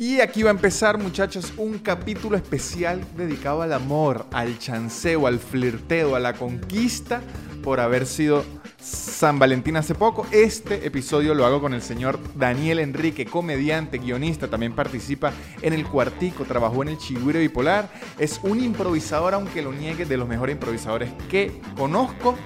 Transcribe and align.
Y 0.00 0.20
aquí 0.20 0.44
va 0.44 0.50
a 0.50 0.52
empezar, 0.52 0.96
muchachos, 0.96 1.52
un 1.56 1.80
capítulo 1.80 2.36
especial 2.36 3.04
dedicado 3.16 3.62
al 3.62 3.72
amor, 3.72 4.26
al 4.30 4.56
chanceo, 4.60 5.26
al 5.26 5.40
flirteo, 5.40 6.14
a 6.14 6.20
la 6.20 6.34
conquista 6.34 7.20
por 7.64 7.80
haber 7.80 8.06
sido 8.06 8.44
San 8.80 9.40
Valentín 9.40 9.76
hace 9.76 9.96
poco. 9.96 10.24
Este 10.30 10.86
episodio 10.86 11.34
lo 11.34 11.44
hago 11.44 11.60
con 11.60 11.74
el 11.74 11.82
señor 11.82 12.20
Daniel 12.36 12.78
Enrique, 12.78 13.26
comediante, 13.26 13.98
guionista, 13.98 14.46
también 14.46 14.72
participa 14.72 15.32
en 15.62 15.72
El 15.72 15.84
Cuartico, 15.84 16.44
trabajó 16.44 16.84
en 16.84 16.90
El 16.90 16.98
Chigüiro 16.98 17.40
Bipolar, 17.40 17.90
es 18.20 18.38
un 18.44 18.62
improvisador, 18.62 19.34
aunque 19.34 19.62
lo 19.62 19.72
niegue, 19.72 20.04
de 20.04 20.16
los 20.16 20.28
mejores 20.28 20.54
improvisadores 20.54 21.10
que 21.28 21.60
conozco. 21.76 22.36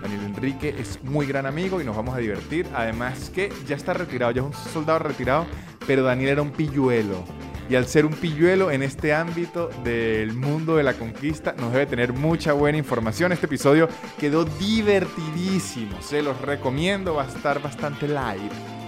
Daniel 0.00 0.26
Enrique 0.26 0.76
es 0.78 1.02
muy 1.02 1.26
gran 1.26 1.44
amigo 1.44 1.80
y 1.80 1.84
nos 1.84 1.96
vamos 1.96 2.14
a 2.14 2.18
divertir. 2.18 2.68
Además 2.72 3.30
que 3.34 3.52
ya 3.66 3.74
está 3.74 3.94
retirado, 3.94 4.30
ya 4.30 4.42
es 4.42 4.46
un 4.46 4.54
soldado 4.72 5.00
retirado 5.00 5.46
pero 5.90 6.04
Daniel 6.04 6.30
era 6.30 6.42
un 6.42 6.52
pilluelo. 6.52 7.24
Y 7.68 7.74
al 7.74 7.84
ser 7.84 8.06
un 8.06 8.12
pilluelo 8.12 8.70
en 8.70 8.84
este 8.84 9.12
ámbito 9.12 9.70
del 9.82 10.34
mundo 10.34 10.76
de 10.76 10.84
la 10.84 10.94
conquista, 10.94 11.52
nos 11.58 11.72
debe 11.72 11.84
tener 11.86 12.12
mucha 12.12 12.52
buena 12.52 12.78
información. 12.78 13.32
Este 13.32 13.46
episodio 13.46 13.88
quedó 14.16 14.44
divertidísimo, 14.44 16.00
se 16.00 16.22
los 16.22 16.40
recomiendo, 16.42 17.14
va 17.14 17.24
a 17.24 17.26
estar 17.26 17.60
bastante 17.60 18.06
live. 18.06 18.79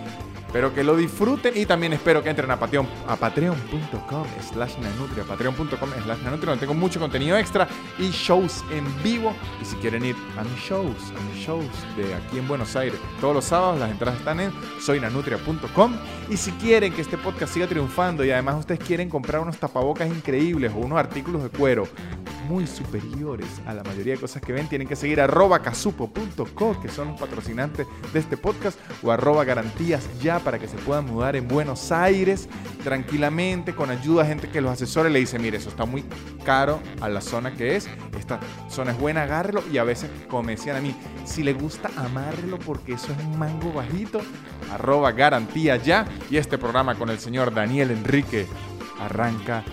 Espero 0.52 0.74
que 0.74 0.84
lo 0.84 0.94
disfruten 0.98 1.54
y 1.56 1.64
también 1.64 1.94
espero 1.94 2.22
que 2.22 2.28
entren 2.28 2.50
a 2.50 2.60
patreon, 2.60 2.86
a 3.08 3.16
patreon.com 3.16 4.26
slash 4.52 4.76
nanutria, 4.76 5.24
patreon.com 5.24 5.88
slash 6.04 6.22
nanutria, 6.22 6.50
donde 6.50 6.66
tengo 6.66 6.74
mucho 6.74 7.00
contenido 7.00 7.38
extra 7.38 7.66
y 7.98 8.10
shows 8.10 8.62
en 8.70 8.84
vivo. 9.02 9.34
Y 9.62 9.64
si 9.64 9.76
quieren 9.76 10.04
ir 10.04 10.14
a 10.36 10.44
mis 10.44 10.58
shows, 10.58 11.10
a 11.16 11.20
mis 11.32 11.42
shows 11.42 11.64
de 11.96 12.14
aquí 12.14 12.38
en 12.38 12.46
Buenos 12.46 12.76
Aires, 12.76 13.00
todos 13.18 13.34
los 13.34 13.46
sábados 13.46 13.80
las 13.80 13.90
entradas 13.90 14.18
están 14.18 14.40
en 14.40 14.52
soynanutria.com. 14.78 15.96
Y 16.28 16.36
si 16.36 16.52
quieren 16.52 16.92
que 16.92 17.00
este 17.00 17.16
podcast 17.16 17.54
siga 17.54 17.66
triunfando 17.66 18.22
y 18.22 18.30
además 18.30 18.56
ustedes 18.56 18.80
quieren 18.80 19.08
comprar 19.08 19.40
unos 19.40 19.56
tapabocas 19.56 20.06
increíbles 20.08 20.70
o 20.74 20.80
unos 20.80 20.98
artículos 20.98 21.44
de 21.44 21.48
cuero 21.48 21.88
muy 22.48 22.66
superiores 22.66 23.46
a 23.66 23.72
la 23.72 23.82
mayoría 23.82 24.14
de 24.14 24.20
cosas 24.20 24.42
que 24.42 24.52
ven, 24.52 24.68
tienen 24.68 24.88
que 24.88 24.96
seguir 24.96 25.20
arroba 25.20 25.62
casupo.co, 25.62 26.80
que 26.80 26.88
son 26.88 27.08
los 27.08 27.20
patrocinantes 27.20 27.86
de 28.12 28.18
este 28.18 28.36
podcast, 28.36 28.78
o 29.02 29.10
arroba 29.10 29.44
garantías 29.44 30.08
ya 30.20 30.41
para 30.42 30.58
que 30.58 30.68
se 30.68 30.76
puedan 30.76 31.06
mudar 31.06 31.36
en 31.36 31.48
Buenos 31.48 31.92
Aires 31.92 32.48
tranquilamente, 32.84 33.74
con 33.74 33.90
ayuda, 33.90 34.24
gente 34.24 34.48
que 34.48 34.60
los 34.60 34.72
asesore 34.72 35.10
le 35.10 35.20
dice, 35.20 35.38
mire, 35.38 35.56
eso 35.56 35.68
está 35.68 35.84
muy 35.84 36.04
caro 36.44 36.80
a 37.00 37.08
la 37.08 37.20
zona 37.20 37.54
que 37.54 37.76
es, 37.76 37.88
esta 38.18 38.40
zona 38.68 38.92
es 38.92 38.98
buena, 38.98 39.22
agárrelo, 39.22 39.62
y 39.72 39.78
a 39.78 39.84
veces, 39.84 40.10
como 40.28 40.42
me 40.42 40.52
decían 40.52 40.76
a 40.76 40.80
mí, 40.80 40.94
si 41.24 41.42
le 41.42 41.52
gusta, 41.52 41.90
amárrelo 41.96 42.58
porque 42.58 42.94
eso 42.94 43.12
es 43.12 43.24
un 43.24 43.38
mango 43.38 43.72
bajito, 43.72 44.20
arroba 44.72 45.12
garantía 45.12 45.76
ya, 45.76 46.06
y 46.30 46.36
este 46.36 46.58
programa 46.58 46.94
con 46.96 47.10
el 47.10 47.18
señor 47.18 47.54
Daniel 47.54 47.90
Enrique 47.90 48.46
arranca 49.00 49.64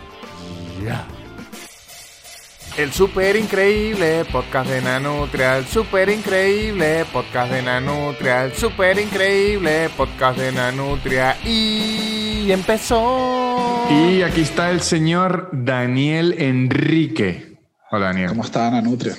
ya. 0.84 1.19
El 2.80 2.94
super 2.94 3.36
increíble 3.36 4.24
podcast 4.32 4.70
de 4.70 4.82
Nanutria, 4.82 5.58
el 5.58 5.66
super 5.66 6.08
increíble 6.08 7.04
podcast 7.12 7.52
de 7.52 7.62
Nanutria, 7.62 8.46
el 8.46 8.54
super 8.54 8.98
increíble 8.98 9.90
podcast 9.98 10.40
de 10.40 10.54
Nanutria 10.54 11.36
y 11.44 12.50
empezó. 12.50 13.86
Y 13.90 14.22
aquí 14.22 14.40
está 14.40 14.72
el 14.72 14.80
señor 14.80 15.50
Daniel 15.52 16.36
Enrique. 16.38 17.60
Hola 17.92 18.06
Daniel. 18.06 18.30
¿Cómo 18.30 18.46
está 18.46 18.72
Nanutria? 18.72 19.14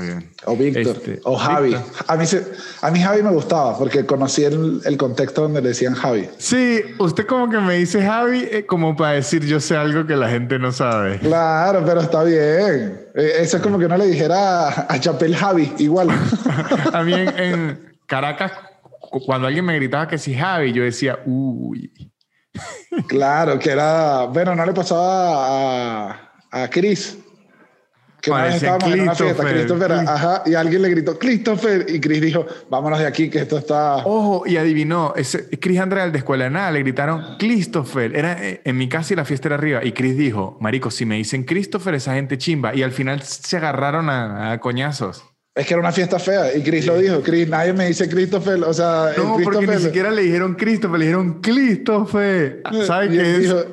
Muy 0.00 0.06
bien. 0.08 0.30
O 0.46 0.56
Víctor. 0.56 0.96
Este, 0.96 1.20
o 1.24 1.36
Javi. 1.36 1.68
Víctor. 1.74 1.84
A 2.08 2.16
mí, 2.16 2.26
se- 2.26 2.46
a 2.80 2.90
mí 2.90 3.00
Javi 3.00 3.22
me 3.22 3.30
gustaba 3.30 3.76
porque 3.76 4.06
conocí 4.06 4.44
el, 4.44 4.80
el 4.84 4.96
contexto 4.96 5.42
donde 5.42 5.60
le 5.60 5.68
decían 5.68 5.94
Javi. 5.94 6.28
Sí, 6.38 6.80
usted 6.98 7.26
como 7.26 7.50
que 7.50 7.58
me 7.58 7.74
dice 7.74 8.02
Javi 8.02 8.48
eh, 8.50 8.64
como 8.66 8.96
para 8.96 9.12
decir 9.12 9.44
yo 9.44 9.60
sé 9.60 9.76
algo 9.76 10.06
que 10.06 10.16
la 10.16 10.28
gente 10.30 10.58
no 10.58 10.72
sabe. 10.72 11.18
Claro, 11.18 11.82
pero 11.84 12.00
está 12.00 12.22
bien. 12.24 13.06
Eh, 13.14 13.32
Eso 13.40 13.58
es 13.58 13.62
como 13.62 13.78
que 13.78 13.88
no 13.88 13.96
le 13.96 14.06
dijera 14.06 14.68
a, 14.68 14.86
a 14.94 14.98
Chapel 15.00 15.36
Javi, 15.36 15.72
igual. 15.78 16.08
A 16.92 17.02
mí 17.02 17.12
en, 17.12 17.28
en 17.38 17.92
Caracas, 18.06 18.52
cu- 19.00 19.20
cuando 19.24 19.46
alguien 19.48 19.64
me 19.64 19.74
gritaba 19.76 20.08
que 20.08 20.16
sí 20.18 20.34
Javi, 20.34 20.72
yo 20.72 20.82
decía, 20.82 21.18
uy. 21.26 21.92
claro, 23.06 23.58
que 23.58 23.70
era. 23.70 24.24
Bueno, 24.26 24.54
no 24.54 24.64
le 24.66 24.72
pasaba 24.72 26.10
a, 26.10 26.32
a 26.50 26.68
Chris. 26.70 27.18
Que 28.20 28.30
una 28.30 28.44
vez 28.44 28.56
estábamos 28.56 28.92
en 28.92 29.00
una 29.00 29.14
fiesta, 29.14 29.42
Christopher. 29.42 29.54
Christopher, 29.54 29.92
ajá, 29.92 30.42
y 30.46 30.54
alguien 30.54 30.82
le 30.82 30.90
gritó 30.90 31.18
Christopher, 31.18 31.86
y 31.88 32.00
Chris 32.00 32.20
dijo, 32.20 32.46
vámonos 32.68 32.98
de 32.98 33.06
aquí, 33.06 33.30
que 33.30 33.40
esto 33.40 33.58
está. 33.58 33.96
Ojo, 33.98 34.46
y 34.46 34.56
adivinó, 34.56 35.14
ese 35.16 35.48
Chris 35.58 35.78
Andrea 35.80 36.08
de 36.08 36.18
Escuela 36.18 36.44
de 36.44 36.50
Nada 36.50 36.70
le 36.70 36.80
gritaron 36.80 37.36
Christopher. 37.38 38.14
Era 38.16 38.32
eh, 38.44 38.60
en 38.64 38.76
mi 38.76 38.88
casa 38.88 39.12
y 39.12 39.16
la 39.16 39.24
fiesta 39.24 39.48
era 39.48 39.56
arriba. 39.56 39.84
Y 39.84 39.92
Chris 39.92 40.16
dijo, 40.16 40.56
Marico, 40.60 40.90
si 40.90 41.06
me 41.06 41.16
dicen 41.16 41.44
Christopher, 41.44 41.94
esa 41.94 42.14
gente 42.14 42.38
chimba. 42.38 42.74
Y 42.74 42.82
al 42.82 42.92
final 42.92 43.22
se 43.22 43.56
agarraron 43.56 44.10
a, 44.10 44.52
a 44.52 44.60
coñazos. 44.60 45.24
Es 45.52 45.66
que 45.66 45.74
era 45.74 45.80
una 45.80 45.90
fiesta 45.90 46.20
fea, 46.20 46.56
y 46.56 46.62
Chris 46.62 46.86
lo 46.86 46.96
dijo. 46.96 47.20
Chris, 47.22 47.48
nadie 47.48 47.72
me 47.72 47.86
dice 47.88 48.08
Christopher, 48.08 48.62
o 48.62 48.72
sea, 48.72 49.10
el 49.10 49.22
No, 49.22 49.36
porque 49.42 49.66
ni 49.66 49.78
siquiera 49.78 50.08
le 50.10 50.22
dijeron 50.22 50.54
Christopher, 50.54 50.98
le 51.00 51.06
dijeron 51.06 51.40
Christopher. 51.40 52.62
¿Sabes 52.86 53.12
Y 53.12 53.16
qué 53.16 53.30
es? 53.34 53.40
dijo- 53.42 53.64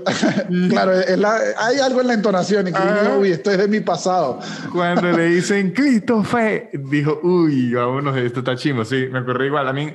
claro, 0.70 0.94
es 1.00 1.18
la- 1.20 1.40
hay 1.60 1.78
algo 1.80 2.02
en 2.02 2.08
la 2.08 2.14
entonación 2.16 2.68
y 2.68 2.72
Ajá. 2.72 3.04
dijo, 3.04 3.18
uy, 3.20 3.32
esto 3.32 3.52
es 3.52 3.60
de 3.60 3.68
mi 3.68 3.80
pasado. 3.82 4.40
Cuando 4.74 5.12
le 5.12 5.26
dicen 5.30 5.72
Christopher, 5.72 6.72
dijo, 6.74 7.20
uy, 7.22 7.72
vámonos, 7.74 8.18
esto 8.18 8.40
está 8.40 8.56
chimo. 8.56 8.84
Sí, 8.84 9.08
me 9.12 9.20
ocurrió 9.20 9.46
igual. 9.46 9.68
A 9.68 9.74
mí, 9.74 9.94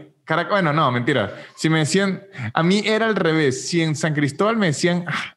bueno, 0.49 0.72
no, 0.72 0.91
mentira. 0.93 1.34
Si 1.56 1.69
me 1.69 1.81
decían, 1.81 2.22
a 2.54 2.62
mí 2.62 2.82
era 2.87 3.06
al 3.06 3.16
revés. 3.16 3.66
Si 3.69 3.82
en 3.82 3.97
San 3.97 4.14
Cristóbal 4.14 4.56
me 4.56 4.66
decían 4.66 5.04
"Ah, 5.09 5.34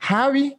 Javi, 0.00 0.54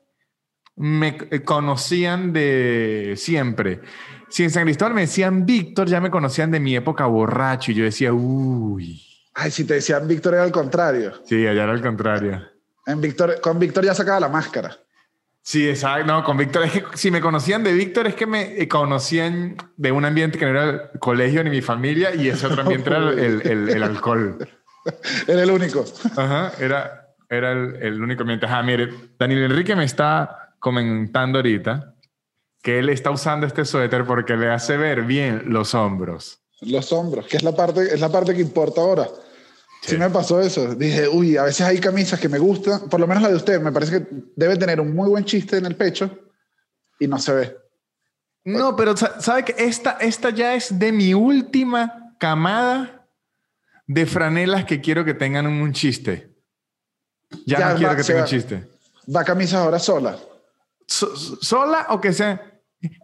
me 0.75 1.17
eh, 1.29 1.41
conocían 1.43 2.33
de 2.33 3.13
siempre. 3.15 3.81
Si 4.29 4.43
en 4.43 4.49
San 4.51 4.63
Cristóbal 4.63 4.93
me 4.93 5.01
decían 5.01 5.45
Víctor, 5.45 5.87
ya 5.87 5.99
me 6.01 6.11
conocían 6.11 6.51
de 6.51 6.59
mi 6.59 6.75
época 6.75 7.05
borracho. 7.05 7.71
Y 7.71 7.75
yo 7.75 7.83
decía, 7.83 8.13
uy. 8.13 9.01
Ay, 9.33 9.51
si 9.51 9.63
te 9.65 9.75
decían 9.75 10.07
Víctor 10.07 10.33
era 10.35 10.43
al 10.43 10.51
contrario. 10.51 11.13
Sí, 11.25 11.45
allá 11.47 11.63
era 11.63 11.71
al 11.71 11.81
contrario. 11.81 12.41
En 12.85 13.01
Víctor, 13.01 13.39
con 13.41 13.59
Víctor 13.59 13.85
ya 13.85 13.93
sacaba 13.93 14.19
la 14.19 14.29
máscara. 14.29 14.75
Sí, 15.41 15.67
exacto. 15.67 16.05
No, 16.05 16.23
con 16.23 16.37
Víctor, 16.37 16.63
es 16.65 16.71
que 16.73 16.83
si 16.95 17.09
me 17.11 17.21
conocían 17.21 17.63
de 17.63 17.73
Víctor, 17.73 18.07
es 18.07 18.15
que 18.15 18.27
me 18.27 18.61
eh, 18.61 18.67
conocían 18.67 19.55
de 19.77 19.91
un 19.91 20.05
ambiente 20.05 20.37
que 20.37 20.45
no 20.45 20.51
era 20.51 20.69
el 20.93 20.99
colegio 20.99 21.43
ni 21.43 21.49
mi 21.49 21.61
familia, 21.61 22.13
y 22.13 22.27
ese 22.27 22.45
otro 22.47 22.61
ambiente 22.61 22.89
era 22.89 22.99
el, 23.09 23.41
el- 23.45 23.69
el 23.69 23.83
alcohol. 23.83 24.37
Era 25.27 25.43
el 25.43 25.51
único. 25.51 25.85
Ajá, 26.17 26.51
era, 26.59 27.07
era 27.29 27.51
el, 27.53 27.75
el 27.81 28.01
único 28.01 28.21
ambiente. 28.23 28.45
Ajá, 28.45 28.61
mire, 28.63 28.89
Daniel 29.17 29.43
Enrique 29.43 29.75
me 29.75 29.85
está 29.85 30.53
comentando 30.59 31.39
ahorita 31.39 31.95
que 32.61 32.79
él 32.79 32.89
está 32.89 33.11
usando 33.11 33.45
este 33.47 33.65
suéter 33.65 34.05
porque 34.05 34.35
le 34.35 34.49
hace 34.49 34.77
ver 34.77 35.03
bien 35.03 35.43
los 35.47 35.73
hombros. 35.73 36.39
Los 36.61 36.91
hombros, 36.91 37.25
que 37.27 37.37
es 37.37 37.43
la 37.43 37.55
parte, 37.55 37.93
es 37.93 37.99
la 38.01 38.09
parte 38.09 38.33
que 38.35 38.41
importa 38.41 38.81
ahora. 38.81 39.07
Sí. 39.81 39.95
me 39.97 40.09
pasó 40.09 40.41
eso. 40.41 40.75
Dije, 40.75 41.07
uy, 41.07 41.37
a 41.37 41.43
veces 41.43 41.61
hay 41.65 41.79
camisas 41.79 42.19
que 42.19 42.27
me 42.27 42.37
gustan, 42.37 42.89
por 42.89 42.99
lo 42.99 43.07
menos 43.07 43.23
la 43.23 43.29
de 43.29 43.35
usted, 43.35 43.61
me 43.61 43.71
parece 43.71 43.99
que 43.99 44.07
debe 44.35 44.57
tener 44.57 44.81
un 44.81 44.93
muy 44.93 45.07
buen 45.09 45.23
chiste 45.23 45.55
en 45.57 45.65
el 45.65 45.77
pecho 45.77 46.09
y 46.99 47.07
no 47.07 47.17
se 47.17 47.31
ve. 47.33 47.57
No, 48.43 48.75
pero 48.75 48.97
sa- 48.97 49.21
sabe 49.21 49.45
que 49.45 49.55
esta, 49.57 49.91
esta 50.01 50.31
ya 50.31 50.53
es 50.53 50.77
de 50.77 50.91
mi 50.91 51.13
última 51.13 52.13
camada 52.19 53.07
de 53.87 54.05
franelas 54.05 54.65
que 54.65 54.81
quiero 54.81 55.05
que 55.05 55.13
tengan 55.13 55.47
un, 55.47 55.71
chiste. 55.71 56.35
Ya, 57.45 57.59
Ya, 57.59 57.69
no 57.69 57.75
quiero 57.77 57.91
va- 57.91 57.95
que 57.95 58.03
se 58.03 58.07
tenga 58.07 58.19
va. 58.21 58.25
un 58.25 58.29
chiste. 58.29 58.67
Va 59.15 59.23
camisas 59.23 59.61
ahora 59.61 59.79
sola. 59.79 60.17
So- 60.87 61.15
sola 61.15 61.87
o 61.91 62.01
que 62.01 62.11
sean 62.11 62.41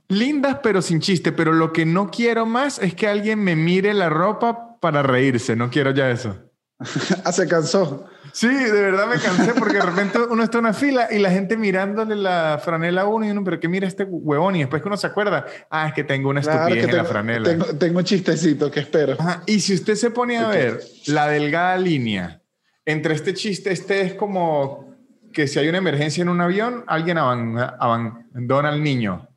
lindas 0.07 0.57
pero 0.63 0.81
sin 0.81 0.99
chiste. 0.99 1.31
Pero 1.31 1.53
lo 1.53 1.73
que 1.73 1.85
no 1.85 2.09
quiero 2.09 2.45
más 2.45 2.79
es 2.79 2.93
que 2.95 3.07
alguien 3.07 3.39
me 3.43 3.55
mire 3.55 3.93
la 3.93 4.09
ropa 4.09 4.77
para 4.79 5.03
reírse. 5.03 5.55
No 5.55 5.69
quiero 5.69 5.91
ya 5.91 6.09
eso. 6.09 6.37
ah, 7.23 7.31
se 7.31 7.47
cansó. 7.47 8.05
Sí, 8.33 8.47
de 8.53 8.71
verdad 8.81 9.07
me 9.07 9.17
cansé 9.17 9.53
porque 9.57 9.75
de 9.75 9.81
repente 9.83 10.19
uno 10.29 10.43
está 10.43 10.57
en 10.57 10.65
una 10.65 10.73
fila 10.73 11.07
y 11.09 11.19
la 11.19 11.31
gente 11.31 11.55
mirándole 11.55 12.17
la 12.17 12.59
franela 12.61 13.03
a 13.03 13.05
uno 13.07 13.25
y 13.25 13.29
uno, 13.31 13.45
pero 13.45 13.61
que 13.61 13.69
mira 13.69 13.87
este 13.87 14.03
huevón 14.03 14.57
y 14.57 14.59
después 14.59 14.81
que 14.81 14.89
uno 14.89 14.97
se 14.97 15.07
acuerda, 15.07 15.45
ah, 15.69 15.87
es 15.87 15.93
que 15.93 16.03
tengo 16.03 16.28
una 16.29 16.41
Claro, 16.41 16.59
estupidez 16.63 16.83
que 16.85 16.91
en 16.91 16.97
la 16.97 17.03
tengo, 17.03 17.13
franela. 17.13 17.49
tengo, 17.49 17.66
tengo 17.78 17.99
un 17.99 18.03
chistecito 18.03 18.69
que 18.69 18.81
espero. 18.81 19.16
Ajá, 19.17 19.41
Y 19.45 19.61
si 19.61 19.73
usted 19.73 19.95
se 19.95 20.11
pone 20.11 20.37
a 20.37 20.49
ver 20.49 20.81
la 21.07 21.28
delgada 21.29 21.78
línea 21.78 22.41
entre 22.83 23.13
este 23.13 23.33
chiste, 23.33 23.71
este 23.71 24.01
es 24.01 24.13
como 24.16 24.93
que 25.31 25.47
si 25.47 25.57
hay 25.59 25.69
una 25.69 25.78
emergencia 25.78 26.21
en 26.21 26.28
un 26.28 26.41
avión, 26.41 26.83
alguien 26.87 27.17
aban- 27.17 27.57
abandona 27.79 28.67
al 28.67 28.83
niño. 28.83 29.29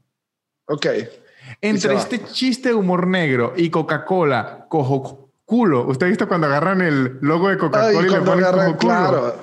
Ok. 0.68 0.86
Entre 1.60 1.94
este 1.94 2.22
chiste 2.24 2.68
de 2.70 2.74
humor 2.74 3.06
negro 3.06 3.54
y 3.56 3.70
Coca-Cola, 3.70 4.66
cojo 4.68 5.30
culo. 5.44 5.86
¿Usted 5.86 6.06
ha 6.06 6.08
visto 6.10 6.28
cuando 6.28 6.46
agarran 6.46 6.82
el 6.82 7.18
logo 7.22 7.48
de 7.48 7.56
Coca-Cola 7.58 8.06
y 8.06 8.10
le 8.10 8.20
ponen 8.20 8.44
agarran, 8.44 8.66
cojo 8.74 8.78
culo? 8.78 8.92
claro. 8.92 9.36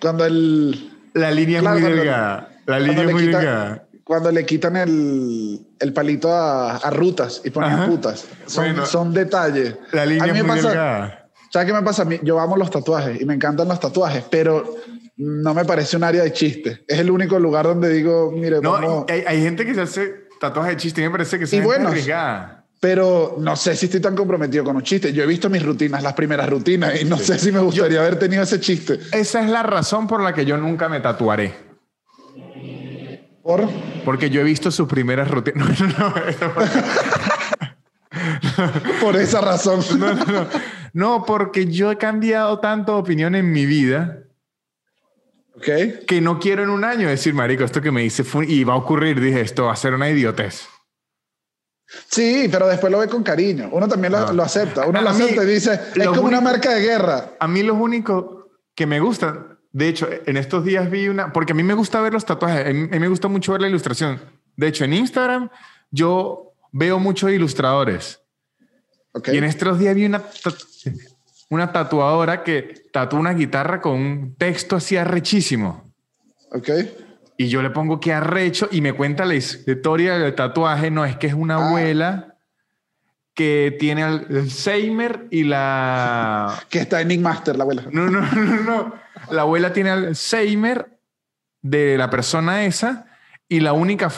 Cuando 0.00 0.24
el. 0.26 0.86
La 1.14 1.30
línea 1.32 1.60
Claro, 1.60 1.76
es 1.78 1.82
muy 1.82 1.92
delgada. 1.92 2.48
La 2.66 2.78
línea 2.78 3.04
es 3.04 3.12
muy 3.12 3.22
quitan- 3.26 3.40
delgada. 3.40 3.86
Cuando 4.04 4.30
le 4.32 4.44
quitan 4.44 4.76
el, 4.76 5.60
el 5.78 5.92
palito 5.92 6.32
a, 6.32 6.76
a 6.76 6.90
rutas 6.90 7.42
y 7.44 7.50
ponen 7.50 7.72
Ajá. 7.72 7.86
putas. 7.86 8.26
Son, 8.46 8.64
Bueno. 8.64 8.86
son 8.86 9.12
detalles. 9.14 9.76
La 9.92 10.04
línea 10.04 10.26
es 10.26 10.44
muy 10.44 10.56
pasa- 10.56 10.68
delgada. 10.68 11.28
¿Sabes 11.52 11.66
qué 11.66 11.72
me 11.72 11.82
pasa? 11.82 12.06
Yo 12.22 12.38
amo 12.38 12.56
los 12.56 12.70
tatuajes 12.70 13.20
y 13.20 13.24
me 13.24 13.34
encantan 13.34 13.66
los 13.68 13.80
tatuajes, 13.80 14.24
pero 14.30 14.76
no 15.16 15.52
me 15.54 15.64
parece 15.64 15.96
un 15.96 16.04
área 16.04 16.22
de 16.22 16.32
chiste. 16.32 16.84
Es 16.86 16.98
el 17.00 17.10
único 17.10 17.38
lugar 17.40 17.66
donde 17.66 17.88
digo, 17.92 18.30
mire, 18.32 18.60
No, 18.60 18.72
vamos- 18.72 19.04
hay, 19.08 19.24
hay 19.26 19.42
gente 19.42 19.64
que 19.66 19.74
se 19.74 19.80
hace 19.82 20.14
tatuajes 20.40 20.74
de 20.74 20.76
chiste 20.78 21.02
me 21.02 21.10
parece 21.10 21.38
que 21.38 21.46
se 21.46 21.56
Y 21.58 21.60
bueno, 21.60 21.88
arriesgada. 21.88 22.64
pero 22.80 23.36
no 23.38 23.54
sé 23.54 23.76
si 23.76 23.86
estoy 23.86 24.00
tan 24.00 24.16
comprometido 24.16 24.64
con 24.64 24.74
un 24.74 24.82
chiste. 24.82 25.12
Yo 25.12 25.22
he 25.22 25.26
visto 25.26 25.48
mis 25.48 25.62
rutinas, 25.62 26.02
las 26.02 26.14
primeras 26.14 26.48
rutinas, 26.48 27.00
y 27.00 27.04
no 27.04 27.18
sé 27.18 27.38
si 27.38 27.52
me 27.52 27.60
gustaría 27.60 28.00
haber 28.00 28.18
tenido 28.18 28.42
ese 28.42 28.58
chiste. 28.58 28.98
Esa 29.12 29.44
es 29.44 29.50
la 29.50 29.62
razón 29.62 30.08
por 30.08 30.22
la 30.22 30.34
que 30.34 30.44
yo 30.44 30.56
nunca 30.56 30.88
me 30.88 30.98
tatuaré. 31.00 31.54
Por, 33.42 33.68
Porque 34.04 34.30
yo 34.30 34.40
he 34.40 34.44
visto 34.44 34.70
sus 34.70 34.88
primeras 34.88 35.30
rutinas. 35.30 35.68
No, 35.80 35.86
no, 35.88 36.14
no, 36.40 36.54
por 39.00 39.16
esa 39.16 39.40
razón. 39.40 39.80
no, 39.98 40.14
no, 40.14 40.24
no. 40.24 40.46
No, 40.92 41.24
porque 41.24 41.66
yo 41.66 41.92
he 41.92 41.96
cambiado 41.96 42.58
tanto 42.58 42.94
de 42.94 42.98
opinión 42.98 43.34
en 43.36 43.52
mi 43.52 43.64
vida 43.66 44.19
¿Ok? 45.60 46.04
que 46.06 46.20
no 46.20 46.38
quiero 46.38 46.62
en 46.62 46.70
un 46.70 46.84
año 46.84 47.08
decir, 47.08 47.34
marico, 47.34 47.64
esto 47.64 47.80
que 47.82 47.90
me 47.90 48.00
dice 48.02 48.24
fue, 48.24 48.46
y 48.46 48.64
va 48.64 48.72
a 48.72 48.76
ocurrir, 48.76 49.20
dije, 49.20 49.40
esto 49.42 49.64
va 49.66 49.72
a 49.72 49.76
ser 49.76 49.92
una 49.94 50.08
idiotez. 50.08 50.66
Sí, 52.08 52.48
pero 52.50 52.68
después 52.68 52.90
lo 52.92 52.98
ve 53.00 53.08
con 53.08 53.22
cariño. 53.22 53.68
Uno 53.72 53.88
también 53.88 54.12
lo, 54.12 54.20
No. 54.20 54.32
lo 54.32 54.42
acepta. 54.44 54.86
Uno 54.86 54.98
A 55.00 55.02
lo 55.02 55.12
mí, 55.12 55.22
acepta 55.22 55.42
y 55.42 55.46
dice, 55.46 55.80
es 55.94 56.06
como 56.08 56.22
una 56.22 56.40
marca 56.40 56.72
de 56.74 56.80
guerra. 56.80 57.32
A 57.40 57.48
mí 57.48 57.62
lo 57.62 57.74
único 57.74 58.48
que 58.74 58.86
me 58.86 59.00
gusta, 59.00 59.58
de 59.72 59.88
hecho, 59.88 60.08
en 60.24 60.36
estos 60.36 60.64
días 60.64 60.88
vi 60.88 61.08
una, 61.08 61.32
porque 61.32 61.52
a 61.52 61.56
mí 61.56 61.62
me 61.64 61.74
gusta 61.74 62.00
ver 62.00 62.12
los 62.12 62.24
tatuajes, 62.24 62.66
a 62.66 62.72
mí, 62.72 62.84
a 62.84 62.92
mí 62.92 62.98
me 63.00 63.08
gusta 63.08 63.26
mucho 63.28 63.52
ver 63.52 63.60
la 63.62 63.68
ilustración. 63.68 64.20
De 64.56 64.68
hecho, 64.68 64.84
en 64.84 64.94
Instagram 64.94 65.50
yo 65.90 66.54
veo 66.72 66.98
muchos 67.00 67.30
ilustradores. 67.32 68.20
¿Ok? 69.12 69.28
Y 69.32 69.38
en 69.38 69.44
estos 69.44 69.78
días 69.80 69.94
vi 69.96 70.06
una, 70.06 70.22
una 71.50 71.72
tatuadora 71.72 72.42
que 72.42 72.82
tatuó 72.92 73.18
una 73.20 73.34
guitarra 73.34 73.80
con 73.80 73.92
un 73.94 74.34
texto 74.36 74.76
así 74.76 74.96
arrechísimo. 74.96 75.92
¿Ok? 76.52 76.68
Y 77.36 77.48
yo 77.48 77.62
le 77.62 77.70
pongo 77.70 78.00
que 78.00 78.12
arrecho 78.12 78.68
y 78.70 78.80
me 78.80 78.92
cuenta 78.92 79.24
la 79.24 79.34
historia 79.34 80.18
del 80.18 80.34
tatuaje. 80.34 80.90
No, 80.90 81.04
es 81.04 81.16
que 81.16 81.26
es 81.26 81.34
una 81.34 81.56
Ah. 81.56 81.66
abuela 81.68 82.34
que 83.34 83.74
tiene 83.78 84.02
Alzheimer 84.02 85.26
y 85.30 85.44
la... 85.44 86.54
Que 86.68 86.80
está 86.80 87.00
en 87.00 87.08
Nick 87.08 87.20
Master, 87.20 87.56
la 87.56 87.62
abuela. 87.64 87.84
No, 87.90 88.08
no, 88.10 88.20
no, 88.20 88.60
no. 88.62 88.94
La 89.30 89.42
abuela 89.42 89.72
tiene 89.72 89.90
Alzheimer 89.90 90.98
de 91.62 91.96
la 91.98 92.10
persona 92.10 92.64
esa 92.64 93.06
y 93.48 93.60
la 93.60 93.72
única 93.72 94.10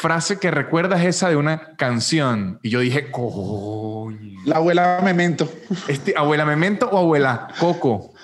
frase 0.00 0.38
que 0.38 0.50
recuerda 0.52 0.96
es 1.02 1.16
esa 1.16 1.28
de 1.28 1.34
una 1.36 1.74
canción. 1.76 2.60
Y 2.62 2.70
yo 2.70 2.80
dije, 2.80 3.10
coño. 3.10 4.40
La 4.44 4.56
abuela 4.56 5.00
Memento. 5.04 5.50
Este, 5.88 6.14
¿Abuela 6.16 6.44
Memento 6.44 6.88
o 6.88 6.98
abuela 6.98 7.48
Coco? 7.58 8.14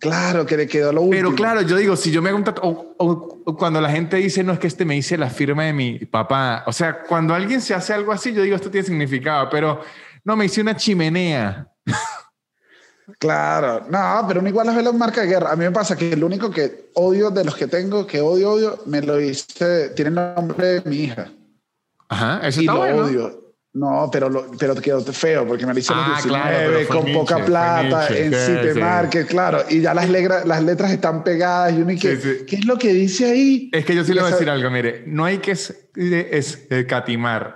Claro, 0.00 0.46
que 0.46 0.56
le 0.56 0.66
quedó 0.66 0.92
lo 0.92 1.02
último. 1.02 1.16
Pero 1.30 1.34
claro, 1.34 1.60
yo 1.62 1.76
digo, 1.76 1.96
si 1.96 2.10
yo 2.10 2.22
me 2.22 2.28
hago 2.30 2.38
un 2.38 2.44
o, 2.62 2.94
o- 2.98 3.42
o 3.44 3.56
cuando 3.56 3.80
la 3.80 3.90
gente 3.90 4.16
dice, 4.16 4.42
no, 4.44 4.52
es 4.52 4.58
que 4.58 4.66
este 4.68 4.84
me 4.84 4.94
dice 4.94 5.18
la 5.18 5.28
firma 5.28 5.64
de 5.64 5.72
mi 5.72 5.98
papá. 6.06 6.62
O 6.66 6.72
sea, 6.72 7.02
cuando 7.02 7.34
alguien 7.34 7.60
se 7.60 7.74
hace 7.74 7.92
algo 7.92 8.12
así, 8.12 8.32
yo 8.32 8.42
digo, 8.42 8.56
esto 8.56 8.70
tiene 8.70 8.86
significado, 8.86 9.48
pero 9.50 9.80
no, 10.24 10.36
me 10.36 10.44
hice 10.46 10.60
una 10.60 10.76
chimenea. 10.76 11.68
Claro. 13.18 13.86
No, 13.88 14.24
pero 14.28 14.40
uno 14.40 14.48
igual 14.48 14.66
las 14.66 14.76
ve 14.76 14.82
la 14.82 14.92
marca 14.92 15.22
de 15.22 15.28
guerra. 15.28 15.52
A 15.52 15.56
mí 15.56 15.64
me 15.64 15.70
pasa 15.70 15.96
que 15.96 16.12
el 16.12 16.22
único 16.22 16.50
que 16.50 16.90
odio 16.94 17.30
de 17.30 17.44
los 17.44 17.56
que 17.56 17.66
tengo, 17.66 18.06
que 18.06 18.20
odio, 18.20 18.50
odio, 18.52 18.78
me 18.86 19.00
lo 19.02 19.20
hice, 19.20 19.90
tiene 19.90 20.08
el 20.10 20.14
nombre 20.36 20.66
de 20.80 20.82
mi 20.90 20.96
hija. 20.96 21.30
Ajá, 22.08 22.46
eso 22.46 22.60
y 22.60 22.64
está 22.64 22.74
lo 22.74 22.78
bueno. 22.80 23.04
odio. 23.04 23.44
No, 23.74 24.08
pero, 24.10 24.28
lo, 24.28 24.50
pero 24.58 24.74
quedó 24.74 25.00
feo 25.02 25.46
porque 25.46 25.64
me 25.66 25.72
lo 25.74 25.78
hice 25.78 25.92
Ah, 25.94 26.14
los 26.16 26.26
claro, 26.26 26.48
19, 26.58 26.66
pero 26.74 26.86
fue 26.86 26.96
con 26.96 27.04
Nietzsche, 27.04 27.20
poca 27.20 27.44
plata, 27.44 28.08
Nietzsche, 28.10 28.24
en 28.68 28.74
sí. 28.74 28.80
Market, 28.80 29.26
claro. 29.28 29.64
Y 29.68 29.80
ya 29.82 29.94
las, 29.94 30.08
legra- 30.08 30.44
las 30.44 30.62
letras 30.64 30.90
están 30.90 31.22
pegadas 31.22 31.74
y 31.74 31.82
uno 31.82 31.90
Sí, 31.90 31.98
sí. 32.16 32.44
¿qué 32.46 32.56
es 32.56 32.64
lo 32.64 32.76
que 32.78 32.92
dice 32.92 33.30
ahí? 33.30 33.70
Es 33.72 33.84
que 33.84 33.94
yo 33.94 34.04
sí 34.04 34.14
le 34.14 34.20
voy 34.22 34.30
a 34.30 34.32
decir 34.32 34.50
algo, 34.50 34.70
mire, 34.70 35.04
no 35.06 35.24
hay 35.26 35.38
que 35.38 35.52
es, 35.52 35.88
es- 35.94 36.66
eh, 36.70 36.86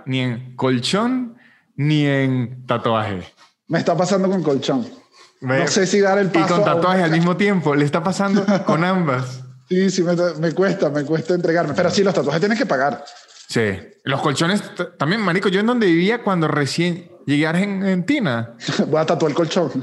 ni 0.06 0.20
en 0.20 0.54
colchón 0.54 1.36
ni 1.76 2.06
en 2.06 2.66
tatuaje. 2.66 3.22
Me 3.66 3.78
está 3.78 3.96
pasando 3.96 4.28
con 4.28 4.42
colchón. 4.42 5.01
No 5.42 5.66
sé 5.66 5.86
si 5.86 6.00
dar 6.00 6.18
el 6.18 6.26
Y 6.26 6.30
paso. 6.30 6.46
con 6.48 6.56
a 6.56 6.58
un- 6.58 6.64
tatuaje 6.64 7.02
al 7.02 7.10
mismo 7.10 7.36
tiempo, 7.36 7.74
le 7.74 7.84
está 7.84 8.02
pasando 8.02 8.44
con 8.66 8.84
ambas. 8.84 9.40
Sí, 9.68 9.90
sí, 9.90 10.02
me, 10.02 10.14
me 10.40 10.52
cuesta, 10.52 10.88
me 10.90 11.04
cuesta 11.04 11.34
entregarme. 11.34 11.74
Pero 11.74 11.90
sí, 11.90 12.02
los 12.04 12.14
tatuajes 12.14 12.40
tienes 12.40 12.58
que 12.58 12.66
pagar. 12.66 13.04
Sí, 13.48 13.60
los 14.04 14.20
colchones 14.22 14.62
también, 14.98 15.20
marico, 15.20 15.48
yo 15.48 15.60
en 15.60 15.66
donde 15.66 15.86
vivía 15.86 16.22
cuando 16.22 16.48
recién 16.48 17.10
llegué 17.26 17.46
a 17.46 17.50
Argentina. 17.50 18.54
Voy 18.88 19.00
a 19.00 19.04
tatuar 19.06 19.30
el 19.30 19.36
colchón. 19.36 19.70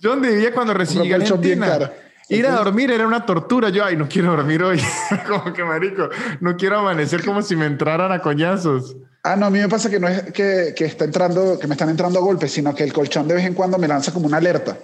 Yo 0.00 0.10
donde 0.10 0.30
vivía 0.30 0.52
cuando 0.52 0.74
recién 0.74 0.98
Un 0.98 1.04
llegué 1.04 1.14
a 1.14 1.18
bien 1.18 1.62
Argentina. 1.62 1.66
caro. 1.66 1.92
Ir 2.36 2.46
a 2.46 2.52
dormir 2.52 2.90
era 2.90 3.06
una 3.06 3.24
tortura. 3.26 3.68
Yo, 3.70 3.84
ay, 3.84 3.96
no 3.96 4.08
quiero 4.08 4.34
dormir 4.36 4.62
hoy. 4.62 4.80
como 5.28 5.52
que, 5.52 5.64
marico, 5.64 6.08
no 6.40 6.56
quiero 6.56 6.78
amanecer 6.78 7.24
como 7.24 7.42
si 7.42 7.56
me 7.56 7.66
entraran 7.66 8.10
a 8.12 8.20
coñazos. 8.20 8.96
Ah, 9.24 9.36
no, 9.36 9.46
a 9.46 9.50
mí 9.50 9.58
me 9.60 9.68
pasa 9.68 9.88
que 9.88 10.00
no 10.00 10.08
es 10.08 10.32
que, 10.32 10.74
que 10.76 10.84
está 10.84 11.04
entrando, 11.04 11.58
que 11.58 11.66
me 11.68 11.74
están 11.74 11.88
entrando 11.88 12.18
a 12.18 12.22
golpes, 12.22 12.50
sino 12.52 12.74
que 12.74 12.82
el 12.82 12.92
colchón 12.92 13.28
de 13.28 13.34
vez 13.34 13.44
en 13.46 13.54
cuando 13.54 13.78
me 13.78 13.86
lanza 13.86 14.12
como 14.12 14.26
una 14.26 14.38
alerta. 14.38 14.76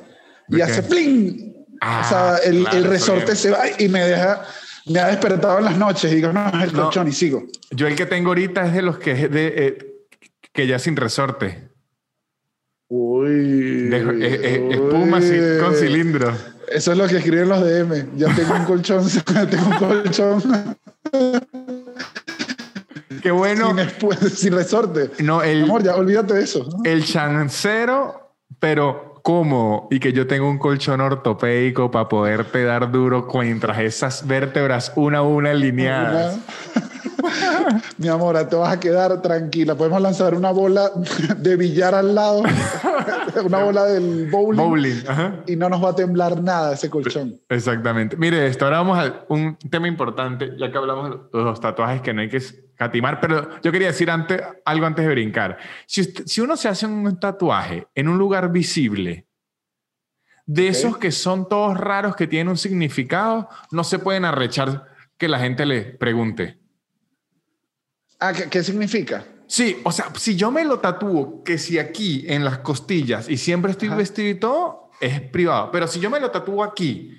Y 0.48 0.56
¿De 0.56 0.62
hace 0.62 0.82
qué? 0.82 0.88
+plin. 0.88 1.66
Ah, 1.80 2.02
o 2.04 2.08
sea, 2.08 2.36
el, 2.50 2.60
claro, 2.62 2.76
el 2.78 2.84
eso 2.84 2.90
resorte 3.14 3.36
se 3.36 3.50
va 3.50 3.60
y 3.78 3.88
me 3.88 4.00
deja, 4.04 4.42
me 4.86 4.98
ha 5.00 5.08
despertado 5.08 5.58
en 5.58 5.64
las 5.64 5.76
noches 5.76 6.12
y 6.12 6.16
digo, 6.16 6.32
no, 6.32 6.48
es 6.48 6.54
el 6.64 6.72
No. 6.72 6.84
colchón 6.84 7.08
y 7.08 7.12
sigo. 7.12 7.44
Yo 7.70 7.86
el 7.86 7.94
que 7.96 8.06
tengo 8.06 8.28
ahorita 8.28 8.66
es 8.66 8.74
de 8.74 8.82
los 8.82 8.98
que 8.98 9.12
es 9.12 9.30
de 9.30 9.54
eh, 9.56 9.78
que 10.52 10.66
ya 10.66 10.78
sin 10.78 10.96
resorte. 10.96 11.68
Uy. 12.88 13.88
De, 13.88 13.98
eh, 13.98 14.40
eh, 14.42 14.68
espuma 14.72 15.18
uy. 15.18 15.58
con 15.60 15.74
cilindro. 15.74 16.32
Eso 16.72 16.92
es 16.92 16.98
lo 16.98 17.06
que 17.06 17.16
escriben 17.18 17.48
los 17.48 17.60
DM. 17.60 18.16
Ya 18.16 18.34
tengo 18.34 18.54
un 18.54 18.64
colchón, 18.64 19.04
tengo 19.50 19.66
un 19.66 19.76
colchón 19.76 20.76
Qué 23.22 23.30
bueno. 23.30 23.74
sin, 24.34 24.52
resorte. 24.52 25.10
No, 25.22 25.42
el, 25.42 25.64
amor, 25.64 25.82
ya 25.82 25.96
olvídate 25.96 26.34
de 26.34 26.42
eso. 26.44 26.66
¿no? 26.70 26.82
el 26.84 27.04
chancero, 27.04 28.34
pero 28.58 29.20
cómodo. 29.22 29.88
Y 29.90 30.00
que 30.00 30.12
yo 30.12 30.26
tengo 30.26 30.48
un 30.48 30.58
colchón 30.58 31.00
ortopédico 31.00 31.90
para 31.90 32.08
poderte 32.08 32.64
dar 32.64 32.90
duro 32.90 33.28
mientras 33.34 33.78
esas 33.80 34.26
vértebras 34.26 34.92
una 34.96 35.18
a 35.18 35.22
una 35.22 35.50
alineadas. 35.50 36.38
Una- 36.74 36.88
Mi 37.98 38.08
amor, 38.08 38.36
te 38.48 38.56
vas 38.56 38.72
a 38.76 38.80
quedar 38.80 39.20
tranquila. 39.22 39.74
Podemos 39.74 40.00
lanzar 40.00 40.34
una 40.34 40.50
bola 40.50 40.90
de 41.36 41.56
billar 41.56 41.94
al 41.94 42.14
lado, 42.14 42.42
una 43.44 43.58
bola 43.64 43.84
del 43.84 44.28
bowling, 44.30 44.58
Bowling. 44.58 45.02
Ajá. 45.06 45.36
y 45.46 45.56
no 45.56 45.68
nos 45.68 45.82
va 45.84 45.90
a 45.90 45.94
temblar 45.94 46.42
nada 46.42 46.74
ese 46.74 46.88
colchón. 46.90 47.40
Exactamente. 47.48 48.16
Mire, 48.16 48.46
esto 48.46 48.64
ahora 48.64 48.78
vamos 48.78 48.98
a 48.98 49.24
un 49.28 49.56
tema 49.70 49.88
importante, 49.88 50.52
ya 50.58 50.70
que 50.70 50.78
hablamos 50.78 51.10
de 51.32 51.38
los 51.42 51.60
tatuajes 51.60 52.00
que 52.00 52.12
no 52.14 52.20
hay 52.22 52.28
que 52.28 52.40
catimar, 52.76 53.20
pero 53.20 53.60
yo 53.62 53.72
quería 53.72 53.88
decir 53.88 54.10
antes, 54.10 54.40
algo 54.64 54.86
antes 54.86 55.04
de 55.04 55.10
brincar. 55.10 55.58
Si, 55.86 56.00
usted- 56.02 56.24
si 56.26 56.40
uno 56.40 56.56
se 56.56 56.68
hace 56.68 56.86
un 56.86 57.18
tatuaje 57.18 57.86
en 57.94 58.08
un 58.08 58.18
lugar 58.18 58.50
visible, 58.52 59.26
de 60.46 60.68
esos 60.68 60.96
que 60.96 61.10
son 61.12 61.46
todos 61.48 61.76
raros, 61.76 62.16
que 62.16 62.26
tienen 62.26 62.48
un 62.48 62.56
significado, 62.56 63.48
no 63.70 63.84
se 63.84 63.98
pueden 63.98 64.24
arrechar 64.24 64.86
que 65.18 65.28
la 65.28 65.38
gente 65.40 65.66
le 65.66 65.82
pregunte. 65.82 66.58
Ah, 68.20 68.32
¿qué, 68.32 68.48
qué 68.48 68.62
significa? 68.62 69.24
Sí, 69.46 69.78
o 69.84 69.92
sea, 69.92 70.12
si 70.18 70.36
yo 70.36 70.50
me 70.50 70.64
lo 70.64 70.78
tatúo, 70.80 71.42
que 71.42 71.56
si 71.56 71.78
aquí 71.78 72.24
en 72.28 72.44
las 72.44 72.58
costillas 72.58 73.28
y 73.28 73.38
siempre 73.38 73.72
estoy 73.72 73.88
Ajá. 73.88 73.96
vestido 73.96 74.28
y 74.28 74.34
todo, 74.34 74.90
es 75.00 75.20
privado. 75.20 75.70
Pero 75.70 75.86
si 75.86 76.00
yo 76.00 76.10
me 76.10 76.20
lo 76.20 76.30
tatúo 76.30 76.62
aquí 76.62 77.12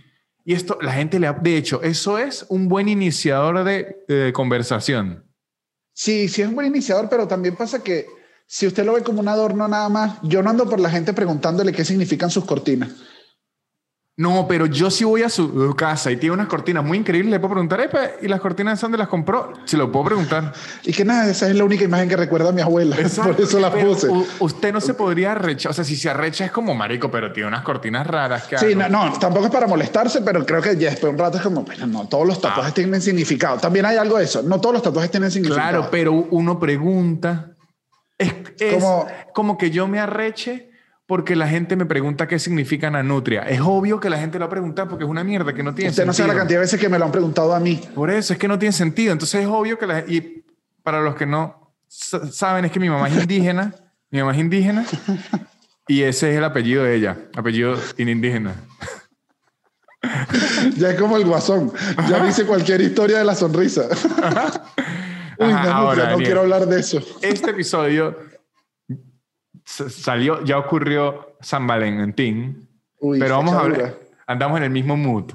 y 0.45 0.53
esto, 0.53 0.77
la 0.81 0.93
gente 0.93 1.19
le 1.19 1.27
ha... 1.27 1.33
De 1.33 1.57
hecho, 1.57 1.81
eso 1.81 2.17
es 2.17 2.45
un 2.49 2.67
buen 2.67 2.87
iniciador 2.87 3.63
de, 3.63 3.97
de 4.07 4.31
conversación. 4.33 5.25
Sí, 5.93 6.27
sí 6.27 6.41
es 6.41 6.47
un 6.47 6.55
buen 6.55 6.67
iniciador, 6.67 7.09
pero 7.09 7.27
también 7.27 7.55
pasa 7.55 7.83
que 7.83 8.05
si 8.45 8.67
usted 8.67 8.85
lo 8.85 8.93
ve 8.93 9.03
como 9.03 9.19
un 9.19 9.27
adorno 9.27 9.67
nada 9.67 9.89
más, 9.89 10.17
yo 10.23 10.41
no 10.41 10.49
ando 10.49 10.69
por 10.69 10.79
la 10.79 10.89
gente 10.89 11.13
preguntándole 11.13 11.71
qué 11.71 11.83
significan 11.83 12.29
sus 12.29 12.45
cortinas. 12.45 12.89
No, 14.19 14.47
pero 14.49 14.65
yo 14.65 14.91
si 14.91 15.05
voy 15.05 15.23
a 15.23 15.29
su 15.29 15.73
casa 15.77 16.11
y 16.11 16.17
tiene 16.17 16.33
unas 16.33 16.47
cortinas 16.47 16.83
muy 16.83 16.97
increíbles, 16.97 17.31
le 17.31 17.39
puedo 17.39 17.53
preguntar, 17.53 17.79
"Epa, 17.79 18.01
¿y 18.21 18.27
las 18.27 18.41
cortinas 18.41 18.77
de 18.77 18.83
dónde 18.83 18.97
las 18.97 19.07
compró? 19.07 19.53
Se 19.63 19.77
lo 19.77 19.89
puedo 19.89 20.03
preguntar. 20.07 20.51
Y 20.83 20.91
que 20.91 21.05
nada, 21.05 21.29
esa 21.31 21.47
es 21.49 21.55
la 21.55 21.63
única 21.63 21.85
imagen 21.85 22.09
que 22.09 22.17
recuerda 22.17 22.49
a 22.49 22.51
mi 22.51 22.59
abuela. 22.61 22.97
por 23.23 23.39
eso 23.39 23.59
la 23.61 23.71
Pero 23.71 23.87
puse. 23.91 24.07
usted 24.41 24.73
no 24.73 24.81
se 24.81 24.93
podría 24.93 25.31
arrechar. 25.31 25.69
O 25.71 25.73
sea, 25.73 25.85
si 25.85 25.95
se 25.95 26.09
arrecha 26.09 26.43
es 26.43 26.51
como 26.51 26.75
marico, 26.75 27.09
pero 27.09 27.31
tiene 27.31 27.47
unas 27.47 27.61
cortinas 27.63 28.05
raras 28.05 28.43
que 28.43 28.57
Sí, 28.57 28.73
hago? 28.73 28.89
no, 28.89 29.05
no, 29.09 29.13
tampoco 29.19 29.45
es 29.45 29.51
para 29.51 29.67
molestarse, 29.67 30.19
pero 30.21 30.45
creo 30.45 30.61
que 30.61 30.75
ya 30.75 30.89
después 30.89 31.03
de 31.03 31.09
un 31.11 31.17
rato 31.17 31.37
es 31.37 31.43
como, 31.43 31.61
bueno, 31.63 31.87
no, 31.87 32.05
todos 32.09 32.27
los 32.27 32.41
tatuajes 32.41 32.73
tienen 32.73 33.01
significado. 33.01 33.57
También 33.57 33.85
hay 33.85 33.95
algo 33.95 34.17
de 34.17 34.25
eso, 34.25 34.43
no 34.43 34.59
todos 34.59 34.73
los 34.73 34.83
tatuajes 34.83 35.11
tienen 35.11 35.31
significado. 35.31 35.69
Claro, 35.69 35.87
pero 35.89 36.11
uno 36.11 36.59
pregunta. 36.59 37.51
Es, 38.17 38.33
es 38.59 38.73
Como- 38.83 39.07
como 39.33 39.57
que 39.57 39.71
yo 39.71 39.87
me 39.87 39.97
arreche 40.01 40.68
porque 41.09 41.35
la 41.35 41.47
gente 41.47 41.75
me 41.75 41.87
pregunta 41.87 42.27
qué 42.27 42.37
significa 42.37 42.87
nanutria. 42.91 43.41
Es 43.41 43.59
obvio 43.61 43.99
que 43.99 44.11
la 44.11 44.19
gente 44.19 44.37
lo 44.37 44.43
va 44.43 44.45
a 44.45 44.49
preguntar 44.51 44.87
porque 44.87 45.05
es 45.05 45.09
una 45.09 45.23
mierda 45.23 45.53
que 45.53 45.63
no 45.63 45.73
tiene 45.73 45.89
Usted 45.89 46.05
no 46.05 46.13
sentido. 46.13 46.27
sabe 46.27 46.35
la 46.35 46.39
cantidad 46.41 46.59
de 46.59 46.65
veces 46.65 46.79
que 46.79 46.87
me 46.87 46.99
lo 46.99 47.05
han 47.05 47.11
preguntado 47.11 47.55
a 47.55 47.59
mí. 47.59 47.81
Por 47.95 48.11
eso 48.11 48.31
es 48.33 48.37
que 48.37 48.47
no 48.47 48.59
tiene 48.59 48.73
sentido. 48.73 49.11
Entonces 49.11 49.41
es 49.41 49.47
obvio 49.47 49.79
que 49.79 49.87
la 49.87 50.01
y 50.01 50.45
para 50.83 51.01
los 51.01 51.15
que 51.15 51.25
no 51.25 51.73
sa- 51.87 52.31
saben 52.31 52.65
es 52.65 52.71
que 52.71 52.79
mi 52.79 52.91
mamá 52.91 53.09
es 53.09 53.15
indígena, 53.23 53.73
mi 54.11 54.19
mamá 54.19 54.33
es 54.33 54.37
indígena 54.37 54.85
y 55.87 56.03
ese 56.03 56.29
es 56.31 56.37
el 56.37 56.43
apellido 56.43 56.83
de 56.83 56.93
ella, 56.95 57.17
apellido 57.35 57.75
indígena. 57.97 58.53
ya 60.77 60.91
es 60.91 60.99
como 60.99 61.17
el 61.17 61.25
guasón. 61.25 61.73
Ya 62.07 62.23
dice 62.23 62.45
cualquier 62.45 62.81
historia 62.81 63.17
de 63.17 63.23
la 63.25 63.33
sonrisa. 63.33 63.87
Uy, 65.39 65.53
no, 65.53 65.95
no 65.95 66.17
quiero 66.17 66.41
hablar 66.41 66.67
de 66.67 66.79
eso. 66.79 66.99
Este 67.23 67.49
episodio 67.49 68.15
salió, 69.89 70.43
ya 70.43 70.57
ocurrió 70.57 71.35
San 71.41 71.65
Valentín, 71.67 72.67
pero 72.99 73.37
vamos 73.37 73.55
a 73.55 73.59
hablar, 73.61 73.99
andamos 74.27 74.57
en 74.57 74.63
el 74.65 74.71
mismo 74.71 74.97
mood. 74.97 75.33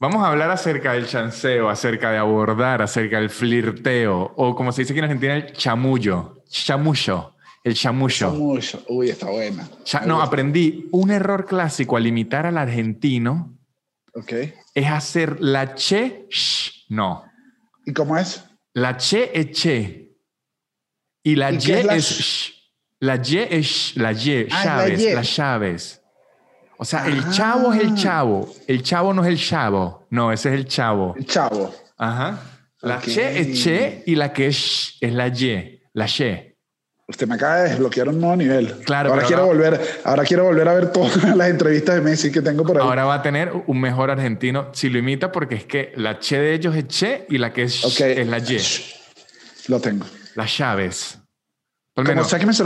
Vamos 0.00 0.22
a 0.22 0.28
hablar 0.28 0.50
acerca 0.50 0.92
del 0.92 1.06
chanceo, 1.06 1.70
acerca 1.70 2.10
de 2.10 2.18
abordar, 2.18 2.82
acerca 2.82 3.20
del 3.20 3.30
flirteo, 3.30 4.34
o 4.36 4.54
como 4.54 4.72
se 4.72 4.82
dice 4.82 4.92
aquí 4.92 4.98
en 4.98 5.04
Argentina, 5.04 5.36
el 5.36 5.52
chamullo, 5.52 6.42
chamullo, 6.48 7.34
el 7.62 7.74
chamullo. 7.74 8.30
Chamullo, 8.30 8.84
uy, 8.88 9.08
está 9.08 9.30
buena. 9.30 9.66
no, 10.04 10.20
aprendí 10.20 10.88
un 10.92 11.10
error 11.10 11.46
clásico 11.46 11.96
al 11.96 12.06
imitar 12.06 12.44
al 12.44 12.58
argentino. 12.58 13.56
Ok. 14.12 14.32
Es 14.74 14.90
hacer 14.90 15.40
la 15.40 15.74
che, 15.74 16.26
sh, 16.28 16.86
no. 16.90 17.24
¿Y 17.86 17.92
cómo 17.92 18.18
es? 18.18 18.44
La 18.74 18.96
che 18.96 19.30
es 19.32 19.52
che. 19.52 20.18
Y 21.22 21.36
la 21.36 21.52
y 21.52 21.56
es, 21.56 22.04
sh. 22.04 22.53
La 23.04 23.16
Y 23.16 23.36
es 23.36 23.92
la 23.96 24.12
Y, 24.12 24.48
ah, 24.50 24.86
las 25.14 25.36
llaves. 25.36 26.00
O 26.78 26.86
sea, 26.86 27.06
el 27.06 27.30
chavo 27.30 27.74
es 27.74 27.80
el 27.82 27.90
ah. 27.90 27.94
chavo. 27.94 28.54
El 28.66 28.82
chavo 28.82 29.12
no 29.12 29.22
es 29.22 29.28
el 29.28 29.38
chavo. 29.38 30.06
No, 30.08 30.32
ese 30.32 30.48
es 30.48 30.54
el 30.54 30.64
chavo. 30.64 31.14
El 31.14 31.26
chavo. 31.26 31.74
Ajá. 31.98 32.38
La 32.80 33.00
che 33.00 33.40
es 33.40 33.62
che 33.62 34.02
y 34.06 34.14
la 34.14 34.32
que 34.32 34.46
es 34.46 34.96
es 35.02 35.12
la 35.12 35.28
Y, 35.28 35.82
la 35.92 36.06
che. 36.06 36.56
Usted 37.06 37.26
me 37.28 37.34
acaba 37.34 37.56
de 37.56 37.68
desbloquear 37.68 38.08
un 38.08 38.18
nuevo 38.18 38.36
nivel. 38.36 38.72
Claro. 38.86 39.10
Ahora 39.10 39.26
quiero 39.26 39.44
volver, 39.44 39.78
ahora 40.04 40.24
quiero 40.24 40.44
volver 40.44 40.68
a 40.68 40.72
ver 40.72 40.90
todas 40.90 41.22
las 41.36 41.50
entrevistas 41.50 41.96
de 41.96 42.00
Messi 42.00 42.32
que 42.32 42.40
tengo 42.40 42.64
por 42.64 42.78
ahí. 42.78 42.82
Ahora 42.82 43.04
va 43.04 43.16
a 43.16 43.22
tener 43.22 43.52
un 43.66 43.80
mejor 43.82 44.10
argentino 44.10 44.70
si 44.72 44.88
lo 44.88 44.98
imita 44.98 45.30
porque 45.30 45.56
es 45.56 45.64
que 45.66 45.92
la 45.96 46.18
che 46.18 46.38
de 46.38 46.54
ellos 46.54 46.74
es 46.74 46.88
che 46.88 47.26
y 47.28 47.36
la 47.36 47.52
que 47.52 47.64
es 47.64 47.84
es 48.00 48.26
la 48.26 48.38
Y. 48.38 48.58
Lo 49.68 49.78
tengo. 49.80 50.06
Las 50.36 50.56
llaves. 50.56 51.18
Como 51.94 52.24
sea 52.24 52.38
que 52.38 52.46
me 52.46 52.52
es 52.52 52.62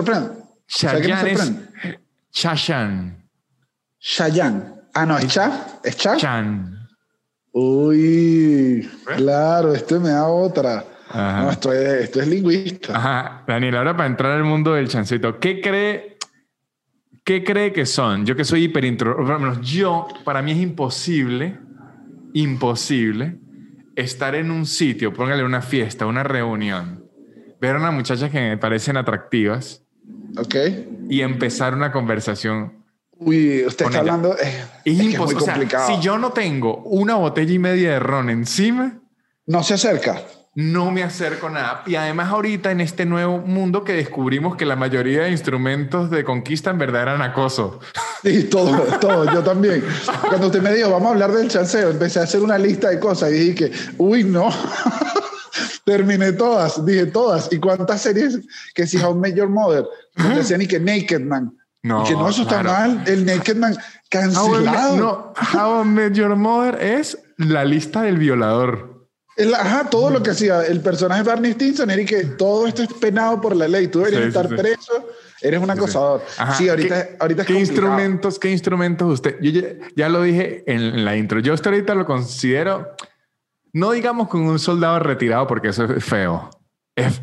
Chayan. 2.31 3.29
Chayanne. 3.99 4.65
Ah, 4.95 5.07
no, 5.07 5.19
es 5.19 5.29
Cha. 5.29 5.81
¿Es 5.83 5.97
Cha? 5.97 6.17
Chan. 6.17 6.79
Uy, 7.53 8.89
claro, 9.17 9.75
este 9.75 9.99
me 9.99 10.11
da 10.11 10.29
otra. 10.29 10.85
No, 11.15 11.51
esto 11.51 11.73
es, 11.73 12.05
esto 12.05 12.21
es 12.21 12.29
lingüista. 12.29 12.97
Ajá. 12.97 13.45
Daniel, 13.47 13.77
ahora 13.77 13.97
para 13.97 14.07
entrar 14.09 14.33
al 14.33 14.45
mundo 14.45 14.75
del 14.75 14.89
chancito, 14.89 15.41
¿qué 15.41 15.61
cree, 15.61 16.19
qué 17.25 17.43
cree 17.43 17.73
que 17.73 17.87
son? 17.87 18.27
Yo 18.27 18.37
que 18.37 18.45
soy 18.45 18.65
hiperintro... 18.65 19.61
Yo, 19.63 20.07
para 20.25 20.43
mí 20.43 20.53
es 20.53 20.59
imposible, 20.59 21.59
imposible 22.35 23.41
estar 23.97 24.35
en 24.35 24.51
un 24.51 24.67
sitio, 24.67 25.13
póngale 25.13 25.43
una 25.43 25.63
fiesta, 25.63 26.07
una 26.07 26.23
reunión, 26.23 27.08
ver 27.61 27.77
a 27.77 27.79
unas 27.79 27.93
muchachas 27.93 28.31
que 28.31 28.41
me 28.41 28.59
parecen 28.59 28.97
atractivas. 28.97 29.83
Ok. 30.37 30.55
Y 31.09 31.23
empezar 31.23 31.75
una 31.75 31.93
conversación. 31.93 32.85
Uy, 33.19 33.65
usted 33.67 33.87
está 33.87 33.99
hablando. 33.99 34.37
Eh, 34.39 34.65
es, 34.85 35.01
imposible. 35.01 35.45
complicado. 35.45 35.87
si 35.89 36.01
yo 36.01 36.19
no 36.19 36.31
tengo 36.31 36.83
una 36.85 37.17
botella 37.17 37.53
y 37.53 37.59
media 37.59 37.91
de 37.93 37.99
ron 37.99 38.31
encima. 38.31 39.01
No 39.47 39.63
se 39.63 39.75
acerca. 39.75 40.23
No 40.55 40.91
me 40.91 41.03
acerco 41.03 41.49
nada. 41.49 41.83
Y 41.87 41.95
además, 41.95 42.31
ahorita 42.31 42.71
en 42.71 42.81
este 42.81 43.07
nuevo 43.07 43.39
mundo 43.39 43.85
que 43.85 43.93
descubrimos 43.93 44.57
que 44.57 44.67
la 44.67 44.77
mayoría 44.77 45.23
de 45.23 45.31
instrumentos 45.31 46.11
de 46.11 46.25
conquista 46.25 46.71
en 46.71 46.79
verdad 46.79 47.03
eran 47.03 47.23
acoso. 47.23 47.81
Sí, 48.25 48.45
todo, 48.45 48.83
todo. 48.99 49.33
Yo 49.33 49.43
también. 49.45 49.85
Cuando 50.29 50.49
usted 50.49 50.61
me 50.61 50.73
dijo, 50.75 50.91
vamos 50.91 51.09
a 51.09 51.13
hablar 51.13 51.33
del 51.33 51.49
chanceo, 51.49 51.91
empecé 51.91 52.19
a 52.19 52.25
hacer 52.25 52.41
una 52.41 52.59
lista 52.59 52.89
de 52.89 52.99
cosas 52.99 53.31
y 53.31 53.35
dije 53.35 53.55
que, 53.55 53.73
uy, 53.99 54.25
no. 54.25 54.51
Terminé 55.85 56.33
todas, 56.33 56.85
dije 56.85 57.07
todas. 57.07 57.49
¿Y 57.53 57.59
cuántas 57.59 58.03
series 58.03 58.39
que 58.75 58.87
si 58.87 58.99
How 58.99 59.21
Your 59.27 59.49
Mother? 59.49 59.85
decían 60.37 60.63
y 60.63 60.67
que 60.67 60.81
Naked 60.81 61.21
Man. 61.21 61.57
No, 61.83 62.05
que 62.05 62.13
no, 62.13 62.29
eso 62.29 62.43
está 62.43 62.63
mal. 62.63 63.03
El 63.07 63.25
Naked 63.25 63.57
Man 63.57 63.77
cancelado. 64.11 64.97
no, 64.97 65.33
How 65.55 65.85
Your 66.13 66.37
Mother 66.37 66.83
es 66.83 67.19
la 67.37 67.65
lista 67.65 68.03
del 68.03 68.19
violador. 68.19 69.07
ajá, 69.57 69.89
todo 69.89 70.11
lo 70.11 70.23
que 70.23 70.31
hacía 70.31 70.63
el 70.67 70.81
personaje 70.81 71.23
Barney 71.23 71.53
Stinson 71.53 71.91
era 71.91 72.05
que 72.05 72.25
todo 72.25 72.67
esto 72.67 72.83
es 72.83 72.93
penado 72.95 73.41
por 73.41 73.55
la 73.55 73.69
ley. 73.69 73.89
Tú 73.89 74.01
deberías 74.01 74.25
estar 74.25 74.49
preso. 74.49 75.09
Eres 75.41 75.61
un 75.61 75.71
acosador. 75.71 76.23
Sí, 76.57 76.69
ahorita, 76.69 77.07
¿Qué, 77.07 77.17
ahorita 77.21 77.45
¿qué 77.45 77.55
instrumentos, 77.55 78.39
¿Qué 78.39 78.51
instrumentos 78.51 79.13
usted? 79.15 79.37
Yo 79.41 79.61
ya, 79.95 80.09
lo 80.09 80.23
dije 80.23 80.65
en 80.67 81.05
la 81.05 81.17
intro. 81.17 81.39
Yo 81.39 81.55
hasta 81.55 81.69
ahorita 81.71 81.95
lo 81.95 82.05
considero 82.05 82.89
no 83.73 83.93
digamos 83.93 84.29
con 84.29 84.43
un 84.43 84.59
soldado 84.59 84.99
retirado, 84.99 85.47
porque 85.47 85.69
eso 85.69 85.85
es 85.85 86.05
feo. 86.05 86.51
Es, 86.97 87.21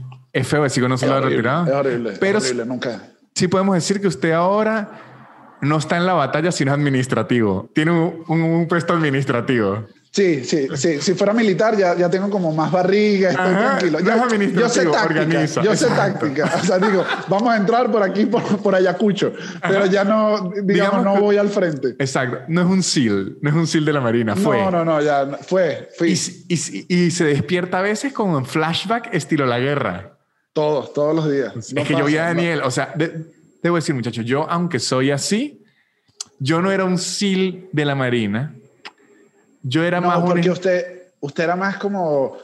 feo 0.48 0.64
decir 0.64 0.84
con 0.84 0.92
un 0.92 0.98
soldado 0.98 1.22
retirado. 1.22 1.66
Es 1.66 1.74
horrible. 1.74 2.14
Pero 2.20 2.38
es 2.38 2.46
horrible, 2.46 2.66
nunca. 2.66 3.02
Sí 3.34 3.48
podemos 3.48 3.76
decir 3.76 4.00
que 4.00 4.08
usted 4.08 4.32
ahora 4.32 5.58
no 5.62 5.78
está 5.78 5.98
en 5.98 6.06
la 6.06 6.14
batalla, 6.14 6.52
sino 6.52 6.72
administrativo. 6.72 7.70
Tiene 7.74 7.92
un 7.92 8.66
puesto 8.68 8.94
administrativo. 8.94 9.86
Sí, 10.16 10.46
sí, 10.46 10.70
sí. 10.76 11.02
Si 11.02 11.14
fuera 11.14 11.34
militar 11.34 11.76
ya, 11.76 11.94
ya 11.98 12.10
tengo 12.10 12.30
como 12.30 12.54
más 12.54 12.72
barriga, 12.72 13.32
estoy 13.32 13.54
tranquilo. 13.54 14.00
yo 14.00 14.70
sé 14.70 14.86
táctica, 14.86 15.46
yo 15.62 15.76
sé 15.76 15.88
táctica. 15.88 16.54
O 16.56 16.66
sea, 16.66 16.80
digo, 16.80 17.04
vamos 17.28 17.54
a 17.54 17.58
entrar 17.58 17.92
por 17.92 18.02
aquí, 18.02 18.26
por, 18.26 18.42
por 18.62 18.74
Ayacucho, 18.74 19.34
pero 19.62 19.88
ya 19.88 20.06
no, 20.06 20.54
digamos, 20.64 21.04
no 21.04 21.20
voy 21.20 21.36
al 21.36 21.50
frente. 21.50 21.96
Exacto. 22.00 22.46
No 22.48 22.62
es 22.62 22.68
un 22.68 22.82
SEAL, 22.82 23.40
no 23.42 23.50
es 23.50 23.56
un 23.58 23.68
SEAL 23.68 23.84
de 23.84 23.92
la 23.92 24.00
Marina, 24.00 24.38
fue. 24.38 24.58
No, 24.58 24.72
no, 24.72 24.86
no, 24.86 25.02
ya 25.02 25.38
fue, 25.42 25.90
Y, 26.00 26.14
y, 26.14 26.86
y, 26.88 27.12
se 27.12 27.26
despierta 27.26 27.80
a 27.80 27.82
veces 27.82 28.14
con 28.14 28.30
un 28.30 28.46
flashback 28.46 29.14
estilo 29.14 29.46
la 29.46 29.60
guerra. 29.60 30.18
Todos, 30.54 30.94
todos 30.94 31.14
los 31.14 31.30
días. 31.30 31.54
es 31.58 31.86
que 31.86 31.94
yo 31.94 32.06
vi 32.06 32.16
a 32.16 32.28
Daniel, 32.28 32.62
o 32.64 32.72
sea, 32.72 32.94
debo 33.62 33.76
decir, 33.76 33.94
muchachos, 33.94 34.24
yo, 34.24 34.50
aunque 34.50 34.80
soy 34.80 35.12
así, 35.12 35.62
yo 36.40 36.62
no 36.62 36.72
era 36.72 36.86
un 36.86 36.98
SEAL 36.98 37.68
de 37.74 37.84
la 37.84 37.96
Marina 37.96 38.55
yo 39.68 39.84
era 39.84 40.00
no, 40.00 40.08
más 40.08 40.20
porque 40.20 40.52
usted, 40.52 41.14
usted 41.20 41.44
era 41.44 41.56
más 41.56 41.78
como, 41.78 42.38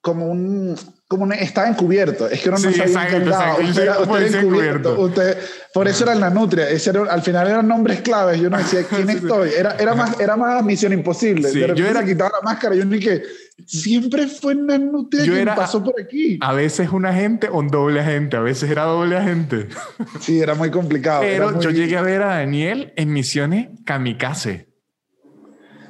como 0.00 0.26
un, 0.26 0.74
como 1.06 1.24
un, 1.24 1.32
estaba 1.32 1.68
encubierto. 1.68 2.28
Es 2.28 2.40
que 2.40 2.48
uno 2.48 2.58
no 2.58 2.70
sí, 2.72 2.76
sabía 2.76 3.04
exacto, 3.04 3.62
Usted, 3.62 3.82
era, 3.82 3.98
usted 4.00 4.34
encubierto. 4.34 5.00
Usted, 5.00 5.38
por 5.72 5.86
eso 5.86 6.02
era 6.02 6.16
la 6.16 6.30
nutria. 6.30 6.68
Ese 6.68 6.90
al 6.90 7.22
final 7.22 7.46
eran 7.46 7.68
nombres 7.68 8.00
claves. 8.00 8.40
Yo 8.40 8.50
no 8.50 8.58
decía 8.58 8.82
quién 8.90 9.10
estoy. 9.10 9.50
Era, 9.56 9.76
era, 9.76 9.94
más, 9.94 10.18
era 10.18 10.36
más 10.36 10.64
misión 10.64 10.92
imposible. 10.92 11.50
Sí, 11.50 11.60
yo 11.60 11.86
era 11.86 12.04
quitaba 12.04 12.32
la 12.32 12.42
máscara. 12.42 12.74
Yo 12.74 12.84
ni 12.84 12.98
que 12.98 13.22
siempre 13.64 14.26
fue 14.26 14.56
una 14.56 14.76
nutria 14.76 15.24
yo 15.24 15.36
era, 15.36 15.54
pasó 15.54 15.84
por 15.84 15.94
aquí. 16.00 16.36
A 16.40 16.52
veces 16.52 16.90
un 16.90 17.06
agente 17.06 17.48
o 17.48 17.60
un 17.60 17.68
doble 17.68 18.00
agente. 18.00 18.36
A 18.36 18.40
veces 18.40 18.68
era 18.68 18.82
doble 18.82 19.16
agente. 19.16 19.68
Sí, 20.18 20.40
era 20.40 20.56
muy 20.56 20.72
complicado. 20.72 21.20
Pero 21.20 21.60
yo 21.60 21.70
llegué 21.70 21.96
a 21.96 22.02
ver 22.02 22.22
a 22.22 22.38
Daniel 22.38 22.92
en 22.96 23.12
misiones 23.12 23.68
kamikaze. 23.84 24.73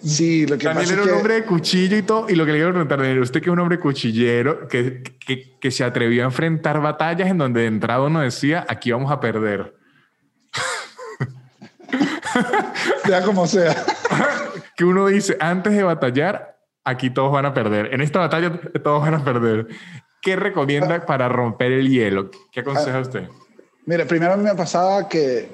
Sí, 0.05 0.47
lo 0.47 0.59
que 0.59 0.65
También 0.65 0.91
era 0.91 1.03
un 1.03 1.11
hombre 1.11 1.35
de 1.35 1.45
cuchillo 1.45 1.97
y 1.97 2.03
todo. 2.03 2.29
Y 2.29 2.35
lo 2.35 2.45
que 2.45 2.53
le 2.53 2.59
quiero 2.59 2.73
preguntar, 2.73 3.01
usted 3.19 3.41
que 3.41 3.47
es 3.47 3.53
un 3.53 3.59
hombre 3.59 3.81
cuchillero, 3.81 4.69
que, 4.69 5.03
que, 5.03 5.57
que, 5.59 5.71
se 5.71 5.83
atrevió 5.83 6.23
a 6.23 6.27
enfrentar 6.27 6.81
batallas 6.81 7.31
en 7.31 7.39
donde 7.39 7.63
de 7.63 7.69
entrada 7.69 8.03
uno 8.03 8.21
decía, 8.21 8.67
aquí 8.69 8.93
vamos 8.93 9.11
a 9.11 9.21
perder. 9.21 9.75
sea 13.07 13.23
como 13.23 13.47
sea. 13.47 13.75
que 14.77 14.85
uno 14.85 15.07
dice, 15.07 15.37
antes 15.41 15.73
de 15.73 15.83
batallar, 15.83 16.59
aquí 16.85 17.09
todos 17.09 17.33
van 17.33 17.47
a 17.47 17.55
perder. 17.55 17.95
En 17.95 18.03
esta 18.03 18.19
batalla 18.19 18.53
todos 18.83 19.01
van 19.01 19.15
a 19.15 19.25
perder. 19.25 19.69
¿Qué 20.21 20.37
recomienda 20.37 20.97
ah. 20.97 21.07
para 21.07 21.29
romper 21.29 21.73
el 21.73 21.89
hielo? 21.89 22.31
¿Qué 22.53 22.61
aconseja 22.61 22.99
ah. 22.99 23.03
usted? 23.03 23.29
Mire, 23.87 24.05
primero 24.05 24.35
a 24.35 24.37
mí 24.37 24.45
me 24.45 24.55
pasaba 24.55 25.09
que, 25.09 25.49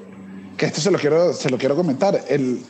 que 0.57 0.66
esto 0.66 0.80
se 0.80 0.90
lo 0.90 0.99
quiero, 0.99 1.33
se 1.33 1.50
lo 1.50 1.59
quiero 1.59 1.76
comentar. 1.76 2.21
El 2.28 2.64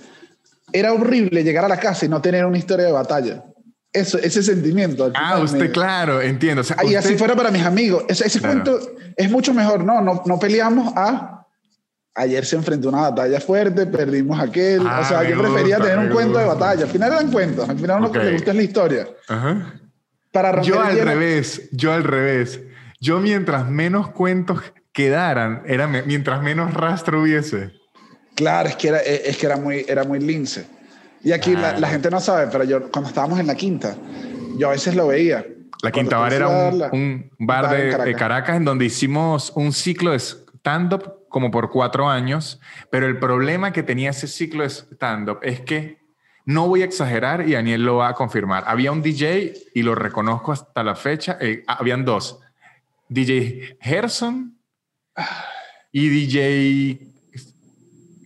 era 0.73 0.93
horrible 0.93 1.43
llegar 1.43 1.65
a 1.65 1.69
la 1.69 1.79
casa 1.79 2.07
y 2.07 2.09
no 2.09 2.21
tener 2.21 2.45
una 2.45 2.59
historia 2.59 2.87
de 2.87 2.93
batalla. 2.93 3.45
Eso, 3.93 4.19
ese 4.19 4.43
sentimiento. 4.43 5.11
Ah, 5.15 5.41
usted, 5.41 5.73
claro, 5.73 6.21
entiendo. 6.21 6.63
y 6.89 6.95
así 6.95 7.17
fuera 7.17 7.35
para 7.35 7.51
mis 7.51 7.65
amigos. 7.65 8.05
Ese, 8.09 8.41
cuento 8.41 8.79
es 9.17 9.31
mucho 9.31 9.53
mejor. 9.53 9.85
No, 9.85 10.01
no, 10.01 10.23
no 10.25 10.39
peleamos 10.39 10.93
a. 10.97 11.47
Ayer 12.15 12.45
se 12.45 12.57
enfrentó 12.57 12.89
una 12.89 13.03
batalla 13.03 13.41
fuerte, 13.41 13.87
perdimos 13.87 14.39
aquel. 14.39 14.81
o 14.81 15.05
sea, 15.05 15.29
yo 15.29 15.39
prefería 15.39 15.79
tener 15.79 15.99
un 15.99 16.11
cuento 16.11 16.39
de 16.39 16.45
batalla. 16.45 16.85
Al 16.85 16.91
final 16.91 17.13
eran 17.13 17.33
cuentos. 17.33 17.69
Al 17.69 17.79
final 17.79 18.03
lo 18.03 18.13
que 18.13 18.19
le 18.21 18.33
gusta 18.33 18.51
es 18.51 18.57
la 18.57 18.63
historia. 18.63 19.09
Para 20.31 20.63
yo 20.63 20.81
al 20.81 20.99
revés, 21.01 21.69
yo 21.73 21.93
al 21.93 22.05
revés. 22.05 22.61
Yo 23.01 23.19
mientras 23.19 23.69
menos 23.69 24.11
cuentos 24.11 24.63
quedaran, 24.93 25.63
era 25.67 25.89
mientras 25.89 26.43
menos 26.43 26.75
rastro 26.75 27.23
hubiese. 27.23 27.80
Claro, 28.35 28.69
es 28.69 28.77
que 28.77 28.89
era, 28.89 28.99
es 29.01 29.37
que 29.37 29.47
era, 29.47 29.57
muy, 29.57 29.85
era 29.87 30.05
muy 30.05 30.21
lince. 30.21 30.67
Y 31.23 31.33
aquí 31.33 31.55
la, 31.55 31.89
gente 31.89 32.11
no 32.11 32.21
sabe, 32.21 32.49
pero 32.51 32.65
yo 32.65 32.91
cuando 32.91 33.09
estábamos 33.09 33.39
en 33.39 33.47
la 33.47 33.55
quinta, 33.55 33.95
yo 34.57 34.69
a 34.69 34.73
veces 34.73 34.95
lo 34.95 35.09
veía. 35.09 35.45
La 35.83 35.91
Quinta 35.91 36.19
Bar 36.19 36.33
era 36.33 36.49
un, 36.49 37.31
bar, 37.39 37.71
de, 37.71 38.15
Caracas. 38.15 38.57
en 38.57 38.65
donde 38.65 38.85
hicimos 38.85 39.53
un 39.55 39.73
ciclo 39.73 40.11
de 40.11 40.19
stand-up 40.19 41.27
como 41.29 41.51
por 41.51 41.71
cuatro 41.71 42.09
años, 42.09 42.61
pero 42.91 43.07
el 43.07 43.19
problema 43.19 43.73
que 43.73 43.83
tenía 43.83 44.11
ese 44.11 44.27
ciclo 44.27 44.63
de 44.63 44.71
stand-up 44.71 45.39
es 45.43 45.61
que 45.61 46.01
no 46.45 46.69
voy 46.69 46.83
a 46.83 46.85
exagerar 46.85 47.49
y 47.49 47.53
Daniel 47.53 47.85
lo 47.85 47.97
va 47.97 48.09
a 48.09 48.15
confirmar. 48.15 48.65
Había 48.67 48.93
un 48.93 49.03
DJ 49.03 49.55
y 49.75 49.83
lo 49.83 49.95
reconozco 49.95 50.53
hasta 50.53 50.83
la 50.83 50.97
fecha. 50.97 51.39
eh, 51.41 51.63
habían 51.67 52.05
dos. 52.05 52.41
DJ 53.09 53.79
Gerson 53.81 54.59
y 55.93 56.09
DJ... 56.09 57.10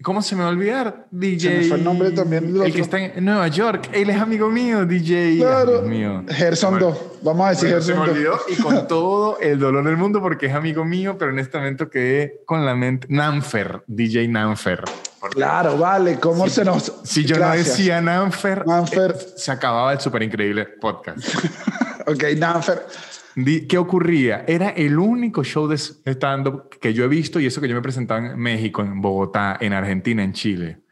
¿Cómo 0.04 0.22
se 0.22 0.36
me 0.36 0.42
va 0.42 0.48
a 0.48 0.52
olvidar? 0.52 1.06
DJ... 1.10 1.40
Se 1.50 1.58
me 1.58 1.64
fue 1.64 1.76
el 1.78 1.84
nombre 1.84 2.10
también 2.12 2.54
El 2.62 2.72
que 2.74 2.82
está 2.82 2.98
en 3.00 3.24
Nueva 3.24 3.48
York. 3.48 3.88
Él 3.92 4.10
es 4.10 4.20
amigo 4.20 4.50
mío, 4.50 4.84
DJ. 4.84 5.38
Claro. 5.38 5.70
Dios 5.80 5.84
mío. 5.86 6.22
Gerson 6.28 6.72
Bueno, 6.72 6.86
2. 6.90 6.98
Vamos 7.22 7.46
a 7.46 7.50
decir 7.50 7.68
bueno, 7.70 7.82
se 7.82 7.92
Gerson 7.94 8.06
me 8.06 8.06
2. 8.06 8.16
olvidó 8.16 8.40
y 8.48 8.62
con 8.62 8.86
todo 8.88 9.38
el 9.40 9.58
dolor 9.58 9.82
del 9.84 9.96
mundo 9.96 10.20
porque 10.20 10.46
es 10.46 10.54
amigo 10.54 10.84
mío, 10.84 11.16
pero 11.18 11.30
en 11.32 11.38
este 11.38 11.56
momento 11.56 11.88
quedé 11.88 12.42
con 12.44 12.66
la 12.66 12.74
mente. 12.74 13.06
Nanfer, 13.10 13.82
DJ 13.86 14.28
Nanfer. 14.28 14.84
Claro, 15.30 15.78
vale. 15.78 16.20
¿Cómo 16.20 16.50
se 16.50 16.66
nos.? 16.66 16.92
Si 17.04 17.24
yo 17.24 17.36
Gracias. 17.36 17.66
no 17.66 17.72
decía 17.72 18.00
Nanfer, 18.02 18.66
Nanfer. 18.66 19.12
eh, 19.18 19.26
se 19.36 19.50
acababa 19.50 19.94
el 19.94 20.00
súper 20.00 20.22
increíble 20.22 20.66
podcast. 20.66 21.18
Ok, 22.06 22.22
Nanfer. 22.36 22.84
¿Qué 23.34 23.78
ocurría? 23.78 24.44
Era 24.46 24.70
el 24.70 24.98
único 24.98 25.42
show 25.42 25.66
de 25.66 25.76
stand-up 25.76 26.68
que 26.80 26.94
yo 26.94 27.04
he 27.04 27.08
visto 27.08 27.40
y 27.40 27.46
eso 27.46 27.60
que 27.60 27.68
yo 27.68 27.74
me 27.74 27.82
presentaba 27.82 28.24
en 28.26 28.38
México, 28.38 28.82
en 28.82 29.00
Bogotá, 29.00 29.56
en 29.60 29.72
Argentina, 29.72 30.22
en 30.22 30.32
Chile. 30.32 30.82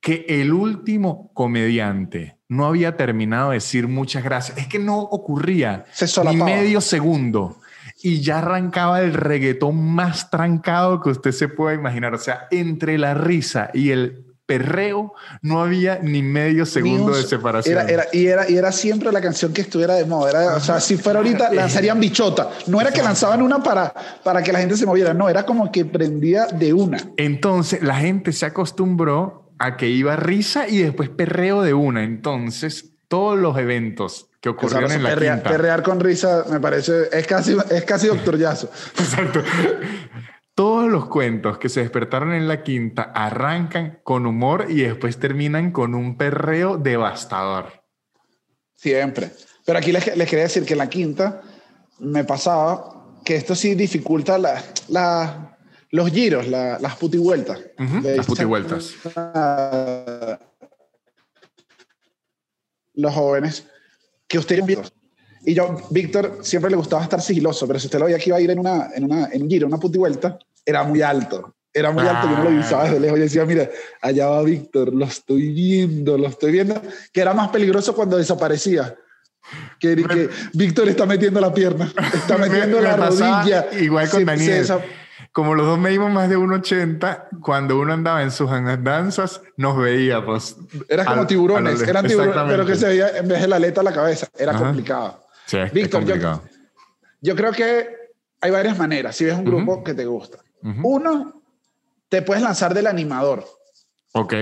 Que 0.00 0.24
el 0.28 0.52
último 0.52 1.32
comediante 1.34 2.38
no 2.48 2.66
había 2.66 2.96
terminado 2.96 3.50
de 3.50 3.56
decir 3.56 3.88
muchas 3.88 4.22
gracias. 4.22 4.58
Es 4.58 4.68
que 4.68 4.78
no 4.78 4.98
ocurría 4.98 5.84
Se 5.92 6.06
ni 6.24 6.36
medio 6.36 6.80
segundo. 6.80 7.58
Y 8.00 8.20
ya 8.20 8.38
arrancaba 8.38 9.02
el 9.02 9.12
reggaetón 9.12 9.92
más 9.92 10.30
trancado 10.30 11.00
que 11.00 11.10
usted 11.10 11.32
se 11.32 11.48
pueda 11.48 11.74
imaginar. 11.74 12.14
O 12.14 12.18
sea, 12.18 12.46
entre 12.52 12.96
la 12.96 13.14
risa 13.14 13.70
y 13.74 13.90
el 13.90 14.27
perreo 14.48 15.12
no 15.42 15.60
había 15.60 15.98
ni 16.02 16.22
medio 16.22 16.64
segundo 16.64 17.14
de 17.14 17.22
separación. 17.22 17.78
Era, 17.78 17.86
era, 17.86 18.04
y, 18.14 18.26
era, 18.26 18.50
y 18.50 18.56
era 18.56 18.72
siempre 18.72 19.12
la 19.12 19.20
canción 19.20 19.52
que 19.52 19.60
estuviera 19.60 19.94
de 19.94 20.06
moda. 20.06 20.30
Era, 20.30 20.56
o 20.56 20.60
sea, 20.60 20.80
si 20.80 20.96
fuera 20.96 21.18
ahorita, 21.18 21.52
lanzarían 21.52 22.00
bichota. 22.00 22.48
No 22.66 22.80
era 22.80 22.90
que 22.90 23.02
lanzaban 23.02 23.42
una 23.42 23.62
para, 23.62 23.92
para 24.24 24.42
que 24.42 24.50
la 24.50 24.60
gente 24.60 24.78
se 24.78 24.86
moviera. 24.86 25.12
No, 25.12 25.28
era 25.28 25.44
como 25.44 25.70
que 25.70 25.84
prendía 25.84 26.46
de 26.46 26.72
una. 26.72 26.96
Entonces 27.18 27.82
la 27.82 27.96
gente 27.96 28.32
se 28.32 28.46
acostumbró 28.46 29.52
a 29.58 29.76
que 29.76 29.88
iba 29.90 30.16
risa 30.16 30.66
y 30.66 30.78
después 30.78 31.10
perreo 31.10 31.60
de 31.60 31.74
una. 31.74 32.02
Entonces 32.02 32.94
todos 33.06 33.38
los 33.38 33.58
eventos 33.58 34.30
que 34.40 34.48
ocurrieron 34.48 34.90
en 34.92 35.02
la 35.02 35.10
perrear, 35.10 35.36
quinta. 35.36 35.50
perrear 35.50 35.82
con 35.82 36.00
risa 36.00 36.46
me 36.50 36.58
parece. 36.58 37.10
Es 37.12 37.26
casi, 37.26 37.54
es 37.70 37.84
casi 37.84 38.06
Doctor 38.08 38.38
Yazo. 38.38 38.70
Exacto. 38.98 39.42
Todos 40.58 40.90
los 40.90 41.06
cuentos 41.06 41.56
que 41.58 41.68
se 41.68 41.78
despertaron 41.82 42.32
en 42.34 42.48
la 42.48 42.64
quinta 42.64 43.12
arrancan 43.14 44.00
con 44.02 44.26
humor 44.26 44.66
y 44.68 44.80
después 44.82 45.16
terminan 45.20 45.70
con 45.70 45.94
un 45.94 46.16
perreo 46.16 46.78
devastador. 46.78 47.84
Siempre. 48.74 49.30
Pero 49.64 49.78
aquí 49.78 49.92
les, 49.92 50.16
les 50.16 50.28
quería 50.28 50.42
decir 50.46 50.64
que 50.64 50.72
en 50.74 50.78
la 50.78 50.88
quinta 50.90 51.42
me 52.00 52.24
pasaba 52.24 53.06
que 53.24 53.36
esto 53.36 53.54
sí 53.54 53.76
dificulta 53.76 54.36
la, 54.36 54.60
la- 54.88 55.56
los 55.92 56.10
giros, 56.10 56.48
la- 56.48 56.80
las 56.80 56.96
putivueltas. 56.96 57.60
Ujú, 57.78 58.00
De 58.02 58.16
las 58.16 58.26
putivueltas. 58.26 58.94
Los 62.94 63.14
jóvenes 63.14 63.64
que 64.26 64.38
ustedes 64.40 64.66
y 65.50 65.54
yo, 65.54 65.76
Víctor, 65.90 66.38
siempre 66.42 66.70
le 66.70 66.76
gustaba 66.76 67.02
estar 67.02 67.20
sigiloso, 67.20 67.66
pero 67.66 67.78
si 67.78 67.86
usted 67.86 67.98
lo 67.98 68.04
veía 68.06 68.18
que 68.18 68.30
iba 68.30 68.36
a 68.36 68.40
ir 68.40 68.50
en, 68.50 68.58
una, 68.58 68.88
en, 68.94 69.04
una, 69.04 69.26
en 69.32 69.42
un 69.42 69.48
giro, 69.48 69.66
una 69.66 69.78
putivuelta, 69.78 70.38
era 70.64 70.82
muy 70.84 71.00
alto. 71.02 71.54
Era 71.72 71.90
muy 71.92 72.02
alto, 72.06 72.28
yo 72.30 72.36
no 72.38 72.44
lo 72.44 72.50
visaba 72.50 72.84
desde 72.84 72.98
lejos. 72.98 73.18
Yo 73.18 73.24
decía, 73.24 73.44
mira, 73.44 73.68
allá 74.02 74.26
va 74.28 74.42
Víctor, 74.42 74.92
lo 74.92 75.04
estoy 75.04 75.52
viendo, 75.52 76.18
lo 76.18 76.26
estoy 76.26 76.50
viendo. 76.52 76.80
Que 77.12 77.20
era 77.20 77.34
más 77.34 77.48
peligroso 77.50 77.94
cuando 77.94 78.16
desaparecía. 78.16 78.96
Que, 79.78 79.94
que 79.96 80.28
Víctor 80.54 80.88
está 80.88 81.06
metiendo 81.06 81.40
la 81.40 81.52
pierna, 81.54 81.90
está 82.12 82.36
metiendo 82.38 82.76
Me- 82.78 82.82
me 82.82 82.88
la 82.88 82.96
rodilla. 82.96 83.66
Igual 83.80 84.10
con 84.10 84.20
Se- 84.20 84.24
se 84.26 84.30
Daniel. 84.30 84.64
desa- 84.66 84.82
Como 85.32 85.54
los 85.54 85.66
dos 85.66 85.78
medimos 85.78 86.10
más 86.10 86.28
de 86.28 86.36
1,80, 86.36 87.40
cuando 87.42 87.78
uno 87.78 87.92
andaba 87.92 88.22
en 88.22 88.30
sus 88.30 88.50
danzas, 88.82 89.40
nos 89.56 89.78
veíamos. 89.78 90.56
Era 90.88 91.04
como 91.04 91.20
al- 91.22 91.26
tiburones, 91.26 91.80
a 91.80 91.84
lo- 91.84 91.90
eran 91.90 92.06
tiburones, 92.06 92.44
pero 92.48 92.66
que 92.66 92.74
se 92.74 92.88
veía 92.88 93.08
en 93.16 93.28
vez 93.28 93.40
de 93.40 93.48
la 93.48 93.56
aleta 93.56 93.80
a 93.82 93.84
la 93.84 93.92
cabeza. 93.92 94.26
Era 94.36 94.52
Ajá. 94.52 94.64
complicado. 94.64 95.27
Sí, 95.48 95.56
Víctor, 95.72 96.04
yo- 97.20 97.34
creo 97.34 97.52
que 97.52 97.88
hay 98.40 98.50
varias 98.50 98.78
maneras. 98.78 99.16
Si 99.16 99.24
ves 99.24 99.34
un 99.34 99.44
grupo 99.44 99.82
que 99.82 99.94
te 99.94 100.04
gusta, 100.04 100.38
uno, 100.62 101.42
te 102.08 102.22
puedes 102.22 102.42
lanzar 102.42 102.74
del 102.74 102.86
animador 102.86 103.44
Ok. 104.12 104.34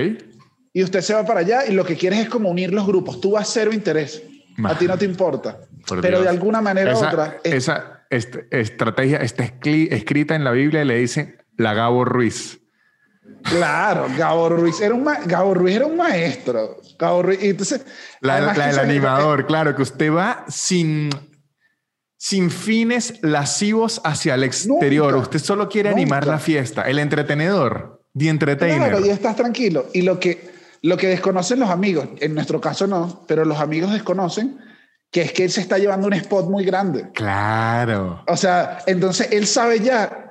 y 0.73 0.83
usted 0.83 1.01
se 1.01 1.15
va 1.15 1.25
para 1.25 1.41
allá 1.41 1.65
y 1.67 1.73
lo 1.73 1.85
que 1.85 1.97
quieres 1.97 2.19
es 2.19 2.29
como 2.29 2.51
unir 2.51 2.73
los 2.75 2.87
grupos. 2.87 3.21
Tú 3.21 3.31
vas 3.33 3.49
cero 3.53 3.73
interés. 3.73 4.23
Ma- 4.57 4.71
A 4.71 4.79
ti 4.79 4.87
no 4.87 4.99
te 4.99 5.05
importa. 5.13 5.61
Por 5.87 6.01
Pero 6.01 6.21
de 6.23 6.29
alguna 6.29 6.61
manera 6.61 6.93
u 6.93 6.97
esa, 6.97 7.09
otra. 7.09 7.41
es- 7.45 7.55
esa 7.55 8.05
est- 8.11 8.37
estrategia 8.53 9.19
está 9.19 9.45
escri- 9.45 9.89
escrita 9.93 10.35
en 10.35 10.43
la 10.45 10.51
Biblia 10.51 10.83
y 10.83 10.87
le 10.87 10.97
dicen 10.99 11.37
la 11.57 11.73
Gabo 11.75 12.05
Ruiz. 12.05 12.59
Claro, 13.51 14.07
Gabo 14.17 14.49
Ruiz 14.49 14.81
era 14.81 14.95
un, 14.95 15.05
ma- 15.05 15.21
Gabo 15.25 15.55
Ruiz 15.55 15.77
era 15.77 15.87
un 15.87 15.97
maestro. 15.97 16.79
Gabo 16.99 17.23
Ruiz, 17.23 17.43
y 17.43 17.51
entonces, 17.51 17.85
La, 18.21 18.55
se- 18.55 18.81
animador, 18.81 19.47
claro, 19.47 19.75
que 19.77 19.83
usted 19.83 20.13
va 20.13 20.45
sin, 20.49 21.11
sin 22.17 22.51
fines 22.51 23.15
lascivos 23.23 24.01
hacia 24.05 24.35
el 24.35 24.45
exterior. 24.45 25.13
Nunca. 25.13 25.23
usted 25.25 25.39
solo 25.39 25.69
quiere 25.69 25.91
animar 25.91 26.27
la 26.27 26.39
fiesta. 26.39 26.83
El 26.83 26.99
entretenedor, 26.99 28.03
the 28.17 28.29
entertainer. 28.29 28.91
Claro, 28.91 29.05
y 29.05 29.11
estás 29.11 29.37
tranquilo. 29.37 29.87
Y 29.93 30.03
lo 30.03 30.19
que, 30.19 30.51
lo 30.83 30.97
que 30.97 31.09
desconocen 31.09 31.61
los 31.61 31.71
amigos, 31.71 32.09
en 32.19 32.35
nuestro 32.35 32.61
caso 32.61 32.87
no, 32.87 33.25
pero 33.29 33.45
los 33.45 33.59
amigos 33.61 33.93
desconocen 33.93 34.59
que 35.13 35.23
es 35.23 35.33
que 35.33 35.45
él 35.45 35.51
se 35.51 35.61
está 35.61 35.79
llevando 35.79 36.09
un 36.09 36.15
spot 36.15 36.47
muy 36.51 36.65
grande. 36.65 37.11
Claro. 37.15 38.25
O 38.27 38.37
sea, 38.37 38.79
entonces 38.87 39.29
él 39.31 39.47
sabe 39.47 39.81
ya 39.81 40.25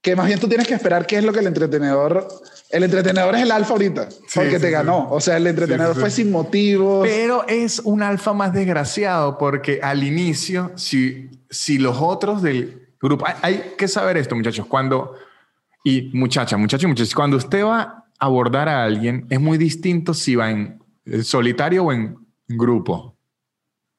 que 0.00 0.16
más 0.16 0.26
bien 0.26 0.40
tú 0.40 0.48
tienes 0.48 0.66
que 0.66 0.74
esperar 0.74 1.06
qué 1.06 1.18
es 1.18 1.24
lo 1.24 1.32
que 1.32 1.40
el 1.40 1.46
entretenedor... 1.46 2.26
El 2.72 2.84
entretenedor 2.84 3.34
es 3.34 3.42
el 3.42 3.50
alfa 3.50 3.74
ahorita, 3.74 4.08
porque 4.34 4.50
sí, 4.52 4.60
te 4.60 4.66
sí. 4.66 4.70
ganó. 4.70 5.10
O 5.10 5.20
sea, 5.20 5.36
el 5.36 5.46
entretenedor 5.46 5.94
Sí, 5.94 5.94
sí, 5.94 6.00
fue 6.00 6.10
sin 6.10 6.30
motivos. 6.30 7.06
Pero 7.06 7.46
es 7.46 7.80
un 7.80 8.02
alfa 8.02 8.32
más 8.32 8.54
desgraciado 8.54 9.36
porque 9.36 9.80
al 9.82 10.02
inicio, 10.02 10.72
si, 10.76 11.28
si 11.50 11.76
los 11.76 11.98
otros 12.00 12.40
del 12.40 12.88
grupo, 12.98 13.26
hay, 13.26 13.34
hay 13.42 13.74
que 13.76 13.88
saber 13.88 14.16
esto, 14.16 14.34
muchachos, 14.34 14.64
cuando, 14.66 15.14
y 15.84 16.10
muchacha, 16.14 16.56
muchachos 16.56 16.84
y 16.84 16.86
muchachos, 16.86 17.14
cuando 17.14 17.36
usted 17.36 17.62
va 17.62 17.80
a 17.82 18.06
abordar 18.18 18.70
a 18.70 18.84
alguien, 18.84 19.26
es 19.28 19.38
muy 19.38 19.58
distinto 19.58 20.14
si 20.14 20.34
va 20.34 20.50
en 20.50 20.82
solitario 21.22 21.84
o 21.84 21.92
en 21.92 22.16
grupo. 22.48 23.18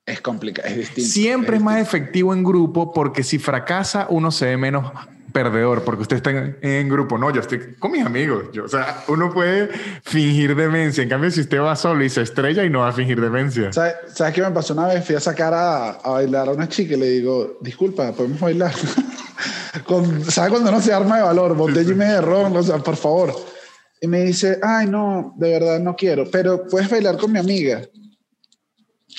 Es 0.04 0.20
complicado, 0.20 0.68
es 0.68 0.78
distinto. 0.78 1.12
Siempre 1.12 1.58
es 1.58 1.64
más 1.64 1.76
distinto. 1.76 1.98
efectivo 1.98 2.34
en 2.34 2.44
grupo 2.44 2.92
porque 2.92 3.22
si 3.22 3.38
fracasa 3.38 4.08
uno 4.10 4.32
se 4.32 4.48
ve 4.48 4.58
menos 4.58 4.92
perdedor 5.34 5.84
porque 5.84 6.04
usted 6.04 6.17
está 6.17 6.30
en, 6.30 6.58
en 6.62 6.88
grupo. 6.88 7.17
No, 7.17 7.32
yo 7.32 7.41
estoy 7.41 7.76
con 7.80 7.91
mis 7.91 8.06
amigos. 8.06 8.46
Yo, 8.54 8.65
o 8.65 8.67
sea, 8.67 9.04
uno 9.08 9.34
puede 9.34 9.67
fingir 10.04 10.56
demencia. 10.56 11.04
En 11.04 11.10
cambio, 11.10 11.30
si 11.32 11.41
usted 11.41 11.60
va 11.60 11.76
solo 11.76 12.04
y 12.04 12.10
se 12.10 12.22
estrella 12.22 12.63
y 12.63 12.69
no 12.69 12.80
va 12.80 12.89
a 12.89 12.93
fingir 12.93 13.19
demencia. 13.19 13.74
¿Sabes, 13.74 13.96
¿Sabes 14.13 14.34
qué 14.34 14.41
me 14.41 14.52
pasó 14.52 14.74
una 14.74 14.88
vez? 14.88 15.06
Fui 15.06 15.15
a 15.15 15.19
sacar 15.19 15.54
a, 15.54 15.89
a 15.89 16.10
bailar 16.12 16.48
a 16.48 16.52
una 16.52 16.69
chica 16.69 16.93
y 16.93 17.00
le 17.00 17.10
digo, 17.10 17.58
disculpa, 17.62 18.12
¿podemos 18.13 18.39
bailar? 18.39 18.74
Con, 19.86 20.24
¿Sabes 20.26 20.52
cuando 20.52 20.72
no 20.72 20.82
se 20.82 20.93
arma 20.93 21.17
de 21.17 21.24
valor? 21.24 21.56
Botella 21.56 21.91
y 21.91 21.96
media 21.96 22.13
de 22.15 22.22
ron, 22.22 22.56
o 22.56 22.63
sea, 22.63 22.78
por 22.78 22.96
favor. 22.96 23.34
Y 24.00 24.08
me 24.08 24.22
dice, 24.22 24.60
ay, 24.62 24.88
no, 24.88 25.34
de 25.38 25.52
verdad 25.52 25.80
no 25.80 25.96
quiero, 25.96 26.30
pero 26.30 26.67
puedes 26.67 26.89
bailar 26.89 27.17
con 27.17 27.32
mi 27.32 27.39
amiga. 27.39 27.82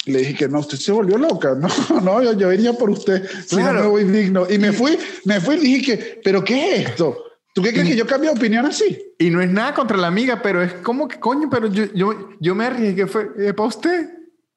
Le 0.06 0.18
dije 0.18 0.34
que 0.34 0.48
no, 0.48 0.60
usted 0.60 0.78
se 0.78 0.92
volvió 0.92 1.16
loca. 1.18 1.54
No, 1.54 1.68
no, 2.02 2.22
yo, 2.22 2.32
yo 2.34 2.52
iría 2.52 2.72
por 2.72 2.90
usted. 2.90 3.28
Si 3.46 3.56
no 3.56 3.62
Claro. 3.62 3.80
me 3.80 3.86
voy 3.86 4.04
digno. 4.04 4.46
Y 4.48 4.58
me 4.58 4.72
fui, 4.72 4.98
me 5.24 5.40
fui 5.40 5.56
y 5.56 5.60
dije 5.60 5.82
que, 5.82 6.20
¿pero 6.22 6.44
qué 6.44 6.74
es 6.76 6.88
esto? 6.90 7.18
¿Tú 7.54 7.62
qué 7.62 7.72
crees 7.72 7.88
que 7.88 7.96
yo 7.96 8.06
cambio 8.06 8.32
de 8.32 8.36
opinión 8.36 8.66
así? 8.66 9.14
Y 9.18 9.30
no 9.30 9.40
es 9.40 9.48
nada 9.48 9.72
contra 9.74 9.96
la 9.96 10.08
amiga, 10.08 10.42
pero 10.42 10.60
es 10.60 10.72
como 10.74 11.06
que, 11.06 11.20
coño, 11.20 11.48
pero 11.48 11.68
yo, 11.68 11.84
yo, 11.94 12.30
yo 12.40 12.54
me 12.54 12.64
arriesgué, 12.66 13.06
fue 13.06 13.26
para 13.54 13.68
usted. 13.68 14.10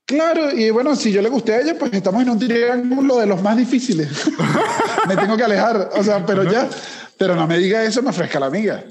Claro, 0.08 0.52
y 0.52 0.70
bueno, 0.72 0.96
si 0.96 1.12
yo 1.12 1.22
le 1.22 1.30
gusté 1.30 1.54
a 1.54 1.62
ella, 1.62 1.76
pues 1.78 1.94
estamos 1.94 2.24
en 2.24 2.30
un 2.30 2.40
triángulo 2.40 3.18
de 3.18 3.28
los 3.28 3.42
más 3.44 3.56
difíciles. 3.56 4.10
me 5.08 5.16
tengo 5.16 5.38
que 5.38 5.44
alejar, 5.44 5.90
o 5.96 6.04
sea, 6.04 6.26
pero 6.26 6.44
ya, 6.44 6.68
pero 7.18 7.36
no 7.36 7.46
me 7.46 7.58
diga 7.60 7.84
eso, 7.84 8.02
me 8.02 8.10
ofrezca 8.10 8.40
la 8.40 8.48
amiga. 8.48 8.84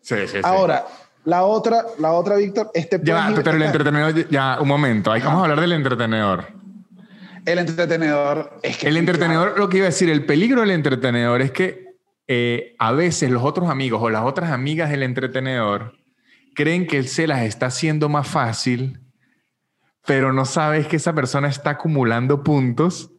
Sí, 0.00 0.16
sí, 0.26 0.38
sí. 0.38 0.40
La 1.24 1.44
otra, 1.44 1.84
la 1.98 2.12
otra, 2.12 2.36
Víctor, 2.36 2.70
este 2.74 3.00
Ya, 3.02 3.30
pero 3.44 3.56
el 3.56 3.62
entretenedor, 3.62 4.28
ya, 4.28 4.58
un 4.60 4.68
momento. 4.68 5.12
Ahí 5.12 5.20
vamos 5.22 5.40
a 5.40 5.42
hablar 5.44 5.60
del 5.60 5.72
entretenedor. 5.72 6.46
el 7.44 7.58
entretenedor 7.58 8.58
es 8.62 8.76
que 8.78 8.88
El 8.88 8.96
entretenedor, 8.96 9.58
lo 9.58 9.68
que 9.68 9.78
iba 9.78 9.86
a 9.86 9.90
decir, 9.90 10.10
el 10.10 10.24
peligro 10.26 10.60
del 10.62 10.70
entretenedor 10.72 11.40
es 11.42 11.50
que 11.52 11.92
eh, 12.28 12.74
a 12.78 12.92
veces 12.92 13.30
los 13.30 13.42
otros 13.42 13.68
amigos 13.68 14.00
o 14.02 14.10
las 14.10 14.22
otras 14.24 14.50
amigas 14.50 14.90
del 14.90 15.02
entretenedor 15.02 15.94
creen 16.54 16.86
que 16.86 16.98
él 16.98 17.08
se 17.08 17.26
las 17.26 17.42
está 17.42 17.66
haciendo 17.66 18.08
más 18.08 18.26
fácil, 18.28 19.00
pero 20.06 20.32
no 20.32 20.44
sabes 20.44 20.86
que 20.86 20.96
esa 20.96 21.12
persona 21.14 21.48
está 21.48 21.70
acumulando 21.70 22.42
puntos 22.42 23.10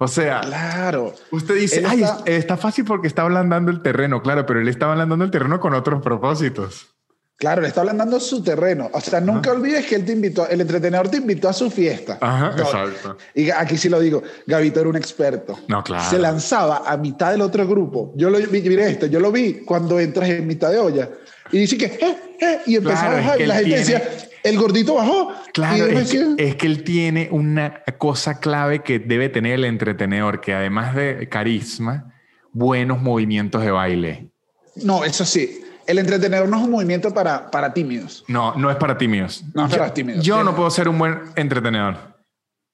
O 0.00 0.08
sea, 0.08 0.40
Claro. 0.40 1.14
usted 1.30 1.54
dice, 1.54 1.78
Él 1.80 1.86
ay, 1.86 2.04
está- 2.26 2.56
fácil 2.56 2.84
porque 2.86 3.06
está 3.08 3.22
ablandando 3.22 3.70
el 3.70 3.82
terreno, 3.82 4.22
claro, 4.22 4.46
pero 4.46 4.58
él 4.60 4.68
está 4.68 4.90
ablandando 4.90 5.24
el 5.24 5.30
terreno 5.30 5.60
con 5.60 5.74
otros 5.74 6.02
propósitos. 6.02 6.95
Claro, 7.38 7.60
le 7.60 7.68
está 7.68 7.82
ablandando 7.82 8.18
su 8.18 8.42
terreno. 8.42 8.88
O 8.94 9.00
sea, 9.00 9.20
nunca 9.20 9.52
olvides 9.52 9.84
que 9.86 9.94
él 9.96 10.06
te 10.06 10.12
invitó, 10.12 10.48
el 10.48 10.60
entretenedor 10.62 11.10
te 11.10 11.18
invitó 11.18 11.50
a 11.50 11.52
su 11.52 11.70
fiesta. 11.70 12.16
Ajá, 12.20 12.54
No, 12.56 12.62
exacto. 12.62 13.18
Y 13.34 13.50
aquí 13.50 13.76
sí 13.76 13.90
lo 13.90 14.00
digo, 14.00 14.22
Gavito 14.46 14.80
era 14.80 14.88
un 14.88 14.96
experto. 14.96 15.58
No, 15.68 15.84
claro. 15.84 16.08
Se 16.08 16.18
lanzaba 16.18 16.84
a 16.86 16.96
mitad 16.96 17.32
del 17.32 17.42
otro 17.42 17.66
grupo. 17.68 18.14
Yo 18.16 18.30
lo 18.30 18.38
vi, 18.38 18.62
mire 18.62 18.88
esto, 18.90 19.04
yo 19.06 19.20
lo 19.20 19.30
vi 19.30 19.64
cuando 19.66 20.00
entras 20.00 20.30
en 20.30 20.46
mitad 20.46 20.70
de 20.70 20.78
olla. 20.78 21.10
Y 21.52 21.58
dice 21.58 21.76
que, 21.76 21.84
eh, 21.86 22.16
eh, 22.40 22.58
y 22.66 22.76
empezaba 22.76 23.02
Claro, 23.10 23.16
a 23.16 23.20
bajar. 23.20 23.40
y 23.42 23.46
la 23.46 23.54
gente 23.56 23.66
tiene- 23.68 23.80
decía, 23.80 24.02
el 24.42 24.58
gordito 24.58 24.94
bajó. 24.94 25.32
Claro, 25.52 25.84
es 25.86 26.10
que, 26.10 26.34
es 26.38 26.56
que 26.56 26.66
él 26.66 26.84
tiene 26.84 27.28
una 27.30 27.82
cosa 27.98 28.40
clave 28.40 28.82
que 28.82 28.98
debe 28.98 29.28
tener 29.28 29.52
el 29.54 29.66
entretenedor, 29.66 30.40
que 30.40 30.54
además 30.54 30.94
de 30.94 31.28
carisma, 31.28 32.14
buenos 32.52 33.02
movimientos 33.02 33.62
de 33.62 33.70
baile. 33.72 34.30
No, 34.76 35.04
eso 35.04 35.26
sí. 35.26 35.60
El 35.86 35.98
entretenedor 35.98 36.48
no 36.48 36.56
es 36.58 36.64
un 36.64 36.70
movimiento 36.70 37.12
para, 37.14 37.50
para 37.50 37.72
tímidos. 37.72 38.24
No, 38.28 38.54
no 38.54 38.70
es 38.70 38.76
para 38.76 38.98
tímidos. 38.98 39.44
No 39.54 39.66
es 39.66 39.76
para 39.76 39.92
tímidos. 39.94 40.24
Yo 40.24 40.42
no 40.42 40.54
puedo 40.54 40.70
ser 40.70 40.88
un 40.88 40.98
buen 40.98 41.20
entretenedor. 41.36 41.96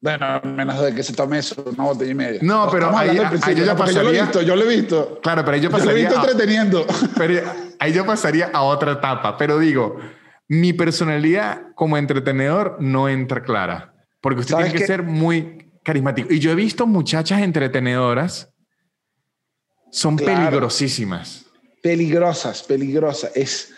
Bueno, 0.01 0.40
menos 0.42 0.81
de 0.83 0.94
que 0.94 1.03
se 1.05 1.12
tome 1.12 1.38
eso, 1.38 1.62
una 1.64 1.85
botella 1.85 2.11
y 2.11 2.14
media. 2.14 2.40
No, 2.42 2.68
pero 2.72 2.96
ahí- 2.96 3.11
ahí 3.11 3.55
yo 3.55 3.64
ya 3.64 3.72
¿no? 3.75 3.77
Porque 3.77 3.94
yo 3.94 4.03
lo 4.03 4.09
he 4.11 4.12
pasaría- 4.18 4.22
visto, 4.22 4.42
yo 4.42 4.57
lo 4.57 4.64
he 4.64 4.77
visto. 4.77 5.20
Claro, 5.22 5.44
pero 5.44 5.55
ahí 5.55 5.61
yo 5.61 5.70
Yo 5.70 5.77
lo 5.77 5.77
he 5.77 5.87
pasaría. 5.87 6.09
visto 6.09 6.18
a- 6.20 6.22
entreteniendo. 6.25 6.87
pero 7.16 7.48
ahí 7.79 7.92
yo 7.92 8.05
pasaría 8.05 8.51
a 8.53 8.62
otra 8.62 8.92
etapa. 8.92 9.37
Pero 9.37 9.59
digo, 9.61 9.98
mi 10.48 10.72
personalidad 10.72 11.66
como 11.77 11.96
entretenedor 11.98 12.79
no 12.81 13.09
entra 13.09 13.42
clara. 13.44 13.94
Porque 14.20 14.40
usted 14.40 14.53
¿Sabes 14.55 14.66
tiene 14.72 14.81
que 14.81 14.87
ser 14.87 15.03
muy 15.05 15.70
carismático. 15.85 16.33
Y 16.33 16.40
yo 16.40 16.51
he 16.51 16.55
visto 16.57 16.87
muchachas 16.87 17.40
entretenedoras. 17.42 18.48
Son 19.92 20.16
Claro. 20.16 20.46
peligrosísimas. 20.46 21.46
Peligrosas, 21.83 22.62
peligrosas. 22.62 23.33
Es 23.35 23.75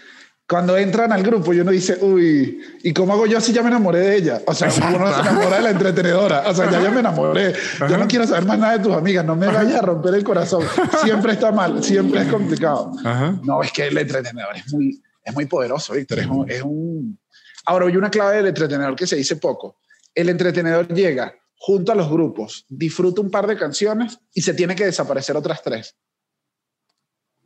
cuando 0.46 0.76
entran 0.76 1.10
al 1.10 1.22
grupo 1.22 1.54
y 1.54 1.60
uno 1.60 1.70
dice, 1.70 1.98
uy, 2.02 2.60
¿y 2.82 2.92
cómo 2.92 3.14
hago 3.14 3.26
yo 3.26 3.40
si 3.40 3.52
ya 3.52 3.62
me 3.62 3.68
enamoré 3.68 4.00
de 4.00 4.16
ella? 4.16 4.42
O 4.46 4.52
sea, 4.52 4.68
Exacto. 4.68 4.96
uno 4.96 5.12
se 5.12 5.20
enamora 5.20 5.56
de 5.56 5.62
la 5.62 5.70
entretenedora. 5.70 6.44
O 6.46 6.54
sea, 6.54 6.70
ya 6.70 6.82
yo 6.82 6.92
me 6.92 7.00
enamoré. 7.00 7.54
Ya 7.80 7.96
no 7.96 8.06
quiero 8.06 8.26
saber 8.26 8.44
más 8.44 8.58
nada 8.58 8.76
de 8.76 8.84
tus 8.84 8.94
amigas. 8.94 9.24
No 9.24 9.34
me 9.36 9.46
vayas 9.46 9.76
a 9.76 9.82
romper 9.82 10.14
el 10.14 10.22
corazón. 10.22 10.62
Siempre 11.02 11.32
está 11.32 11.50
mal, 11.50 11.82
siempre 11.82 12.22
es 12.22 12.28
complicado. 12.28 12.92
Ajá. 13.04 13.40
No, 13.42 13.62
es 13.62 13.72
que 13.72 13.86
el 13.86 13.96
entretenedor 13.96 14.54
es 14.54 14.72
muy, 14.72 15.02
es 15.24 15.34
muy 15.34 15.46
poderoso, 15.46 15.94
Víctor. 15.94 16.18
Es 16.18 16.26
un, 16.26 16.50
es 16.50 16.62
un... 16.62 17.18
Ahora, 17.64 17.86
hay 17.86 17.96
una 17.96 18.10
clave 18.10 18.36
del 18.36 18.46
entretenedor 18.46 18.94
que 18.94 19.06
se 19.06 19.16
dice 19.16 19.36
poco. 19.36 19.78
El 20.14 20.28
entretenedor 20.28 20.88
llega 20.88 21.34
junto 21.56 21.92
a 21.92 21.94
los 21.94 22.10
grupos, 22.10 22.66
disfruta 22.68 23.22
un 23.22 23.30
par 23.30 23.46
de 23.46 23.56
canciones 23.56 24.18
y 24.34 24.42
se 24.42 24.52
tiene 24.52 24.74
que 24.74 24.84
desaparecer 24.84 25.34
otras 25.38 25.62
tres 25.62 25.96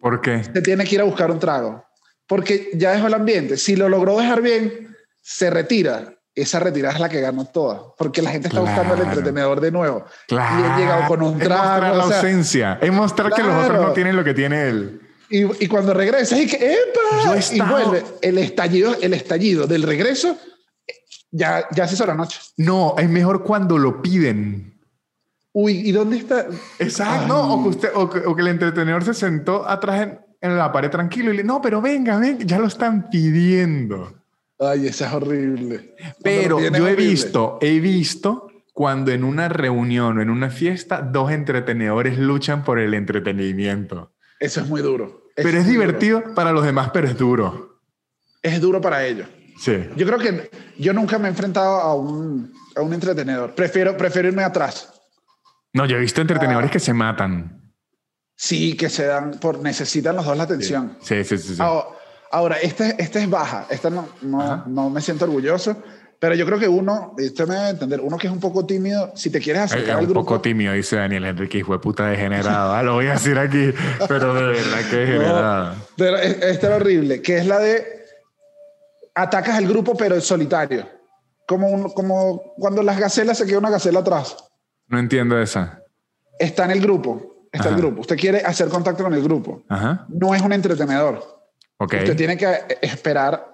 ¿Por 0.01 0.21
qué? 0.21 0.45
se 0.45 0.63
tiene 0.63 0.85
que 0.85 0.95
ir 0.95 1.01
a 1.01 1.05
buscar 1.05 1.31
un 1.31 1.39
trago. 1.39 1.85
Porque 2.27 2.71
ya 2.75 2.93
dejó 2.93 3.07
el 3.07 3.15
ambiente. 3.15 3.57
Si 3.57 3.75
lo 3.77 3.89
logró 3.89 4.19
dejar 4.19 4.43
bien, 4.43 4.95
se 5.23 5.51
retira. 5.51 6.15
Esa 6.35 6.61
retirada 6.61 6.95
es 6.95 7.01
la 7.01 7.09
que 7.09 7.21
ganó 7.21 7.47
toda. 7.47 7.83
Porque 7.99 8.23
la 8.23 8.31
gente 8.31 8.49
está 8.49 8.61
buscando 8.61 8.93
al 8.95 9.01
Claro. 9.01 9.11
entretenedor 9.11 9.61
de 9.61 9.71
nuevo. 9.73 10.05
Claro. 10.29 10.61
Y 10.61 10.71
él 10.71 10.77
llegado 10.79 11.09
con 11.09 11.23
un 11.23 11.29
Es 11.43 11.49
mostrar 11.49 11.81
trago. 11.81 11.97
la 11.97 12.05
o 12.05 12.09
sea, 12.09 12.17
ausencia. 12.19 12.79
Es 12.81 12.93
mostrar 12.93 13.33
que 13.33 13.43
los 13.43 13.53
otros 13.55 13.67
Claro. 13.71 13.83
no 13.89 13.93
tienen 13.93 14.15
lo 14.15 14.23
que 14.25 14.35
tiene 14.35 14.69
él. 14.69 15.01
y, 15.31 15.65
y 15.65 15.69
cuando 15.69 15.93
regresa, 15.95 16.39
y 16.41 16.47
que 16.47 16.57
¡epa! 16.75 17.25
Yo 17.25 17.57
y 17.57 17.61
vuelve. 17.61 18.05
El 18.23 18.39
estallido, 18.39 18.95
el 19.03 19.13
estallido 19.15 19.67
del 19.67 19.83
regreso, 19.83 20.39
ya, 21.31 21.67
ya 21.73 21.87
se 21.89 21.95
hizo 21.95 22.07
la 22.07 22.15
noche. 22.15 22.39
No, 22.57 22.95
es 22.99 23.09
mejor 23.09 23.43
cuando 23.43 23.77
lo 23.79 24.01
piden. 24.01 24.78
Uy, 25.53 25.73
¿y 25.89 25.93
dónde 25.93 26.19
está? 26.19 26.47
Exacto. 26.79 27.41
O 27.53 27.63
que, 27.63 27.69
usted, 27.71 27.91
o, 27.95 28.09
que, 28.11 28.19
o 28.21 28.37
que 28.37 28.43
el 28.43 28.49
entretenedor 28.49 29.05
se 29.05 29.15
sentó 29.15 29.69
atrás 29.69 30.03
en, 30.03 30.21
en 30.41 30.57
la 30.59 30.71
pared 30.73 30.91
tranquilo 30.91 31.33
y 31.33 31.37
le 31.37 31.45
no, 31.45 31.61
pero 31.61 31.81
venga, 31.81 32.19
venga, 32.19 32.45
ya 32.45 32.59
lo 32.59 32.67
están 32.67 33.09
pidiendo. 33.11 34.15
Ay, 34.61 34.87
esa 34.89 35.07
es 35.09 35.13
horrible. 35.15 35.95
Pero 36.23 36.59
yo 36.61 36.67
he 36.67 36.69
horrible. 36.69 36.95
visto, 36.97 37.59
he 37.61 37.81
visto 37.81 38.49
cuando 38.73 39.11
en 39.11 39.25
una 39.25 39.49
reunión 39.49 40.19
o 40.19 40.23
en 40.23 40.31
una 40.31 40.51
fiesta 40.51 41.01
dos 41.01 41.31
entretenedores 41.33 42.19
luchan 42.19 42.63
por 42.65 42.79
el 42.79 42.95
entretenimiento. 42.95 44.13
Eso 44.39 44.61
es 44.61 44.69
muy 44.69 44.83
duro. 44.83 45.25
Eso 45.35 45.47
Pero 45.49 45.59
es 45.59 45.65
duro. 45.65 45.71
divertido 45.73 46.35
para 46.35 46.53
los 46.53 46.65
demás, 46.65 46.91
pero 46.93 47.09
es 47.09 47.17
duro. 47.17 47.81
Es 48.43 48.61
duro 48.61 48.81
para 48.81 49.05
ellos. 49.05 49.27
Sí. 49.59 49.77
Yo 49.97 50.07
creo 50.07 50.19
que 50.19 50.51
yo 50.79 50.93
nunca 50.93 51.19
me 51.19 51.27
he 51.27 51.31
enfrentado 51.31 51.81
a 51.81 51.95
un, 51.95 52.53
a 52.77 52.81
un 52.83 52.93
entretenedor. 52.95 53.55
Prefiero, 53.55 53.97
prefiero 53.97 54.29
irme 54.29 54.45
atrás. 54.45 54.98
No, 55.75 55.87
yo 55.87 55.97
he 55.97 56.01
visto 56.01 56.21
Ah. 56.21 56.23
entretenedores 56.23 56.71
que 56.71 56.81
se 56.81 56.93
matan. 56.95 57.73
Sí, 58.37 58.77
que 58.77 58.89
se 58.89 59.05
dan 59.07 59.33
por 59.41 59.59
necesitan 59.61 60.15
los 60.17 60.25
dos 60.25 60.37
la 60.37 60.45
atención. 60.45 60.97
Sí, 61.03 61.25
sí, 61.25 61.39
sí. 61.39 61.57
sí. 61.57 61.63
Ahora, 61.63 61.87
ahora, 62.31 62.57
esta, 62.57 62.91
esta 62.91 63.19
es 63.21 63.29
baja. 63.29 63.67
Esta 63.69 63.91
no, 63.91 64.09
no, 64.23 64.65
no 64.67 64.91
me 64.91 65.01
siento 65.01 65.25
orgulloso. 65.25 65.77
Pero 66.21 66.35
yo 66.35 66.45
creo 66.47 66.59
que 66.59 66.67
uno, 66.67 67.15
usted 67.17 67.47
me 67.47 67.55
debe 67.55 67.69
entender, 67.71 68.01
uno 68.01 68.19
que 68.19 68.27
es 68.27 68.33
un 68.33 68.41
poco 68.41 68.67
tímido, 68.67 69.13
si 69.15 69.31
te 69.31 69.39
quieres 69.41 69.63
acercar 69.63 69.89
Es 69.91 69.95
al 69.95 70.01
un 70.01 70.05
grupo. 70.07 70.21
poco 70.27 70.41
tímido, 70.41 70.73
dice 70.73 70.97
Daniel 70.97 71.25
Enrique, 71.27 71.59
hijo 71.59 71.73
de 71.75 71.79
puta 71.79 72.07
degenerado. 72.09 72.73
Ah, 72.75 72.83
lo 72.83 72.95
voy 72.95 73.07
a 73.07 73.13
decir 73.13 73.39
aquí, 73.39 73.73
pero 74.09 74.35
de 74.35 74.43
verdad 74.43 74.91
que 74.91 74.97
degenerado. 74.97 75.75
No, 75.77 75.83
pero 75.97 76.17
es- 76.17 76.43
esta 76.43 76.67
era 76.69 76.77
horrible, 76.77 77.23
que 77.23 77.39
es 77.39 77.47
la 77.47 77.61
de 77.61 77.87
atacas 79.15 79.57
al 79.59 79.69
grupo, 79.69 79.97
pero 79.97 80.15
en 80.17 80.21
solitario. 80.21 80.89
Como, 81.47 81.69
un- 81.69 81.91
como 81.93 82.55
cuando 82.57 82.83
las 82.83 82.99
gacelas 82.99 83.39
se 83.39 83.47
queda 83.47 83.59
una 83.59 83.71
gacela 83.71 84.01
atrás. 84.01 84.37
No 84.89 84.99
entiendo 84.99 85.41
esa. 85.41 85.83
Está 86.39 86.65
en 86.65 86.73
el 86.73 86.81
grupo. 86.81 87.47
Está 87.53 87.69
el 87.69 87.75
Ajá. 87.75 87.83
grupo. 87.83 88.01
Usted 88.03 88.17
quiere 88.17 88.39
hacer 88.41 88.69
contacto 88.69 89.05
con 89.05 89.15
el 89.15 89.23
grupo. 89.23 89.63
Ajá. 89.69 90.07
No 90.09 90.35
es 90.35 90.43
un 90.43 90.53
entretenedor. 90.53 91.23
Ok. 91.79 91.95
Usted 91.95 92.17
tiene 92.17 92.37
que 92.37 92.79
esperar 92.83 93.47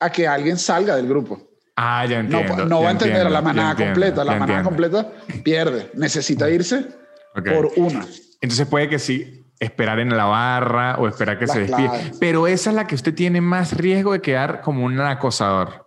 a 0.00 0.10
que 0.10 0.26
alguien 0.28 0.58
salga 0.58 0.96
del 0.96 1.08
grupo. 1.08 1.40
Ah, 1.76 2.06
ya 2.06 2.20
entiendo. 2.20 2.64
no 2.64 2.76
va 2.78 2.82
ya 2.84 2.88
a 2.88 2.90
entender 2.92 3.26
a 3.26 3.30
la 3.30 3.42
manada 3.42 3.70
entiendo, 3.72 3.92
completa. 3.94 4.24
La 4.24 4.32
manada 4.38 4.60
entiendo. 4.60 4.68
completa 4.68 5.12
pierde. 5.42 5.90
Necesita 5.94 6.48
irse 6.48 6.86
por 7.34 7.70
una. 7.76 8.06
Entonces 8.40 8.66
puede 8.66 8.88
que 8.88 8.98
sí, 8.98 9.46
esperar 9.60 9.98
en 9.98 10.16
la 10.16 10.24
barra 10.24 10.96
o 10.98 11.06
esperar 11.08 11.38
que 11.38 11.46
Las 11.46 11.54
se 11.54 11.60
despide. 11.62 11.88
claves. 11.88 12.16
Pero 12.18 12.46
esa 12.46 12.70
es 12.70 12.76
la 12.76 12.86
que 12.86 12.94
usted 12.94 13.14
tiene 13.14 13.40
más 13.40 13.76
riesgo 13.76 14.12
de 14.12 14.20
quedar 14.22 14.62
como 14.62 14.84
un 14.84 14.98
acosador. 15.00 15.86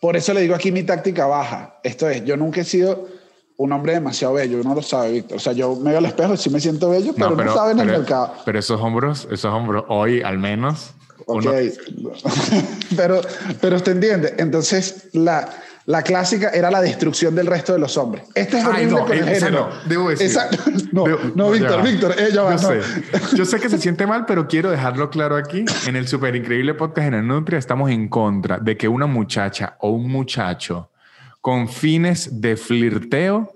Por 0.00 0.16
eso 0.16 0.34
le 0.34 0.40
digo 0.42 0.54
aquí 0.54 0.72
mi 0.72 0.82
táctica 0.82 1.26
baja. 1.26 1.78
Esto 1.84 2.08
es, 2.10 2.24
yo 2.24 2.36
nunca 2.36 2.60
he 2.62 2.64
sido 2.64 3.08
un 3.62 3.72
hombre 3.72 3.94
demasiado 3.94 4.34
bello. 4.34 4.58
Uno 4.60 4.74
lo 4.74 4.82
sabe, 4.82 5.12
Víctor. 5.12 5.36
O 5.36 5.40
sea, 5.40 5.52
yo 5.52 5.74
me 5.76 5.90
veo 5.90 5.98
al 5.98 6.06
espejo 6.06 6.34
y 6.34 6.36
sí 6.36 6.50
me 6.50 6.60
siento 6.60 6.90
bello, 6.90 7.12
pero 7.16 7.34
no, 7.36 7.54
sabe 7.54 7.72
en 7.72 7.80
el 7.80 7.86
pero- 7.86 7.98
mercado. 7.98 8.34
pero 8.44 8.58
esos 8.58 8.80
hombros, 8.80 9.26
esos 9.30 9.52
hombros, 9.52 9.84
hoy 9.88 10.22
al 10.22 10.38
menos. 10.38 10.94
Ok. 11.26 11.44
uno- 11.44 11.52
pero, 12.96 13.20
pero 13.60 13.76
usted 13.76 13.92
entiende. 13.92 14.34
Entonces, 14.38 15.08
la, 15.12 15.48
la 15.86 16.02
clásica 16.02 16.48
era 16.50 16.70
la 16.70 16.80
destrucción 16.80 17.34
del 17.34 17.46
resto 17.46 17.72
de 17.72 17.78
los 17.78 17.96
hombres. 17.96 18.24
Este 18.34 18.58
es 18.58 18.64
Ay, 18.64 18.70
horrible 18.86 18.92
no, 19.00 19.06
con 19.06 19.16
el 19.16 19.24
género. 19.24 19.68
no, 19.70 19.88
debo 19.88 20.10
decir. 20.10 20.26
Esa- 20.26 20.48
no, 20.92 21.04
Debo- 21.04 21.32
no, 21.34 21.54
ya 21.54 21.76
Víctor. 21.76 21.82
Víctor, 21.82 22.14
ella 22.18 22.42
va. 22.42 22.56
Yo 22.56 22.74
no. 22.74 22.82
sé. 22.82 23.36
Yo 23.36 23.44
sé 23.44 23.60
que 23.60 23.68
se 23.68 23.78
siente 23.78 24.06
mal, 24.06 24.24
pero 24.26 24.46
quiero 24.48 24.70
dejarlo 24.70 25.10
claro 25.10 25.36
aquí. 25.36 25.64
En 25.86 25.96
el 25.96 26.08
super 26.08 26.34
increíble 26.36 26.74
podcast 26.74 27.08
en 27.08 27.14
el 27.14 27.26
Nutria 27.26 27.58
estamos 27.58 27.90
en 27.90 28.08
contra 28.08 28.58
de 28.58 28.76
que 28.76 28.88
una 28.88 29.06
muchacha 29.06 29.76
o 29.80 29.90
un 29.90 30.10
muchacho 30.10 30.90
con 31.42 31.68
fines 31.68 32.40
de 32.40 32.56
flirteo 32.56 33.52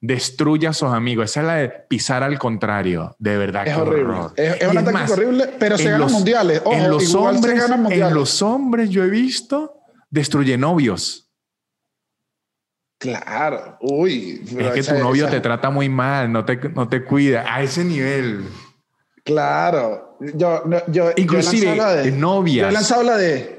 destruya 0.00 0.70
a 0.70 0.72
sus 0.72 0.88
amigos. 0.90 1.30
Esa 1.30 1.40
es 1.42 1.46
la 1.46 1.54
de 1.54 1.68
pisar 1.68 2.22
al 2.24 2.38
contrario. 2.38 3.14
De 3.18 3.36
verdad. 3.38 3.68
Es 3.68 3.74
qué 3.74 3.80
horrible. 3.80 4.02
horror. 4.14 4.32
Es- 4.36 4.60
es 4.62 4.68
una 4.68 4.82
táctica 4.84 5.12
horrible, 5.12 5.50
pero 5.58 5.78
se 5.78 5.90
ganan 5.90 6.10
mundiales. 6.12 6.62
Ojo, 6.64 6.72
en 6.74 6.90
los 6.90 7.14
hombres, 7.14 7.60
ganan 7.60 7.82
mundiales. 7.82 8.08
en 8.08 8.14
los 8.14 8.42
hombres 8.42 8.90
yo 8.90 9.04
he 9.04 9.10
visto 9.10 9.74
destruye 10.10 10.58
novios. 10.58 11.30
Claro. 12.98 13.76
Uy. 13.80 14.42
Es 14.58 14.72
que 14.72 14.80
esa- 14.80 14.96
tu 14.96 15.02
novio 15.02 15.24
esa- 15.26 15.34
te 15.34 15.40
trata 15.40 15.70
muy 15.70 15.88
mal, 15.88 16.32
no 16.32 16.44
te, 16.44 16.56
no 16.74 16.88
te 16.88 17.04
cuida. 17.04 17.44
A 17.46 17.62
ese 17.62 17.84
nivel. 17.84 18.46
Claro. 19.24 20.16
Yo, 20.34 20.62
no, 20.64 20.78
yo, 20.86 21.10
Inclusive, 21.16 21.66
yo 21.66 21.72
he 21.72 21.76
lanzado 21.76 21.96
la 21.96 22.02
de, 22.02 22.12
novias. 22.12 22.62
Yo 22.64 22.68
he 22.68 22.72
lanzado 22.72 23.02
la 23.02 23.16
de. 23.18 23.55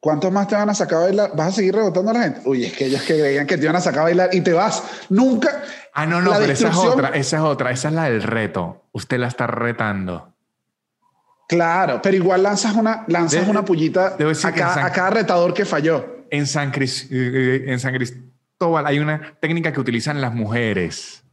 ¿Cuántos 0.00 0.32
más 0.32 0.48
te 0.48 0.54
van 0.54 0.70
a 0.70 0.74
sacar 0.74 0.98
a 0.98 1.02
bailar? 1.02 1.30
¿Vas 1.36 1.48
a 1.48 1.52
seguir 1.52 1.74
rebotando 1.74 2.10
a 2.10 2.14
la 2.14 2.22
gente? 2.22 2.40
Uy, 2.46 2.64
es 2.64 2.72
que 2.72 2.86
ellos 2.86 3.02
que 3.02 3.18
creían 3.18 3.46
que 3.46 3.58
te 3.58 3.64
iban 3.64 3.76
a 3.76 3.80
sacar 3.82 4.00
a 4.00 4.04
bailar 4.04 4.30
y 4.32 4.40
te 4.40 4.52
vas. 4.54 4.82
Nunca. 5.10 5.62
Ah, 5.92 6.06
no, 6.06 6.22
no, 6.22 6.30
La 6.30 6.38
pero 6.38 6.52
esa 6.52 6.68
es 6.70 6.76
otra, 6.76 7.08
esa 7.10 7.36
es 7.36 7.42
otra, 7.42 7.70
esa 7.70 7.88
es 7.88 7.94
la 7.94 8.04
del 8.04 8.22
reto. 8.22 8.84
Usted 8.92 9.18
la 9.18 9.28
está 9.28 9.46
retando. 9.46 10.32
Claro, 11.48 12.00
pero 12.00 12.16
igual 12.16 12.42
lanzas 12.44 12.74
una, 12.76 13.04
lanzas 13.08 13.46
una 13.48 13.64
pullita 13.64 14.14
a 14.16 14.16
cada, 14.16 14.34
San- 14.74 14.84
a 14.84 14.92
cada 14.92 15.10
retador 15.10 15.52
que 15.52 15.64
falló. 15.64 16.24
En 16.30 16.46
San, 16.46 16.70
Cris- 16.72 17.08
eh, 17.10 17.64
en 17.66 17.80
San 17.80 17.92
Cristóbal 17.92 18.86
hay 18.86 19.00
una 19.00 19.34
técnica 19.40 19.72
que 19.72 19.80
utilizan 19.80 20.20
las 20.20 20.32
mujeres. 20.32 21.24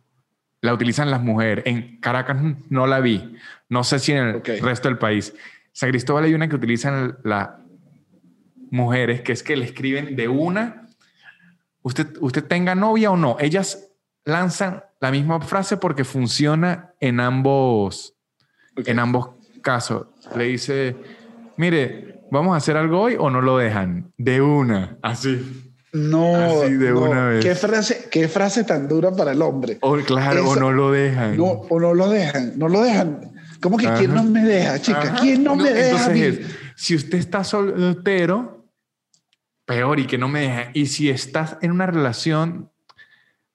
La 0.62 0.73
utilizan 0.73 1.12
las 1.12 1.21
mujeres. 1.21 1.63
En 1.67 1.99
Caracas 2.01 2.38
no 2.69 2.88
la 2.88 2.99
vi. 2.99 3.38
No 3.69 3.84
sé 3.84 3.99
si 3.99 4.12
en 4.13 4.41
el 4.43 4.62
resto 4.62 4.88
del 4.88 4.97
país. 4.97 5.34
San 5.71 5.89
Cristóbal 5.91 6.23
hay 6.23 6.34
una 6.34 6.49
que 6.49 6.56
utilizan 6.56 7.19
las 7.23 7.49
mujeres, 8.71 9.21
que 9.21 9.32
es 9.32 9.43
que 9.43 9.56
le 9.56 9.65
escriben 9.65 10.15
de 10.15 10.27
una. 10.27 10.88
Usted, 11.82 12.08
usted 12.19 12.43
tenga 12.43 12.75
novia 12.75 13.12
o 13.12 13.17
no. 13.17 13.38
Ellas 13.39 13.89
lanzan 14.25 14.84
la 14.99 15.12
misma 15.12 15.39
frase 15.41 15.77
porque 15.77 16.03
funciona 16.03 16.93
en 16.99 17.19
ambos, 17.19 18.15
en 18.75 18.99
ambos 18.99 19.30
casos. 19.62 20.08
Le 20.36 20.45
dice, 20.45 20.95
mire, 21.56 22.21
vamos 22.32 22.53
a 22.53 22.58
hacer 22.58 22.77
algo 22.77 23.01
hoy 23.01 23.15
o 23.17 23.30
no 23.30 23.41
lo 23.41 23.58
dejan. 23.58 24.12
De 24.17 24.41
una, 24.41 24.97
así. 25.01 25.63
No, 25.93 26.36
Así 26.36 26.73
de 26.73 26.91
no. 26.91 27.01
una 27.01 27.27
vez. 27.30 27.45
¿Qué 27.45 27.56
frase, 27.56 28.08
qué 28.12 28.27
frase 28.27 28.63
tan 28.63 28.88
dura 28.88 29.12
para 29.12 29.32
el 29.32 29.41
hombre. 29.41 29.77
O 29.82 29.95
claro, 29.97 30.47
o 30.49 30.56
no 30.56 30.71
lo 30.71 30.91
dejan. 30.91 31.38
No, 31.38 31.45
o 31.45 31.80
no 31.80 31.93
lo 31.93 32.10
dejan, 32.10 32.53
no 32.58 32.67
lo 32.67 32.82
dejan. 32.82 33.32
¿Cómo 33.62 33.77
que 33.77 33.89
quién 33.97 34.13
no 34.13 34.23
me 34.23 34.43
deja, 34.43 34.80
chica? 34.80 35.01
Ajá. 35.01 35.17
¿Quién 35.21 35.43
no, 35.43 35.56
me 35.56 35.71
deja? 35.71 36.06
a 36.06 36.10
mí? 36.10 36.21
Entonces 36.21 36.51
es, 36.51 36.58
si 36.75 36.95
usted 36.95 37.17
está 37.17 37.43
soltero, 37.43 38.57
peor 39.67 39.99
y 39.99 40.08
que 40.08 40.17
no 40.17 40.27
me 40.27 40.41
deja. 40.41 40.71
Y 40.73 40.88
si 40.88 41.10
estás 41.12 41.58
en 41.62 41.69
una 41.71 41.86
relación 41.86 42.71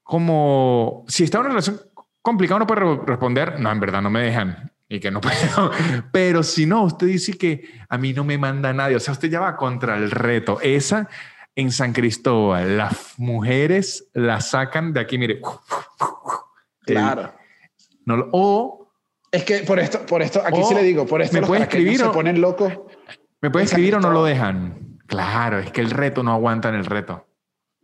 como, 0.04 1.04
si 1.08 1.24
está 1.24 1.38
en 1.38 1.40
una 1.42 1.48
relación 1.50 1.80
complicada, 2.20 2.56
uno 2.56 2.66
puede 2.66 2.80
re- 2.82 3.00
responder, 3.06 3.58
no, 3.58 3.70
en 3.72 3.80
verdad 3.80 4.02
no 4.02 4.10
me 4.10 4.20
dejan 4.22 4.70
y 4.88 5.00
que 5.00 5.10
no 5.10 5.20
puedo. 5.22 5.70
Pero 6.12 6.42
si 6.42 6.66
no, 6.66 6.84
usted 6.84 7.06
dice 7.06 7.32
que 7.36 7.64
a 7.88 7.98
mí 7.98 8.12
no 8.12 8.24
me 8.24 8.38
manda 8.38 8.72
nadie. 8.72 8.96
O 8.96 9.00
sea, 9.00 9.12
usted 9.12 9.28
ya 9.30 9.40
va 9.40 9.56
contra 9.56 9.96
el 9.96 10.10
reto. 10.10 10.60
Esa 10.60 11.08
en 11.54 11.70
San 11.72 11.92
Cristóbal, 11.92 12.76
las 12.78 13.14
mujeres 13.18 14.08
la 14.14 14.40
sacan 14.40 14.92
de 14.92 15.00
aquí, 15.00 15.18
mire. 15.18 15.40
Claro. 16.84 17.32
No 18.06 18.26
o 18.32 18.90
Es 19.30 19.44
que 19.44 19.58
por 19.58 19.78
esto, 19.78 20.04
por 20.04 20.20
esto, 20.20 20.42
aquí 20.44 20.60
sí 20.64 20.74
le 20.74 20.82
digo, 20.82 21.06
por 21.06 21.22
esto 21.22 21.34
¿me 21.34 21.40
los 21.42 21.48
puede 21.48 21.62
escribir 21.62 21.98
se 21.98 22.04
o- 22.04 22.12
ponen 22.12 22.40
locos. 22.40 22.72
¿Me 23.40 23.50
puede 23.50 23.66
escribir 23.66 23.94
o 23.94 24.00
no 24.00 24.10
lo 24.10 24.24
dejan? 24.24 24.91
Claro, 25.12 25.58
es 25.58 25.70
que 25.70 25.82
el 25.82 25.90
reto 25.90 26.22
no 26.22 26.32
aguantan 26.32 26.74
el 26.74 26.86
reto. 26.86 27.26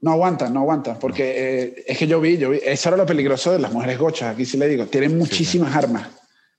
No 0.01 0.13
aguantan, 0.13 0.55
no 0.55 0.61
aguantan, 0.61 0.99
porque 0.99 1.35
eh, 1.37 1.85
es 1.87 1.99
que 1.99 2.07
yo 2.07 2.21
vi, 2.21 2.39
yo 2.39 2.51
vi, 2.51 2.61
eso 2.65 2.89
era 2.89 2.97
lo 2.97 3.05
peligroso 3.05 3.53
de 3.53 3.59
las 3.59 3.71
mujeres 3.73 3.99
gochas, 3.99 4.33
aquí 4.35 4.47
sí 4.47 4.57
le 4.57 4.67
digo, 4.69 4.87
tienen 4.87 5.19
muchísimas 5.19 5.75
armas. 5.77 6.09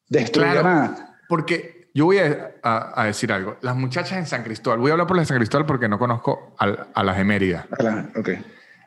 Destruyen 0.08 0.52
Claro. 0.52 0.68
a... 0.70 1.16
Porque 1.28 1.90
yo 1.94 2.06
voy 2.06 2.20
a, 2.20 2.52
a- 2.62 3.02
a 3.02 3.06
decir 3.06 3.32
algo. 3.34 3.58
Las 3.62 3.76
muchachas 3.76 4.18
en 4.18 4.28
San 4.28 4.44
Cristóbal, 4.44 4.80
voy 4.80 4.90
a 4.90 4.94
hablar 4.94 5.08
por 5.08 5.18
las 5.18 5.24
de 5.28 5.30
San 5.30 5.38
Cristóbal 5.38 5.66
porque 5.66 5.88
no 5.90 5.98
conozco 5.98 6.54
a, 6.60 7.04
las 7.04 7.18
de 7.18 7.24
Mérida. 7.24 7.66
ok. 8.16 8.30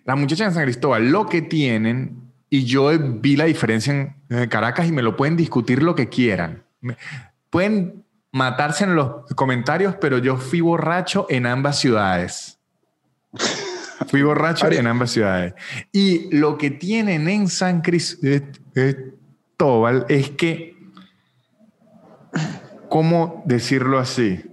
Las 0.04 0.16
muchachas 0.18 0.48
en 0.48 0.54
San 0.54 0.64
Cristóbal 0.64 1.10
lo 1.10 1.26
que 1.26 1.42
tienen, 1.42 2.30
y 2.48 2.64
yo 2.64 2.90
vi 2.98 3.34
la 3.36 3.46
diferencia 3.46 3.92
en, 3.92 4.14
en 4.28 4.48
Caracas 4.48 4.86
y 4.86 4.92
me 4.92 5.02
lo 5.02 5.16
pueden 5.16 5.36
discutir 5.36 5.82
lo 5.82 5.94
que 5.96 6.08
quieran. 6.08 6.62
Me- 6.80 6.96
pueden 7.50 8.04
matarse 8.32 8.84
en 8.84 8.96
los 8.96 9.26
comentarios, 9.36 9.94
pero 10.00 10.18
yo 10.18 10.36
fui 10.36 10.60
borracho 10.60 11.26
en 11.28 11.46
ambas 11.46 11.78
ciudades. 11.78 12.58
Fui 14.08 14.22
borracho 14.22 14.70
en 14.70 14.86
ambas 14.86 15.12
ciudades. 15.12 15.54
Y 15.92 16.34
lo 16.36 16.58
que 16.58 16.70
tienen 16.70 17.28
en 17.28 17.48
San 17.48 17.82
Cristóbal 17.82 18.56
es 20.08 20.30
que, 20.30 20.76
¿cómo 22.88 23.44
decirlo 23.46 23.98
así? 24.00 24.44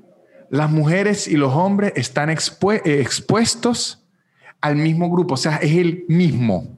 Las 0.51 0.69
mujeres 0.69 1.27
y 1.27 1.35
los 1.35 1.53
hombres 1.53 1.93
están 1.95 2.29
eh, 2.29 2.35
expuestos 2.85 4.05
al 4.61 4.75
mismo 4.75 5.09
grupo, 5.09 5.33
o 5.33 5.37
sea, 5.37 5.57
es 5.57 5.75
el 5.75 6.05
mismo. 6.07 6.77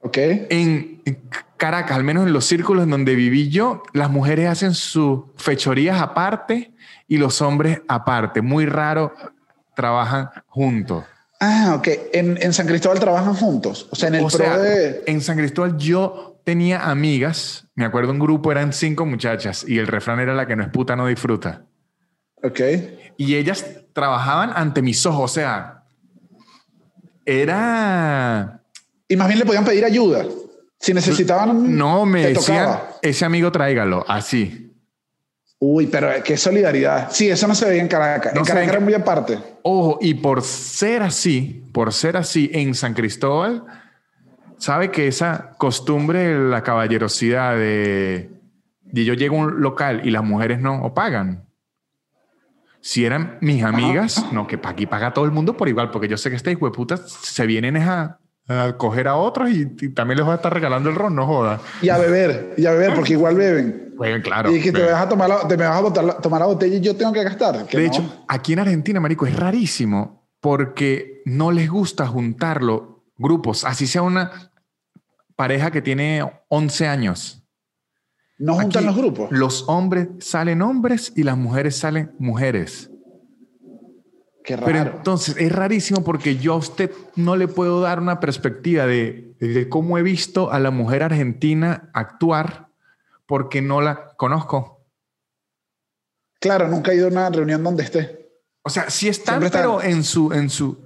Ok. 0.00 0.16
En 0.18 1.00
en 1.04 1.18
Caracas, 1.60 1.96
al 1.96 2.02
menos 2.02 2.26
en 2.26 2.32
los 2.32 2.46
círculos 2.46 2.84
en 2.84 2.90
donde 2.90 3.14
viví 3.14 3.50
yo, 3.50 3.82
las 3.92 4.10
mujeres 4.10 4.48
hacen 4.48 4.74
sus 4.74 5.20
fechorías 5.36 6.00
aparte 6.00 6.72
y 7.06 7.18
los 7.18 7.42
hombres 7.42 7.82
aparte. 7.86 8.40
Muy 8.40 8.64
raro 8.64 9.14
trabajan 9.76 10.30
juntos. 10.46 11.04
Ah, 11.38 11.74
ok. 11.76 11.88
En, 12.14 12.38
en 12.42 12.52
San 12.54 12.66
Cristóbal 12.66 12.98
trabajan 12.98 13.34
juntos. 13.34 13.86
O 13.90 13.96
sea, 13.96 14.08
en 14.08 14.16
el 14.16 14.24
O 14.24 14.28
pro 14.28 14.38
sea, 14.38 14.58
de... 14.58 15.04
en 15.06 15.20
San 15.20 15.36
Cristóbal 15.36 15.76
yo 15.76 16.40
tenía 16.44 16.90
amigas, 16.90 17.68
me 17.74 17.84
acuerdo 17.84 18.10
un 18.10 18.18
grupo, 18.18 18.50
eran 18.50 18.72
cinco 18.72 19.04
muchachas 19.04 19.64
y 19.68 19.78
el 19.78 19.86
refrán 19.86 20.18
era 20.18 20.34
la 20.34 20.46
que 20.46 20.56
no 20.56 20.62
es 20.62 20.70
puta 20.70 20.96
no 20.96 21.06
disfruta. 21.06 21.66
Ok. 22.42 22.60
Y 23.18 23.34
ellas 23.36 23.66
trabajaban 23.92 24.50
ante 24.54 24.80
mis 24.80 25.04
ojos, 25.04 25.30
o 25.30 25.34
sea, 25.34 25.84
era... 27.26 28.62
Y 29.08 29.16
más 29.16 29.28
bien 29.28 29.40
le 29.40 29.44
podían 29.44 29.64
pedir 29.64 29.84
ayuda. 29.84 30.24
Si 30.80 30.94
necesitaban... 30.94 31.76
No, 31.76 32.06
me 32.06 32.26
decían, 32.28 32.64
tocaba. 32.66 32.88
ese 33.02 33.24
amigo 33.26 33.52
tráigalo, 33.52 34.04
así. 34.08 34.74
Uy, 35.58 35.86
pero 35.88 36.08
qué 36.24 36.38
solidaridad. 36.38 37.10
Sí, 37.12 37.28
eso 37.28 37.46
no 37.46 37.54
se 37.54 37.66
veía 37.68 37.82
en 37.82 37.88
Caracas. 37.88 38.32
No 38.34 38.40
en 38.40 38.46
Caracas 38.46 38.64
en- 38.68 38.70
era 38.76 38.80
muy 38.80 38.94
aparte. 38.94 39.38
Ojo, 39.62 39.98
y 40.00 40.14
por 40.14 40.40
ser 40.40 41.02
así, 41.02 41.68
por 41.74 41.92
ser 41.92 42.16
así 42.16 42.50
en 42.54 42.74
San 42.74 42.94
Cristóbal, 42.94 43.62
sabe 44.56 44.90
que 44.90 45.06
esa 45.06 45.50
costumbre, 45.58 46.38
la 46.48 46.62
caballerosidad 46.62 47.56
de, 47.56 48.30
de 48.84 49.04
yo 49.04 49.12
llego 49.12 49.36
a 49.36 49.40
un 49.40 49.60
local 49.60 50.00
y 50.04 50.10
las 50.10 50.24
mujeres 50.24 50.60
no 50.60 50.82
o 50.82 50.94
pagan. 50.94 51.44
Si 52.80 53.04
eran 53.04 53.36
mis 53.42 53.62
amigas, 53.62 54.24
no, 54.32 54.46
que 54.46 54.58
aquí 54.64 54.86
paga 54.86 55.12
todo 55.12 55.26
el 55.26 55.30
mundo 55.30 55.54
por 55.58 55.68
igual, 55.68 55.90
porque 55.90 56.08
yo 56.08 56.16
sé 56.16 56.30
que 56.30 56.36
este 56.36 56.52
hijo 56.52 56.64
de 56.64 56.72
puta 56.72 56.96
se 56.96 57.44
vienen 57.44 57.76
a, 57.76 58.19
a 58.50 58.76
coger 58.76 59.08
a 59.08 59.16
otros 59.16 59.50
y, 59.50 59.62
y 59.80 59.88
también 59.90 60.18
les 60.18 60.26
va 60.26 60.32
a 60.32 60.36
estar 60.36 60.52
regalando 60.52 60.90
el 60.90 60.96
ron, 60.96 61.14
no 61.14 61.26
joda. 61.26 61.60
Y 61.82 61.88
a 61.88 61.98
beber, 61.98 62.54
y 62.56 62.66
a 62.66 62.72
beber, 62.72 62.94
porque 62.94 63.12
igual 63.14 63.36
beben. 63.36 63.94
Bueno, 63.96 64.22
claro. 64.22 64.50
y 64.54 64.60
que 64.60 64.72
te 64.72 64.82
vas 64.82 65.02
a 65.02 65.08
tomar 65.08 65.28
la, 65.28 65.46
te 65.46 65.56
me 65.56 65.64
vas 65.66 65.76
a 65.76 65.80
botar 65.80 66.04
la- 66.04 66.16
tomar 66.18 66.40
la 66.40 66.46
botella 66.46 66.76
y 66.76 66.80
yo 66.80 66.96
tengo 66.96 67.12
que 67.12 67.22
gastar. 67.22 67.66
que 67.66 67.76
De 67.76 67.86
no. 67.86 67.88
hecho, 67.92 68.24
aquí 68.28 68.52
en 68.54 68.58
Argentina, 68.60 68.98
marico, 69.00 69.26
es 69.26 69.36
rarísimo 69.36 70.26
porque 70.40 71.22
no 71.26 71.52
les 71.52 71.68
gusta 71.68 72.06
juntarlo 72.06 73.04
grupos, 73.18 73.64
así 73.64 73.86
sea 73.86 74.00
una 74.02 74.52
pareja 75.36 75.70
que 75.70 75.82
tiene 75.82 76.22
11 76.48 76.86
años. 76.88 77.42
no 78.38 78.54
juntan 78.54 78.84
Aquí 78.84 78.86
los 78.86 78.96
grupos. 78.96 79.30
Los 79.30 79.68
hombres 79.68 80.08
salen 80.20 80.62
hombres 80.62 81.12
y 81.14 81.22
las 81.22 81.36
mujeres 81.36 81.76
salen 81.76 82.12
mujeres. 82.18 82.89
Qué 84.44 84.56
raro. 84.56 84.66
Pero 84.66 84.96
entonces 84.96 85.36
es 85.36 85.52
rarísimo 85.52 86.02
porque 86.02 86.36
yo 86.36 86.54
a 86.54 86.56
usted 86.56 86.90
no 87.16 87.36
le 87.36 87.48
puedo 87.48 87.80
dar 87.80 88.00
una 88.00 88.20
perspectiva 88.20 88.86
de, 88.86 89.34
de 89.38 89.68
cómo 89.68 89.98
he 89.98 90.02
visto 90.02 90.50
a 90.50 90.58
la 90.58 90.70
mujer 90.70 91.02
argentina 91.02 91.90
actuar 91.92 92.68
porque 93.26 93.62
no 93.62 93.80
la 93.80 94.14
conozco. 94.16 94.84
claro, 96.40 96.68
nunca 96.68 96.92
he 96.92 96.96
ido 96.96 97.06
a 97.06 97.10
una 97.10 97.30
reunión 97.30 97.62
donde 97.62 97.84
esté. 97.84 98.30
O 98.62 98.70
sea, 98.70 98.90
sí 98.90 99.08
están, 99.08 99.42
están. 99.42 99.60
pero 99.62 99.82
en 99.82 100.04
su, 100.04 100.32
en 100.32 100.50
su 100.50 100.78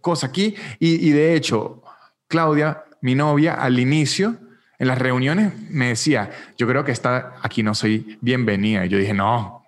cosa 0.00 0.26
aquí. 0.26 0.54
Y, 0.78 1.08
y 1.08 1.12
de 1.12 1.34
hecho, 1.34 1.82
Claudia, 2.26 2.84
mi 3.00 3.14
novia, 3.14 3.54
al 3.54 3.78
inicio, 3.78 4.36
en 4.78 4.88
las 4.88 4.98
reuniones, 4.98 5.52
me 5.70 5.88
decía, 5.88 6.30
yo 6.58 6.66
creo 6.66 6.84
que 6.84 6.92
está 6.92 7.34
aquí 7.40 7.62
no 7.62 7.74
soy 7.74 8.18
bienvenida. 8.20 8.84
Y 8.84 8.88
yo 8.88 8.98
dije, 8.98 9.14
no. 9.14 9.61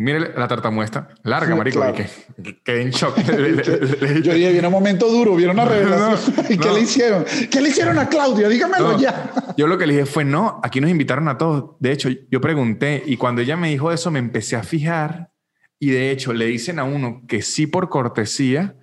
Mire 0.00 0.32
la 0.38 0.46
tartamuestra, 0.46 1.08
larga, 1.24 1.52
Sí, 1.52 1.58
marico, 1.58 1.80
claro. 1.80 1.92
y 1.92 1.96
que, 1.96 2.42
que 2.42 2.62
quedé 2.62 2.82
en 2.82 2.90
shock. 2.90 3.16
Yo 3.18 4.32
dije, 4.32 4.52
viene 4.52 4.68
un 4.68 4.72
momento 4.72 5.08
duro, 5.10 5.34
viene 5.34 5.52
una 5.52 5.64
revelación. 5.66 6.36
No, 6.36 6.42
¿Y 6.50 6.56
qué 6.56 6.68
no. 6.68 6.74
le 6.74 6.80
hicieron? 6.82 7.24
¿Qué 7.50 7.60
le 7.60 7.68
hicieron 7.70 7.98
a 7.98 8.08
Claudia? 8.08 8.48
Dígamelo 8.48 8.96
ya. 8.96 9.32
Yo 9.56 9.66
lo 9.66 9.76
que 9.76 9.88
le 9.88 9.94
dije 9.94 10.06
fue, 10.06 10.24
no, 10.24 10.60
aquí 10.62 10.80
nos 10.80 10.88
invitaron 10.90 11.26
a 11.26 11.36
todos. 11.36 11.76
De 11.80 11.90
hecho, 11.90 12.08
yo 12.30 12.40
pregunté 12.40 13.02
y 13.06 13.16
cuando 13.16 13.42
ella 13.42 13.56
me 13.56 13.70
dijo 13.70 13.90
eso, 13.90 14.12
me 14.12 14.20
empecé 14.20 14.54
a 14.54 14.62
fijar 14.62 15.32
y 15.80 15.90
de 15.90 16.12
hecho 16.12 16.32
le 16.32 16.46
dicen 16.46 16.78
a 16.78 16.84
uno 16.84 17.22
que 17.26 17.42
sí 17.42 17.66
por 17.66 17.88
cortesía, 17.88 18.76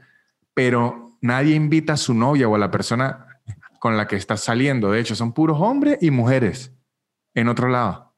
pero 0.54 1.18
nadie 1.22 1.56
invita 1.56 1.94
a 1.94 1.98
su 1.98 2.14
novia 2.14 2.50
o 2.50 2.56
a 2.56 2.60
la 2.60 2.72
persona 2.72 3.26
con 3.80 3.96
la 3.96 4.08
que 4.08 4.18
está 4.18 4.36
saliendo. 4.36 4.92
De 4.92 5.00
hecho, 5.00 5.16
son 5.16 5.32
puros 5.32 5.60
hombres 5.62 5.98
y 6.02 6.12
mujeres 6.12 6.74
en 7.34 7.48
otro 7.48 7.70
lado. 7.70 8.14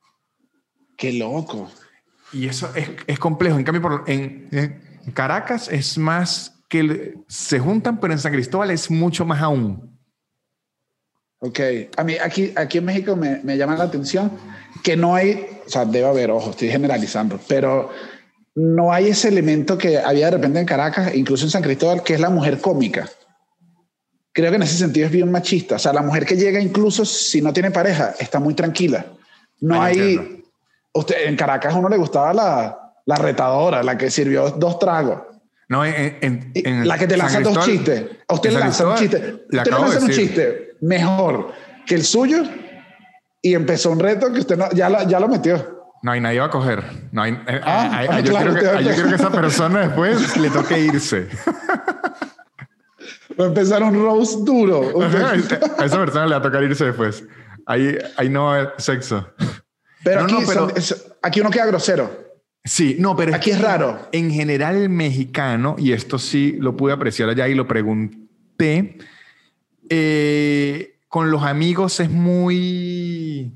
Qué 0.98 1.14
loco. 1.14 1.70
Y 2.34 2.48
eso 2.48 2.70
es, 2.76 2.90
es 3.08 3.20
complejo. 3.20 3.58
En 3.58 3.64
cambio, 3.64 3.82
por- 3.82 4.04
en, 4.08 4.48
en 4.52 5.12
Caracas 5.14 5.70
es 5.70 5.98
más 5.98 6.54
que 6.70 7.14
se 7.28 7.60
juntan, 7.60 8.00
pero 8.00 8.14
en 8.14 8.20
San 8.20 8.34
Cristóbal 8.34 8.72
es 8.72 8.92
mucho 8.92 9.26
más 9.26 9.42
aún. 9.42 9.98
Ok. 11.40 11.60
A 11.96 12.04
mí 12.04 12.16
aquí, 12.22 12.52
aquí 12.56 12.80
en 12.80 12.86
México 12.86 13.16
me, 13.16 13.42
me 13.44 13.58
llama 13.58 13.78
la 13.78 13.86
atención 13.86 14.32
que 14.84 14.98
no 14.98 15.16
hay, 15.16 15.46
o 15.66 15.70
sea, 15.70 15.86
debe 15.86 16.08
haber, 16.08 16.32
ojo, 16.32 16.50
estoy 16.52 16.70
generalizando, 16.70 17.40
pero 17.48 17.90
no 18.56 18.92
hay 18.92 19.10
ese 19.10 19.30
elemento 19.30 19.78
que 19.78 19.98
había 19.98 20.26
de 20.26 20.32
repente 20.32 20.60
en 20.60 20.66
Caracas, 20.66 21.16
incluso 21.16 21.46
en 21.46 21.52
San 21.52 21.62
Cristóbal, 21.64 22.04
que 22.04 22.16
es 22.16 22.20
la 22.20 22.30
mujer 22.30 22.60
cómica. 22.60 23.08
Creo 24.34 24.50
que 24.52 24.58
en 24.58 24.64
ese 24.64 24.78
sentido 24.78 25.06
es 25.06 25.12
bien 25.12 25.32
machista. 25.32 25.76
O 25.76 25.80
sea, 25.80 25.94
la 25.94 26.02
mujer 26.02 26.26
que 26.26 26.36
llega 26.36 26.60
incluso 26.60 27.06
si 27.06 27.42
no 27.42 27.54
tiene 27.54 27.72
pareja, 27.72 28.14
está 28.20 28.40
muy 28.40 28.54
tranquila. 28.54 29.06
No 29.62 29.82
hay... 29.82 29.98
entiendo. 30.00 30.37
Usted, 30.94 31.28
en 31.28 31.36
Caracas 31.36 31.74
a 31.74 31.78
uno 31.78 31.90
le 31.90 31.98
gustaba 31.98 32.34
la, 32.34 32.94
la 33.06 33.16
retadora, 33.16 33.84
la 33.84 33.98
que 33.98 34.10
sirvió 34.10 34.50
dos 34.52 34.80
tragos. 34.80 35.20
No, 35.70 35.84
en, 35.86 36.18
en- 36.22 36.52
Y 36.56 36.68
en 36.68 36.88
la 36.88 36.98
que 36.98 37.08
te 37.08 37.18
lanza 37.18 37.42
dos 37.42 37.60
chistes. 37.66 38.06
A 38.28 38.34
usted 38.34 38.52
le 38.52 38.60
lanza 38.60 38.88
un 38.88 38.96
chiste. 38.96 39.20
le 39.50 39.58
Usted 39.60 39.72
le 39.72 39.80
lanza 39.80 40.00
un 40.00 40.10
chiste 40.10 40.72
mejor 40.82 41.52
que 41.86 41.96
el 41.96 42.04
suyo 42.04 42.44
y 43.42 43.54
empezó 43.54 43.92
un 43.92 44.00
reto 44.00 44.32
que 44.32 44.40
usted 44.40 44.58
no- 44.58 44.70
ya, 44.72 44.90
la- 44.90 45.04
ya 45.04 45.20
lo 45.20 45.28
metió. 45.28 45.76
No 46.04 46.12
hay 46.12 46.22
nadie 46.22 46.40
va 46.40 46.46
a 46.46 46.50
coger. 46.50 46.84
No 47.12 47.22
hay, 47.24 47.34
eh, 47.34 47.62
Ah, 47.64 48.04
eh, 48.04 48.08
ah, 48.10 48.20
eh, 48.20 48.24
yo, 48.24 48.32
claro, 48.32 48.54
quiero 48.54 48.72
que, 48.72 48.78
te- 48.78 48.84
yo 48.86 48.94
quiero 48.94 49.10
que 49.10 49.16
esa 49.16 49.32
persona 49.32 49.80
después 49.82 50.38
le 50.38 50.50
toque 50.50 50.80
irse. 50.80 51.28
Va 53.40 53.46
a 53.46 53.48
empezar 53.48 53.84
un 53.84 53.94
roast 54.04 54.40
duro. 54.46 55.02
a 55.02 55.06
esa 55.86 55.98
persona 55.98 56.26
le 56.26 56.32
va 56.32 56.38
a 56.38 56.42
tocar 56.42 56.64
irse 56.64 56.86
después. 56.86 57.24
Ahí, 57.66 57.98
ahí 58.16 58.30
no 58.30 58.52
hay 58.54 58.68
sexo. 58.78 59.28
Pero, 60.08 60.22
aquí, 60.22 60.36
aquí 61.22 61.42
uno 61.42 61.50
queda 61.50 61.66
grosero. 61.66 62.28
Sí, 62.64 62.98
no, 63.00 63.16
pero 63.16 63.34
aquí 63.34 63.52
es, 63.52 63.62
raro. 63.62 64.10
En 64.12 64.30
general, 64.30 64.76
el 64.76 64.90
mexicano, 64.90 65.76
y 65.78 65.94
esto 65.94 66.20
sí 66.20 66.58
lo 66.60 66.76
pude 66.76 66.94
apreciar 66.94 67.30
allá 67.30 67.48
y 67.48 67.56
lo 67.56 67.68
pregunté, 67.68 68.98
eh, 69.90 71.00
con 71.08 71.32
los 71.32 71.44
amigos 71.44 72.00
es 72.00 72.10
muy. 72.10 73.54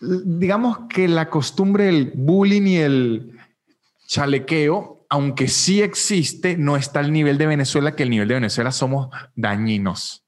Digamos 0.00 0.80
que 0.88 1.08
la 1.08 1.30
costumbre 1.30 1.84
del 1.84 2.12
bullying 2.14 2.66
y 2.66 2.76
el 2.76 3.38
chalequeo, 4.06 5.06
aunque 5.08 5.48
sí 5.48 5.82
existe, 5.82 6.56
no 6.56 6.76
está 6.76 7.00
al 7.00 7.12
nivel 7.12 7.38
de 7.38 7.46
Venezuela, 7.46 7.96
que 7.96 8.02
el 8.02 8.10
nivel 8.10 8.28
de 8.28 8.34
Venezuela 8.34 8.72
somos 8.72 9.08
dañinos. 9.34 10.24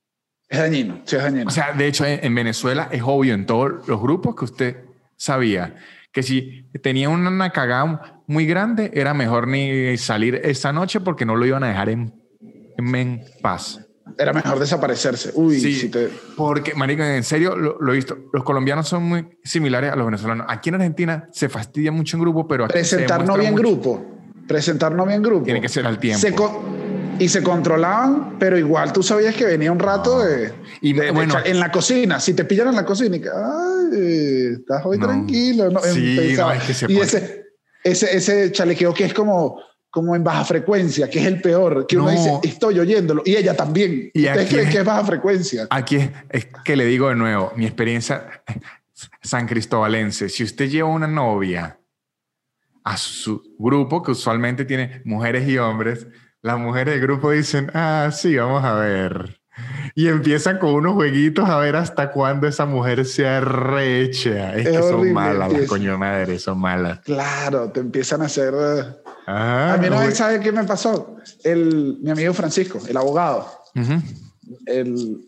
Es 0.53 0.59
dañino, 0.59 1.01
sí 1.07 1.17
es 1.17 1.23
dañino. 1.23 1.49
O 1.49 1.51
sea, 1.51 1.73
de 1.73 1.87
hecho, 1.87 2.05
en 2.07 2.35
Venezuela 2.35 2.91
es 2.93 3.01
obvio 3.03 3.33
en 3.33 3.47
todos 3.47 3.89
los 3.89 4.03
grupos 4.03 4.37
que 4.37 4.45
usted 4.45 4.77
sabía 5.17 5.77
que 6.13 6.23
si 6.23 6.67
tenía 6.83 7.09
una 7.09 7.51
cagada 7.53 8.21
muy 8.27 8.45
grande, 8.45 8.91
era 8.93 9.15
mejor 9.15 9.49
ni 9.49 9.97
salir 9.97 10.35
esa 10.45 10.71
noche 10.71 11.01
porque 11.01 11.25
no 11.25 11.37
lo 11.37 11.47
iban 11.47 11.65
a 11.65 11.69
dejar 11.69 11.89
en, 11.89 12.13
en, 12.77 13.25
paz. 13.41 13.81
Era 14.19 14.35
mejor 14.35 14.59
desaparecerse. 14.59 15.31
Uy, 15.35 15.59
sí, 15.59 15.91
porque, 16.37 16.75
marico, 16.75 17.03
en 17.03 17.25
serio, 17.25 17.57
lo, 17.57 17.91
he 17.91 17.97
visto. 17.97 18.19
Los 18.35 18.45
colombianos 18.45 18.87
son 18.87 19.05
muy 19.05 19.27
similares 19.43 19.91
a 19.91 19.97
los 19.97 20.05
venezolanos. 20.05 20.45
Aquí 20.51 20.69
en 20.69 20.75
Argentina 20.75 21.29
se 21.33 21.49
fastidia 21.49 21.93
mucho 21.93 22.19
en 22.19 22.25
grupo, 22.25 22.47
pero 22.47 22.67
aquí 22.67 22.75
Presentar 22.75 23.25
no 23.25 23.39
bien 23.39 23.55
grupo. 23.55 24.05
Presentar 24.47 24.93
no 24.93 25.07
bien 25.07 25.23
grupo. 25.23 25.45
Tiene 25.45 25.63
que 25.63 25.71
ser 25.71 25.87
al 25.87 25.99
tiempo 25.99 26.82
y 27.19 27.29
se 27.29 27.43
controlaban, 27.43 28.39
pero 28.39 28.59
igual 28.59 28.93
tú 28.93 29.03
sabías 29.03 29.35
que 29.35 29.45
venía 29.45 29.71
un 29.71 29.79
rato 29.79 30.25
de, 30.25 30.53
y, 30.81 30.93
bueno, 30.93 31.35
en 31.45 31.61
la 31.61 31.71
cocina. 31.71 32.21
Si 32.21 32.35
te 32.35 32.45
pillan 32.45 32.69
en 32.69 32.77
la 32.77 32.85
cocina, 32.85 33.17
y, 33.17 33.23
ay, 33.23 34.55
estás 34.59 34.85
hoy 34.85 34.99
tranquilo. 34.99 35.71
No, 35.71 35.81
sí, 35.81 36.19
es 36.19 36.85
que 36.87 36.93
y 36.93 36.99
ese, 36.99 37.47
ese, 37.85 38.17
ese 38.17 38.53
chalequeo 38.53 38.93
que 38.95 39.05
es 39.05 39.15
como, 39.15 39.61
como 39.91 40.17
en 40.17 40.25
baja 40.25 40.45
frecuencia, 40.45 41.09
que 41.09 41.21
es 41.21 41.27
el 41.27 41.41
peor, 41.41 41.87
que 41.87 41.97
uno 41.97 42.11
dice, 42.11 42.39
estoy 42.43 42.79
oyéndolo, 42.79 43.23
y 43.25 43.37
ella 43.37 43.55
también. 43.55 44.11
¿Y 44.13 44.27
¿Ustedes 44.27 44.49
creen 44.49 44.71
que 44.71 44.79
es 44.79 44.85
baja 44.85 45.05
frecuencia? 45.05 45.67
Aquí 45.71 45.97
es, 45.97 46.11
es, 46.31 46.49
que 46.65 46.77
le 46.77 46.87
digo 46.87 47.09
de 47.09 47.17
nuevo, 47.17 47.53
mi 47.57 47.67
experiencia 47.67 48.43
san 49.21 49.47
cristobalense, 49.47 50.29
si 50.29 50.45
usted 50.45 50.69
lleva 50.69 50.89
una 50.89 51.07
novia 51.07 51.79
a 52.85 52.97
su 52.97 53.43
grupo, 53.59 54.03
que 54.03 54.11
usualmente 54.11 54.65
tiene 54.65 55.03
mujeres 55.05 55.49
y 55.49 55.59
hombres, 55.59 56.07
las 56.43 56.59
mujeres 56.59 56.95
del 56.95 57.03
grupo 57.03 57.31
dicen, 57.31 57.71
ah, 57.73 58.11
sí, 58.13 58.37
vamos 58.37 58.65
a 58.65 58.75
ver. 58.75 59.41
Y 59.95 60.09
empiezan 60.09 60.59
con 60.59 60.75
unos 60.75 60.95
jueguitos 60.95 61.49
a 61.49 61.59
ver 61.59 61.77
hasta 61.77 62.11
cuándo 62.11 62.49
esa 62.49 62.67
mujer 62.67 63.05
se 63.05 63.27
arrecha. 63.27 64.57
Es, 64.57 64.69
que 64.69 64.79
son 64.79 65.13
malas 65.13 65.53
las 65.53 65.69
coño 65.69 65.99
madre, 65.99 66.39
son 66.39 66.59
malas. 66.59 67.01
Claro, 67.01 67.71
te 67.71 67.81
empiezan 67.81 68.23
a 68.23 68.27
hacer. 68.27 68.55
Ah, 69.27 69.75
a 69.75 69.77
mí 69.77 69.89
no 69.89 70.11
sabe 70.11 70.41
qué 70.41 70.51
me 70.51 70.65
pasó. 70.65 71.17
El, 71.45 71.99
mi 72.03 72.11
amigo 72.11 72.33
Francisco, 72.33 72.81
el 72.89 72.97
abogado. 72.97 73.47
el, 74.67 75.21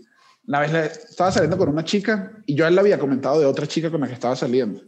una 0.47 0.61
vez 0.61 0.73
le, 0.73 0.87
estaba 0.87 1.31
saliendo 1.31 1.57
con 1.57 1.69
una 1.69 1.85
chica 1.85 2.33
y 2.47 2.55
yo 2.55 2.65
a 2.65 2.69
él 2.69 2.75
le 2.75 2.81
había 2.81 2.99
comentado 2.99 3.41
de 3.41 3.47
otra 3.47 3.67
chica 3.67 3.91
con 3.91 4.01
la 4.01 4.09
que 4.09 4.15
estaba 4.15 4.35
saliendo. 4.35 4.81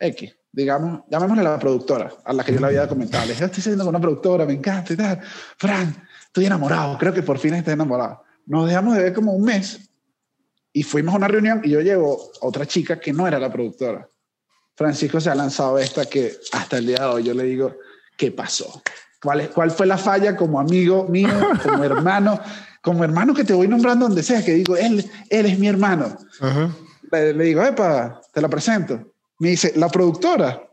X 0.00 0.38
digamos, 0.52 1.02
llamémosle 1.08 1.42
a 1.42 1.50
la 1.52 1.58
productora, 1.58 2.12
a 2.24 2.32
la 2.32 2.44
que 2.44 2.52
yo 2.52 2.60
le 2.60 2.66
había 2.66 2.88
comentado. 2.88 3.24
Le 3.26 3.32
dije, 3.32 3.44
estoy 3.44 3.62
saliendo 3.62 3.84
con 3.84 3.94
una 3.94 4.00
productora, 4.00 4.44
me 4.44 4.54
encanta 4.54 4.92
y 4.92 4.96
tal. 4.96 5.20
Fran, 5.56 6.08
estoy 6.26 6.46
enamorado, 6.46 6.96
creo 6.98 7.12
que 7.12 7.22
por 7.22 7.38
fin 7.38 7.54
estoy 7.54 7.74
enamorado. 7.74 8.24
Nos 8.46 8.66
dejamos 8.66 8.96
de 8.96 9.04
ver 9.04 9.12
como 9.12 9.32
un 9.32 9.44
mes 9.44 9.78
y 10.72 10.82
fuimos 10.82 11.14
a 11.14 11.18
una 11.18 11.28
reunión 11.28 11.60
y 11.64 11.70
yo 11.70 11.80
llevo 11.80 12.30
a 12.42 12.46
otra 12.46 12.66
chica 12.66 12.98
que 12.98 13.12
no 13.12 13.26
era 13.26 13.38
la 13.38 13.52
productora. 13.52 14.08
Francisco 14.74 15.20
se 15.20 15.30
ha 15.30 15.34
lanzado 15.34 15.78
esta 15.78 16.06
que 16.06 16.36
hasta 16.52 16.78
el 16.78 16.86
día 16.86 16.98
de 16.98 17.06
hoy 17.06 17.24
yo 17.24 17.34
le 17.34 17.44
digo, 17.44 17.76
¿qué 18.16 18.32
pasó? 18.32 18.82
¿Cuál, 19.22 19.50
cuál 19.50 19.70
fue 19.70 19.86
la 19.86 19.98
falla 19.98 20.36
como 20.36 20.60
amigo 20.60 21.04
mío, 21.08 21.30
como 21.62 21.84
hermano? 21.84 22.40
Como 22.80 23.04
hermano 23.04 23.34
que 23.34 23.44
te 23.44 23.52
voy 23.52 23.66
nombrando 23.66 24.06
donde 24.06 24.22
sea, 24.22 24.44
que 24.44 24.54
digo, 24.54 24.76
él, 24.76 25.08
él 25.28 25.46
es 25.46 25.58
mi 25.58 25.66
hermano. 25.66 26.16
le, 27.10 27.34
le 27.34 27.44
digo, 27.44 27.62
epa, 27.62 28.20
te 28.32 28.40
la 28.40 28.48
presento 28.48 29.12
me 29.38 29.50
dice, 29.50 29.72
la 29.76 29.88
productora, 29.88 30.68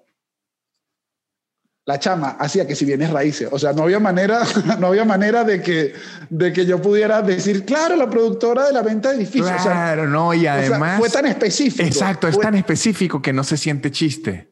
la 1.88 1.99
chama, 1.99 2.30
hacía 2.39 2.65
que 2.65 2.75
si 2.75 2.84
vienes 2.84 3.12
raíces. 3.12 3.47
O 3.51 3.60
sea, 3.60 3.71
no 3.71 3.84
había 3.84 3.99
manera, 3.99 4.41
no 4.80 4.88
había 4.88 5.06
manera 5.06 5.43
de 5.43 5.62
que, 5.62 5.93
de 6.30 6.51
que 6.51 6.65
yo 6.65 6.82
pudiera 6.82 7.21
decir, 7.21 7.63
claro, 7.63 7.95
la 7.95 8.10
productora 8.10 8.65
de 8.65 8.73
la 8.73 8.82
venta 8.82 9.10
de 9.10 9.17
edificios. 9.17 9.62
Claro, 9.62 10.08
no, 10.08 10.34
y 10.34 10.47
además. 10.47 10.99
fue 10.99 11.10
tan 11.10 11.28
específico. 11.28 11.86
Exacto, 11.86 12.28
es 12.28 12.39
tan 12.39 12.56
específico 12.56 13.21
que 13.21 13.34
no 13.34 13.43
se 13.43 13.58
siente 13.58 13.91
chiste. 13.91 14.51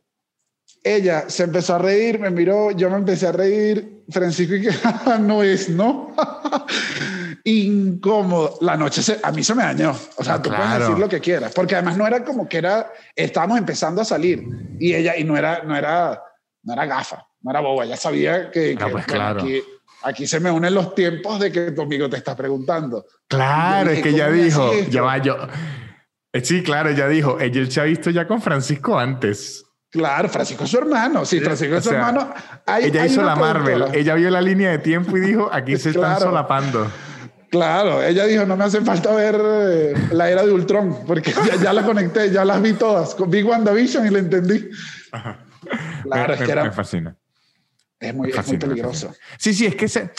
Ella 0.84 1.26
se 1.30 1.43
empezó 1.43 1.76
a 1.76 1.80
reír, 1.80 2.19
me 2.19 2.30
miró, 2.30 2.71
yo 2.71 2.89
me 2.89 2.97
empecé 2.97 3.28
a 3.28 3.32
reír. 3.32 4.04
Francisco, 4.10 4.56
y 4.56 4.62
que 4.62 4.71
no 5.21 5.43
es, 5.43 5.69
¿no? 5.69 6.13
incómodo. 7.43 8.58
La 8.62 8.77
noche 8.77 9.01
a 9.21 9.32
mí 9.32 9.43
se 9.43 9.56
me 9.56 9.63
dañó. 9.63 9.95
O 10.15 10.23
sea, 10.23 10.41
tú 10.41 10.49
puedes 10.49 10.79
decir 10.79 10.97
lo 10.97 11.10
que 11.10 11.19
quieras. 11.19 11.51
Porque 11.53 11.75
además 11.75 11.97
no 11.97 12.08
era 12.08 12.23
como 12.23 12.47
que 12.47 12.58
era, 12.58 12.91
estábamos 13.15 13.58
empezando 13.58 14.01
a 14.01 14.06
salir 14.06 14.43
y 14.79 14.93
ella, 14.93 15.17
y 15.17 15.23
no 15.23 15.38
era, 15.38 15.63
no 15.63 15.75
era, 15.75 16.21
no 16.63 16.73
era 16.73 16.86
gafa, 16.86 17.25
no 17.41 17.51
era 17.51 17.60
boba. 17.60 17.86
Ella 17.86 17.97
sabía 17.97 18.49
que, 18.51 18.77
ah, 18.79 18.88
pues 18.91 19.06
claro. 19.06 19.41
aquí, 19.41 19.62
aquí, 20.03 20.27
se 20.27 20.39
me 20.39 20.51
unen 20.51 20.73
los 20.73 20.95
tiempos 20.95 21.39
de 21.39 21.51
que 21.51 21.71
tu 21.71 21.82
amigo 21.82 22.10
te 22.10 22.17
está 22.17 22.36
preguntando. 22.36 23.06
Claro, 23.27 23.91
es 23.91 24.01
que 24.01 24.10
ella 24.10 24.29
dijo, 24.29 24.71
ya 24.89 25.01
va 25.01 25.17
yo. 25.17 25.38
Eh, 26.32 26.43
sí, 26.43 26.63
claro, 26.63 26.89
ella 26.89 27.08
dijo, 27.08 27.39
ella 27.39 27.69
se 27.69 27.82
ha 27.82 27.84
visto 27.84 28.10
ya 28.10 28.27
con 28.27 28.41
Francisco 28.41 28.97
antes. 28.97 29.65
Claro, 29.93 30.27
Francisco 30.27 30.63
es 30.63 30.71
su 30.71 30.77
hermano. 30.79 31.23
Sí, 31.23 31.39
Francisco 31.39 31.75
es 31.75 31.84
su 31.84 31.91
hermano. 31.91 32.34
ella 32.79 33.06
hizo 33.06 33.21
la 33.21 33.36
Marvel. 33.36 33.86
Ella 33.93 34.15
vio 34.15 34.32
la 34.32 34.41
línea 34.41 34.71
de 34.71 34.79
tiempo 34.79 35.15
y 35.17 35.19
dijo, 35.19 35.49
aquí 35.51 35.77
se 35.77 35.91
están 35.91 36.19
solapando. 36.19 36.89
Claro, 37.53 38.01
ella 38.01 38.25
dijo, 38.25 38.47
no 38.47 38.57
me 38.57 38.63
hace 38.63 38.81
falta 38.81 39.13
ver 39.13 39.39
eh, 39.39 39.93
la 40.11 40.27
era 40.27 40.43
de 40.43 40.51
Ultron, 40.51 41.05
porque 41.05 41.31
ya, 41.61 41.71
la 41.71 41.85
conecté, 41.85 42.31
ya 42.31 42.43
las 42.43 42.59
vi 42.59 42.73
todas. 42.73 43.13
Con 43.13 43.31
WandaVision 43.31 44.07
y 44.07 44.09
la 44.09 44.17
entendí. 44.17 44.71
Claro, 46.01 46.33
es 46.33 46.41
que 46.41 46.51
era... 46.51 46.63
Me 46.63 46.71
fascina. 46.71 47.15
Es 47.99 48.11
muy, 48.15 48.31
peligroso. 48.59 49.13
Sí, 49.37 49.53
sí, 49.53 49.67
es 49.67 49.75
que 49.75 49.87
se... 49.87 50.09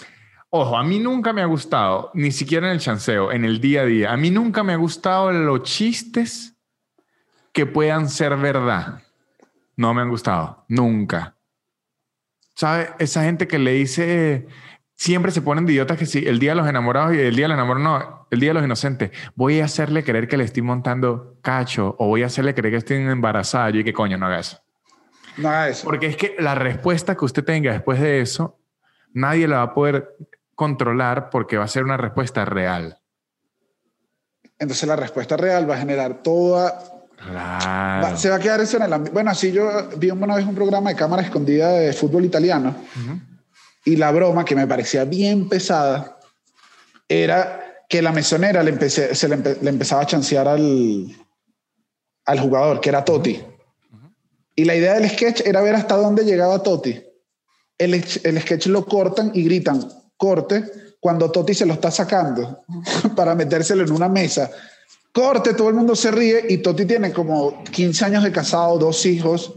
Ojo, 0.49 0.79
a 0.79 0.85
mí 0.85 1.01
nunca 1.01 1.33
me 1.33 1.43
ha 1.43 1.47
gustado, 1.47 2.13
ni 2.15 2.31
siquiera 2.31 2.69
en 2.69 2.75
el 2.75 2.79
chanceo, 2.79 3.33
en 3.33 3.45
el 3.45 3.61
día 3.61 3.83
a 3.83 3.85
día, 3.85 4.13
a 4.13 4.17
mí 4.17 4.31
nunca 4.31 4.63
me 4.63 4.73
ha 4.73 4.77
gustado 4.77 5.33
los 5.33 5.65
chistes 5.65 6.55
que 7.53 7.67
puedan 7.67 8.09
ser 8.09 8.37
verdad. 8.37 9.03
No 9.75 9.93
me 9.93 10.03
han 10.03 10.09
gustado, 10.09 10.65
nunca. 10.69 11.35
¿Sabe? 12.55 12.91
Esa 13.01 13.25
gente 13.25 13.49
que 13.49 13.59
le 13.59 13.73
dice 13.73 14.47
siempre 15.05 15.33
se 15.33 15.43
ponen 15.43 15.67
de 15.67 15.75
idiotas 15.75 15.99
que 15.99 16.07
sí, 16.07 16.25
el 16.27 16.39
día 16.39 16.53
de 16.53 16.57
los 16.57 16.67
enamorados 16.67 17.15
y 17.15 17.19
el 17.19 17.37
día 17.37 17.45
de 17.45 17.49
los 17.49 17.57
enamorados, 17.57 17.83
no, 17.83 18.27
el 18.31 18.41
día 18.41 18.51
de 18.51 18.55
los 18.55 18.65
inocentes, 18.65 19.11
voy 19.35 19.61
a 19.61 19.67
hacerle 19.67 20.03
creer 20.03 20.29
que 20.29 20.39
le 20.39 20.45
estoy 20.45 20.63
montando 20.63 21.37
cacho 21.43 21.95
o 21.99 22.07
voy 22.07 22.23
a 22.23 22.27
hacerle 22.27 22.55
creer 22.55 22.73
que 22.73 22.79
estoy 22.79 22.97
embarazada 22.97 23.69
y 23.69 23.85
que 23.85 23.93
coño 23.93 24.17
no 24.17 24.25
haga 24.25 24.39
eso. 24.39 24.59
No 25.37 25.51
haga 25.51 25.69
eso. 25.69 25.85
Porque 25.85 26.07
es 26.07 26.17
que 26.17 26.37
la 26.39 26.55
respuesta 26.55 27.19
que 27.19 27.25
usted 27.27 27.45
tenga 27.45 27.71
después 27.71 28.01
de 28.01 28.23
eso, 28.23 28.59
nadie 29.13 29.47
la 29.47 29.57
va 29.57 29.63
a 29.65 29.75
poder 29.75 30.17
controlar 30.55 31.29
porque 31.29 31.59
va 31.59 31.65
a 31.65 31.69
ser 31.69 31.85
una 31.85 31.99
respuesta 31.99 32.47
real. 32.47 32.99
Entonces 34.59 34.89
la 34.89 34.97
respuesta 34.97 35.37
real 35.37 35.69
va 35.69 35.75
a 35.75 35.79
generar 35.79 36.23
toda... 36.23 36.81
se 38.17 38.31
va 38.31 38.37
a 38.37 38.41
quedar 38.41 38.63
eso 38.63 38.79
en 38.79 38.91
el... 38.91 39.11
Bueno, 39.11 39.33
así 39.33 39.53
yo 39.53 39.69
vi 39.99 40.11
una 40.11 40.37
vez 40.37 40.47
un 40.47 40.55
programa 40.55 40.89
de 40.89 40.97
cámara 40.97 41.21
escondida 41.21 41.73
de 41.73 41.93
fútbol 41.93 42.25
italiano. 42.25 42.75
Y 43.85 43.97
la 43.97 44.11
broma, 44.11 44.45
que 44.45 44.57
me 44.57 44.67
parecía 44.67 45.05
bien 45.05 45.49
pesada, 45.49 46.19
era 47.09 47.85
que 47.89 48.03
la 48.03 48.13
mesonera 48.13 48.63
le, 48.63 48.71
empecé, 48.71 49.15
se 49.15 49.29
le, 49.29 49.35
empezaba 49.35 50.03
a 50.03 50.07
chancear 50.07 50.49
al, 50.49 51.15
al 52.25 52.41
jugador, 52.41 52.81
que 52.81 52.89
era 52.89 53.05
Totti. 53.05 53.41
Y 54.57 54.65
la 54.65 54.75
idea 54.75 54.95
del 54.95 55.11
sketch 55.11 55.43
era 55.45 55.61
ver 55.61 55.75
hasta 55.75 55.97
dónde 55.97 56.25
llegaba 56.25 56.63
Totti. 56.63 57.03
El, 57.77 57.95
el 57.95 58.41
sketch 58.41 58.67
lo 58.67 58.87
cortan 58.87 59.33
y 59.35 59.45
gritan, 59.45 59.87
corte, 60.17 60.65
cuando 61.01 61.31
Totti 61.31 61.53
se 61.53 61.67
lo 61.67 61.75
está 61.75 61.91
sacando 61.91 62.65
para 63.17 63.35
metérselo 63.35 63.85
en 63.85 63.93
una 63.93 64.09
mesa. 64.09 64.51
Corte, 65.13 65.55
todo 65.55 65.69
el 65.69 65.75
mundo 65.75 65.95
se 65.95 66.11
ríe 66.11 66.47
y 66.49 66.59
Totti 66.59 66.87
tiene 66.87 67.13
como 67.13 67.63
15 67.65 68.05
años 68.07 68.25
de 68.25 68.33
casado, 68.33 68.79
dos 68.79 69.05
hijos. 69.07 69.53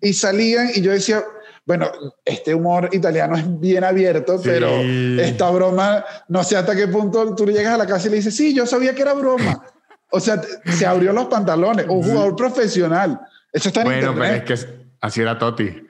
Y 0.00 0.12
salían 0.12 0.70
y 0.74 0.80
yo 0.82 0.92
decía, 0.92 1.24
bueno, 1.64 1.90
este 2.24 2.54
humor 2.54 2.88
italiano 2.92 3.36
es 3.36 3.60
bien 3.60 3.84
abierto, 3.84 4.40
pero 4.42 4.68
esta 4.68 5.50
broma, 5.50 6.04
no 6.28 6.42
sé 6.42 6.56
hasta 6.56 6.74
qué 6.74 6.88
punto 6.88 7.34
tú 7.34 7.46
llegas 7.46 7.74
a 7.74 7.78
la 7.78 7.86
casa 7.86 8.08
y 8.08 8.10
le 8.10 8.16
dices, 8.16 8.36
sí, 8.36 8.52
yo 8.52 8.66
sabía 8.66 8.94
que 8.94 9.02
era 9.02 9.12
broma. 9.12 9.62
O 10.10 10.20
sea, 10.20 10.40
se 10.64 10.84
abrió 10.84 11.12
los 11.12 11.26
pantalones, 11.26 11.86
un 11.88 12.02
jugador 12.02 12.36
profesional. 12.36 13.20
Eso 13.52 13.68
está 13.68 13.82
en 13.82 13.86
Bueno, 13.86 14.14
pero 14.14 14.24
es 14.26 14.42
que 14.42 14.54
así 15.00 15.20
era 15.20 15.38
Totti. 15.38 15.86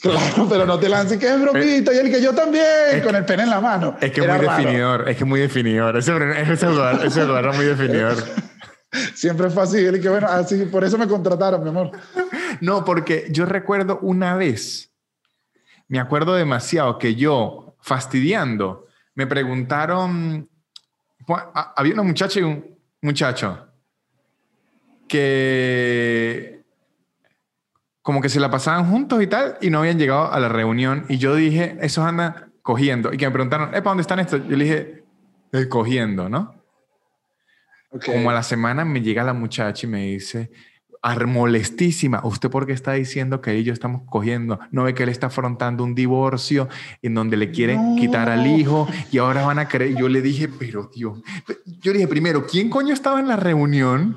Claro, 0.00 0.46
pero 0.48 0.64
no 0.64 0.78
te 0.78 0.88
lances 0.88 1.18
que 1.18 1.28
es 1.28 1.40
bromita 1.40 1.92
y 1.92 1.98
el 1.98 2.10
que 2.10 2.22
yo 2.22 2.34
también, 2.34 3.00
con 3.04 3.14
el 3.14 3.24
pene 3.24 3.42
en 3.42 3.50
la 3.50 3.60
mano. 3.60 3.96
Es 4.00 4.12
que 4.12 4.20
es 4.20 4.26
muy 4.26 4.38
definidor, 4.38 5.08
es 5.08 5.16
que 5.16 5.24
es 5.24 5.28
muy 5.28 5.40
definidor. 5.40 5.96
Ese, 5.96 6.12
ese 6.52 6.66
lugar, 6.66 7.00
ese 7.04 7.24
lugar 7.24 7.46
es 7.46 7.56
muy 7.56 7.66
definidor. 7.66 8.16
Siempre 9.14 9.48
es 9.48 9.54
fácil. 9.54 9.96
Y 9.96 10.00
que 10.00 10.08
bueno, 10.08 10.26
así, 10.28 10.64
por 10.66 10.84
eso 10.84 10.96
me 10.96 11.06
contrataron, 11.06 11.62
mi 11.62 11.68
amor. 11.68 11.90
No, 12.60 12.84
porque 12.84 13.26
yo 13.30 13.46
recuerdo 13.46 13.98
una 14.02 14.36
vez, 14.36 14.89
me 15.90 15.98
acuerdo 15.98 16.34
demasiado 16.34 16.98
que 16.98 17.16
yo, 17.16 17.74
fastidiando, 17.80 18.86
me 19.16 19.26
preguntaron, 19.26 20.48
había 21.76 21.94
una 21.94 22.04
muchacha 22.04 22.38
y 22.38 22.44
un 22.44 22.78
muchacho 23.02 23.66
que 25.08 26.62
como 28.02 28.20
que 28.20 28.28
se 28.28 28.38
la 28.38 28.52
pasaban 28.52 28.88
juntos 28.88 29.20
y 29.20 29.26
tal 29.26 29.58
y 29.60 29.68
no 29.70 29.80
habían 29.80 29.98
llegado 29.98 30.32
a 30.32 30.38
la 30.38 30.48
reunión 30.48 31.06
y 31.08 31.18
yo 31.18 31.34
dije, 31.34 31.76
esos 31.80 32.04
andan 32.04 32.52
cogiendo 32.62 33.12
y 33.12 33.16
que 33.16 33.26
me 33.26 33.32
preguntaron, 33.32 33.70
¿para 33.70 33.80
dónde 33.80 34.02
están 34.02 34.20
estos? 34.20 34.46
Yo 34.46 34.56
le 34.56 34.64
dije, 34.64 35.04
eh, 35.50 35.68
cogiendo, 35.68 36.28
¿no? 36.28 36.54
Como 38.06 38.30
a 38.30 38.34
la 38.34 38.44
semana 38.44 38.84
me 38.84 39.02
llega 39.02 39.24
la 39.24 39.32
muchacha 39.32 39.88
y 39.88 39.90
me 39.90 40.06
dice, 40.06 40.52
molestísima, 41.26 42.20
¿usted 42.24 42.50
por 42.50 42.66
qué 42.66 42.72
está 42.72 42.92
diciendo 42.92 43.40
que 43.40 43.52
ellos 43.52 43.74
estamos 43.74 44.02
cogiendo? 44.06 44.60
¿No 44.70 44.84
ve 44.84 44.94
que 44.94 45.02
él 45.04 45.08
está 45.08 45.28
afrontando 45.28 45.82
un 45.82 45.94
divorcio 45.94 46.68
en 47.02 47.14
donde 47.14 47.36
le 47.36 47.50
quieren 47.50 47.96
quitar 47.96 48.28
al 48.28 48.46
hijo 48.46 48.86
y 49.10 49.18
ahora 49.18 49.46
van 49.46 49.58
a 49.58 49.68
creer? 49.68 49.96
Yo 49.96 50.08
le 50.08 50.20
dije, 50.20 50.48
pero 50.48 50.88
tío, 50.88 51.22
yo 51.80 51.92
le 51.92 51.98
dije 51.98 52.08
primero, 52.08 52.46
¿quién 52.46 52.68
coño 52.68 52.92
estaba 52.92 53.20
en 53.20 53.28
la 53.28 53.36
reunión? 53.36 54.16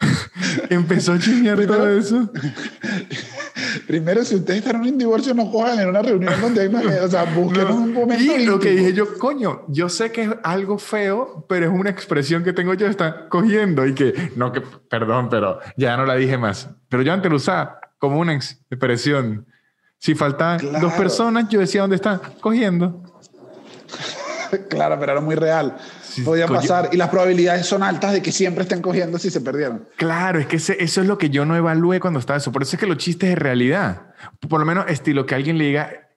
Empezó 0.70 1.14
a 1.14 1.18
chingar 1.18 1.64
todo 1.66 1.88
eso. 1.88 2.30
Primero, 3.86 4.24
si 4.24 4.36
ustedes 4.36 4.60
están 4.60 4.76
en 4.84 4.92
un 4.92 4.98
divorcio, 4.98 5.34
no 5.34 5.50
cojan 5.50 5.80
en 5.80 5.88
una 5.88 6.02
reunión 6.02 6.40
donde 6.40 6.62
hay 6.62 6.68
más. 6.68 6.84
O 6.84 7.08
sea, 7.08 7.24
busquen 7.34 7.66
un 7.68 7.92
momento. 7.92 8.36
Y 8.36 8.46
lo 8.46 8.58
que 8.58 8.70
dije 8.70 8.92
yo, 8.92 9.18
coño, 9.18 9.64
yo 9.68 9.88
sé 9.88 10.12
que 10.12 10.22
es 10.22 10.30
algo 10.42 10.78
feo, 10.78 11.44
pero 11.48 11.66
es 11.66 11.72
una 11.72 11.90
expresión 11.90 12.44
que 12.44 12.52
tengo 12.52 12.74
yo, 12.74 12.86
está 12.86 13.28
cogiendo 13.28 13.86
y 13.86 13.94
que, 13.94 14.32
no, 14.36 14.52
que, 14.52 14.60
perdón, 14.60 15.28
pero 15.28 15.58
ya 15.76 15.96
no 15.96 16.06
la 16.06 16.14
dije 16.14 16.38
más. 16.38 16.70
Pero 16.88 17.02
yo 17.02 17.12
antes 17.12 17.30
lo 17.30 17.36
usaba 17.36 17.80
como 17.98 18.20
una 18.20 18.34
expresión. 18.34 19.46
Si 19.98 20.14
faltaban 20.14 20.60
dos 20.80 20.92
personas, 20.92 21.48
yo 21.48 21.58
decía, 21.58 21.80
¿dónde 21.80 21.96
están? 21.96 22.20
Cogiendo. 22.40 23.02
claro, 24.68 24.98
pero 24.98 25.12
era 25.12 25.20
muy 25.20 25.34
real 25.34 25.76
podía 26.24 26.46
pasar 26.46 26.90
y 26.92 26.96
las 26.96 27.08
probabilidades 27.08 27.66
son 27.66 27.82
altas 27.82 28.12
de 28.12 28.22
que 28.22 28.32
siempre 28.32 28.62
estén 28.62 28.82
cogiendo 28.82 29.18
si 29.18 29.30
se 29.30 29.40
perdieron. 29.40 29.88
Claro, 29.96 30.38
es 30.38 30.46
que 30.46 30.56
eso 30.56 30.72
es 30.72 31.06
lo 31.06 31.18
que 31.18 31.30
yo 31.30 31.44
no 31.44 31.56
evalué 31.56 32.00
cuando 32.00 32.20
estaba 32.20 32.38
eso. 32.38 32.52
Por 32.52 32.62
eso 32.62 32.76
es 32.76 32.80
que 32.80 32.86
los 32.86 32.98
chistes 32.98 33.30
de 33.30 33.36
realidad. 33.36 34.14
Por 34.48 34.60
lo 34.60 34.66
menos 34.66 34.86
estilo 34.88 35.26
que 35.26 35.34
alguien 35.34 35.58
le 35.58 35.64
diga, 35.64 36.08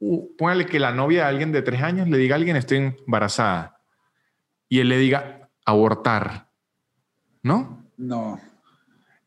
uh, 0.00 0.36
póngale 0.36 0.66
que 0.66 0.78
la 0.78 0.92
novia 0.92 1.22
de 1.22 1.28
alguien 1.28 1.52
de 1.52 1.62
tres 1.62 1.82
años 1.82 2.08
le 2.08 2.18
diga 2.18 2.34
a 2.34 2.38
alguien 2.38 2.56
estoy 2.56 2.94
embarazada 3.06 3.80
y 4.68 4.80
él 4.80 4.88
le 4.88 4.98
diga 4.98 5.50
abortar. 5.64 6.48
¿No? 7.42 7.84
No. 7.96 8.40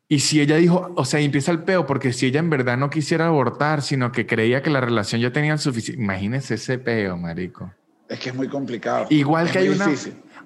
Y 0.08 0.20
si 0.20 0.42
ella 0.42 0.58
dijo, 0.58 0.94
o 0.98 1.06
sea, 1.06 1.22
empieza 1.22 1.52
el 1.52 1.64
peo, 1.64 1.86
porque 1.86 2.12
si 2.12 2.26
ella 2.26 2.40
en 2.42 2.50
verdad 2.50 2.78
no 2.78 2.90
quisiera 2.90 3.28
abortar, 3.28 3.82
sino 3.82 4.12
que 4.12 4.28
creía 4.28 4.62
que 4.62 4.70
la 4.70 4.82
relación 4.82 5.22
ya 5.22 5.32
tenía 5.32 5.58
suficiente, 5.58 6.04
imagínese 6.04 6.56
ese 6.56 6.78
peo, 6.78 7.16
marico. 7.16 7.72
Es 8.12 8.20
que 8.20 8.30
es 8.30 8.36
muy 8.36 8.50
complicado. 8.50 9.06
Igual 9.10 9.50
que 9.50 9.60
hay 9.60 9.70
una, 9.70 9.90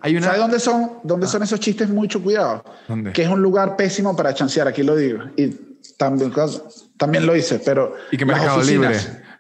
hay 0.02 0.16
una... 0.16 0.28
¿Sabes 0.28 0.40
dónde 0.40 0.60
son, 0.60 0.92
dónde 1.04 1.26
son 1.26 1.42
esos 1.42 1.60
chistes? 1.60 1.90
Mucho 1.90 2.22
cuidado. 2.22 2.64
¿Dónde? 2.88 3.12
Que 3.12 3.24
es 3.24 3.30
un 3.30 3.42
lugar 3.42 3.76
pésimo 3.76 4.16
para 4.16 4.36
chancear, 4.36 4.68
aquí 4.68 4.84
lo 4.84 4.96
digo. 4.96 5.24
Y 5.36 5.50
también, 5.98 6.32
también 6.96 7.26
lo 7.26 7.36
hice, 7.36 7.60
pero... 7.66 7.96
¿Y 8.12 8.18
que 8.18 8.26
Mercado 8.26 8.62
Libre? 8.62 8.96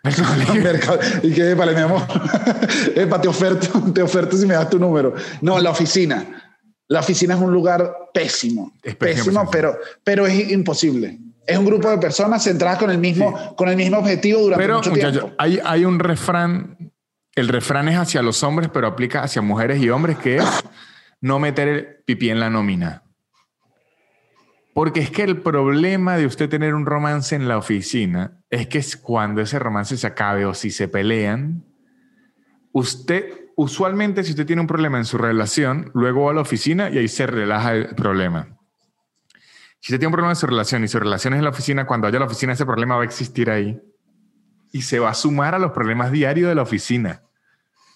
y 1.23 1.33
que, 1.33 1.53
vale, 1.53 1.73
mi 1.73 1.81
amor, 1.81 2.01
Epa, 2.95 3.21
te 3.21 3.27
oferto, 3.27 3.67
te 3.93 4.01
oferto 4.01 4.37
si 4.37 4.47
me 4.47 4.55
das 4.55 4.69
tu 4.69 4.79
número. 4.79 5.13
No, 5.41 5.59
la 5.59 5.69
oficina. 5.69 6.55
La 6.87 7.01
oficina 7.01 7.35
es 7.35 7.41
un 7.41 7.51
lugar 7.51 7.91
pésimo. 8.11 8.73
Es 8.81 8.95
pésimo, 8.95 9.47
pero, 9.51 9.77
pero 10.03 10.25
es 10.25 10.51
imposible. 10.51 11.19
Es 11.45 11.57
un 11.57 11.65
grupo 11.65 11.91
de 11.91 11.99
personas 11.99 12.43
centradas 12.43 12.79
con 12.79 12.89
el 12.89 12.97
mismo, 12.97 13.55
con 13.55 13.69
el 13.69 13.75
mismo 13.75 13.97
objetivo 13.97 14.41
durante 14.41 14.63
pero, 14.63 14.77
mucho 14.77 14.91
tiempo. 14.91 15.31
Hay, 15.37 15.59
hay 15.63 15.85
un 15.85 15.99
refrán 15.99 16.75
el 17.35 17.49
refrán 17.49 17.89
es 17.89 17.97
hacia 17.97 18.21
los 18.21 18.43
hombres, 18.43 18.69
pero 18.73 18.87
aplica 18.87 19.21
hacia 19.21 19.41
mujeres 19.41 19.81
y 19.81 19.89
hombres, 19.89 20.17
que 20.17 20.37
es 20.37 20.63
no 21.19 21.37
meter 21.39 21.67
el 21.67 21.87
pipí 22.05 22.29
en 22.29 22.39
la 22.39 22.49
nómina. 22.49 23.03
Porque 24.73 25.01
es 25.01 25.09
que 25.09 25.23
el 25.23 25.41
problema 25.41 26.17
de 26.17 26.25
usted 26.25 26.49
tener 26.49 26.73
un 26.73 26.85
romance 26.85 27.35
en 27.35 27.47
la 27.47 27.57
oficina 27.57 28.41
es 28.49 28.67
que 28.67 28.83
cuando 29.01 29.41
ese 29.41 29.59
romance 29.59 29.95
se 29.97 30.07
acabe 30.07 30.45
o 30.45 30.53
si 30.53 30.69
se 30.69 30.87
pelean, 30.87 31.65
usted, 32.71 33.51
usualmente 33.55 34.23
si 34.23 34.31
usted 34.31 34.45
tiene 34.45 34.61
un 34.61 34.67
problema 34.67 34.97
en 34.97 35.05
su 35.05 35.17
relación, 35.17 35.91
luego 35.93 36.25
va 36.25 36.31
a 36.31 36.35
la 36.35 36.41
oficina 36.41 36.89
y 36.89 36.97
ahí 36.97 37.07
se 37.07 37.25
relaja 37.27 37.73
el 37.73 37.95
problema. 37.95 38.57
Si 39.79 39.93
usted 39.93 39.99
tiene 39.99 40.07
un 40.07 40.13
problema 40.13 40.31
en 40.31 40.37
su 40.37 40.47
relación 40.47 40.83
y 40.83 40.87
su 40.87 40.99
relación 40.99 41.33
es 41.33 41.37
en 41.37 41.43
la 41.43 41.51
oficina, 41.51 41.85
cuando 41.85 42.07
haya 42.07 42.19
la 42.19 42.25
oficina 42.25 42.53
ese 42.53 42.65
problema 42.65 42.95
va 42.95 43.03
a 43.03 43.05
existir 43.05 43.49
ahí 43.49 43.81
y 44.75 44.81
se 44.81 44.99
va 44.99 45.11
a 45.11 45.13
sumar 45.13 45.55
a 45.55 45.59
los 45.59 45.71
problemas 45.71 46.11
diarios 46.11 46.49
de 46.49 46.55
la 46.55 46.61
oficina. 46.61 47.21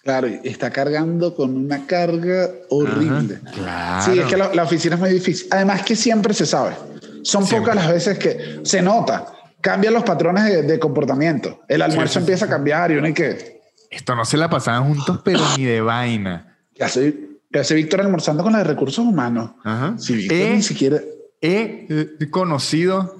Claro, 0.02 0.28
está 0.28 0.70
cargando 0.70 1.34
con 1.34 1.54
una 1.54 1.86
carga 1.86 2.48
horrible. 2.70 3.38
claro. 3.52 4.02
Sí, 4.02 4.18
es 4.18 4.24
que 4.24 4.38
la, 4.38 4.62
oficina 4.62 4.94
es 4.94 5.00
muy 5.02 5.10
difícil. 5.10 5.46
Además 5.50 5.82
que 5.82 5.94
siempre 5.94 6.32
se 6.32 6.46
sabe. 6.46 6.74
Son 7.22 7.46
pocas 7.46 7.76
las 7.76 7.86
veces 7.92 8.18
que 8.18 8.60
se 8.62 8.80
nota. 8.80 9.26
Cambian 9.60 9.92
los 9.92 10.04
patrones 10.04 10.66
de, 10.66 10.78
comportamiento. 10.78 11.60
El 11.68 11.82
almuerzo 11.82 12.20
empieza 12.20 12.46
a 12.46 12.48
cambiar 12.48 12.92
y 12.92 12.96
uno 12.96 13.08
hay 13.08 13.12
que... 13.12 13.60
Esto 13.90 14.16
no 14.16 14.24
se 14.24 14.38
la 14.38 14.48
pasaban 14.48 14.84
juntos, 14.84 15.20
pero 15.22 15.40
ni 15.58 15.64
de 15.64 15.82
vaina. 15.82 16.56
Ya 16.76 16.86
hace, 16.86 17.14
hace 17.52 17.74
Víctor 17.74 18.00
almorzando 18.00 18.42
con 18.42 18.52
la 18.52 18.60
de 18.60 18.64
recursos 18.64 19.04
humanos. 19.04 19.50
Ajá. 19.64 19.98
Sí, 19.98 20.26
ni 20.30 20.62
siquiera... 20.62 20.98
He 21.42 22.16
conocido 22.30 23.18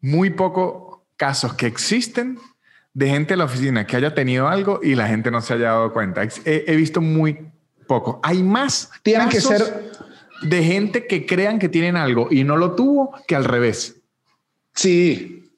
muy 0.00 0.30
pocos 0.30 1.00
casos 1.16 1.54
que 1.54 1.66
existen 1.66 2.38
de 2.92 3.08
gente 3.08 3.34
en 3.34 3.38
la 3.38 3.44
oficina 3.44 3.86
que 3.86 3.96
haya 3.96 4.14
tenido 4.14 4.48
algo 4.48 4.80
y 4.82 4.94
la 4.94 5.06
gente 5.06 5.30
no 5.30 5.40
se 5.40 5.54
haya 5.54 5.66
dado 5.66 5.92
cuenta. 5.92 6.22
He, 6.44 6.76
visto 6.76 7.00
muy 7.00 7.50
poco. 7.86 8.20
Hay 8.22 8.42
más 8.42 8.90
Tienen 9.02 9.28
que 9.28 9.40
ser 9.40 9.92
de 10.42 10.62
gente 10.64 11.06
que 11.06 11.26
crean 11.26 11.58
que 11.58 11.68
tienen 11.68 11.96
algo 11.96 12.28
y 12.30 12.44
no 12.44 12.56
lo 12.56 12.74
tuvo 12.74 13.14
que 13.26 13.36
al 13.36 13.44
revés. 13.44 13.96
Sí, 14.74 15.50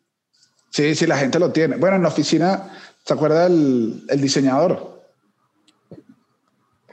sí, 0.70 0.94
sí, 0.94 1.06
la 1.06 1.16
gente 1.18 1.38
lo 1.38 1.52
tiene. 1.52 1.76
Bueno, 1.76 1.96
en 1.96 2.02
la 2.02 2.08
oficina, 2.08 2.70
¿se 3.04 3.14
acuerda 3.14 3.46
el, 3.46 4.04
diseñador? 4.16 5.02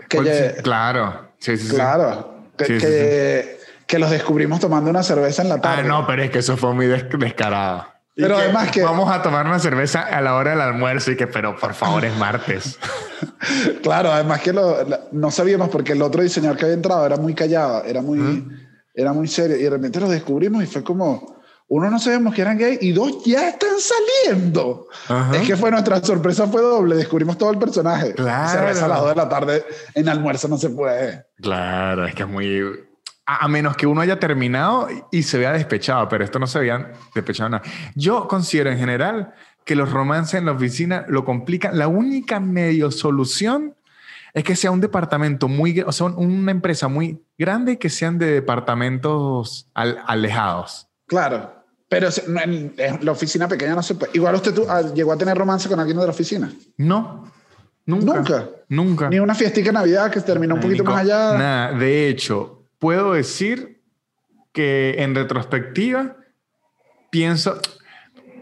Que 0.08 0.56
claro, 0.64 1.30
sí, 1.38 1.58
sí, 1.58 1.70
claro. 1.70 2.48
Que, 2.58 3.58
que, 3.88 4.00
los 4.00 4.12
descubrimos 4.12 4.60
tomando 4.60 4.90
una 4.90 5.04
cerveza 5.04 5.44
en 5.44 5.50
la 5.50 5.62
tarde. 5.62 5.82
Ah, 5.82 5.88
no, 5.88 6.06
pero 6.06 6.24
es 6.24 6.30
que 6.30 6.40
eso 6.40 6.58
fue 6.58 6.74
muy 6.74 6.88
descarado. 6.88 7.88
Pero 8.20 8.38
además 8.38 8.72
que... 8.72 8.84
Vamos 8.84 9.10
a 9.10 9.22
tomar 9.22 9.46
una 9.46 9.60
cerveza 9.60 10.02
a 10.02 10.22
la 10.22 10.36
hora 10.36 10.52
del 10.52 10.62
almuerzo 10.62 11.12
y 11.12 11.18
que, 11.18 11.28
pero 11.28 11.56
por 11.56 11.74
favor 11.74 12.04
es 12.06 12.16
martes. 12.18 12.78
claro, 13.84 14.12
además 14.12 14.42
que 14.42 14.54
no 14.54 15.32
sabíamos 15.32 15.70
porque 15.70 15.94
el 15.94 16.02
otro 16.02 16.22
diseñador 16.22 16.58
que 16.58 16.66
había 16.66 16.76
entrado 16.76 17.06
era 17.06 17.18
muy 17.18 17.34
callado, 17.34 17.84
era 17.84 18.02
muy, 18.02 18.46
era 18.94 19.14
muy 19.14 19.28
serio 19.28 19.58
y 19.58 19.64
de 19.64 19.70
repente 19.70 20.00
lo 20.00 20.10
descubrimos 20.10 20.64
y 20.64 20.68
fue 20.68 20.84
como, 20.84 21.40
uno 21.70 21.90
no 21.90 22.00
sabíamos 22.00 22.34
que 22.34 22.42
eran 22.42 22.58
gay 22.58 22.78
y 22.82 22.92
dos 22.92 23.24
ya 23.24 23.50
están 23.50 23.78
saliendo. 23.80 24.88
Es 25.34 25.48
que 25.48 25.56
fue 25.56 25.72
nuestra 25.72 26.02
sorpresa 26.02 26.48
fue 26.48 26.62
doble, 26.62 26.96
descubrimos 26.96 27.38
todo 27.38 27.52
el 27.52 27.60
personaje. 27.60 28.14
Claro. 28.16 28.50
Cerveza 28.50 28.86
a 28.86 28.88
las 28.88 29.00
dos 29.00 29.10
de 29.10 29.16
la 29.16 29.30
tarde 29.30 29.66
en 29.94 30.10
almuerzo 30.10 30.48
no 30.48 30.58
se 30.58 30.72
puede. 30.72 31.26
Claro, 31.42 32.06
es 32.08 32.16
que 32.16 32.24
es 32.24 32.30
muy 32.30 32.89
a 33.38 33.48
menos 33.48 33.78
que 33.78 33.86
uno 33.86 34.02
haya 34.02 34.20
terminado 34.20 34.88
y 35.12 35.22
se 35.22 35.38
vea 35.38 35.52
despechado, 35.54 36.10
pero 36.10 36.24
esto 36.24 36.40
no 36.40 36.48
se 36.48 36.58
había 36.58 36.94
despechado 37.14 37.50
nada. 37.50 37.64
Yo 37.94 38.28
considero 38.28 38.72
en 38.72 38.80
general 38.80 39.34
que 39.66 39.76
los 39.76 39.92
romances 39.92 40.36
en 40.36 40.46
la 40.46 40.54
oficina 40.54 41.06
lo 41.08 41.26
complican. 41.26 41.78
La 41.78 41.88
única 41.88 42.40
medio 42.40 42.90
solución 42.90 43.76
es 44.34 44.44
que 44.44 44.56
sea 44.56 44.72
un 44.72 44.82
departamento 44.82 45.48
muy, 45.48 45.80
o 45.82 45.92
sea, 45.92 46.08
una 46.08 46.52
empresa 46.52 46.88
muy 46.88 47.24
grande 47.38 47.74
y 47.74 47.78
que 47.78 47.90
sean 47.90 48.18
de 48.18 48.32
departamentos 48.32 49.70
alejados. 49.74 50.88
Claro, 51.06 51.54
pero 51.88 52.10
en, 52.28 52.74
la 53.02 53.12
oficina 53.12 53.48
pequeña 53.48 53.76
no 53.76 53.84
se 53.84 53.96
puede. 53.96 54.12
Igual 54.16 54.36
usted 54.36 54.56
ah, 54.68 54.82
llegó 54.94 55.12
a 55.12 55.18
tener 55.18 55.38
romance 55.38 55.70
con 55.70 55.80
alguien 55.80 55.98
de 55.98 56.06
la 56.06 56.12
oficina. 56.12 56.52
No. 56.78 57.32
Nunca. 57.86 58.16
Nunca. 58.16 58.50
Nunca. 58.70 59.10
Ni 59.10 59.20
una 59.20 59.36
fiestica 59.36 59.70
de 59.70 59.74
Navidad 59.74 60.12
que 60.12 60.22
terminó 60.22 60.56
un 60.56 60.62
poquito 60.62 60.84
más 60.84 61.02
allá. 61.02 61.38
Nada. 61.38 61.72
De 61.74 62.08
hecho, 62.08 62.59
puedo 62.80 63.14
decir 63.14 63.82
que 64.52 64.96
en 65.00 65.14
retrospectiva 65.16 66.18
pienso, 67.10 67.60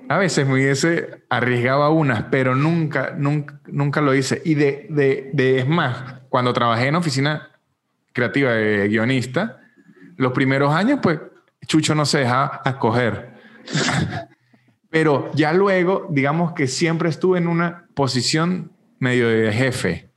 a 0.10 0.18
veces 0.18 0.48
me 0.48 0.54
hubiese 0.54 1.24
arriesgado 1.30 1.92
unas, 1.92 2.24
pero 2.32 2.56
nunca, 2.56 3.14
nunca, 3.18 3.60
nunca 3.68 4.02
lo 4.02 4.16
hice. 4.16 4.42
Y 4.46 4.56
de, 4.56 4.88
de, 4.90 5.30
de, 5.34 5.60
es 5.60 5.68
más, 5.68 6.22
cuando 6.30 6.54
trabajé 6.54 6.88
en 6.88 6.96
oficina 6.96 7.52
creativa 8.14 8.52
de 8.52 8.88
guionista, 8.88 9.62
los 10.16 10.32
primeros 10.32 10.74
años, 10.74 11.00
pues 11.02 11.20
Chucho 11.66 11.94
no 11.94 12.06
se 12.06 12.20
dejaba 12.20 12.62
escoger. 12.66 13.34
Pero 14.90 15.30
ya 15.34 15.52
luego, 15.54 16.08
digamos 16.10 16.54
que 16.54 16.68
siempre 16.68 17.10
estuve 17.10 17.38
en 17.40 17.48
una 17.48 17.88
posición 17.94 18.72
medio 19.00 19.28
de 19.28 19.52
jefe. 19.52 20.10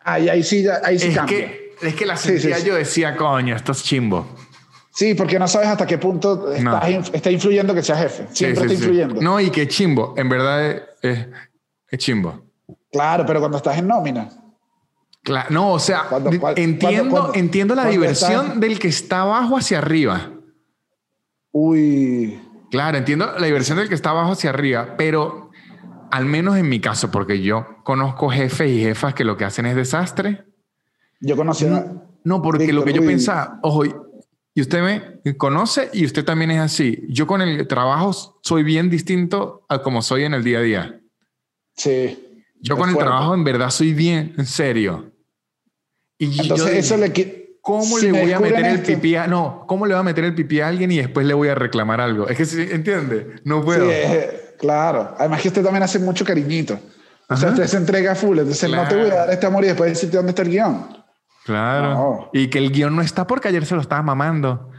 Ahí, 0.00 0.28
ahí 0.28 0.42
sí, 0.42 0.64
ahí 0.82 0.98
sí 0.98 1.08
Es 1.08 1.14
cambia. 1.16 1.36
que, 1.36 1.65
es 1.82 1.94
que 1.94 2.06
la 2.06 2.16
sí, 2.16 2.28
sentía 2.38 2.56
sí. 2.58 2.66
yo 2.66 2.74
decía, 2.74 3.16
coño, 3.16 3.54
esto 3.56 3.72
es 3.72 3.82
chimbo. 3.82 4.26
Sí, 4.92 5.14
porque 5.14 5.38
no 5.38 5.46
sabes 5.46 5.68
hasta 5.68 5.86
qué 5.86 5.98
punto 5.98 6.46
No. 6.60 6.74
estás 6.74 6.88
inf- 6.90 7.10
está 7.14 7.30
influyendo 7.30 7.74
que 7.74 7.82
seas 7.82 7.98
jefe. 7.98 8.26
Sí, 8.30 8.36
Siempre 8.44 8.62
está 8.64 8.74
influyendo. 8.74 9.20
No, 9.20 9.38
y 9.40 9.50
que 9.50 9.68
chimbo, 9.68 10.14
en 10.16 10.28
verdad 10.28 10.66
es, 10.70 10.82
es- 11.02 11.26
es 11.90 11.98
chimbo. 11.98 12.42
Claro, 12.90 13.24
pero 13.26 13.40
cuando 13.40 13.58
estás 13.58 13.76
en 13.76 13.86
nómina. 13.88 14.28
Cla- 15.22 15.46
no, 15.50 15.72
o 15.72 15.78
sea, 15.78 16.04
entiendo, 16.56 17.32
entiendo 17.34 17.74
la 17.74 17.86
diversión 17.86 18.46
estás- 18.46 18.60
del 18.60 18.78
que 18.78 18.88
está 18.88 19.20
abajo 19.22 19.58
hacia 19.58 19.78
arriba. 19.78 20.30
Uy. 21.52 22.40
Claro, 22.70 22.98
entiendo 22.98 23.32
la 23.38 23.46
diversión 23.46 23.78
del 23.78 23.88
que 23.88 23.94
está 23.94 24.10
abajo 24.10 24.32
hacia 24.32 24.50
arriba, 24.50 24.94
pero 24.96 25.50
al 26.10 26.24
menos 26.26 26.56
en 26.56 26.68
mi 26.68 26.80
caso, 26.80 27.10
porque 27.10 27.40
yo 27.42 27.66
conozco 27.84 28.28
jefes 28.30 28.70
y 28.70 28.80
jefas 28.80 29.14
que 29.14 29.24
lo 29.24 29.36
que 29.36 29.44
hacen 29.44 29.66
es 29.66 29.76
desastre. 29.76 30.45
Yo 31.20 31.36
conocí 31.36 31.64
una. 31.64 32.02
No, 32.24 32.42
porque 32.42 32.72
lo 32.72 32.84
que 32.84 32.92
yo 32.92 33.02
pensaba, 33.04 33.58
ojo, 33.62 33.84
y 34.54 34.60
usted 34.60 34.82
me 34.82 35.36
conoce 35.36 35.90
y 35.92 36.04
usted 36.04 36.24
también 36.24 36.50
es 36.50 36.60
así. 36.60 37.04
Yo 37.08 37.26
con 37.26 37.40
el 37.42 37.66
trabajo 37.68 38.38
soy 38.42 38.62
bien 38.62 38.90
distinto 38.90 39.64
a 39.68 39.82
como 39.82 40.02
soy 40.02 40.24
en 40.24 40.34
el 40.34 40.42
día 40.42 40.58
a 40.58 40.62
día. 40.62 41.00
Sí. 41.76 42.42
Yo 42.60 42.76
con 42.76 42.88
el 42.88 42.94
fuerte. 42.94 43.10
trabajo 43.10 43.34
en 43.34 43.44
verdad 43.44 43.70
soy 43.70 43.92
bien 43.92 44.34
serio. 44.46 45.12
Y 46.18 46.30
yo 46.30 46.42
Entonces, 46.42 46.66
dije, 46.68 46.78
eso 46.78 46.96
le. 46.96 47.46
¿Cómo 47.60 47.98
si 47.98 48.10
le 48.10 48.22
voy 48.22 48.32
a 48.32 48.38
meter 48.38 48.64
el 48.64 48.76
esto- 48.76 48.86
pipí 48.86 49.16
a... 49.16 49.26
No, 49.26 49.64
¿cómo 49.66 49.86
le 49.86 49.94
voy 49.94 50.00
a 50.00 50.04
meter 50.04 50.22
el 50.22 50.34
pipí 50.36 50.60
a 50.60 50.68
alguien 50.68 50.92
y 50.92 50.98
después 50.98 51.26
le 51.26 51.34
voy 51.34 51.48
a 51.48 51.54
reclamar 51.56 52.00
algo? 52.00 52.28
Es 52.28 52.36
que, 52.36 52.44
sí, 52.46 52.64
¿entiende? 52.70 53.40
No 53.44 53.60
puedo. 53.64 53.90
Sí, 53.90 53.96
claro. 54.56 55.14
Además 55.18 55.42
que 55.42 55.48
usted 55.48 55.64
también 55.64 55.82
hace 55.82 55.98
mucho 55.98 56.24
cariñito. 56.24 56.74
O 57.28 57.36
sea, 57.36 57.48
Ajá. 57.48 57.56
usted 57.56 57.66
se 57.66 57.76
entrega 57.76 58.14
full. 58.14 58.38
Entonces, 58.38 58.70
no 58.70 58.86
te 58.86 58.94
voy 58.94 59.04
a 59.06 59.08
Claro. 59.08 59.20
dar 59.26 59.30
este 59.30 59.46
amor 59.46 59.64
y 59.64 59.66
después 59.66 59.90
decirte 59.90 60.16
dónde 60.16 60.30
está 60.30 60.42
el 60.42 60.50
guion. 60.50 60.86
Claro. 61.46 61.94
No. 61.94 62.30
Y 62.32 62.48
que 62.50 62.58
el 62.58 62.70
guion 62.72 62.94
no 62.94 63.00
está 63.02 63.26
porque 63.26 63.48
ayer 63.48 63.64
se 63.64 63.74
lo 63.74 63.80
estaba 63.80 64.02
mamando. 64.02 64.70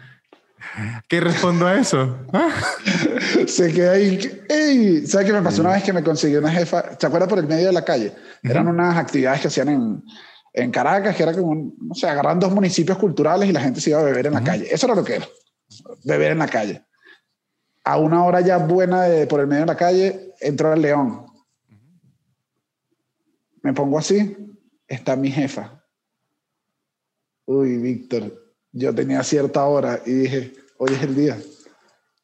¿Qué 1.08 1.20
respondo 1.22 1.66
a 1.66 1.76
eso? 1.76 2.18
¿Ah? 2.34 2.50
se 3.48 3.74
queda 3.74 3.94
ahí. 3.94 4.20
¡Ey! 4.50 5.08
¿Sabes 5.08 5.26
qué 5.28 5.34
me 5.34 5.42
pasó 5.42 5.62
una 5.62 5.72
vez 5.72 5.84
que 5.84 5.94
me 5.94 6.04
consiguió 6.04 6.40
una 6.40 6.52
jefa? 6.52 6.98
¿Se 7.00 7.08
acuerda 7.08 7.28
por 7.28 7.40
el 7.40 7.48
medio 7.48 7.68
de 7.68 7.74
la 7.74 7.86
calle? 7.86 8.14
Eran 8.44 8.68
unas 8.68 8.98
actividades 8.98 9.40
que 9.42 9.48
hacían 9.48 9.70
en, 9.70 10.04
en 10.54 10.72
Caracas, 10.72 11.16
que 11.16 11.24
era 11.24 11.34
como, 11.34 11.48
un- 11.48 11.76
no 11.80 11.96
sé, 11.96 12.08
agarran 12.10 12.40
dos 12.40 12.52
municipios 12.54 12.98
culturales 12.98 13.48
y 13.50 13.54
la 13.54 13.62
gente 13.62 13.80
se 13.80 13.92
iba 13.92 14.00
a 14.00 14.04
beber 14.04 14.28
en 14.28 14.34
la 14.34 14.44
calle. 14.44 14.68
Eso 14.70 14.88
era 14.88 14.96
lo 14.96 15.04
que 15.06 15.16
era. 15.16 15.28
Beber 16.04 16.32
en 16.34 16.40
la 16.40 16.48
calle. 16.48 16.84
A 17.86 17.98
una 17.98 18.26
hora 18.26 18.42
ya 18.42 18.58
buena 18.58 19.04
de, 19.04 19.26
por 19.28 19.40
el 19.40 19.48
medio 19.48 19.62
de 19.62 19.68
la 19.68 19.78
calle, 19.78 20.34
entró 20.42 20.74
el 20.74 20.82
león. 20.82 21.26
Me 23.62 23.74
pongo 23.74 23.98
así, 24.00 24.36
está 24.88 25.16
mi 25.16 25.32
jefa. 25.32 25.77
Uy, 27.48 27.78
Víctor, 27.78 28.24
yo 28.74 28.94
tenía 28.94 29.24
cierta 29.24 29.64
hora 29.64 30.02
y 30.06 30.12
dije, 30.12 30.54
hoy 30.78 30.94
es 30.94 31.02
el 31.02 31.16
día. 31.16 31.38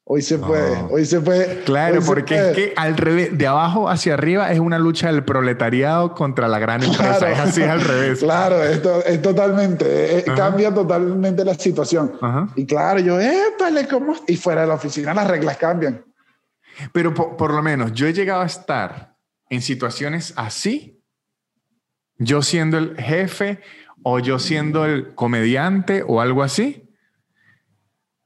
Hoy 0.05 0.21
se 0.21 0.38
puede, 0.38 0.78
hoy 0.91 1.05
se 1.05 1.21
puede. 1.21 1.63
Claro, 1.63 2.01
porque 2.05 2.36
puede". 2.36 2.51
es 2.51 2.55
que 2.57 2.74
al 2.76 2.97
revés, 2.97 3.38
de 3.38 3.47
abajo 3.47 3.88
hacia 3.89 4.15
arriba 4.15 4.51
es 4.51 4.59
una 4.59 4.78
lucha 4.78 5.07
del 5.07 5.24
proletariado 5.24 6.13
contra 6.13 6.49
la 6.49 6.59
gran 6.59 6.84
empresa. 6.84 7.19
Claro. 7.19 7.34
Es 7.34 7.39
así 7.39 7.63
al 7.63 7.80
revés. 7.80 8.19
Claro, 8.19 8.61
esto 8.61 9.01
es 9.05 9.21
totalmente, 9.21 10.19
eh, 10.19 10.26
cambia 10.36 10.74
totalmente 10.74 11.45
la 11.45 11.53
situación. 11.53 12.17
Ajá. 12.21 12.49
Y 12.57 12.65
claro, 12.65 12.99
yo, 12.99 13.17
épale, 13.17 13.88
¿cómo? 13.88 14.13
Y 14.28 14.36
fuera 14.36 14.61
de 14.61 14.67
la 14.67 14.74
oficina 14.74 15.13
las 15.13 15.26
reglas 15.26 15.55
cambian. 15.55 16.03
Pero 16.91 17.13
po- 17.13 17.38
por, 17.38 17.53
lo 17.53 17.63
menos 17.63 17.93
yo 17.93 18.05
he 18.05 18.11
llegado 18.13 18.41
a 18.41 18.45
estar 18.45 19.15
en 19.49 19.61
situaciones 19.61 20.34
así, 20.36 21.01
yo 22.17 22.41
siendo 22.41 22.78
el 22.78 22.97
jefe 22.97 23.61
o 24.04 24.20
yo 24.20 24.39
siendo 24.39 24.86
el 24.86 25.16
comediante 25.16 26.04
o 26.06 26.22
algo 26.22 26.43
así, 26.43 26.89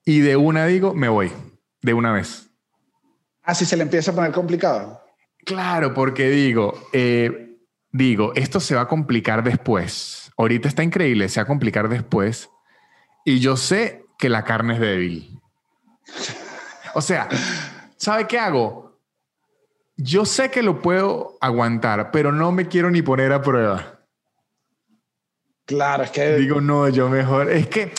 y 0.05 0.19
de 0.19 0.35
una 0.35 0.65
digo, 0.65 0.93
me 0.93 1.09
voy, 1.09 1.31
de 1.81 1.93
una 1.93 2.11
vez. 2.11 2.49
Así 3.43 3.65
se 3.65 3.77
le 3.77 3.83
empieza 3.83 4.11
a 4.11 4.15
poner 4.15 4.31
complicado. 4.31 5.01
Claro, 5.45 5.93
porque 5.93 6.29
digo, 6.29 6.73
eh, 6.91 7.57
digo, 7.91 8.33
esto 8.35 8.59
se 8.59 8.75
va 8.75 8.81
a 8.81 8.87
complicar 8.87 9.43
después. 9.43 10.31
Ahorita 10.37 10.67
está 10.67 10.83
increíble, 10.83 11.29
se 11.29 11.39
va 11.39 11.43
a 11.43 11.47
complicar 11.47 11.89
después. 11.89 12.49
Y 13.23 13.39
yo 13.39 13.57
sé 13.57 14.05
que 14.17 14.29
la 14.29 14.43
carne 14.43 14.73
es 14.73 14.79
débil. 14.79 15.39
O 16.93 17.01
sea, 17.01 17.27
¿sabe 17.97 18.27
qué 18.27 18.39
hago? 18.39 18.99
Yo 19.97 20.25
sé 20.25 20.51
que 20.51 20.63
lo 20.63 20.81
puedo 20.81 21.37
aguantar, 21.41 22.11
pero 22.11 22.31
no 22.31 22.51
me 22.51 22.67
quiero 22.67 22.91
ni 22.91 23.01
poner 23.01 23.33
a 23.33 23.41
prueba. 23.41 23.96
Claro, 25.67 26.03
es 26.03 26.11
que 26.11 26.37
Digo, 26.37 26.61
no, 26.61 26.87
yo 26.87 27.09
mejor. 27.09 27.51
Es 27.51 27.67
que 27.67 27.91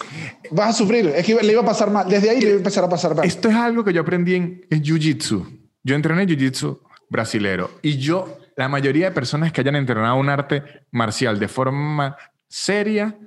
vas 0.50 0.70
a 0.70 0.72
sufrir. 0.72 1.06
Es 1.14 1.24
que 1.24 1.34
le 1.34 1.52
iba 1.52 1.60
a 1.60 1.66
pasar 1.66 1.90
mal. 1.90 2.08
Desde 2.08 2.30
ahí 2.30 2.40
le 2.40 2.46
iba 2.46 2.54
a 2.54 2.58
empezar 2.58 2.82
a 2.82 2.88
pasar 2.88 3.14
mal. 3.14 3.26
Esto 3.26 3.50
es 3.50 3.54
algo 3.54 3.84
que 3.84 3.92
yo 3.92 4.00
aprendí 4.00 4.34
en, 4.34 4.66
en 4.70 4.82
Jiu-Jitsu. 4.82 5.68
Yo 5.82 5.94
entrené 5.94 6.26
Jiu-Jitsu 6.26 6.80
brasilero 7.10 7.70
y 7.82 7.98
yo, 7.98 8.38
la 8.56 8.68
mayoría 8.68 9.06
de 9.06 9.14
personas 9.14 9.52
que 9.52 9.60
hayan 9.60 9.76
entrenado 9.76 10.16
un 10.16 10.28
arte 10.28 10.62
marcial 10.90 11.38
de 11.38 11.48
forma 11.48 12.16
seria 12.48 13.18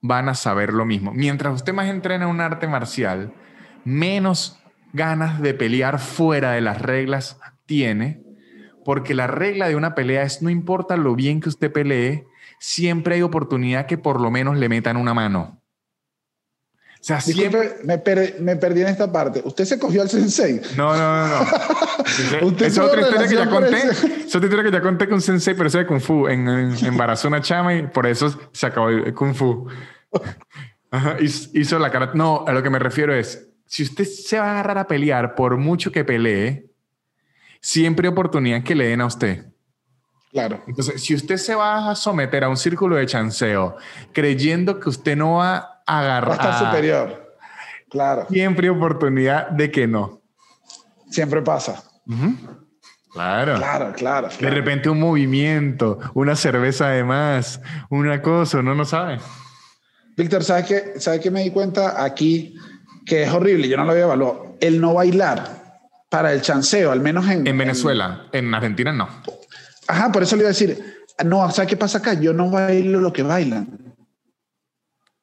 van 0.00 0.28
a 0.28 0.34
saber 0.34 0.72
lo 0.72 0.84
mismo. 0.84 1.12
Mientras 1.12 1.54
usted 1.54 1.72
más 1.72 1.88
entrena 1.88 2.26
un 2.26 2.40
arte 2.40 2.66
marcial, 2.66 3.32
menos 3.84 4.58
ganas 4.92 5.40
de 5.40 5.54
pelear 5.54 5.98
fuera 5.98 6.52
de 6.52 6.60
las 6.60 6.80
reglas 6.80 7.38
tiene, 7.66 8.22
porque 8.84 9.14
la 9.14 9.26
regla 9.26 9.68
de 9.68 9.76
una 9.76 9.94
pelea 9.94 10.22
es 10.22 10.42
no 10.42 10.50
importa 10.50 10.96
lo 10.96 11.14
bien 11.14 11.40
que 11.40 11.48
usted 11.48 11.70
pelee, 11.70 12.26
siempre 12.62 13.16
hay 13.16 13.22
oportunidad 13.22 13.86
que 13.86 13.98
por 13.98 14.20
lo 14.20 14.30
menos 14.30 14.56
le 14.56 14.68
metan 14.68 14.96
una 14.96 15.12
mano. 15.12 15.60
O 16.94 17.04
sea, 17.04 17.20
siempre... 17.20 17.78
Me, 17.82 17.98
per- 17.98 18.36
me 18.40 18.54
perdí 18.54 18.82
en 18.82 18.86
esta 18.86 19.10
parte. 19.10 19.42
¿Usted 19.44 19.64
se 19.64 19.80
cogió 19.80 20.00
al 20.02 20.08
sensei? 20.08 20.60
No, 20.76 20.96
no, 20.96 21.26
no, 21.26 21.40
no. 21.40 22.46
Usted 22.46 22.66
es 22.66 22.78
otra 22.78 23.00
historia 23.00 23.26
que 23.26 23.34
ya 23.34 23.50
conté. 23.50 23.76
Es 23.88 24.36
otra 24.36 24.46
historia 24.46 24.62
que 24.62 24.70
ya 24.70 24.80
conté 24.80 25.08
con 25.08 25.20
Sensei, 25.20 25.54
pero 25.54 25.66
eso 25.66 25.78
de 25.78 25.86
Kung 25.86 26.00
Fu. 26.00 26.28
En, 26.28 26.48
en, 26.48 26.84
embarazó 26.84 27.26
una 27.26 27.40
chama 27.40 27.74
y 27.74 27.88
por 27.88 28.06
eso 28.06 28.32
se 28.52 28.66
acabó 28.66 28.90
el 28.90 29.12
Kung 29.12 29.34
Fu. 29.34 29.66
Ajá, 30.92 31.16
hizo, 31.20 31.50
hizo 31.54 31.80
la 31.80 31.90
cara. 31.90 32.12
No, 32.14 32.44
a 32.46 32.52
lo 32.52 32.62
que 32.62 32.70
me 32.70 32.78
refiero 32.78 33.12
es, 33.12 33.48
si 33.66 33.82
usted 33.82 34.04
se 34.04 34.38
va 34.38 34.46
a 34.46 34.50
agarrar 34.52 34.78
a 34.78 34.86
pelear, 34.86 35.34
por 35.34 35.56
mucho 35.56 35.90
que 35.90 36.04
pelee, 36.04 36.70
siempre 37.60 38.06
hay 38.06 38.12
oportunidad 38.12 38.62
que 38.62 38.76
le 38.76 38.86
den 38.86 39.00
a 39.00 39.06
usted. 39.06 39.46
Claro. 40.32 40.62
Entonces, 40.66 41.02
si 41.02 41.14
usted 41.14 41.36
se 41.36 41.54
va 41.54 41.90
a 41.90 41.94
someter 41.94 42.42
a 42.44 42.48
un 42.48 42.56
círculo 42.56 42.96
de 42.96 43.06
chanceo 43.06 43.76
creyendo 44.12 44.80
que 44.80 44.88
usted 44.88 45.14
no 45.16 45.34
va 45.34 45.56
a 45.56 45.72
Va 45.88 45.98
a 45.98 46.00
agarrar, 46.00 46.32
estar 46.32 46.58
superior. 46.58 47.36
Claro. 47.90 48.26
siempre 48.30 48.68
hay 48.68 48.74
oportunidad 48.74 49.50
de 49.50 49.70
que 49.70 49.86
no. 49.86 50.22
Siempre 51.10 51.42
pasa. 51.42 51.82
Claro. 53.12 53.56
Claro, 53.56 53.92
claro. 53.92 54.28
De 54.40 54.48
repente 54.48 54.88
un 54.88 55.00
movimiento, 55.00 55.98
una 56.14 56.34
cerveza 56.34 56.88
de 56.88 57.04
más, 57.04 57.60
una 57.90 58.22
cosa, 58.22 58.58
uno 58.58 58.74
no 58.74 58.86
sabe. 58.86 59.18
Víctor, 60.16 60.44
¿sabes 60.44 60.66
qué? 60.66 61.00
¿sabes 61.00 61.20
qué 61.20 61.30
me 61.30 61.42
di 61.42 61.50
cuenta 61.50 62.02
aquí? 62.02 62.54
Que 63.04 63.24
es 63.24 63.30
horrible, 63.30 63.68
yo 63.68 63.76
no 63.76 63.84
lo 63.84 63.92
había 63.92 64.04
evaluado. 64.04 64.56
El 64.60 64.80
no 64.80 64.94
bailar 64.94 65.80
para 66.08 66.32
el 66.32 66.40
chanceo, 66.40 66.92
al 66.92 67.00
menos 67.00 67.28
en... 67.28 67.46
En 67.46 67.58
Venezuela, 67.58 68.26
en 68.32 68.54
Argentina 68.54 68.92
no. 68.92 69.08
Ajá, 69.92 70.10
por 70.10 70.22
eso 70.22 70.36
le 70.36 70.42
iba 70.42 70.48
a 70.48 70.52
decir, 70.52 70.82
no, 71.22 71.50
¿sabes 71.50 71.68
qué 71.68 71.76
pasa 71.76 71.98
acá? 71.98 72.14
Yo 72.14 72.32
no 72.32 72.48
bailo 72.50 72.98
lo 72.98 73.12
que 73.12 73.22
bailan. 73.22 73.94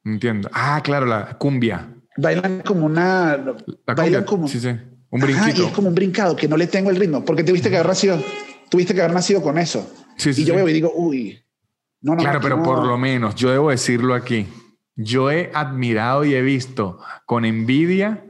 Entiendo. 0.06 0.48
Ah, 0.54 0.80
claro, 0.84 1.08
la 1.08 1.40
cumbia. 1.40 1.88
Bailan 2.18 2.62
como 2.62 2.86
una... 2.86 3.36
La 3.88 3.96
bailan 3.96 4.24
cumbia. 4.24 4.26
como... 4.26 4.48
Sí, 4.48 4.60
sí. 4.60 4.70
Un 5.10 5.24
Ajá, 5.24 5.50
y 5.50 5.66
es 5.66 5.72
como 5.72 5.88
un 5.88 5.96
brincado, 5.96 6.36
que 6.36 6.48
no 6.48 6.56
le 6.56 6.68
tengo 6.68 6.92
el 6.92 6.98
ritmo, 6.98 7.26
porque 7.26 7.44
tuviste 7.44 7.72
que 7.72 7.78
haber 7.78 7.88
nacido, 7.88 8.24
tuviste 8.70 8.94
que 8.94 9.02
haber 9.02 9.16
nacido 9.16 9.42
con 9.42 9.58
eso. 9.58 9.92
Sí, 10.18 10.36
sí, 10.36 10.44
y 10.44 10.46
yo 10.46 10.54
veo 10.54 10.70
y 10.70 10.74
digo, 10.74 10.94
uy, 10.96 11.44
no, 12.02 12.14
no, 12.14 12.22
Claro, 12.22 12.40
pero 12.40 12.58
no. 12.58 12.64
por 12.64 12.86
lo 12.86 12.96
menos, 13.00 13.34
yo 13.34 13.50
debo 13.50 13.72
decirlo 13.72 14.14
aquí. 14.14 14.46
Yo 14.96 15.32
he 15.32 15.50
admirado 15.56 16.26
y 16.26 16.36
he 16.36 16.44
visto 16.44 17.00
con 17.26 17.44
envidia 17.44 18.24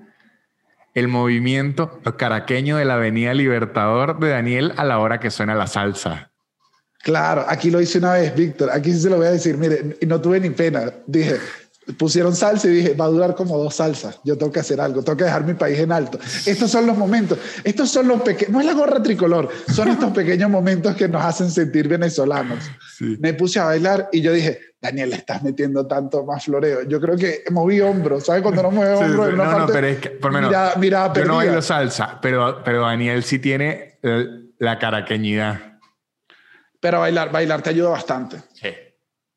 el 0.93 1.09
movimiento 1.09 1.99
caraqueño 2.17 2.77
de 2.77 2.85
la 2.85 2.93
Avenida 2.93 3.33
Libertador 3.33 4.17
de 4.19 4.29
Daniel 4.29 4.73
a 4.77 4.85
la 4.85 4.99
hora 4.99 5.19
que 5.19 5.31
suena 5.31 5.55
la 5.55 5.67
salsa. 5.67 6.28
Claro, 7.01 7.45
aquí 7.47 7.71
lo 7.71 7.79
hice 7.79 7.97
una 7.97 8.13
vez, 8.13 8.35
Víctor, 8.35 8.69
aquí 8.71 8.91
sí 8.91 9.01
se 9.01 9.09
lo 9.09 9.17
voy 9.17 9.27
a 9.27 9.31
decir, 9.31 9.57
mire, 9.57 9.97
y 10.01 10.05
no 10.05 10.19
tuve 10.19 10.39
ni 10.39 10.49
pena. 10.49 10.91
Dije, 11.07 11.37
pusieron 11.97 12.35
salsa 12.35 12.67
y 12.67 12.71
dije, 12.71 12.93
va 12.93 13.05
a 13.05 13.09
durar 13.09 13.35
como 13.35 13.57
dos 13.57 13.75
salsas. 13.75 14.19
Yo 14.23 14.37
tengo 14.37 14.51
que 14.51 14.59
hacer 14.59 14.81
algo, 14.81 15.01
tengo 15.01 15.17
que 15.17 15.23
dejar 15.23 15.45
mi 15.45 15.53
país 15.53 15.79
en 15.79 15.91
alto. 15.91 16.19
Estos 16.45 16.69
son 16.69 16.85
los 16.85 16.97
momentos, 16.97 17.39
estos 17.63 17.89
son 17.89 18.07
los 18.07 18.21
pequeños, 18.21 18.51
no 18.51 18.59
es 18.59 18.65
la 18.65 18.73
gorra 18.73 19.01
tricolor, 19.01 19.49
son 19.73 19.87
estos 19.87 20.11
pequeños 20.11 20.49
momentos 20.49 20.95
que 20.95 21.07
nos 21.07 21.23
hacen 21.23 21.49
sentir 21.49 21.87
venezolanos. 21.87 22.69
Me 22.99 23.33
puse 23.33 23.59
a 23.59 23.65
bailar 23.65 24.09
y 24.11 24.21
yo 24.21 24.33
dije, 24.33 24.59
Daniel, 24.81 25.09
le 25.09 25.15
estás 25.17 25.41
metiendo 25.43 25.87
tanto 25.87 26.25
más 26.25 26.45
floreo. 26.45 26.83
Yo 26.83 26.99
creo 27.01 27.17
que 27.17 27.43
moví 27.51 27.81
hombros, 27.81 28.25
¿sabes? 28.25 28.41
Cuando 28.41 28.63
no 28.63 28.71
mueve 28.71 28.93
hombros. 28.93 29.35
no, 29.35 29.59
no, 29.59 29.67
pero 29.67 29.87
es 29.87 29.99
que, 29.99 30.09
por 30.09 30.31
menos, 30.31 30.53
mira, 30.77 31.11
yo 31.13 31.25
no 31.25 31.37
bailo 31.37 31.61
salsa, 31.61 32.19
pero, 32.21 32.61
pero 32.63 32.81
Daniel 32.81 33.23
sí 33.23 33.39
tiene 33.39 33.99
la 34.57 34.79
caraqueñidad. 34.79 35.68
Pero 36.79 36.99
bailar, 36.99 37.31
bailar 37.31 37.61
te 37.61 37.69
ayuda 37.71 37.89
bastante. 37.89 38.41
Sí. 38.53 38.69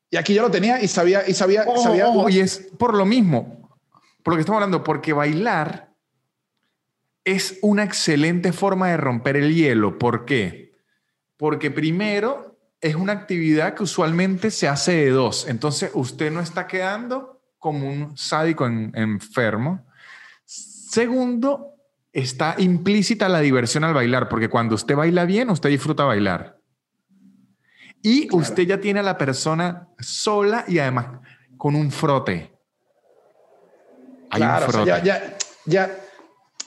Y 0.09 0.17
aquí 0.17 0.33
yo 0.33 0.43
lo 0.43 0.51
tenía 0.51 0.81
y 0.81 0.87
sabía, 0.87 1.27
y 1.27 1.33
sabía, 1.33 1.65
sabía 1.81 2.05
y 2.29 2.39
es 2.39 2.69
por 2.77 2.93
lo 2.93 3.05
mismo, 3.05 3.69
por 4.21 4.33
lo 4.33 4.37
que 4.37 4.41
estamos 4.41 4.61
hablando, 4.61 4.83
porque 4.83 5.11
bailar 5.11 5.93
es 7.23 7.57
una 7.61 7.83
excelente 7.83 8.53
forma 8.53 8.89
de 8.89 8.97
romper 8.97 9.37
el 9.37 9.55
hielo. 9.55 9.97
¿Por 9.97 10.25
qué? 10.25 10.75
Porque 11.37 11.71
primero 11.71 12.59
es 12.79 12.95
una 12.95 13.13
actividad 13.13 13.73
que 13.73 13.83
usualmente 13.83 14.51
se 14.51 14.67
hace 14.67 14.91
de 14.91 15.09
dos. 15.09 15.47
Entonces 15.47 15.89
usted 15.93 16.31
no 16.31 16.41
está 16.41 16.67
quedando 16.67 17.41
como 17.57 17.89
un 17.89 18.17
sádico 18.17 18.67
enfermo. 18.67 19.85
Segundo, 20.45 21.75
está 22.11 22.55
implícita 22.57 23.29
la 23.29 23.39
diversión 23.39 23.83
al 23.83 23.93
bailar, 23.93 24.29
porque 24.29 24.49
cuando 24.49 24.75
usted 24.75 24.95
baila 24.95 25.25
bien, 25.25 25.49
usted 25.49 25.69
disfruta 25.69 26.03
bailar. 26.03 26.59
Y 28.03 28.27
usted 28.35 28.63
ya 28.63 28.79
tiene 28.79 28.99
a 28.99 29.03
la 29.03 29.17
persona 29.17 29.87
sola 29.97 30.65
y 30.67 30.77
además 30.77 31.21
con 31.57 31.73
un 31.73 31.89
frote. 31.89 32.51
claro, 34.29 34.85
ya, 34.85 35.01
ya, 35.65 35.97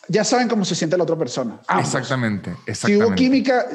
ya, 0.09 0.25
saben 0.25 0.49
cómo 0.49 0.65
se 0.65 0.75
siente 0.75 0.97
la 0.97 1.03
otra 1.03 1.17
persona. 1.17 1.61
Exactamente, 1.79 2.57
exactamente. 2.65 2.87
Si 2.87 2.97
hubo 2.97 3.15
química, 3.15 3.67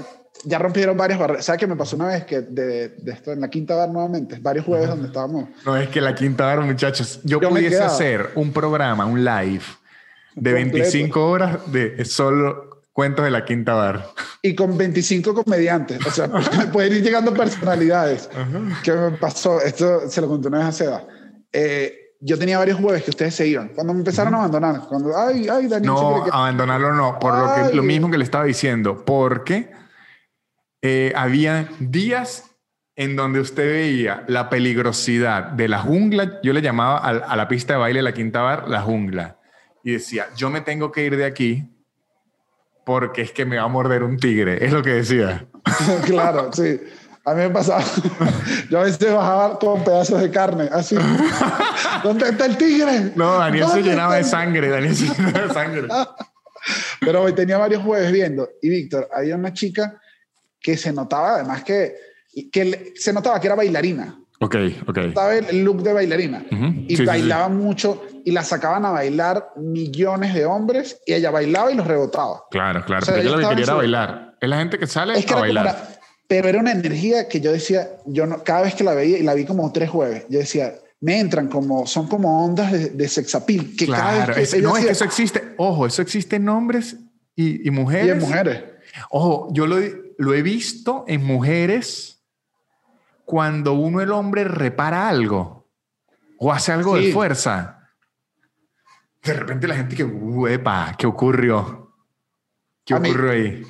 ya 0.44 0.58
rompieron 0.58 0.98
varias 0.98 1.20
barreras. 1.20 1.46
¿Sabes 1.46 1.60
qué 1.60 1.68
me 1.68 1.76
pasó 1.76 1.96
una 1.96 2.08
vez 2.08 2.26
que 2.26 2.42
de, 2.42 2.96
esto 3.06 3.32
en 3.32 3.42
la 3.42 3.50
quinta 3.52 3.76
bar 3.76 3.90
nuevamente? 3.90 4.40
Varios 4.40 4.66
jueves 4.66 4.88
donde 4.88 5.08
estábamos. 5.08 5.50
No, 5.64 5.78
es 5.78 5.90
que 5.90 6.02
la 6.02 6.16
quinta 6.16 6.46
bar, 6.46 6.62
muchachos, 6.62 7.20
yo, 7.24 7.40
pudiese 7.40 7.84
hacer 7.84 8.32
un 8.34 8.52
programa, 8.52 9.06
un 9.06 9.24
live 9.24 9.64
de 10.34 10.54
25 10.54 11.30
horas 11.30 11.72
de 11.72 12.04
solo 12.06 12.71
cuentos 12.92 13.26
de 13.26 13.32
la 13.32 13.46
quinta 13.46 13.74
bar. 13.74 14.10
Y 14.42 14.56
con 14.56 14.78
25 14.78 15.34
comediantes. 15.34 16.06
O 16.06 16.12
sea, 16.12 16.30
pueden 16.74 16.94
ir 16.94 17.04
llegando 17.04 17.34
personalidades. 17.34 18.30
¿Qué 18.84 18.92
me 18.92 19.12
pasó? 19.12 19.62
Esto 19.62 20.10
se 20.10 20.22
lo 20.22 20.28
conté 20.28 20.48
una 20.48 20.60
vez 20.60 20.68
a 20.68 20.72
Seda. 20.72 21.08
Eh, 21.52 22.16
yo 22.20 22.38
tenía 22.38 22.58
varios 22.58 22.80
jueves 22.80 23.04
que 23.04 23.10
ustedes 23.10 23.36
se 23.36 23.48
iban. 23.48 23.70
Cuando 23.70 23.94
me 23.94 24.00
empezaron 24.00 24.34
a 24.36 24.38
abandonar. 24.38 24.82
Cuando, 24.88 25.18
ay, 25.18 25.48
ay, 25.50 25.68
Daniel. 25.68 25.94
No, 25.94 26.26
abandonarlo 26.32 26.94
no. 26.94 27.18
Por 27.20 27.38
lo, 27.38 27.54
que, 27.56 27.76
lo 27.76 27.84
mismo 27.84 28.12
que 28.12 28.18
le 28.18 28.24
estaba 28.24 28.44
diciendo. 28.44 29.04
Porque 29.06 29.72
eh, 30.82 31.14
había 31.16 31.70
días 31.80 32.46
en 32.96 33.16
donde 33.16 33.40
usted 33.40 33.66
veía 33.66 34.24
la 34.28 34.50
peligrosidad 34.50 35.46
de 35.46 35.68
la 35.68 35.80
jungla. 35.80 36.40
Yo 36.44 36.54
le 36.54 36.62
llamaba 36.62 36.98
a, 36.98 37.10
a 37.10 37.36
la 37.36 37.48
pista 37.48 37.74
de 37.74 37.80
baile 37.80 38.02
la 38.02 38.14
quinta 38.14 38.42
bar 38.42 38.68
la 38.68 38.82
jungla. 38.82 39.40
Y 39.84 39.94
decía, 39.94 40.28
yo 40.36 40.52
me 40.52 40.62
tengo 40.62 40.92
que 40.92 41.04
ir 41.04 41.18
de 41.18 41.26
aquí 41.26 41.71
porque 42.86 43.22
es 43.22 43.32
que 43.32 43.46
me 43.46 43.58
va 43.58 43.64
a 43.64 43.68
morder 43.68 44.04
un 44.04 44.18
tigre, 44.18 44.66
es 44.66 44.72
lo 44.72 44.82
que 44.82 44.92
decía. 44.92 45.46
claro, 46.06 46.52
sí. 46.54 46.80
A 47.24 47.36
mí 47.36 47.42
me 47.42 47.50
pasaba, 47.52 47.84
yo 48.70 48.80
a 48.80 48.84
veces 48.84 49.14
bajaba 49.14 49.60
con 49.60 49.84
pedazos 49.84 50.22
de 50.22 50.32
carne, 50.32 50.70
así. 50.72 50.96
¿Dónde 52.04 52.30
está 52.30 52.46
el 52.46 52.58
tigre? 52.58 53.12
No, 53.16 53.38
Daniel 53.38 53.68
se 53.68 53.84
llenaba 53.84 54.16
de 54.16 54.24
sangre, 54.24 54.70
Daniel 54.70 54.96
se 54.96 55.06
llenaba 55.06 55.48
de 55.48 55.54
sangre. 55.54 55.88
Pero 57.00 57.22
hoy 57.22 57.34
tenía 57.34 57.60
varios 57.60 57.84
jueves 57.84 58.12
viendo, 58.12 58.50
y 58.62 58.70
Víctor, 58.70 59.08
había 59.14 59.36
una 59.36 59.54
chica 59.54 60.00
que 60.60 60.78
se 60.78 60.92
notaba 60.92 61.36
además 61.36 61.64
que, 61.64 61.96
que 62.52 62.94
se 62.96 63.14
notaba 63.14 63.40
que 63.40 63.48
era 63.48 63.56
bailarina. 63.56 64.21
Ok, 64.42 64.56
ok. 64.88 64.98
Estaba 64.98 65.36
el 65.36 65.64
look 65.64 65.84
de 65.84 65.94
bailarina. 65.94 66.44
Y 66.88 67.06
bailaba 67.06 67.48
mucho 67.48 68.04
y 68.26 68.32
la 68.32 68.44
sacaban 68.44 68.86
a 68.86 68.92
bailar 68.92 69.52
millones 69.56 70.34
de 70.34 70.46
hombres 70.46 71.00
y 71.06 71.14
ella 71.14 71.30
bailaba 71.30 71.72
y 71.72 71.76
los 71.76 71.86
rebotaba. 71.86 72.44
Claro, 72.50 72.84
claro. 72.84 73.06
porque 73.06 73.22
ella 73.22 73.32
lo 73.32 73.38
que 73.38 73.48
quería 73.50 73.64
era 73.66 73.74
bailar. 73.76 74.36
Es 74.42 74.50
la 74.50 74.58
gente 74.58 74.80
que 74.80 74.88
sale 74.88 75.14
a 75.14 75.36
bailar. 75.36 76.00
pero 76.28 76.50
era 76.50 76.60
una 76.60 76.72
energía 76.72 77.28
que 77.28 77.40
yo 77.40 77.52
decía, 77.52 77.90
yo 78.08 78.26
no, 78.26 78.44
cada 78.44 78.64
vez 78.64 78.74
que 78.74 78.84
la 78.84 78.96
veía, 78.96 79.20
y 79.20 79.24
la 79.24 79.36
vi 79.36 79.46
como 79.46 79.72
tres 79.72 79.92
jueves, 79.92 80.26
yo 80.28 80.40
decía, 80.40 80.74
me 81.02 81.20
entran 81.20 81.48
como, 81.48 81.86
son 81.86 82.08
como 82.08 82.44
ondas 82.44 82.72
de, 82.72 82.90
de 82.90 83.08
sexapil. 83.08 83.76
Que 83.76 83.86
claro, 83.86 84.36
es, 84.36 84.60
no, 84.60 84.76
es 84.76 84.86
que 84.86 84.92
eso 84.92 85.06
existe. 85.06 85.54
Ojo, 85.58 85.86
eso 85.86 86.02
existe 86.02 86.38
en 86.38 86.50
hombres 86.50 86.96
y, 87.36 87.68
y 87.68 87.72
mujeres. 87.72 88.08
Y 88.08 88.10
en 88.10 88.20
mujeres. 88.20 88.64
Ojo, 89.12 89.50
yo 89.52 89.68
lo, 89.68 89.78
lo 90.18 90.34
he 90.34 90.42
visto 90.42 91.06
en 91.08 91.24
mujeres 91.24 92.21
cuando 93.32 93.72
uno, 93.72 94.02
el 94.02 94.12
hombre, 94.12 94.44
repara 94.44 95.08
algo 95.08 95.70
o 96.38 96.52
hace 96.52 96.74
algo 96.74 96.98
de 96.98 97.14
fuerza. 97.14 97.88
De 99.24 99.32
repente 99.32 99.70
la 99.70 99.76
gente 99.76 99.96
que, 99.96 100.04
uepa, 100.04 100.94
¿qué 100.98 101.08
ocurrió? 101.08 101.94
¿Qué 102.84 102.94
ocurrió 102.94 103.32
ahí? 103.32 103.64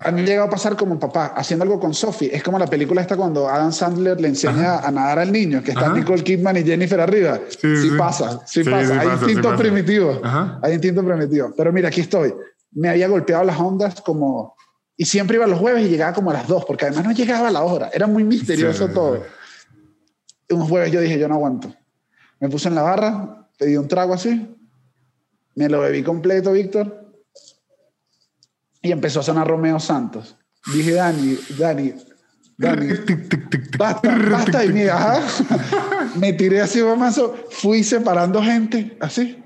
A 0.00 0.10
mí 0.10 0.22
me 0.22 0.26
llegado 0.26 0.48
a 0.48 0.50
pasar 0.50 0.76
como 0.76 0.98
papá, 0.98 1.26
haciendo 1.26 1.62
algo 1.62 1.78
con 1.78 1.94
Sophie. 1.94 2.34
Es 2.34 2.42
como 2.42 2.58
la 2.58 2.66
película 2.66 3.00
esta 3.00 3.16
cuando 3.16 3.48
Adam 3.48 3.70
Sandler 3.70 4.20
le 4.20 4.26
enseña 4.26 4.80
a 4.80 4.90
nadar 4.90 5.20
al 5.20 5.30
niño, 5.30 5.62
que 5.62 5.70
está 5.70 5.88
Nicole 5.90 6.24
Kidman 6.24 6.56
y 6.56 6.64
Jennifer 6.64 7.00
arriba. 7.00 7.38
Sí, 7.48 7.92
pasa, 7.96 8.40
sí, 8.48 8.64
pasa. 8.64 8.98
Hay 8.98 9.10
instinto 9.10 9.56
primitivo. 9.56 10.20
Hay 10.60 10.72
instinto 10.72 11.04
primitivo. 11.04 11.54
Pero 11.56 11.72
mira, 11.72 11.86
aquí 11.86 12.00
estoy. 12.00 12.34
Me 12.72 12.88
había 12.88 13.06
golpeado 13.06 13.44
las 13.44 13.60
ondas 13.60 14.00
como 14.00 14.56
y 14.96 15.04
siempre 15.04 15.36
iba 15.36 15.46
los 15.46 15.58
jueves 15.58 15.86
y 15.86 15.88
llegaba 15.88 16.12
como 16.12 16.30
a 16.30 16.34
las 16.34 16.46
dos, 16.46 16.64
porque 16.64 16.86
además 16.86 17.04
no 17.04 17.12
llegaba 17.12 17.48
a 17.48 17.50
la 17.50 17.62
hora. 17.62 17.90
Era 17.92 18.06
muy 18.06 18.24
misterioso 18.24 18.88
todo. 18.88 19.24
Un 20.50 20.66
jueves 20.66 20.92
yo 20.92 21.00
dije, 21.00 21.18
yo 21.18 21.28
no 21.28 21.34
aguanto. 21.34 21.74
Me 22.40 22.48
puse 22.48 22.68
en 22.68 22.74
la 22.74 22.82
barra, 22.82 23.48
pedí 23.56 23.76
un 23.76 23.88
trago 23.88 24.12
así, 24.14 24.54
me 25.54 25.68
lo 25.68 25.80
bebí 25.80 26.02
completo, 26.02 26.52
Víctor, 26.52 27.12
y 28.82 28.90
empezó 28.90 29.20
a 29.20 29.22
sonar 29.22 29.46
Romeo 29.46 29.78
Santos. 29.78 30.36
Dije, 30.74 30.92
Dani, 30.92 31.38
Dani, 31.58 31.94
Dani, 32.56 32.88
basta, 33.78 34.18
basta. 34.30 34.64
Y 34.64 34.72
me, 34.72 34.88
me 36.16 36.32
tiré 36.32 36.60
así, 36.60 36.82
mamazo, 36.82 37.34
fui 37.50 37.82
separando 37.82 38.42
gente, 38.42 38.96
así. 39.00 39.42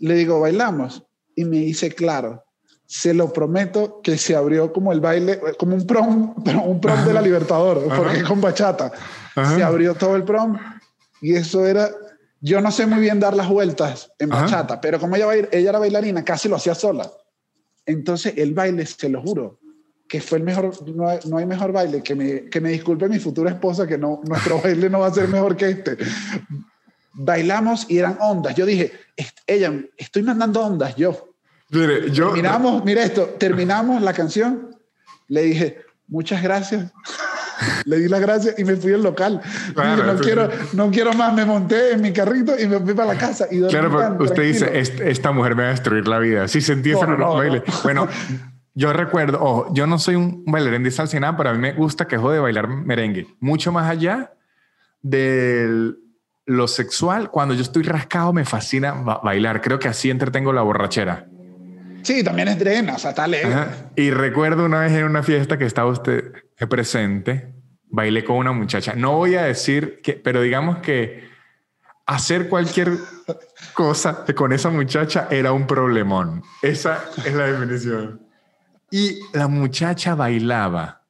Le 0.00 0.14
digo, 0.14 0.40
bailamos. 0.40 1.02
Y 1.34 1.44
me 1.44 1.58
dice, 1.58 1.90
claro 1.90 2.45
se 2.86 3.12
lo 3.12 3.32
prometo 3.32 4.00
que 4.00 4.16
se 4.16 4.36
abrió 4.36 4.72
como 4.72 4.92
el 4.92 5.00
baile, 5.00 5.40
como 5.58 5.74
un 5.74 5.86
prom, 5.86 6.34
pero 6.44 6.62
un 6.62 6.80
prom 6.80 7.04
de 7.04 7.12
la 7.12 7.20
Libertador, 7.20 7.82
porque 7.94 8.22
con 8.22 8.40
bachata. 8.40 8.92
Se 9.34 9.62
abrió 9.62 9.94
todo 9.94 10.16
el 10.16 10.24
prom 10.24 10.56
y 11.20 11.34
eso 11.34 11.66
era, 11.66 11.90
yo 12.40 12.60
no 12.60 12.70
sé 12.70 12.86
muy 12.86 13.00
bien 13.00 13.20
dar 13.20 13.36
las 13.36 13.48
vueltas 13.48 14.10
en 14.18 14.30
bachata, 14.30 14.80
pero 14.80 14.98
como 14.98 15.16
ella, 15.16 15.26
ella 15.52 15.70
era 15.70 15.78
bailarina, 15.78 16.24
casi 16.24 16.48
lo 16.48 16.56
hacía 16.56 16.74
sola. 16.74 17.10
Entonces 17.84 18.34
el 18.36 18.54
baile, 18.54 18.86
se 18.86 19.08
lo 19.08 19.20
juro, 19.20 19.58
que 20.08 20.20
fue 20.20 20.38
el 20.38 20.44
mejor, 20.44 20.72
no 20.94 21.36
hay, 21.36 21.46
mejor 21.46 21.72
baile, 21.72 22.02
que 22.02 22.14
me, 22.14 22.44
que 22.44 22.60
me 22.60 22.70
disculpe 22.70 23.08
mi 23.08 23.18
futura 23.18 23.50
esposa, 23.50 23.86
que 23.86 23.98
no, 23.98 24.22
nuestro 24.24 24.58
baile 24.62 24.88
no 24.88 25.00
va 25.00 25.08
a 25.08 25.14
ser 25.14 25.28
mejor 25.28 25.56
que 25.56 25.68
este. 25.68 25.98
Bailamos 27.12 27.86
y 27.90 27.98
eran 27.98 28.16
ondas. 28.20 28.54
Yo 28.54 28.64
dije, 28.64 28.92
ella, 29.46 29.72
estoy 29.96 30.22
mandando 30.22 30.64
ondas 30.64 30.96
yo 30.96 31.35
Mire, 31.70 32.10
yo... 32.10 32.26
Terminamos, 32.26 32.84
mira 32.84 33.02
esto, 33.02 33.24
terminamos 33.38 34.02
la 34.02 34.12
canción, 34.12 34.76
le 35.28 35.42
dije, 35.42 35.80
muchas 36.08 36.42
gracias. 36.42 36.92
le 37.84 37.98
di 37.98 38.08
las 38.08 38.20
gracias 38.20 38.58
y 38.58 38.64
me 38.64 38.76
fui 38.76 38.92
al 38.92 39.02
local. 39.02 39.40
no, 39.74 40.16
quiero, 40.20 40.48
no 40.72 40.90
quiero 40.90 41.12
más, 41.12 41.32
me 41.34 41.44
monté 41.44 41.92
en 41.92 42.02
mi 42.02 42.12
carrito 42.12 42.58
y 42.58 42.66
me 42.66 42.78
fui 42.80 42.94
para 42.94 43.14
la 43.14 43.18
casa. 43.18 43.46
Y 43.50 43.62
claro, 43.66 44.16
usted 44.20 44.42
dice, 44.42 44.70
esta 44.78 45.32
mujer 45.32 45.54
me 45.54 45.62
va 45.62 45.68
a 45.68 45.72
destruir 45.72 46.06
la 46.06 46.18
vida. 46.18 46.48
Sí, 46.48 46.60
sentí 46.60 46.90
eso 46.90 47.04
en 47.04 47.18
baile. 47.18 47.62
Bueno, 47.82 48.08
yo 48.74 48.92
recuerdo, 48.92 49.38
oh, 49.40 49.74
yo 49.74 49.86
no 49.86 49.98
soy 49.98 50.16
un 50.16 50.44
bailarín 50.46 50.82
de 50.82 50.90
salsa 50.90 51.18
nada, 51.18 51.36
pero 51.36 51.50
a 51.50 51.52
mí 51.52 51.58
me 51.58 51.72
gusta 51.72 52.06
que 52.06 52.16
de 52.18 52.38
bailar 52.38 52.68
merengue. 52.68 53.26
Mucho 53.40 53.72
más 53.72 53.90
allá 53.90 54.32
de 55.02 55.94
lo 56.44 56.68
sexual, 56.68 57.30
cuando 57.30 57.54
yo 57.54 57.62
estoy 57.62 57.82
rascado 57.82 58.32
me 58.32 58.44
fascina 58.44 58.92
bailar. 58.92 59.60
Creo 59.60 59.78
que 59.78 59.88
así 59.88 60.10
entretengo 60.10 60.52
la 60.52 60.62
borrachera. 60.62 61.26
Sí, 62.06 62.22
también 62.22 62.46
es 62.46 62.58
drena, 62.58 62.94
o 62.94 62.98
sea, 62.98 63.10
está 63.10 63.24
alegre. 63.24 63.52
Y 63.96 64.10
recuerdo 64.12 64.64
una 64.64 64.78
vez 64.80 64.92
en 64.92 65.04
una 65.04 65.24
fiesta 65.24 65.58
que 65.58 65.64
estaba 65.64 65.90
usted 65.90 66.32
presente, 66.70 67.52
bailé 67.88 68.24
con 68.24 68.36
una 68.36 68.52
muchacha. 68.52 68.94
No 68.94 69.16
voy 69.16 69.34
a 69.34 69.42
decir 69.42 70.00
que, 70.02 70.12
pero 70.12 70.40
digamos 70.40 70.78
que 70.78 71.28
hacer 72.06 72.48
cualquier 72.48 72.92
cosa 73.74 74.24
con 74.36 74.52
esa 74.52 74.70
muchacha 74.70 75.26
era 75.32 75.50
un 75.50 75.66
problemón. 75.66 76.44
Esa 76.62 77.04
es 77.24 77.34
la 77.34 77.46
definición. 77.46 78.24
Y 78.92 79.18
la 79.32 79.48
muchacha 79.48 80.14
bailaba 80.14 81.02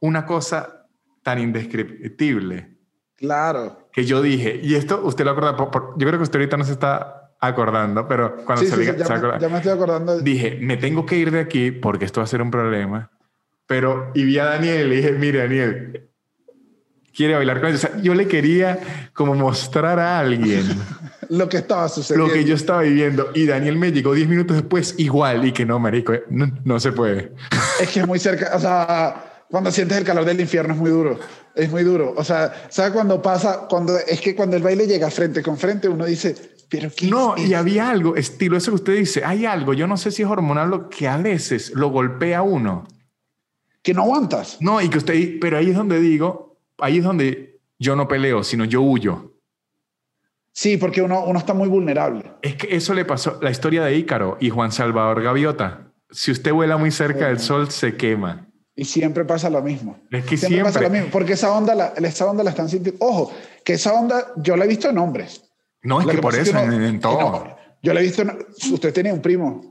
una 0.00 0.24
cosa 0.24 0.86
tan 1.22 1.38
indescriptible. 1.40 2.78
Claro. 3.16 3.90
que 3.92 4.06
yo 4.06 4.22
dije, 4.22 4.58
y 4.62 4.76
esto 4.76 5.02
usted 5.04 5.26
lo 5.26 5.32
acuerda, 5.32 5.54
por- 5.56 5.70
por- 5.70 5.94
yo 5.98 6.06
creo 6.06 6.18
que 6.18 6.22
usted 6.22 6.38
ahorita 6.38 6.56
no 6.56 6.64
se 6.64 6.72
está 6.72 7.19
acordando, 7.40 8.06
pero 8.06 8.36
cuando 8.44 8.62
Sí, 8.64 8.68
se 8.70 8.74
sí, 8.74 8.80
diga, 8.82 8.92
sí, 8.92 8.98
ya, 9.00 9.06
se 9.06 9.14
me, 9.14 9.40
ya 9.40 9.48
me 9.48 9.56
estoy 9.56 9.72
acordando. 9.72 10.20
dije, 10.20 10.58
me 10.60 10.76
tengo 10.76 11.06
que 11.06 11.16
ir 11.16 11.30
de 11.30 11.40
aquí 11.40 11.70
porque 11.70 12.04
esto 12.04 12.20
va 12.20 12.24
a 12.24 12.28
ser 12.28 12.42
un 12.42 12.50
problema. 12.50 13.10
Pero, 13.66 14.10
y 14.14 14.24
vi 14.24 14.38
a 14.38 14.44
Daniel 14.46 14.86
y 14.86 14.90
le 14.90 14.96
dije, 14.96 15.12
mire, 15.12 15.38
Daniel, 15.38 16.10
quiere 17.14 17.34
bailar 17.34 17.60
con 17.60 17.68
ella. 17.68 17.76
O 17.76 17.80
sea, 17.80 17.96
yo 18.00 18.14
le 18.14 18.26
quería 18.26 18.78
como 19.14 19.34
mostrar 19.34 19.98
a 19.98 20.18
alguien 20.18 20.64
lo 21.28 21.48
que 21.48 21.58
estaba 21.58 21.88
sucediendo. 21.88 22.26
lo 22.26 22.32
que 22.32 22.44
yo 22.44 22.54
estaba 22.54 22.82
viviendo. 22.82 23.30
Y 23.34 23.46
Daniel 23.46 23.76
me 23.76 23.92
llegó 23.92 24.12
10 24.12 24.28
minutos 24.28 24.56
después 24.56 24.94
igual 24.98 25.44
y 25.46 25.52
que 25.52 25.64
no, 25.64 25.78
marico, 25.78 26.12
no, 26.30 26.50
no 26.64 26.80
se 26.80 26.92
puede. 26.92 27.32
Es 27.80 27.88
que 27.90 28.00
es 28.00 28.06
muy 28.06 28.18
cerca, 28.18 28.50
o 28.54 28.58
sea, 28.58 29.44
cuando 29.48 29.70
sientes 29.70 29.96
el 29.98 30.04
calor 30.04 30.24
del 30.24 30.40
infierno 30.40 30.74
es 30.74 30.80
muy 30.80 30.90
duro, 30.90 31.18
es 31.54 31.70
muy 31.70 31.82
duro. 31.84 32.14
O 32.16 32.24
sea, 32.24 32.52
¿sabes 32.68 32.92
cuando 32.92 33.22
pasa? 33.22 33.66
Cuando, 33.68 33.96
es 33.96 34.20
que 34.20 34.34
cuando 34.34 34.56
el 34.56 34.62
baile 34.62 34.86
llega 34.86 35.10
frente 35.10 35.42
con 35.42 35.56
frente, 35.56 35.88
uno 35.88 36.04
dice, 36.06 36.34
pero 36.70 36.88
¿qué 36.96 37.08
No, 37.08 37.34
es 37.36 37.48
y 37.48 37.54
había 37.54 37.90
algo, 37.90 38.16
estilo 38.16 38.56
eso 38.56 38.70
que 38.70 38.76
usted 38.76 38.96
dice, 38.96 39.24
hay 39.24 39.44
algo, 39.44 39.74
yo 39.74 39.86
no 39.86 39.96
sé 39.96 40.10
si 40.10 40.22
es 40.22 40.28
hormonal 40.28 40.70
lo 40.70 40.88
que 40.88 41.08
a 41.08 41.16
veces 41.16 41.72
lo 41.74 41.90
golpea 41.90 42.38
a 42.38 42.42
uno. 42.42 42.86
que 43.82 43.92
no 43.92 44.02
aguantas? 44.02 44.58
No, 44.60 44.80
y 44.80 44.88
que 44.88 44.98
usted, 44.98 45.38
pero 45.40 45.58
ahí 45.58 45.70
es 45.70 45.76
donde 45.76 46.00
digo, 46.00 46.58
ahí 46.78 46.98
es 46.98 47.04
donde 47.04 47.60
yo 47.78 47.96
no 47.96 48.06
peleo, 48.06 48.44
sino 48.44 48.64
yo 48.64 48.82
huyo. 48.82 49.34
Sí, 50.52 50.76
porque 50.76 51.02
uno, 51.02 51.24
uno 51.24 51.38
está 51.38 51.54
muy 51.54 51.68
vulnerable. 51.68 52.32
Es 52.42 52.56
que 52.56 52.74
eso 52.74 52.94
le 52.94 53.04
pasó, 53.04 53.38
la 53.40 53.50
historia 53.50 53.82
de 53.84 53.96
Ícaro 53.96 54.36
y 54.40 54.50
Juan 54.50 54.72
Salvador 54.72 55.22
Gaviota. 55.22 55.92
Si 56.10 56.30
usted 56.30 56.52
vuela 56.52 56.76
muy 56.76 56.90
cerca 56.90 57.28
del 57.28 57.38
sol, 57.38 57.70
se 57.70 57.96
quema. 57.96 58.48
Y 58.74 58.84
siempre 58.84 59.24
pasa 59.24 59.50
lo 59.50 59.62
mismo. 59.62 59.98
Es 60.10 60.24
que 60.24 60.36
pasa 60.36 60.48
siempre. 60.48 60.82
lo 60.82 60.90
mismo, 60.90 61.08
porque 61.10 61.34
esa 61.34 61.52
onda, 61.52 61.74
la, 61.74 61.86
esa 61.96 62.26
onda 62.26 62.42
la 62.42 62.50
están 62.50 62.68
sintiendo. 62.68 63.04
Ojo, 63.04 63.32
que 63.64 63.74
esa 63.74 63.92
onda 63.92 64.32
yo 64.36 64.56
la 64.56 64.64
he 64.64 64.68
visto 64.68 64.88
en 64.88 64.98
hombres. 64.98 65.49
No, 65.82 66.00
es 66.00 66.06
Lo 66.06 66.12
que 66.12 66.18
por 66.18 66.34
eso, 66.34 66.50
uno- 66.52 66.72
en, 66.74 66.82
en 66.82 66.92
que 66.94 66.98
todo. 67.00 67.20
no, 67.20 67.56
yo 67.82 67.94
la 67.94 68.00
he 68.00 68.02
visto. 68.02 68.22
usted 68.72 68.92
tenía 68.92 69.14
un 69.14 69.22
primo. 69.22 69.70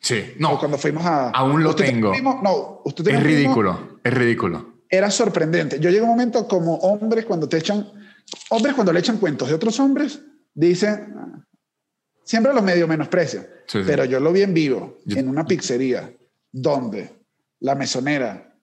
Sí, 0.00 0.34
o 0.36 0.40
no, 0.40 0.58
Cuando 0.58 0.76
fuimos 0.78 1.04
a. 1.06 1.30
Aún 1.30 1.62
lo 1.62 1.70
¿Usted 1.70 1.84
tenía 1.86 2.00
tengo. 2.00 2.12
primo? 2.12 2.40
No, 2.42 2.80
usted 2.84 3.04
tenía 3.04 3.18
es 3.20 3.24
un 3.24 3.30
primo, 3.30 3.38
ridículo, 3.42 3.98
es 4.02 4.14
ridículo. 4.14 4.74
Era 4.88 5.10
sorprendente. 5.10 5.78
Yo 5.80 5.88
llegué 5.90 6.00
a 6.00 6.04
un 6.04 6.10
momento 6.10 6.46
como 6.46 6.74
hombres 6.76 7.24
cuando 7.24 7.48
te 7.48 7.56
echan. 7.58 7.90
Hombres 8.50 8.74
cuando 8.74 8.92
le 8.92 9.00
echan 9.00 9.18
cuentos 9.18 9.48
de 9.48 9.54
otros 9.54 9.78
hombres, 9.80 10.20
dicen. 10.54 11.14
Siempre 12.24 12.54
los 12.54 12.62
medio 12.62 12.88
menosprecian. 12.88 13.44
Sí, 13.66 13.78
sí. 13.80 13.84
Pero 13.86 14.04
yo 14.06 14.18
lo 14.20 14.32
vi 14.32 14.42
en 14.42 14.54
vivo, 14.54 14.98
Yo- 15.04 15.18
en 15.18 15.28
una 15.28 15.44
pizzería, 15.46 16.10
donde 16.50 17.12
la 17.60 17.74
mesonera 17.74 18.54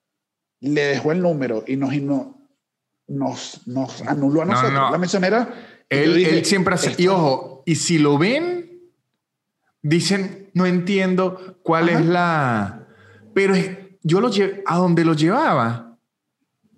le 0.62 0.82
dejó 0.86 1.12
el 1.12 1.22
número 1.22 1.64
y 1.68 1.76
nos, 1.76 1.94
y 1.94 2.02
no- 2.02 2.48
nos, 3.08 3.68
nos 3.68 4.02
anuló 4.04 4.42
a 4.42 4.46
No, 4.46 4.52
nosotros. 4.54 4.74
no. 4.74 4.92
La 4.92 4.98
mesonera. 4.98 5.54
Y 5.92 5.96
Él, 5.96 6.16
dije, 6.16 6.38
él 6.40 6.46
siempre 6.46 6.74
hace. 6.76 6.90
Y 6.98 7.04
"Esto- 7.04 7.16
ojo, 7.16 7.64
y 7.66 7.76
si 7.76 7.98
lo 8.00 8.18
ven, 8.18 8.72
dicen, 9.82 10.50
no 10.54 10.66
entiendo 10.66 11.58
cuál 11.64 11.90
Ajá. 11.90 12.00
es 12.00 12.06
la. 12.06 12.88
Pero 13.34 13.54
yo 14.04 14.22
lo 14.22 14.30
lle- 14.32 14.62
a 14.66 14.78
donde 14.78 15.06
lo 15.06 15.14
llevaba, 15.14 15.98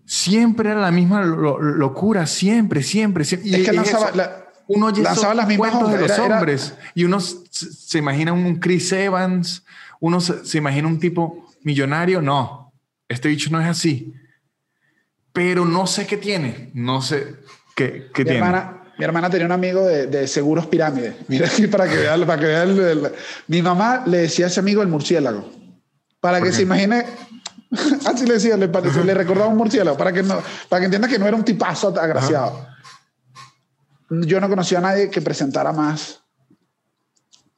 siempre 0.06 0.70
era 0.72 0.82
la 0.82 0.92
misma 0.92 1.24
lo- 1.24 1.60
locura, 1.62 2.26
siempre, 2.28 2.84
siempre, 2.84 3.24
siempre. 3.24 3.50
Y 3.50 3.54
Es 3.56 3.62
que 3.64 3.70
es 3.70 3.76
lanzaba, 3.76 4.08
eso. 4.08 4.16
la- 4.18 4.40
uno 4.68 4.90
lanzaba 4.92 5.34
las 5.34 5.48
mismas 5.48 5.72
cuentos 5.72 5.90
de 5.90 5.96
ondas, 5.96 6.10
los 6.10 6.18
era- 6.18 6.26
era- 6.28 6.36
hombres 6.38 6.74
y 6.96 7.04
uno 7.04 7.20
se, 7.20 7.72
se 7.72 7.98
imagina 7.98 8.34
un 8.34 8.56
Chris 8.60 8.92
Evans, 8.94 9.64
uno 10.00 10.20
se, 10.22 10.46
se 10.46 10.58
imagina 10.58 10.88
un 10.88 11.00
tipo 11.00 11.46
millonario. 11.64 12.22
No, 12.22 12.74
este 13.10 13.28
bicho 13.30 13.50
no 13.52 13.60
es 13.62 13.68
así. 13.68 14.14
Pero 15.34 15.66
no 15.66 15.88
sé 15.88 16.06
qué 16.06 16.18
tiene, 16.18 16.72
no 16.74 17.02
sé 17.02 17.36
qué, 17.76 18.10
tiene. 18.14 18.36
hermana, 18.36 18.83
mi 18.98 19.06
hermana 19.06 19.30
tenía 19.30 19.46
un 19.46 19.52
amigo 19.52 19.86
de, 19.86 20.08
de 20.08 20.28
Seguros 20.28 20.68
Pirámide. 20.68 21.16
Mira 21.28 21.48
aquí 21.48 21.68
para 21.68 21.88
que 21.90 21.96
vean. 21.98 22.26
Para 22.26 22.40
que 22.40 22.46
vean 22.48 22.70
el- 22.70 22.80
el- 22.80 23.12
mi 23.48 23.62
mamá 23.62 24.04
le 24.06 24.18
decía 24.20 24.46
a 24.46 24.48
ese 24.50 24.60
amigo 24.60 24.82
el 24.82 24.88
murciélago. 24.88 25.50
Para 26.20 26.40
que 26.40 26.46
qué? 26.48 26.54
se 26.54 26.62
imagine. 26.62 27.06
Así 28.06 28.26
le 28.26 28.36
decía, 28.36 28.56
le, 28.56 28.68
pareció- 28.70 29.04
le 29.04 29.14
recordaba 29.14 29.48
un 29.50 29.58
murciélago. 29.58 29.98
Para 29.98 30.12
que, 30.14 30.22
no, 30.24 30.42
para 30.70 30.80
que 30.82 30.86
entienda 30.86 31.08
que 31.08 31.18
no 31.20 31.26
era 31.28 31.36
un 31.36 31.44
tipazo 31.44 31.88
agraciado. 32.00 32.68
Yo 34.10 34.40
no 34.40 34.48
conocía 34.48 34.78
a 34.78 34.82
nadie 34.82 35.10
que 35.10 35.22
presentara 35.22 35.72
más, 35.72 36.22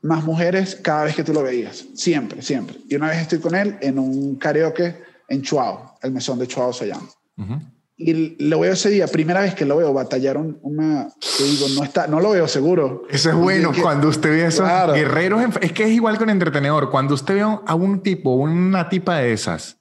más 0.01 0.23
mujeres 0.23 0.75
cada 0.81 1.03
vez 1.03 1.15
que 1.15 1.23
tú 1.23 1.33
lo 1.33 1.43
veías. 1.43 1.83
Siempre, 1.95 2.41
siempre. 2.41 2.77
Y 2.87 2.95
una 2.95 3.09
vez 3.09 3.21
estoy 3.23 3.39
con 3.39 3.55
él 3.55 3.77
en 3.81 3.99
un 3.99 4.35
karaoke 4.37 5.03
en 5.27 5.41
Chuao, 5.41 5.97
el 6.01 6.11
mesón 6.11 6.39
de 6.39 6.47
Chuao 6.47 6.71
se 6.71 6.87
llama. 6.87 7.09
Ujú. 7.37 7.59
Y 7.97 8.35
lo 8.43 8.59
veo 8.59 8.73
ese 8.73 8.89
día, 8.89 9.07
primera 9.07 9.39
vez 9.41 9.55
que 9.55 9.63
lo 9.63 9.77
veo, 9.77 9.93
batallaron 9.93 10.59
una. 10.63 11.07
Te 11.37 11.43
digo, 11.45 11.67
no 11.75 11.83
está, 11.83 12.07
no 12.07 12.19
lo 12.19 12.31
veo 12.31 12.45
seguro. 12.47 13.03
Eso 13.09 13.29
es 13.29 13.35
bueno 13.35 13.71
Que- 13.71 13.81
cuando 13.81 14.09
usted 14.09 14.29
ve 14.31 14.43
a 14.43 14.47
esos 14.49 14.65
Claro. 14.67 14.93
guerreros. 14.93 15.41
en- 15.41 15.53
Es 15.61 15.71
que 15.71 15.83
es 15.85 15.91
igual 15.91 16.17
con 16.17 16.29
entretenedor. 16.29 16.91
Cuando 16.91 17.13
usted 17.13 17.35
ve 17.35 17.41
a 17.41 17.75
un 17.75 18.01
tipo, 18.03 18.33
una 18.35 18.89
tipa 18.89 19.19
de 19.19 19.31
esas, 19.31 19.77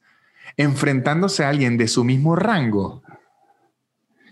enfrentándose 0.56 1.44
a 1.44 1.48
alguien 1.48 1.76
de 1.76 1.88
su 1.88 2.04
mismo 2.04 2.36
rango. 2.36 3.02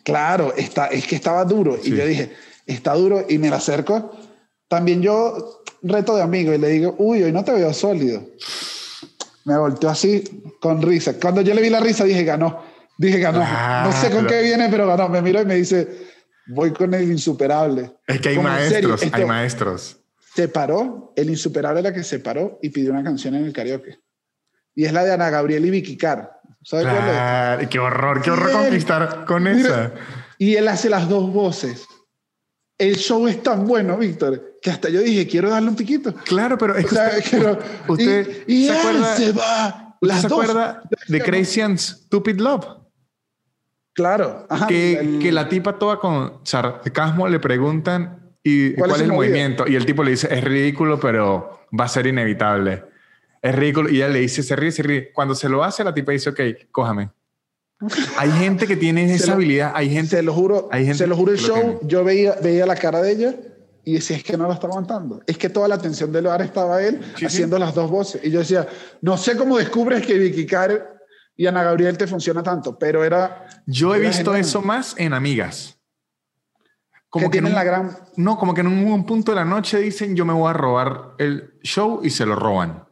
Claro, 0.04 0.52
está, 0.56 0.86
es 0.86 1.06
que 1.06 1.16
estaba 1.16 1.44
duro. 1.44 1.76
Sí. 1.82 1.92
Y 1.92 1.96
yo 1.96 2.06
dije, 2.06 2.32
está 2.66 2.94
duro. 2.94 3.24
Y 3.28 3.38
me 3.38 3.50
la 3.50 3.56
acerco. 3.56 4.12
También 4.68 5.02
yo, 5.02 5.62
reto 5.82 6.14
de 6.16 6.22
amigo, 6.22 6.52
y 6.52 6.58
le 6.58 6.68
digo, 6.68 6.94
uy, 6.98 7.22
hoy 7.24 7.32
no 7.32 7.44
te 7.44 7.52
veo 7.52 7.72
sólido. 7.74 8.22
Me 9.44 9.58
volteó 9.58 9.90
así, 9.90 10.22
con 10.60 10.80
risa. 10.82 11.14
Cuando 11.20 11.40
yo 11.40 11.52
le 11.52 11.62
vi 11.62 11.68
la 11.70 11.80
risa, 11.80 12.04
dije, 12.04 12.22
ganó. 12.24 12.70
Dije, 13.02 13.18
ganó. 13.18 13.38
No 13.84 13.92
sé 13.92 14.10
con 14.10 14.20
Claro. 14.20 14.28
qué 14.28 14.42
viene, 14.42 14.68
pero 14.70 14.86
ganó. 14.86 15.08
Me 15.08 15.20
miró 15.22 15.42
y 15.42 15.44
me 15.44 15.56
dice, 15.56 16.06
voy 16.46 16.72
con 16.72 16.94
el 16.94 17.10
insuperable. 17.10 17.92
Es 18.06 18.20
que 18.20 18.28
hay 18.30 18.36
Como, 18.36 18.48
maestros, 18.48 19.02
hay 19.12 19.24
maestros. 19.24 19.96
se 20.34 20.48
paró, 20.48 21.12
el 21.16 21.28
insuperable 21.30 21.80
era 21.80 21.92
que 21.92 22.04
se 22.04 22.20
paró 22.20 22.58
y 22.62 22.68
pidió 22.70 22.92
una 22.92 23.02
canción 23.02 23.34
en 23.34 23.44
el 23.44 23.52
karaoke. 23.52 23.98
Y 24.74 24.84
es 24.84 24.92
la 24.92 25.04
de 25.04 25.12
Ana 25.12 25.30
Gabriel 25.30 25.66
y 25.66 25.70
Vicky 25.70 25.96
Carr. 25.96 26.30
¿Sabes 26.62 26.86
cuál 26.86 26.96
es? 26.98 27.02
Claro, 27.04 27.68
qué 27.68 27.78
horror, 27.80 28.22
qué 28.22 28.30
horror 28.30 28.52
conquistar 28.52 29.24
con 29.26 29.42
Mira, 29.42 29.58
esa. 29.58 29.92
Y 30.38 30.54
él 30.54 30.68
hace 30.68 30.88
las 30.88 31.08
dos 31.08 31.32
voces. 31.32 31.84
El 32.78 32.96
show 32.96 33.26
es 33.28 33.42
tan 33.42 33.66
bueno, 33.66 33.96
Víctor, 33.98 34.58
que 34.62 34.70
hasta 34.70 34.88
yo 34.88 35.00
dije, 35.00 35.26
quiero 35.26 35.50
darle 35.50 35.68
un 35.70 35.76
piquito. 35.76 36.14
Claro, 36.24 36.56
pero 36.56 36.76
es 36.76 36.84
O 36.86 36.88
sea, 36.88 37.08
usted, 37.08 37.24
quiero- 37.30 37.58
usted 37.88 38.44
y, 38.46 38.54
y 38.64 38.66
se 38.68 38.72
él 38.72 38.78
acuerda, 38.78 39.16
se 39.16 39.32
va. 39.32 39.96
¿usted 40.00 40.08
Las 40.08 40.20
se 40.20 40.26
acuerda 40.28 40.82
de 41.08 41.20
Crazy 41.20 41.60
and 41.60 41.78
Stupid 41.78 42.40
Love? 42.40 42.66
Claro. 43.94 44.46
Ajá, 44.48 44.66
que, 44.66 44.94
el- 44.98 45.18
que 45.18 45.32
la 45.32 45.48
tipa 45.48 45.78
toda 45.78 45.98
con 45.98 46.40
sarcasmo 46.44 47.28
le 47.28 47.38
preguntan 47.40 48.32
y 48.42 48.72
cuál, 48.74 48.90
es 48.92 49.00
el 49.02 49.08
movimiento 49.12 49.68
y 49.68 49.76
el 49.76 49.84
tipo 49.86 50.02
le 50.02 50.12
dice 50.12 50.28
es 50.34 50.42
ridículo 50.42 50.98
pero 50.98 51.60
va 51.78 51.84
a 51.84 51.88
ser 51.88 52.06
inevitable 52.08 52.82
es 53.40 53.54
ridículo 53.54 53.88
y 53.90 53.96
ella 53.96 54.08
le 54.08 54.18
dice 54.20 54.42
se 54.42 54.56
ríe 54.56 54.72
se 54.72 54.82
ríe 54.82 55.12
cuando 55.12 55.34
se 55.36 55.48
lo 55.48 55.62
hace 55.62 55.84
la 55.84 55.94
tipa 55.94 56.10
dice 56.12 56.30
ok 56.30 56.40
cójame 56.72 57.10
hay 58.18 58.30
gente 58.32 58.66
que 58.66 58.76
tiene 58.76 59.04
esa 59.14 59.28
lo- 59.28 59.32
habilidad 59.34 59.72
hay 59.74 59.90
gente 59.90 60.16
se 60.16 60.22
lo 60.22 60.32
juro, 60.32 60.68
hay 60.72 60.84
gente 60.86 60.98
se 60.98 61.06
lo 61.06 61.14
juro 61.16 61.32
el 61.32 61.38
show, 61.38 61.54
tiene. 61.54 61.78
yo 61.82 62.02
veía, 62.04 62.34
veía 62.42 62.66
la 62.66 62.74
cara 62.76 63.00
de 63.02 63.12
ella 63.12 63.34
y 63.84 63.94
decía, 63.94 64.16
es 64.16 64.22
que 64.22 64.36
no 64.36 64.46
la 64.46 64.54
está 64.54 64.68
aguantando. 64.68 65.22
Es 65.26 65.36
que 65.36 65.48
toda 65.48 65.66
la 65.66 65.74
atención 65.74 66.12
del 66.12 66.26
bar 66.26 66.40
estaba 66.40 66.80
él 66.80 67.00
Sí, 67.16 67.24
haciendo 67.26 67.58
las 67.58 67.74
dos 67.74 67.90
voces. 67.90 68.20
Y 68.24 68.30
yo 68.30 68.38
decía, 68.38 68.68
no 69.00 69.16
sé 69.16 69.36
cómo 69.36 69.58
descubres 69.58 70.06
que 70.06 70.16
Vicky 70.18 70.46
Carr 70.46 71.01
y 71.42 71.46
Ana 71.48 71.62
Gabriel 71.64 71.98
te 71.98 72.06
funciona 72.06 72.42
tanto, 72.42 72.78
pero 72.78 73.02
era... 73.04 73.46
yo 73.66 73.94
he 73.94 73.98
era 73.98 74.08
visto 74.08 74.30
genial. 74.32 74.40
eso 74.40 74.62
más 74.62 74.94
en 74.96 75.12
amigas 75.12 75.78
que 77.12 77.24
en 77.24 77.30
tienen 77.30 77.50
un- 77.52 77.56
la 77.56 77.64
gran... 77.64 77.90
no 78.16 78.38
como 78.38 78.54
que 78.54 78.60
en 78.60 78.68
un 78.68 79.04
punto 79.04 79.32
de 79.32 79.36
la 79.36 79.44
noche 79.44 79.78
dicen 79.78 80.14
yo 80.14 80.24
me 80.24 80.32
voy 80.32 80.48
a 80.48 80.52
robar 80.52 81.14
el 81.18 81.58
show 81.62 82.00
y 82.04 82.10
se 82.10 82.24
lo 82.26 82.36
roban 82.36 82.84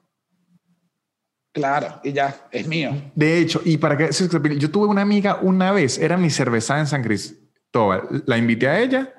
Claro, 1.53 2.01
y 2.05 2.12
ya, 2.12 2.46
es 2.53 2.68
mío. 2.68 2.92
De 3.16 3.38
hecho, 3.38 3.61
y 3.64 3.76
para 3.78 3.96
que 3.96 4.11
yo 4.57 4.70
tuve 4.70 4.86
una 4.86 5.03
amiga 5.03 5.40
una 5.42 5.72
vez, 5.72 5.98
era 5.98 6.16
mi 6.16 6.30
cerveza 6.30 6.78
en 6.78 6.86
San 6.86 7.03
Cristóbal. 7.03 8.22
La 8.26 8.38
invité 8.38 8.68
a 8.68 8.78
ella 8.78 9.12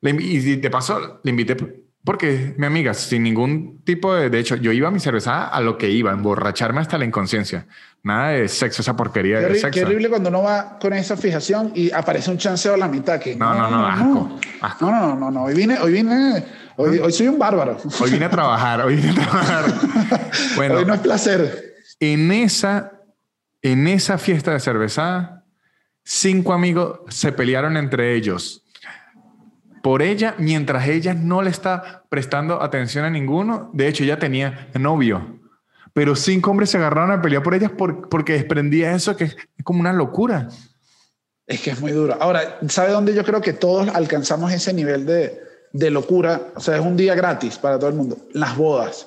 y 0.00 0.56
de 0.56 0.70
paso 0.70 1.20
la 1.22 1.30
invité 1.30 1.54
porque 2.06 2.54
mi 2.56 2.66
amiga, 2.66 2.94
sin 2.94 3.24
ningún 3.24 3.82
tipo 3.82 4.14
de. 4.14 4.30
De 4.30 4.38
hecho, 4.38 4.54
yo 4.54 4.70
iba 4.70 4.86
a 4.86 4.90
mi 4.92 5.00
cerveza 5.00 5.48
a 5.48 5.60
lo 5.60 5.76
que 5.76 5.90
iba, 5.90 6.12
emborracharme 6.12 6.80
hasta 6.80 6.98
la 6.98 7.04
inconsciencia. 7.04 7.66
Nada 8.04 8.28
de 8.28 8.46
sexo, 8.46 8.82
esa 8.82 8.94
porquería 8.94 9.40
Qué, 9.40 9.46
de 9.46 9.54
sexo. 9.56 9.70
qué 9.72 9.84
horrible 9.84 10.08
cuando 10.08 10.28
uno 10.28 10.44
va 10.44 10.78
con 10.78 10.92
esa 10.92 11.16
fijación 11.16 11.72
y 11.74 11.90
aparece 11.90 12.30
un 12.30 12.38
chanceo 12.38 12.74
a 12.74 12.76
la 12.76 12.86
mitad. 12.86 13.18
Que, 13.18 13.34
No, 13.34 13.52
no, 13.52 13.68
no, 13.68 13.86
asco, 13.88 14.38
asco. 14.60 14.86
No, 14.86 14.92
no, 14.92 15.06
no, 15.08 15.16
no, 15.16 15.30
no. 15.32 15.42
Hoy 15.46 15.54
vine, 15.54 15.80
hoy 15.80 15.92
vine, 15.94 16.44
hoy, 16.76 16.98
hoy 17.00 17.12
soy 17.12 17.26
un 17.26 17.40
bárbaro. 17.40 17.76
Hoy 18.00 18.10
vine 18.12 18.26
a 18.26 18.30
trabajar, 18.30 18.82
hoy 18.82 18.94
vine 18.94 19.10
a 19.10 19.14
trabajar. 19.14 19.64
Bueno, 20.54 20.76
hoy 20.76 20.84
no 20.84 20.94
es 20.94 21.00
placer. 21.00 21.74
en 21.98 22.30
esa, 22.30 22.92
en 23.62 23.88
esa 23.88 24.16
fiesta 24.16 24.52
de 24.52 24.60
cerveza, 24.60 25.42
cinco 26.04 26.52
amigos 26.52 27.00
se 27.08 27.32
pelearon 27.32 27.76
entre 27.76 28.14
ellos 28.14 28.62
por 29.86 30.02
ella, 30.02 30.34
mientras 30.38 30.88
ella 30.88 31.14
no 31.14 31.42
le 31.42 31.50
está 31.50 32.02
prestando 32.08 32.60
atención 32.60 33.04
a 33.04 33.10
ninguno. 33.10 33.70
De 33.72 33.86
hecho, 33.86 34.02
ella 34.02 34.18
tenía 34.18 34.66
novio. 34.74 35.38
Pero 35.92 36.16
cinco 36.16 36.50
hombres 36.50 36.70
se 36.70 36.76
agarraron 36.76 37.12
a 37.12 37.22
pelear 37.22 37.44
por 37.44 37.54
ellas 37.54 37.70
por- 37.70 38.08
porque 38.08 38.32
desprendía 38.32 38.96
eso 38.96 39.14
que 39.16 39.22
es 39.26 39.36
como 39.62 39.78
una 39.78 39.92
locura. 39.92 40.48
Es 41.46 41.60
que 41.60 41.70
es 41.70 41.80
muy 41.80 41.92
duro. 41.92 42.16
Ahora, 42.18 42.58
¿sabe 42.68 42.90
dónde 42.90 43.14
yo 43.14 43.22
creo 43.22 43.40
que 43.40 43.52
todos 43.52 43.88
alcanzamos 43.94 44.52
ese 44.52 44.72
nivel 44.72 45.06
de, 45.06 45.40
de 45.72 45.90
locura? 45.92 46.40
O 46.56 46.60
sea, 46.60 46.74
es 46.74 46.82
un 46.84 46.96
día 46.96 47.14
gratis 47.14 47.56
para 47.56 47.78
todo 47.78 47.88
el 47.88 47.94
mundo. 47.94 48.16
Las 48.32 48.56
bodas. 48.56 49.06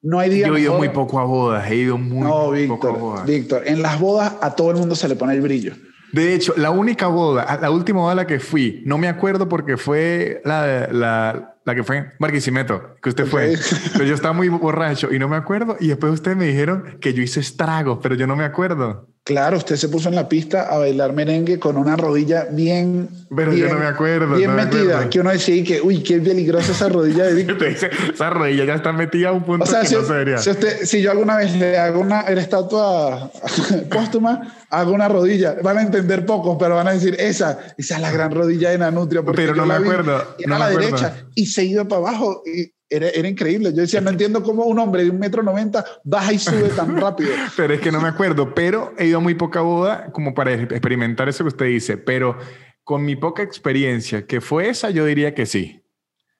No 0.00 0.18
hay 0.18 0.30
día 0.30 0.46
Yo 0.46 0.56
he 0.56 0.60
ido 0.62 0.78
muy 0.78 0.88
poco 0.88 1.18
a 1.18 1.24
bodas, 1.24 1.70
he 1.70 1.74
ido 1.76 1.98
muy 1.98 2.20
No, 2.26 2.30
poco 2.30 2.48
a 2.48 2.54
Víctor, 2.56 2.98
bodas. 2.98 3.26
Víctor, 3.26 3.62
en 3.66 3.82
las 3.82 4.00
bodas 4.00 4.32
a 4.40 4.56
todo 4.56 4.70
el 4.70 4.78
mundo 4.78 4.94
se 4.94 5.08
le 5.10 5.16
pone 5.16 5.34
el 5.34 5.42
brillo. 5.42 5.74
De 6.12 6.34
hecho, 6.34 6.54
la 6.56 6.70
única 6.70 7.08
boda, 7.08 7.58
la 7.60 7.70
última 7.70 8.00
boda 8.00 8.12
a 8.12 8.16
la 8.16 8.26
que 8.26 8.40
fui, 8.40 8.82
no 8.86 8.98
me 8.98 9.08
acuerdo 9.08 9.48
porque 9.48 9.76
fue 9.76 10.40
la, 10.44 10.88
la, 10.90 11.56
la 11.64 11.74
que 11.74 11.82
fue 11.82 11.96
en 11.98 12.12
Barquisimeto, 12.18 12.96
que 13.02 13.08
usted 13.08 13.26
fue. 13.26 13.54
Pero 13.92 14.04
yo 14.04 14.14
estaba 14.14 14.32
muy 14.32 14.48
borracho 14.48 15.12
y 15.12 15.18
no 15.18 15.28
me 15.28 15.36
acuerdo. 15.36 15.76
Y 15.80 15.88
después 15.88 16.12
ustedes 16.12 16.36
me 16.36 16.46
dijeron 16.46 16.98
que 17.00 17.12
yo 17.12 17.22
hice 17.22 17.40
estragos, 17.40 17.98
pero 18.02 18.14
yo 18.14 18.26
no 18.26 18.36
me 18.36 18.44
acuerdo. 18.44 19.08
Claro, 19.26 19.56
usted 19.56 19.74
se 19.74 19.88
puso 19.88 20.08
en 20.08 20.14
la 20.14 20.28
pista 20.28 20.72
a 20.72 20.78
bailar 20.78 21.12
merengue 21.12 21.58
con 21.58 21.76
una 21.76 21.96
rodilla 21.96 22.46
bien. 22.48 23.08
Pero 23.34 23.50
yo 23.52 23.64
bien- 23.64 23.74
no 23.74 23.80
me 23.80 23.86
acuerdo, 23.86 24.36
Bien 24.36 24.50
no 24.50 24.56
me 24.56 24.64
metida. 24.66 24.82
acuerdo. 24.92 25.10
Que 25.10 25.18
uno 25.18 25.30
decía 25.32 25.64
que, 25.64 25.80
uy, 25.82 26.00
qué 26.04 26.20
peligrosa 26.20 26.70
esa 26.70 26.88
rodilla 26.88 27.24
de 27.24 27.40
esa 28.14 28.30
rodilla 28.30 28.64
ya 28.64 28.74
está 28.76 28.92
metida 28.92 29.30
a 29.30 29.32
un 29.32 29.42
punto 29.42 29.64
O 29.64 29.66
sea, 29.66 29.80
que 29.80 29.88
si, 29.88 29.96
no 29.96 30.02
se 30.04 30.12
debería. 30.12 30.38
si 30.38 30.50
usted- 30.50 30.84
si 30.84 31.02
yo 31.02 31.10
alguna 31.10 31.36
vez 31.38 31.56
le 31.56 31.76
hago 31.76 31.98
una 32.02 32.20
estatua 32.20 33.32
póstuma, 33.90 34.54
hago 34.70 34.92
una 34.92 35.08
rodilla. 35.08 35.56
Van 35.60 35.78
a 35.78 35.82
entender 35.82 36.24
pocos, 36.24 36.56
pero 36.60 36.76
van 36.76 36.86
a 36.86 36.92
decir, 36.92 37.16
esa, 37.18 37.58
esa 37.76 37.96
es 37.96 38.00
la 38.00 38.12
gran 38.12 38.30
rodilla 38.30 38.70
de 38.70 38.78
Nanutria. 38.78 39.22
porque 39.22 39.42
Pero 39.42 39.56
no 39.56 39.62
yo 39.64 39.66
me 39.66 39.78
vi, 39.80 39.84
acuerdo, 39.86 40.24
Era 40.38 40.48
no 40.48 40.54
a 40.54 40.58
la 40.60 40.66
me 40.68 40.70
acuerdo. 40.76 40.96
derecha 40.98 41.26
y 41.34 41.46
se 41.46 41.64
iba 41.64 41.84
para 41.84 42.00
abajo. 42.02 42.42
Y 42.46 42.72
era, 42.88 43.08
era 43.08 43.28
increíble. 43.28 43.70
Yo 43.72 43.80
decía, 43.82 44.00
no 44.00 44.10
entiendo 44.10 44.42
cómo 44.42 44.64
un 44.64 44.78
hombre 44.78 45.04
de 45.04 45.10
un 45.10 45.18
metro 45.18 45.42
noventa 45.42 45.84
baja 46.04 46.32
y 46.32 46.38
sube 46.38 46.68
tan 46.70 46.96
rápido. 47.00 47.30
Pero 47.56 47.74
es 47.74 47.80
que 47.80 47.90
no 47.92 48.00
me 48.00 48.08
acuerdo, 48.08 48.54
pero 48.54 48.92
he 48.98 49.06
ido 49.06 49.18
a 49.18 49.20
muy 49.20 49.34
poca 49.34 49.60
boda 49.60 50.12
como 50.12 50.34
para 50.34 50.52
experimentar 50.52 51.28
eso 51.28 51.44
que 51.44 51.48
usted 51.48 51.66
dice, 51.66 51.96
pero 51.96 52.38
con 52.84 53.04
mi 53.04 53.16
poca 53.16 53.42
experiencia, 53.42 54.26
que 54.26 54.40
fue 54.40 54.68
esa, 54.68 54.90
yo 54.90 55.04
diría 55.04 55.34
que 55.34 55.46
sí. 55.46 55.82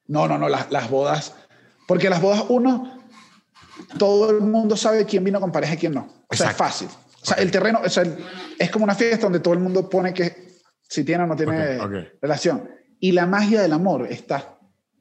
No, 0.06 0.28
no, 0.28 0.38
no, 0.38 0.48
las, 0.48 0.70
las 0.70 0.88
bodas. 0.88 1.34
Porque 1.88 2.08
las 2.08 2.20
bodas, 2.20 2.44
uno, 2.48 3.02
todo 3.98 4.30
el 4.30 4.40
mundo 4.40 4.76
sabe 4.76 5.04
quién 5.04 5.24
vino 5.24 5.40
con 5.40 5.50
pareja 5.52 5.74
y 5.74 5.76
quién 5.78 5.94
no. 5.94 6.08
O 6.28 6.34
sea, 6.36 6.50
es 6.50 6.56
fácil. 6.56 6.88
O 6.88 7.26
sea, 7.26 7.36
el 7.38 7.50
terreno, 7.50 7.80
o 7.84 7.88
sea, 7.88 8.04
el- 8.04 8.16
es 8.58 8.70
como 8.70 8.84
una 8.84 8.94
fiesta 8.94 9.22
donde 9.26 9.40
todo 9.40 9.54
el 9.54 9.60
mundo 9.60 9.88
pone 9.90 10.14
que 10.14 10.46
si 10.88 11.02
tiene 11.04 11.24
o 11.24 11.26
no 11.26 11.34
tiene 11.36 11.78
relación. 12.22 12.70
Y 13.00 13.12
la 13.12 13.26
magia 13.26 13.60
del 13.60 13.72
amor 13.72 14.06
está. 14.08 14.55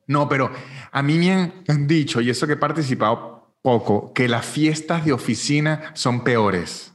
No, 0.08 0.30
pero 0.30 0.52
a 0.92 1.02
mí 1.02 1.18
me 1.18 1.64
han 1.68 1.88
dicho, 1.88 2.22
y 2.22 2.30
eso 2.30 2.46
que 2.46 2.54
he 2.54 2.58
participado 2.58 3.56
poco, 3.62 4.14
que 4.14 4.28
las 4.28 4.46
fiestas 4.46 5.06
de 5.06 5.14
oficina 5.14 5.92
son 5.96 6.24
peores. 6.24 6.92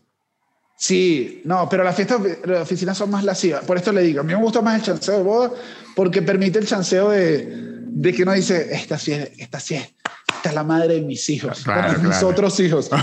Sí, 0.77 1.43
no, 1.45 1.69
pero 1.69 1.85
las 1.85 1.95
fiestas 1.95 2.23
de 2.23 2.57
oficinas 2.57 2.97
son 2.97 3.11
más 3.11 3.25
lascivas. 3.25 3.65
Por 3.65 3.77
esto 3.77 3.93
le 3.93 4.03
digo, 4.03 4.21
a 4.21 4.23
mí 4.23 4.33
me 4.33 4.41
gusta 4.41 4.63
más 4.63 4.77
el 4.77 4.83
chanceo 4.83 5.19
de 5.19 5.23
boda 5.23 5.51
porque 5.95 6.23
permite 6.23 6.59
el 6.59 6.67
chanceo 6.67 7.11
de, 7.11 7.83
de 7.87 8.13
que 8.15 8.23
uno 8.23 8.33
dice, 8.33 8.73
esta 8.73 8.97
sí 8.97 9.13
es, 9.13 9.31
esta 9.39 9.61
sí 9.61 9.75
es, 9.75 9.95
esta 10.35 10.49
es 10.49 10.55
la 10.55 10.65
madre 10.65 10.95
de 10.95 11.01
mis 11.03 11.29
hijos, 11.29 11.65
Claro, 11.65 11.93
bueno, 11.93 12.09
mis 12.09 12.23
otros 12.23 12.59
hijos. 12.61 12.89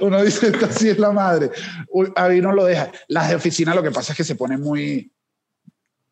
uno 0.00 0.22
dice, 0.22 0.48
esta 0.48 0.70
sí 0.70 0.88
es 0.88 0.98
la 0.98 1.12
madre. 1.12 1.50
Uy, 1.88 2.12
A 2.16 2.28
mí 2.28 2.40
no 2.40 2.52
lo 2.52 2.64
deja. 2.64 2.90
Las 3.08 3.30
de 3.30 3.36
oficina 3.36 3.74
lo 3.74 3.82
que 3.82 3.90
pasa 3.90 4.12
es 4.12 4.16
que 4.16 4.24
se 4.24 4.34
ponen 4.34 4.60
muy, 4.60 5.10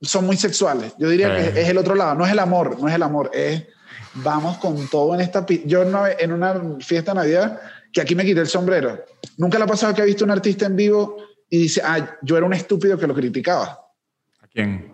son 0.00 0.26
muy 0.26 0.36
sexuales. 0.36 0.94
Yo 0.98 1.08
diría 1.08 1.28
Eh. 1.38 1.52
que 1.52 1.60
es 1.62 1.68
el 1.68 1.78
otro 1.78 1.94
lado, 1.94 2.14
no 2.14 2.24
es 2.26 2.32
el 2.32 2.38
amor, 2.38 2.78
no 2.80 2.88
es 2.88 2.94
el 2.94 3.02
amor, 3.02 3.30
es 3.32 3.64
vamos 4.14 4.58
con 4.58 4.88
todo 4.88 5.14
en 5.14 5.20
esta... 5.20 5.44
Yo 5.64 5.84
no, 5.84 6.04
en 6.06 6.32
una 6.32 6.76
fiesta 6.80 7.12
de 7.12 7.16
Navidad, 7.16 7.60
que 7.92 8.00
aquí 8.00 8.14
me 8.14 8.24
quité 8.24 8.40
el 8.40 8.46
sombrero, 8.46 9.04
nunca 9.36 9.58
le 9.58 9.64
ha 9.64 9.66
pasado 9.66 9.94
que 9.94 10.02
ha 10.02 10.04
visto 10.04 10.24
un 10.24 10.30
artista 10.30 10.66
en 10.66 10.76
vivo 10.76 11.16
y 11.48 11.58
dice, 11.62 11.80
ah, 11.84 12.16
yo 12.22 12.36
era 12.36 12.46
un 12.46 12.52
estúpido 12.52 12.98
que 12.98 13.06
lo 13.06 13.14
criticaba. 13.14 13.80
¿A 14.40 14.46
quién? 14.48 14.92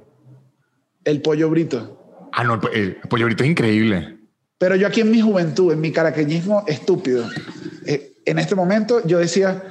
El 1.05 1.21
pollo 1.21 1.51
brito. 1.51 2.29
Ah, 2.33 2.45
no, 2.45 2.61
el 2.73 2.97
pollo 3.09 3.27
brito 3.27 3.45
es 3.45 3.51
increíble. 3.51 4.19
Pero 4.59 4.77
yo 4.77 4.87
aquí 4.87 5.01
en 5.01 5.11
mi 5.11 5.21
juventud, 5.21 5.73
en 5.73 5.81
mi 5.81 5.93
caraqueñismo 5.93 6.65
estúpido, 6.67 7.29
eh, 7.87 8.15
en 8.25 8.39
este 8.39 8.55
momento 8.55 9.05
yo 9.07 9.19
decía, 9.19 9.63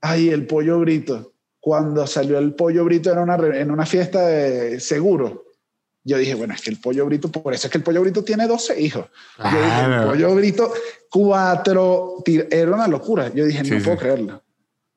ay, 0.00 0.30
el 0.30 0.46
pollo 0.46 0.78
brito. 0.80 1.32
Cuando 1.60 2.06
salió 2.06 2.38
el 2.38 2.54
pollo 2.54 2.84
brito 2.84 3.10
en 3.12 3.18
una, 3.18 3.34
en 3.36 3.70
una 3.70 3.84
fiesta 3.86 4.26
de 4.26 4.78
seguro, 4.80 5.44
yo 6.04 6.16
dije, 6.16 6.34
bueno, 6.34 6.54
es 6.54 6.62
que 6.62 6.70
el 6.70 6.80
pollo 6.80 7.04
brito, 7.06 7.30
por 7.30 7.52
eso 7.52 7.66
es 7.66 7.70
que 7.70 7.78
el 7.78 7.84
pollo 7.84 8.00
brito 8.00 8.22
tiene 8.24 8.46
12 8.46 8.80
hijos. 8.80 9.06
Yo 9.38 9.44
dije, 9.44 9.80
el 9.80 9.86
Claro. 9.86 10.10
pollo 10.10 10.34
brito, 10.36 10.72
cuatro, 11.10 12.14
era 12.50 12.70
una 12.72 12.88
locura. 12.88 13.28
Yo 13.34 13.44
dije, 13.44 13.64
Sí, 13.64 13.72
no 13.72 13.78
sí. 13.80 13.84
puedo 13.84 13.98
creerlo. 13.98 14.42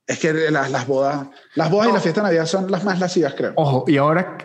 Es 0.07 0.19
que 0.19 0.33
las, 0.33 0.71
las 0.71 0.87
bodas, 0.87 1.27
las 1.55 1.69
bodas 1.69 1.85
y 1.87 1.89
No. 1.89 1.93
las 1.95 2.03
fiestas 2.03 2.23
de 2.23 2.27
Navidad 2.29 2.45
son 2.45 2.71
las 2.71 2.83
más 2.83 2.99
lascivas, 2.99 3.33
creo. 3.35 3.53
Ojo, 3.55 3.85
y 3.87 3.97
ahora 3.97 4.37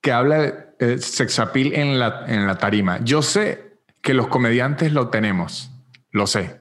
que 0.00 0.12
habla 0.12 0.38
de 0.38 0.54
eh, 0.78 0.98
sexapil 0.98 1.74
en 1.74 1.98
la, 1.98 2.24
en 2.28 2.46
la 2.46 2.58
tarima, 2.58 3.00
yo 3.04 3.22
sé 3.22 3.78
que 4.02 4.14
los 4.14 4.28
comediantes 4.28 4.92
lo 4.92 5.08
tenemos, 5.10 5.70
lo 6.12 6.26
sé, 6.26 6.60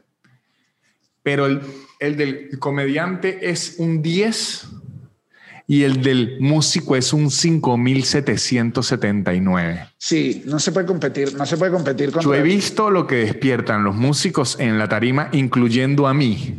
pero 1.23 1.45
el, 1.45 1.61
el 1.99 2.17
del 2.17 2.59
comediante 2.59 3.49
es 3.49 3.75
un 3.77 4.01
10 4.01 4.67
y 5.67 5.83
el 5.83 6.01
del 6.01 6.39
músico 6.39 6.95
es 6.95 7.13
un 7.13 7.29
5779. 7.31 9.89
Sí, 9.97 10.43
no 10.45 10.59
se 10.59 10.71
puede 10.71 10.85
competir, 10.85 11.33
no 11.35 11.43
se 11.45 11.57
puede 11.57 11.71
competir 11.71 12.11
con... 12.11 12.23
Yo 12.23 12.35
he 12.35 12.41
visto 12.41 12.89
lo 12.91 13.07
que 13.07 13.15
despiertan 13.15 13.83
los 13.83 13.95
músicos 13.95 14.57
en 14.59 14.77
la 14.77 14.87
tarima, 14.87 15.29
incluyendo 15.31 16.07
a 16.07 16.13
mí. 16.13 16.55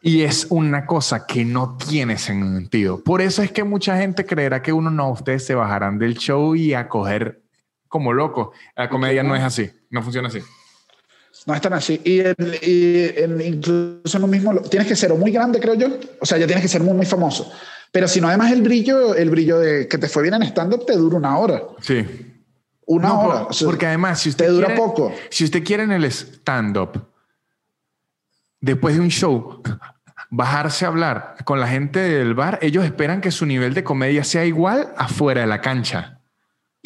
Y 0.00 0.22
es 0.22 0.46
una 0.48 0.86
cosa 0.86 1.26
que 1.26 1.44
no 1.44 1.76
tiene 1.76 2.16
sentido. 2.18 3.02
Por 3.02 3.20
eso 3.20 3.42
es 3.42 3.52
que 3.52 3.64
mucha 3.64 3.98
gente 3.98 4.24
creerá 4.24 4.62
que 4.62 4.72
uno 4.72 4.90
no, 4.90 5.10
ustedes 5.10 5.44
se 5.44 5.54
bajarán 5.54 5.98
del 5.98 6.16
show 6.16 6.54
y 6.54 6.72
a 6.72 6.88
coger 6.88 7.42
como 7.88 8.12
loco. 8.12 8.52
La 8.76 8.88
comedia 8.88 9.22
no 9.22 9.36
es 9.36 9.42
así, 9.42 9.70
no 9.90 10.02
funciona 10.02 10.28
así. 10.28 10.40
No 11.46 11.54
es 11.54 11.60
tan 11.60 11.72
así. 11.72 12.00
Y, 12.04 12.20
incluso 13.42 14.16
en 14.18 14.24
un 14.24 14.30
mismo... 14.30 14.54
Tienes 14.62 14.86
que 14.88 14.96
ser 14.96 15.12
o 15.12 15.16
muy 15.16 15.30
grande, 15.30 15.60
creo 15.60 15.74
yo. 15.74 15.88
O 16.20 16.26
sea, 16.26 16.36
ya 16.38 16.46
tienes 16.46 16.62
que 16.62 16.68
ser 16.68 16.82
muy, 16.82 16.94
muy 16.94 17.06
famoso. 17.06 17.50
Pero 17.90 18.06
si 18.06 18.20
no, 18.20 18.28
además 18.28 18.52
el 18.52 18.60
brillo, 18.62 19.14
el 19.14 19.30
brillo 19.30 19.58
de 19.58 19.88
que 19.88 19.96
te 19.98 20.08
fue 20.08 20.22
bien 20.22 20.34
en 20.34 20.42
stand-up 20.42 20.84
te 20.84 20.94
dura 20.94 21.16
una 21.16 21.38
hora. 21.38 21.62
Sí. 21.80 22.04
Una 22.86 23.08
No, 23.08 23.20
hora. 23.20 23.48
por- 23.48 23.64
porque 23.64 23.86
además, 23.86 24.20
si 24.20 24.28
usted 24.30 24.46
te 24.46 24.50
dura 24.50 24.66
quiere- 24.66 24.80
poco. 24.82 25.12
Si 25.30 25.44
usted 25.44 25.64
quiere 25.64 25.84
en 25.84 25.92
el 25.92 26.04
stand-up, 26.06 27.02
después 28.60 28.94
de 28.94 29.00
un 29.00 29.08
show, 29.08 29.62
bajarse 30.30 30.84
a 30.84 30.88
hablar 30.88 31.36
con 31.44 31.60
la 31.60 31.68
gente 31.68 31.98
del 32.00 32.34
bar, 32.34 32.58
ellos 32.60 32.84
esperan 32.84 33.20
que 33.20 33.30
su 33.30 33.46
nivel 33.46 33.72
de 33.74 33.84
comedia 33.84 34.24
sea 34.24 34.44
igual 34.44 34.92
afuera 34.96 35.40
de 35.42 35.46
la 35.46 35.60
cancha. 35.62 36.17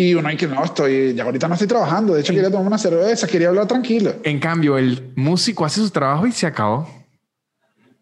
Y 0.03 0.14
uno 0.14 0.28
hay 0.28 0.36
que 0.36 0.48
no, 0.48 0.64
estoy, 0.64 1.14
ya 1.14 1.22
ahorita 1.22 1.46
no 1.46 1.55
estoy 1.55 1.68
trabajando. 1.68 2.14
De 2.14 2.22
hecho, 2.22 2.32
quería 2.32 2.50
tomar 2.50 2.66
una 2.66 2.78
cerveza, 2.78 3.26
quería 3.28 3.48
hablar 3.48 3.68
tranquilo. 3.68 4.14
En 4.24 4.40
cambio, 4.40 4.76
el 4.76 5.12
músico 5.14 5.64
hace 5.64 5.80
su 5.80 5.90
trabajo 5.90 6.26
y 6.26 6.32
se 6.32 6.46
acabó. 6.46 6.88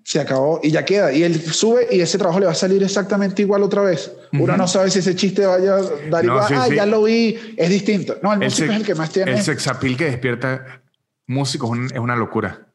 Se 0.03 0.19
acabó 0.19 0.61
y 0.63 0.71
ya 0.71 0.83
queda. 0.85 1.13
Y 1.13 1.23
él 1.25 1.39
sube 1.41 1.87
y 1.91 2.01
ese 2.01 2.17
trabajo 2.17 2.41
le 2.41 2.47
va 2.47 2.53
a 2.53 2.55
salir 2.55 2.83
exactamente 2.83 3.43
igual 3.43 3.63
otra 3.63 3.83
vez. 3.83 4.11
Uno 4.33 4.57
no 4.57 4.67
sabe 4.67 4.91
si 4.91 5.01
ese 5.01 5.15
chiste 5.15 5.45
vaya 5.45 5.75
a 5.75 5.83
dar 6.11 6.25
No, 6.25 6.33
igual. 6.33 6.49
sí, 6.49 6.55
ah, 6.57 6.67
sí. 6.71 6.75
ya 6.77 6.87
lo 6.87 7.03
vi. 7.03 7.39
Es 7.59 7.69
distinto. 7.69 8.17
No, 8.23 8.33
el, 8.33 8.39
músico 8.39 8.57
sex- 8.69 8.71
es 8.73 8.81
el 8.81 8.87
que 8.87 8.95
más 8.95 9.11
tiene. 9.11 9.33
El 9.33 9.43
sexapil 9.43 9.97
que 9.99 10.07
despierta 10.07 10.81
músicos 11.27 11.69
es 11.71 11.77
un- 11.79 11.85
es 11.93 11.99
una 12.01 12.17
locura. 12.17 12.67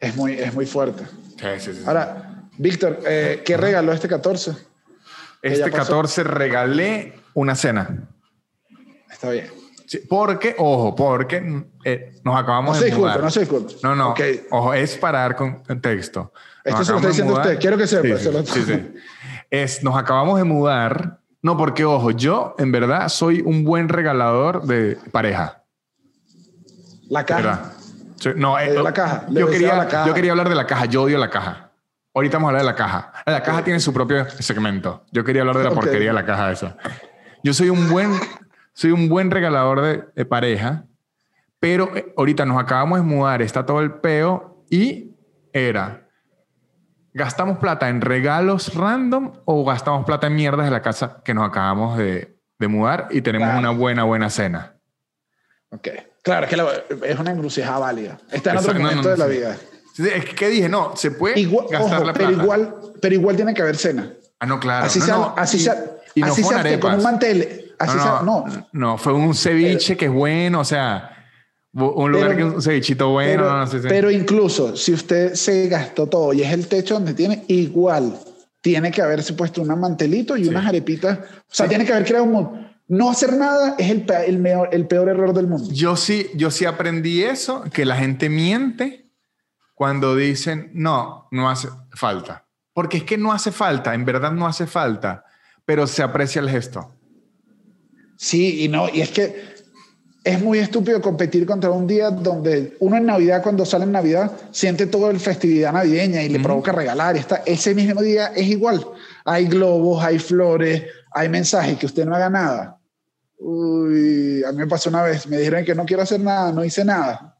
Es 0.00 0.14
muy, 0.14 0.34
es 0.34 0.54
muy 0.54 0.64
fuerte. 0.64 1.02
Sí. 1.58 1.70
Ahora, 1.86 2.44
Víctor, 2.56 3.00
eh, 3.04 3.42
¿qué 3.44 3.56
regaló 3.56 3.92
este 3.92 4.06
14? 4.06 4.52
este 5.42 5.58
ya 5.58 5.64
pasó. 5.66 5.76
14 5.92 6.22
regalé 6.22 7.14
una 7.34 7.56
cena. 7.56 8.08
Está 9.18 9.30
bien. 9.30 9.50
Sí, 9.86 10.00
porque, 10.08 10.54
ojo, 10.58 10.94
porque 10.94 11.64
eh, 11.84 12.12
nos 12.22 12.34
No 12.34 12.38
acabamos 12.38 12.76
se 12.76 12.84
de 12.84 12.90
disculpe, 12.90 13.08
mudar. 13.10 13.24
no 13.24 13.30
se 13.30 13.40
disculpe. 13.40 13.74
No, 13.82 13.96
no. 13.96 14.10
Ok. 14.10 14.20
Ojo, 14.50 14.74
es 14.74 14.96
para 14.98 15.20
dar 15.20 15.34
con- 15.34 15.62
contexto. 15.64 16.32
Esto 16.62 16.84
se 16.84 16.92
lo 16.92 16.98
está 16.98 17.08
diciendo 17.08 17.32
usted. 17.34 17.58
Quiero 17.58 17.76
que 17.76 17.86
sepa, 17.86 18.02
Sí, 18.18 18.24
se 18.24 18.30
sí, 18.44 18.60
lo- 18.60 18.76
sí. 18.76 18.94
Es, 19.50 19.82
nos 19.82 19.96
acabamos 19.96 20.38
de 20.38 20.44
mudar. 20.44 21.18
No, 21.42 21.56
porque, 21.56 21.84
ojo, 21.84 22.10
yo 22.12 22.54
en 22.58 22.70
verdad 22.70 23.08
soy 23.08 23.40
un 23.40 23.64
buen 23.64 23.88
regalador 23.88 24.64
de 24.64 24.98
pareja. 25.10 25.64
La 27.08 27.24
caja. 27.24 27.72
Sí, 28.20 28.30
no, 28.36 28.56
la 28.58 28.92
caja, 28.92 29.24
Yo 29.30 29.48
quería, 29.48 29.74
la 29.76 29.88
caja. 29.88 30.06
yo 30.06 30.14
quería 30.14 30.32
hablar 30.32 30.48
de 30.48 30.54
la 30.54 30.66
caja. 30.66 30.84
Yo 30.84 31.02
odio 31.02 31.18
la 31.18 31.30
caja. 31.30 31.70
Ahorita 32.14 32.36
vamos 32.36 32.48
a 32.48 32.50
hablar 32.50 32.62
de 32.62 32.66
la 32.66 32.74
caja. 32.76 33.12
La 33.24 33.42
caja 33.42 33.64
tiene 33.64 33.80
su 33.80 33.92
propio 33.92 34.28
segmento. 34.30 35.04
Yo 35.12 35.24
quería 35.24 35.42
hablar 35.42 35.56
de 35.58 35.64
la 35.64 35.70
porquería 35.70 36.08
de 36.08 36.14
la 36.14 36.26
caja 36.26 36.52
esa. 36.52 36.76
Yo 37.44 37.54
soy 37.54 37.70
un 37.70 37.88
buen, 37.88 38.10
soy 38.78 38.92
un 38.92 39.08
buen 39.08 39.28
regalador 39.32 39.80
de, 39.82 40.04
de 40.14 40.24
pareja, 40.24 40.84
pero 41.58 41.96
eh, 41.96 42.14
ahorita 42.16 42.44
nos 42.46 42.62
acabamos 42.62 42.98
de 43.00 43.04
mudar, 43.04 43.42
está 43.42 43.66
todo 43.66 43.80
el 43.80 43.90
peo 43.94 44.64
y 44.70 45.16
era, 45.52 46.06
¿gastamos 47.12 47.58
plata 47.58 47.88
en 47.88 48.00
regalos 48.00 48.74
random 48.74 49.32
o 49.44 49.64
gastamos 49.64 50.04
plata 50.06 50.28
en 50.28 50.36
mierdas 50.36 50.66
de 50.66 50.70
la 50.70 50.80
casa 50.80 51.20
que 51.24 51.34
nos 51.34 51.48
acabamos 51.48 51.98
de, 51.98 52.38
de 52.58 52.68
mudar 52.68 53.08
y 53.10 53.20
tenemos 53.20 53.46
Claro. 53.48 53.58
una 53.58 53.70
buena, 53.70 54.04
buena 54.04 54.30
cena? 54.30 54.76
Ok. 55.70 55.88
Claro, 56.22 56.44
es 56.44 56.50
que 56.50 56.56
la- 56.56 56.72
es 57.06 57.18
una 57.18 57.32
encrucijada 57.32 57.78
válida. 57.80 58.18
Está 58.30 58.52
en 58.52 58.58
otro 58.58 58.70
Exacto, 58.70 58.78
no, 58.78 58.84
momento 58.84 59.08
no, 59.08 59.10
de 59.10 59.18
la 59.18 59.26
vida. 59.26 59.56
Es 60.16 60.24
que 60.34 60.48
dije, 60.48 60.68
no, 60.68 60.94
se 60.96 61.10
puede 61.10 61.40
Igual, 61.40 61.66
gastar 61.68 61.96
ojo, 61.96 62.04
la 62.06 62.12
pero 62.12 62.28
plata. 62.28 62.42
igual, 62.44 62.74
pero 63.02 63.14
igual 63.16 63.34
tiene 63.34 63.54
que 63.54 63.62
haber 63.62 63.76
cena. 63.76 64.12
ah, 64.38 64.46
no, 64.46 64.60
claro. 64.60 64.86
Así 64.86 65.00
no, 65.00 65.04
sea, 65.04 65.14
no, 65.16 65.34
así 65.36 65.56
y- 65.56 65.60
sea, 65.60 65.84
y 66.14 66.20
no 66.20 66.26
así 66.28 66.44
sea 66.44 66.78
con 66.78 66.94
un 66.94 67.02
mantel, 67.02 67.67
así 67.78 67.96
no, 67.96 68.02
sea, 68.02 68.66
no, 68.72 68.98
fue 68.98 69.12
un 69.12 69.34
ceviche 69.34 69.96
que 69.96 70.06
es 70.06 70.12
bueno, 70.12 70.60
o 70.60 70.64
sea, 70.64 71.14
un 71.72 72.10
lugar 72.12 72.28
Pero- 72.34 72.36
que 72.50 72.56
un 72.56 72.62
cevichito 72.62 73.10
bueno, 73.10 73.42
pero, 73.70 73.82
no, 73.82 73.88
pero 73.88 74.10
incluso 74.10 74.76
si 74.76 74.92
usted 74.92 75.34
se 75.34 75.68
gastó 75.68 76.06
todo 76.06 76.32
y 76.32 76.42
es 76.42 76.52
el 76.52 76.66
techo 76.66 76.94
donde 76.94 77.14
tiene, 77.14 77.44
igual 77.48 78.18
tiene 78.60 78.90
que 78.90 79.00
haberse 79.02 79.34
puesto 79.34 79.62
un 79.62 79.68
mantelito 79.80 80.36
y 80.36 80.48
unas 80.48 80.66
arepitas. 80.66 81.18
O 81.18 81.54
sea, 81.54 81.68
tiene 81.68 81.84
que 81.84 81.92
haber 81.92 82.04
creado 82.06 82.24
un... 82.24 82.68
No 82.88 83.10
hacer 83.10 83.34
nada 83.34 83.74
es 83.78 83.90
el, 83.90 84.06
el, 84.26 84.38
meor- 84.40 84.70
el 84.72 84.86
peor 84.86 85.08
error 85.10 85.32
del 85.34 85.46
mundo. 85.46 85.68
Yo 85.72 85.94
sí, 85.94 86.28
yo 86.34 86.50
sí 86.50 86.64
aprendí 86.64 87.22
eso, 87.22 87.62
que 87.72 87.84
la 87.84 87.96
gente 87.96 88.28
miente 88.30 89.10
cuando 89.74 90.16
dicen, 90.16 90.70
no, 90.74 91.28
no 91.30 91.48
hace 91.50 91.68
falta. 91.92 92.46
Porque 92.72 92.96
es 92.96 93.04
que 93.04 93.18
no 93.18 93.32
hace 93.32 93.52
falta, 93.52 93.94
en 93.94 94.04
verdad 94.04 94.32
no 94.32 94.46
hace 94.46 94.66
falta, 94.66 95.24
pero 95.64 95.86
se 95.86 96.02
aprecia 96.02 96.40
el 96.40 96.48
gesto. 96.48 96.94
Sí, 98.18 98.64
y 98.64 98.68
no, 98.68 98.88
y 98.92 99.00
es 99.00 99.10
que 99.10 99.44
es 100.24 100.42
muy 100.42 100.58
estúpido 100.58 101.00
competir 101.00 101.46
contra 101.46 101.70
un 101.70 101.86
día 101.86 102.10
donde 102.10 102.76
uno 102.80 102.96
en 102.96 103.06
Navidad, 103.06 103.42
cuando 103.44 103.64
sale 103.64 103.84
en 103.84 103.92
Navidad, 103.92 104.32
siente 104.50 104.86
toda 104.88 105.12
la 105.12 105.18
festividad 105.20 105.72
navideña 105.72 106.20
y 106.22 106.28
le 106.28 106.40
provoca 106.40 106.72
regalar. 106.72 107.14
Y 107.14 107.20
está, 107.20 107.42
ese 107.46 107.76
mismo 107.76 108.02
día 108.02 108.32
es 108.34 108.48
igual. 108.48 108.84
Hay 109.24 109.46
globos, 109.46 110.04
hay 110.04 110.18
flores, 110.18 110.82
hay 111.12 111.28
mensajes 111.28 111.78
que 111.78 111.86
usted 111.86 112.04
no 112.04 112.16
haga 112.16 112.28
nada. 112.28 112.80
Uy, 113.38 114.42
a 114.42 114.50
mí 114.50 114.58
me 114.58 114.66
pasó 114.66 114.90
una 114.90 115.04
vez, 115.04 115.28
me 115.28 115.38
dijeron 115.38 115.64
que 115.64 115.76
no 115.76 115.86
quiero 115.86 116.02
hacer 116.02 116.20
nada, 116.20 116.50
no 116.52 116.64
hice 116.64 116.84
nada. 116.84 117.36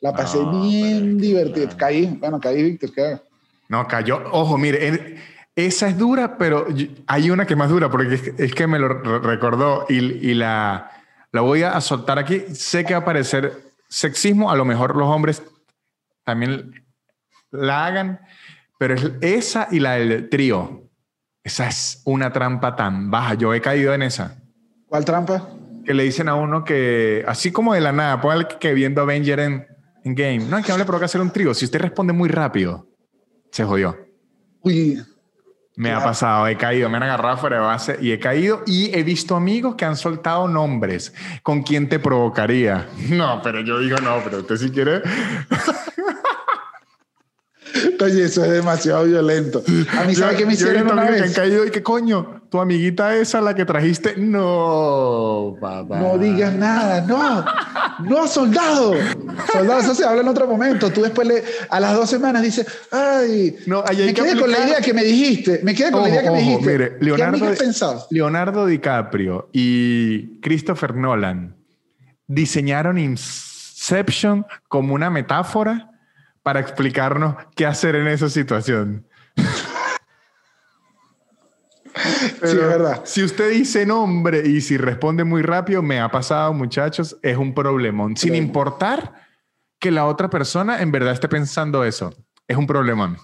La 0.00 0.14
pasé 0.14 0.38
No, 0.38 0.62
bien 0.62 1.18
divertida. 1.18 1.68
Caí, 1.76 2.06
bueno, 2.18 2.40
caí, 2.40 2.62
Víctor. 2.62 3.22
No, 3.68 3.86
cayó. 3.86 4.22
Ojo, 4.32 4.56
mire, 4.56 4.88
en- 4.88 5.16
esa 5.56 5.88
es 5.88 5.96
dura, 5.98 6.36
pero 6.38 6.66
hay 7.06 7.30
una 7.30 7.46
que 7.46 7.54
es 7.54 7.58
más 7.58 7.70
dura 7.70 7.88
porque 7.90 8.14
es, 8.38 8.54
que- 8.54 8.66
me 8.66 8.78
lo 8.78 8.88
re- 8.88 9.18
recordó 9.20 9.86
y, 9.88 9.96
y 9.98 10.34
la, 10.34 10.90
la 11.32 11.40
voy 11.42 11.62
a 11.62 11.80
soltar 11.80 12.18
aquí. 12.18 12.42
Sé 12.54 12.84
que 12.84 12.94
va 12.94 13.00
a 13.00 13.04
parecer 13.04 13.62
sexismo, 13.88 14.50
a 14.50 14.56
lo 14.56 14.64
mejor 14.64 14.96
los 14.96 15.08
hombres 15.08 15.42
también 16.24 16.84
la 17.50 17.86
hagan, 17.86 18.20
pero 18.78 18.94
es 18.94 19.12
esa 19.20 19.68
y 19.70 19.78
la 19.80 19.92
del 19.92 20.28
trío. 20.28 20.82
Esa 21.44 21.68
es 21.68 22.02
una 22.06 22.32
trampa 22.32 22.74
tan 22.74 23.10
baja. 23.10 23.34
Yo 23.34 23.52
he 23.54 23.60
caído 23.60 23.92
en 23.94 24.02
esa. 24.02 24.42
¿Cuál 24.88 25.04
trampa? 25.04 25.50
Que 25.84 25.92
le 25.92 26.02
dicen 26.04 26.28
a 26.28 26.34
uno 26.34 26.64
que, 26.64 27.22
así 27.28 27.52
como 27.52 27.74
de 27.74 27.80
la 27.82 27.92
nada, 27.92 28.20
póngale 28.20 28.48
que 28.58 28.72
viendo 28.72 29.02
Avenger 29.02 29.40
en, 29.40 29.66
en 30.02 30.14
Game, 30.14 30.38
no, 30.48 30.56
es 30.56 30.64
que 30.64 30.72
no 30.72 30.78
le 30.78 30.84
provoca 30.86 31.04
hacer 31.04 31.20
un 31.20 31.30
trío. 31.30 31.52
Si 31.52 31.66
usted 31.66 31.80
responde 31.80 32.14
muy 32.14 32.30
rápido, 32.30 32.88
se 33.52 33.62
jodió. 33.64 33.94
Uy, 34.62 34.98
Me 35.76 35.90
ha 35.90 36.02
pasado, 36.02 36.46
he 36.46 36.56
caído, 36.56 36.88
me 36.88 36.98
han 36.98 37.02
agarrado 37.02 37.36
fuera 37.36 37.56
de 37.56 37.62
base 37.62 37.98
y 38.00 38.12
he 38.12 38.18
caído 38.20 38.62
y 38.64 38.96
he 38.96 39.02
visto 39.02 39.34
amigos 39.34 39.74
que 39.74 39.84
han 39.84 39.96
soltado 39.96 40.46
nombres. 40.46 41.12
¿Con 41.42 41.62
quién 41.64 41.88
te 41.88 41.98
provocaría? 41.98 42.86
No, 43.10 43.40
pero 43.42 43.60
yo 43.60 43.80
digo 43.80 43.96
no, 43.98 44.20
pero 44.22 44.38
usted 44.38 44.56
si 44.56 44.70
quiere. 44.70 45.02
oye, 48.00 48.24
eso 48.24 48.44
es 48.44 48.50
demasiado 48.50 49.04
violento. 49.04 49.62
A 49.98 50.04
mí, 50.04 50.14
¿sabe 50.14 50.32
Yo- 50.32 50.38
qué 50.38 50.46
me 50.46 50.54
yo 50.56 50.66
he 50.68 50.70
hicieron 50.70 50.82
visto 50.84 50.92
una 50.92 51.02
amigos 51.02 51.16
que 51.16 51.22
vez? 51.22 51.30
han 51.38 51.42
caído 51.44 51.64
y 51.66 51.70
qué 51.70 51.82
coño, 51.82 52.42
tu 52.54 52.60
amiguita 52.60 53.16
esa, 53.16 53.40
la 53.40 53.52
que 53.52 53.64
trajiste. 53.64 54.14
No, 54.16 55.56
papá. 55.60 55.98
No 55.98 56.16
digas 56.18 56.54
nada, 56.54 57.00
no, 57.00 57.44
no, 58.08 58.28
soldado. 58.28 58.94
Soldado, 59.52 59.80
eso 59.80 59.92
se 59.92 60.04
habla 60.04 60.22
en 60.22 60.28
otro 60.28 60.46
momento. 60.46 60.88
Tú 60.92 61.02
después 61.02 61.26
le, 61.26 61.42
a 61.68 61.80
las 61.80 61.94
dos 61.94 62.08
semanas 62.08 62.44
dices, 62.44 62.64
ay, 62.92 63.56
No, 63.66 63.82
me 63.82 63.96
que 64.06 64.14
quedé 64.14 64.38
con 64.40 64.52
la 64.52 64.58
aplicar- 64.58 64.68
idea 64.68 64.80
que 64.82 64.94
me 64.94 65.02
dijiste, 65.02 65.60
me 65.64 65.74
quedé 65.74 65.90
con 65.90 66.02
Ojo, 66.02 66.08
la 66.08 66.14
idea 66.14 66.22
que 66.22 66.30
me 66.30 66.36
ojo, 66.38 66.46
dijiste. 66.48 66.72
mire, 66.72 66.96
¿Qué 66.96 67.04
Leonardo, 67.06 67.54
pensado? 67.58 68.06
Leonardo 68.10 68.66
DiCaprio 68.66 69.48
y 69.52 70.40
Christopher 70.40 70.94
Nolan 70.94 71.56
diseñaron 72.28 72.98
Inception 72.98 74.46
como 74.68 74.94
una 74.94 75.10
metáfora 75.10 75.90
para 76.44 76.60
explicarnos 76.60 77.34
qué 77.56 77.66
hacer 77.66 77.96
en 77.96 78.06
esa 78.06 78.28
situación. 78.28 79.06
sí, 82.02 82.34
Pero 82.40 82.62
es 82.62 82.68
verdad. 82.68 83.02
Si 83.04 83.22
usted 83.22 83.50
dice 83.50 83.86
nombre 83.86 84.42
y 84.46 84.60
si 84.60 84.76
responde 84.76 85.24
muy 85.24 85.42
rápido, 85.42 85.82
me 85.82 86.00
ha 86.00 86.10
pasado, 86.10 86.52
muchachos, 86.52 87.16
es 87.22 87.36
un 87.36 87.54
problemón. 87.54 88.16
Sin 88.16 88.34
importar 88.34 89.14
que 89.78 89.90
la 89.90 90.06
otra 90.06 90.30
persona 90.30 90.80
en 90.80 90.90
verdad 90.90 91.12
esté 91.12 91.28
pensando 91.28 91.84
eso. 91.84 92.14
Es 92.48 92.56
un 92.56 92.66
problemón. 92.66 93.18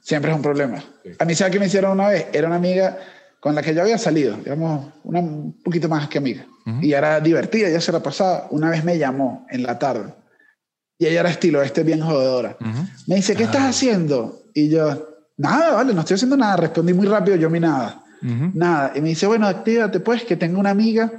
Siempre 0.00 0.30
es 0.30 0.36
un 0.36 0.42
problema. 0.42 0.82
A 1.18 1.24
mí, 1.24 1.34
¿sabe 1.34 1.50
qué 1.50 1.58
me 1.58 1.66
hicieron 1.66 1.92
una 1.92 2.08
vez? 2.08 2.28
Era 2.32 2.46
una 2.46 2.56
amiga 2.56 2.98
con 3.40 3.54
la 3.54 3.62
que 3.62 3.74
yo 3.74 3.82
había 3.82 3.98
salido, 3.98 4.36
digamos, 4.36 4.92
una, 5.04 5.20
un 5.20 5.60
poquito 5.62 5.88
más 5.88 6.08
que 6.08 6.18
amiga. 6.18 6.46
Y 6.82 6.92
era 6.92 7.18
divertida, 7.18 7.70
ya 7.70 7.80
se 7.80 7.92
la 7.92 8.02
pasaba. 8.02 8.46
Una 8.50 8.68
vez 8.68 8.84
me 8.84 8.98
llamó 8.98 9.46
en 9.50 9.62
la 9.62 9.78
tarde. 9.78 10.12
Y 10.98 11.06
ella 11.06 11.20
era 11.20 11.30
estilo, 11.30 11.62
este 11.62 11.82
bien 11.82 12.00
jodedora. 12.00 12.58
Me 13.06 13.16
dice, 13.16 13.34
¿qué 13.34 13.44
estás 13.44 13.62
haciendo? 13.62 14.42
Y 14.52 14.68
yo, 14.68 15.17
nada, 15.38 15.74
vale, 15.76 15.94
no 15.94 16.00
estoy 16.00 16.14
haciendo 16.16 16.36
nada. 16.36 16.56
Respondí 16.56 16.92
muy 16.92 17.06
rápido, 17.06 17.36
yo 17.36 17.48
mi 17.48 17.60
nada. 17.60 18.04
Nada. 18.20 18.92
Y 18.94 19.00
me 19.00 19.08
dice, 19.10 19.26
bueno, 19.26 19.46
actívate 19.46 20.00
pues, 20.00 20.24
que 20.24 20.36
tengo 20.36 20.58
una 20.60 20.70
amiga 20.70 21.10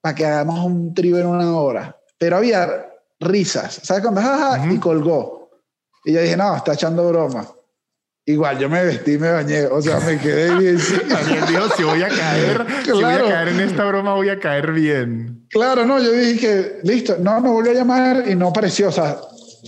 para 0.00 0.14
que 0.14 0.24
hagamos 0.24 0.64
un 0.64 0.94
trío 0.94 1.18
en 1.18 1.26
una 1.26 1.56
hora. 1.56 1.96
Pero 2.18 2.36
había 2.36 2.86
risas, 3.20 3.80
¿sabes? 3.82 4.02
Cuando 4.02 4.20
jaja, 4.20 4.72
y 4.72 4.78
colgó. 4.78 5.50
Y 6.04 6.12
yo 6.12 6.20
dije, 6.22 6.36
no, 6.36 6.56
está 6.56 6.74
echando 6.74 7.08
broma. 7.08 7.46
Igual, 8.26 8.58
yo 8.58 8.70
me 8.70 8.82
vestí, 8.84 9.18
me 9.18 9.30
bañé, 9.30 9.66
o 9.66 9.82
sea, 9.82 10.00
me 10.00 10.18
quedé 10.18 10.54
bien. 10.58 10.78
También 11.08 11.44
dijo, 11.46 11.68
si 11.76 11.82
voy 11.82 12.02
a 12.02 12.08
caer, 12.08 12.66
si 12.84 12.90
voy 12.92 13.04
a 13.04 13.08
Claro. 13.08 13.28
caer 13.28 13.48
en 13.48 13.60
esta 13.60 13.84
broma, 13.84 14.14
voy 14.14 14.28
a 14.30 14.38
caer 14.40 14.72
bien. 14.72 15.46
Claro, 15.50 15.84
no, 15.84 16.00
yo 16.00 16.10
dije, 16.12 16.80
listo, 16.84 17.16
no, 17.20 17.38
me 17.40 17.50
volvió 17.50 17.72
a 17.72 17.74
llamar 17.74 18.24
y 18.26 18.34
no 18.34 18.48
apareció, 18.48 18.88
o 18.88 18.92
sea, 18.92 19.18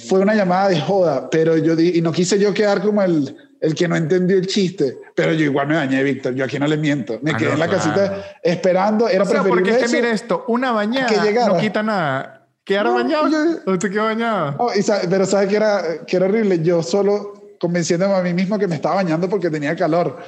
fue 0.09 0.21
una 0.21 0.35
llamada 0.35 0.69
de 0.69 0.81
joda, 0.81 1.29
pero 1.29 1.57
yo 1.59 1.77
di, 1.77 1.99
y 1.99 2.01
no 2.01 2.13
quise 2.13 2.39
yo 2.39 2.55
quedar 2.55 2.81
como 2.83 3.03
el, 3.03 3.37
el 3.61 3.75
que 3.75 3.89
no 3.89 3.97
entendió 3.97 4.37
el 4.37 4.47
chiste, 4.47 4.99
pero 5.15 5.33
yo 5.33 5.45
igual 5.45 5.67
me 5.69 5.75
dañé, 5.77 6.03
Víctor, 6.03 6.35
yo 6.35 6.45
aquí 6.45 6.59
no 6.59 6.67
le 6.67 6.77
miento, 6.77 7.19
me 7.23 7.33
Ah, 7.33 7.37
quedé 7.37 7.49
no, 7.49 7.55
en 7.55 7.61
la 7.61 7.69
claro. 7.69 7.83
casita 7.83 8.25
esperando, 8.43 9.09
era 9.09 9.23
O 9.23 9.27
sea, 9.27 9.43
preferible 9.43 9.63
porque 9.73 9.85
es 9.85 9.91
que 9.91 9.97
mire 9.97 10.11
esto, 10.13 10.45
una 10.49 10.73
bañada 10.73 11.09
que 11.23 11.33
no 11.35 11.57
quita 11.57 11.83
nada. 11.83 12.33
¿Quedar 12.65 12.87
No, 12.87 12.95
bañado? 12.95 13.29
yo- 13.29 13.73
¿Usted 13.73 13.91
quedó 13.91 14.05
bañado? 14.05 14.57
No, 14.59 14.83
sabe- 14.83 15.07
pero 15.09 15.25
¿sabes 15.25 15.49
qué 15.49 15.57
era, 15.57 15.83
qué 16.07 16.17
era 16.17 16.27
horrible? 16.27 16.61
Yo 16.63 16.83
solo 16.83 17.55
convenciéndome 17.61 18.15
a 18.15 18.23
mí 18.23 18.35
mismo 18.35 18.59
que 18.59 18.67
me 18.67 18.75
estaba 18.75 18.97
bañando 18.97 19.29
porque 19.29 19.49
tenía 19.51 19.75
calor. 19.77 20.19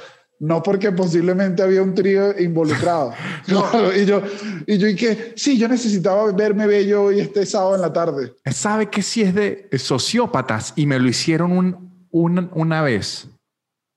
No 0.41 0.63
porque 0.63 0.93
posiblemente 0.93 1.61
había 1.61 1.81
un 1.83 1.93
trío 1.93 2.33
involucrado. 2.39 3.11
Claro, 3.45 3.93
y 3.93 4.05
yo, 4.05 4.21
y 4.65 4.77
yo, 4.77 4.87
y 4.87 4.95
que 4.95 5.33
sí, 5.35 5.57
yo 5.57 5.67
necesitaba 5.67 6.31
verme 6.31 6.65
bello 6.65 7.03
hoy 7.03 7.19
este 7.19 7.45
sábado 7.45 7.75
en 7.75 7.81
la 7.81 7.91
tarde. 7.91 8.31
¿Sabe 8.49 8.89
que 8.89 9.01
si 9.01 9.21
es 9.21 9.35
de 9.35 9.67
sociópatas? 9.77 10.71
Y 10.77 10.85
me 10.85 10.97
lo 10.97 11.09
hicieron 11.09 11.51
un- 11.51 11.88
un- 12.11 12.49
una 12.53 12.81
vez. 12.81 13.27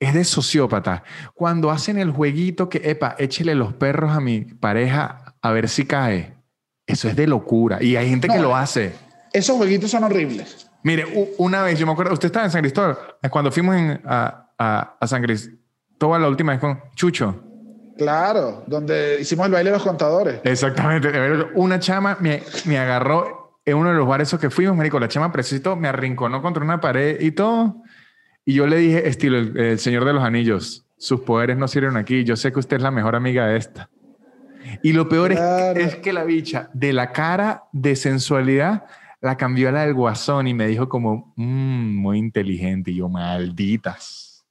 Es 0.00 0.14
de 0.14 0.24
sociópata. 0.24 1.04
Cuando 1.34 1.70
hacen 1.70 1.96
el 1.98 2.10
jueguito 2.10 2.68
que, 2.68 2.80
epa, 2.84 3.14
échele 3.18 3.54
los 3.54 3.72
perros 3.72 4.10
a 4.12 4.20
mi 4.20 4.40
pareja 4.40 5.36
a 5.40 5.50
ver 5.52 5.68
si 5.68 5.86
cae. 5.86 6.34
Eso 6.86 7.08
es 7.08 7.14
de 7.14 7.26
locura. 7.28 7.80
Y 7.82 7.94
hay 7.96 8.08
gente 8.10 8.26
que 8.28 8.36
No. 8.36 8.42
lo 8.42 8.56
hace. 8.56 8.94
Esos 9.32 9.56
jueguitos 9.56 9.90
son 9.92 10.02
horribles. 10.04 10.68
Mire, 10.82 11.04
una 11.38 11.62
vez, 11.62 11.78
yo 11.78 11.86
me 11.86 11.92
acuerdo, 11.92 12.12
usted 12.12 12.26
estaba 12.26 12.44
en 12.44 12.50
San 12.50 12.62
Cristóbal, 12.62 12.98
cuando 13.30 13.52
fuimos 13.52 13.76
en- 13.76 14.00
a, 14.04 14.50
a- 14.58 14.96
a 15.00 15.06
San 15.06 15.22
Cristóbal 15.22 16.20
la 16.20 16.28
última 16.28 16.50
vez 16.52 16.60
con 16.60 16.80
Chucho. 16.96 17.40
Claro, 17.96 18.64
donde 18.66 19.18
hicimos 19.20 19.46
el 19.46 19.52
baile 19.52 19.70
de 19.70 19.76
los 19.76 19.84
contadores. 19.86 20.40
Exactamente. 20.42 21.10
Una 21.54 21.78
chama 21.78 22.16
me, 22.20 22.42
me 22.64 22.78
agarró 22.78 23.60
en 23.64 23.76
uno 23.76 23.90
de 23.90 23.94
los 23.94 24.08
bares 24.08 24.28
esos 24.28 24.40
que 24.40 24.50
fuimos, 24.50 24.76
marico. 24.76 24.98
La 24.98 25.06
chama 25.06 25.30
precisito 25.30 25.76
me 25.76 25.86
arrinconó 25.86 26.42
contra 26.42 26.64
una 26.64 26.80
pared 26.80 27.20
y 27.20 27.30
todo. 27.30 27.76
Y 28.44 28.54
yo 28.54 28.66
le 28.66 28.76
dije, 28.76 29.08
estilo, 29.08 29.38
el, 29.38 29.56
el 29.56 29.78
Señor 29.78 30.04
de 30.04 30.12
los 30.12 30.22
Anillos, 30.24 30.84
sus 30.96 31.20
poderes 31.20 31.56
no 31.56 31.68
sirven 31.68 31.96
aquí. 31.96 32.24
Yo 32.24 32.36
sé 32.36 32.52
que 32.52 32.58
usted 32.58 32.76
es 32.78 32.82
la 32.82 32.90
mejor 32.90 33.14
amiga 33.14 33.46
de 33.46 33.56
esta. 33.56 33.88
Y 34.82 34.92
lo 34.92 35.08
peor 35.08 35.32
es- 35.32 35.38
Claro. 35.38 35.80
es, 35.80 35.96
que 35.96 36.12
la 36.12 36.24
bicha, 36.24 36.70
de 36.72 36.92
la 36.92 37.12
cara 37.12 37.64
de 37.72 37.94
sensualidad, 37.96 38.84
la 39.20 39.36
cambió 39.36 39.68
a 39.68 39.72
la 39.72 39.82
del 39.84 39.94
guasón 39.94 40.48
y 40.48 40.54
me 40.54 40.66
dijo 40.66 40.88
como, 40.88 41.32
"Mm, 41.36 41.96
muy 41.96 42.18
inteligente. 42.18 42.90
Y 42.90 42.96
yo, 42.96 43.08
malditas. 43.08 44.44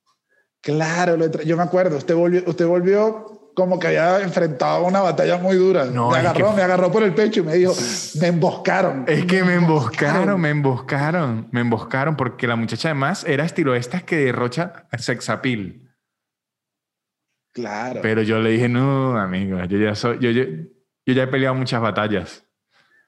Claro, 0.62 1.18
yo 1.44 1.58
me 1.58 1.64
acuerdo. 1.64 1.98
Usted 1.98 2.16
volvió, 2.16 2.44
usted 2.46 2.68
volvió 2.68 3.41
como 3.54 3.80
que 3.80 3.88
había 3.88 4.22
enfrentado 4.22 4.86
una 4.86 5.02
batalla 5.02 5.38
muy 5.38 5.56
dura. 5.56 5.86
No, 5.86 6.10
me 6.12 6.18
agarró, 6.18 6.50
que- 6.50 6.56
me 6.56 6.62
agarró 6.62 6.92
por 6.92 7.04
el 7.04 7.14
pecho 7.14 7.42
y 7.42 7.44
me 7.44 7.56
dijo, 7.56 7.74
me 8.20 8.28
emboscaron. 8.28 9.06
Es 9.08 9.26
que 9.26 9.44
me 9.44 9.56
emboscaron, 9.56 10.40
me 10.40 10.50
emboscaron, 10.50 11.48
me 11.52 11.62
emboscaron, 11.62 12.16
porque 12.16 12.48
la 12.48 12.56
muchacha 12.56 12.90
además 12.90 13.24
era 13.26 13.46
estilo 13.46 13.76
estas 13.76 14.04
que 14.04 14.18
derrocha 14.18 14.88
sexapil. 14.98 15.90
Claro. 17.54 18.00
Pero 18.02 18.22
yo 18.22 18.40
le 18.40 18.52
dije, 18.52 18.70
no, 18.70 19.18
amigo, 19.18 19.64
yo 19.66 19.78
ya 19.78 19.94
soy, 19.96 20.18
yo, 20.20 20.32
yo, 20.32 20.44
yo 21.06 21.14
ya 21.14 21.24
he 21.24 21.28
peleado 21.28 21.56
muchas 21.56 21.82
batallas. 21.82 22.46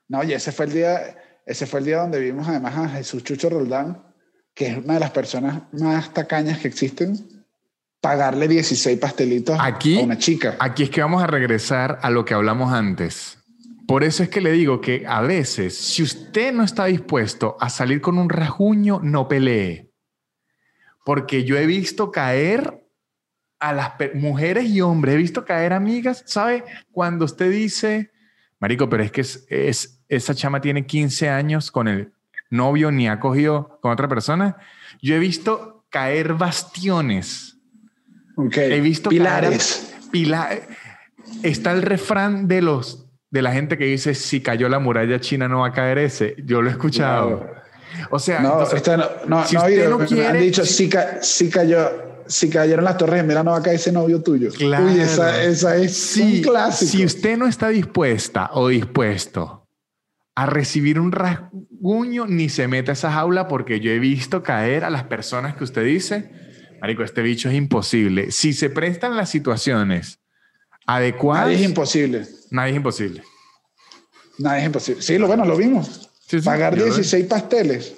No, 0.10 0.24
y 0.24 0.34
ese 0.34 0.52
fue 0.52 0.66
el 0.66 0.74
día, 0.74 1.16
ese 1.46 1.66
fue 1.66 1.80
el 1.80 1.86
día 1.86 2.00
donde 2.00 2.20
vimos 2.20 2.48
además 2.48 2.78
a 2.78 2.90
Jesús 2.90 3.24
Chucho 3.24 3.50
Roldán 3.50 4.04
que 4.54 4.68
es 4.68 4.78
una 4.78 4.96
de 4.96 5.00
las 5.00 5.12
personas 5.12 5.64
más 5.72 6.14
tacañas 6.14 6.60
que 6.60 6.68
existen, 6.68 7.18
pagarle 8.04 8.50
16 8.50 9.00
pastelitos 9.00 9.58
aquí, 9.62 9.98
a 9.98 10.04
una 10.04 10.18
chica. 10.18 10.58
Aquí 10.60 10.84
es 10.84 10.90
que 10.90 11.00
vamos 11.00 11.24
a 11.24 11.28
regresar 11.28 12.00
a 12.02 12.10
lo 12.10 12.26
que 12.26 12.34
hablamos 12.34 12.74
antes. 12.74 13.40
Por 13.88 14.04
eso 14.04 14.24
es 14.24 14.30
que 14.30 14.42
le 14.42 14.52
digo 14.52 14.82
que 14.82 15.06
a 15.08 15.22
veces, 15.22 15.78
si 15.78 16.04
usted 16.04 16.52
no 16.52 16.66
está 16.66 16.84
dispuesto 16.86 17.56
a 17.62 17.70
salir 17.70 18.02
con 18.02 18.18
un 18.18 18.28
rasguño, 18.28 19.00
no 19.02 19.30
pelee. 19.30 19.90
Porque 21.06 21.46
yo 21.46 21.56
he 21.56 21.66
visto 21.66 22.12
caer 22.12 22.86
a 23.62 23.72
las 23.72 23.94
mujeres 24.16 24.66
y 24.66 24.82
hombres, 24.82 25.16
he 25.16 25.20
visto 25.20 25.46
caer 25.46 25.72
amigas, 25.72 26.24
¿sabe? 26.26 26.66
Cuando 26.92 27.24
usted 27.24 27.52
dice, 27.52 28.12
Marico, 28.60 28.90
pero 28.90 29.04
es 29.04 29.14
que 29.14 29.22
es, 29.22 30.04
esa 30.10 30.36
chama 30.36 30.60
tiene 30.60 30.86
15 30.86 31.30
años 31.30 31.72
con 31.72 31.88
el 31.88 32.12
novio 32.50 32.92
ni 32.92 33.08
ha 33.08 33.22
cogido 33.22 33.80
con 33.82 33.94
otra 33.94 34.10
persona. 34.10 34.58
Yo 35.02 35.16
he 35.16 35.20
visto 35.20 35.86
caer 35.90 36.34
bastiones. 36.34 37.53
Okay. 38.36 38.74
He 38.74 38.82
visto 38.82 39.10
pilares. 39.10 39.94
Pilar, 40.12 40.68
está 41.44 41.72
el 41.72 41.82
refrán 41.82 42.48
de 42.48 42.62
los 42.62 43.06
de 43.30 43.42
la 43.42 43.52
gente 43.52 43.78
que 43.80 43.86
dice 43.86 44.14
si 44.14 44.42
cayó 44.42 44.70
la 44.70 44.78
muralla 44.78 45.20
china 45.20 45.48
no 45.48 45.62
va 45.62 45.68
a 45.68 45.72
caer 45.72 45.98
ese. 45.98 46.36
Yo 46.46 46.62
lo 46.62 46.70
he 46.70 46.72
escuchado. 46.72 47.48
O 48.10 48.20
sea, 48.20 48.40
no, 48.42 48.60
no, 48.60 49.10
no, 49.28 49.46
si 49.46 49.56
no, 49.56 50.00
quiere, 50.06 50.28
han 50.28 50.40
dicho 50.40 50.66
si, 50.66 50.90
si 51.22 51.50
cayó 51.50 52.14
si 52.28 52.50
cayeron 52.50 52.86
las 52.86 52.98
torres 52.98 53.24
mira 53.24 53.44
no 53.44 53.52
va 53.52 53.58
a 53.58 53.62
caer 53.62 53.76
ese 53.76 53.92
novio 53.92 54.22
tuyo. 54.22 54.50
Claro. 54.52 54.86
Uy, 54.86 55.00
esa, 55.00 55.44
esa 55.44 55.76
es 55.76 56.18
un 56.18 56.42
clásico. 56.42 56.92
Si 56.92 57.06
usted 57.06 57.38
no 57.38 57.48
está 57.48 57.70
dispuesta 57.70 58.50
o 58.54 58.68
dispuesto 58.68 59.68
a 60.36 60.46
recibir 60.46 61.00
un 61.00 61.12
rasguño, 61.12 62.26
ni 62.28 62.50
se 62.50 62.68
meta 62.68 62.92
a 62.92 62.94
esa 62.94 63.12
jaula 63.12 63.48
porque 63.48 63.80
yo 63.80 63.92
he 63.92 64.00
visto 64.00 64.42
caer 64.42 64.84
a 64.84 64.90
las 64.90 65.04
personas 65.04 65.56
que 65.56 65.64
usted 65.64 65.84
dice, 65.84 66.32
Marico, 66.84 67.02
este 67.02 67.22
bicho 67.22 67.48
es 67.48 67.56
imposible. 67.56 68.30
Si 68.32 68.52
se 68.52 68.70
prestan 68.70 69.16
las 69.16 69.30
situaciones 69.30 70.20
adecuadas. 70.86 71.46
Nadie 71.46 71.56
es 71.56 71.64
imposible. 71.64 72.28
Nadie 72.52 72.72
es 72.72 72.76
imposible. 72.76 73.24
Nadie 74.40 74.60
es 74.60 74.66
imposible. 74.66 75.02
Sí, 75.02 75.18
lo 75.18 75.28
bueno, 75.28 75.46
lo 75.46 75.56
vimos. 75.56 76.10
Pagar 76.44 76.76
16 76.76 77.26
pasteles. 77.28 77.96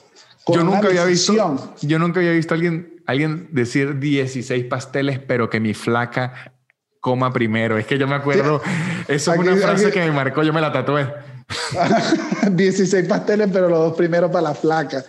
yo 0.47 0.63
nunca 0.63 0.89
había 0.89 1.03
visto. 1.03 1.33
Yo 1.81 1.97
nunca 1.97 2.19
había 2.19 2.33
visto 2.33 2.53
a 2.53 2.57
alguien, 2.57 3.01
alguien 3.07 3.49
decir 3.51 3.97
16 3.97 4.65
pasteles, 4.65 5.17
pero 5.17 5.49
que 5.49 5.59
mi 5.59 5.73
flaca 5.73 6.53
coma 6.99 7.33
primero. 7.33 7.79
Es 7.79 7.87
que 7.87 7.97
yo 7.97 8.07
me 8.07 8.13
acuerdo. 8.13 8.61
Eso 9.07 9.33
es 9.33 9.39
una 9.39 9.55
frase 9.55 9.89
que 9.89 10.01
me 10.01 10.11
marcó, 10.11 10.43
yo 10.43 10.53
me 10.53 10.61
la 10.61 10.71
tatué. 10.71 11.11
16 12.51 13.07
pasteles, 13.07 13.49
pero 13.51 13.69
los 13.69 13.79
dos 13.79 13.93
primeros 13.95 14.31
para 14.31 14.49
la 14.49 14.55
flaca. 14.55 15.03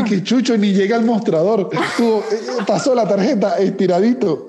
Y 0.00 0.04
que 0.04 0.22
chucho 0.22 0.56
ni 0.56 0.72
llega 0.72 0.96
al 0.96 1.04
mostrador. 1.04 1.68
Eh, 1.72 2.62
pasó 2.66 2.94
la 2.94 3.06
tarjeta 3.06 3.58
estiradito. 3.58 4.46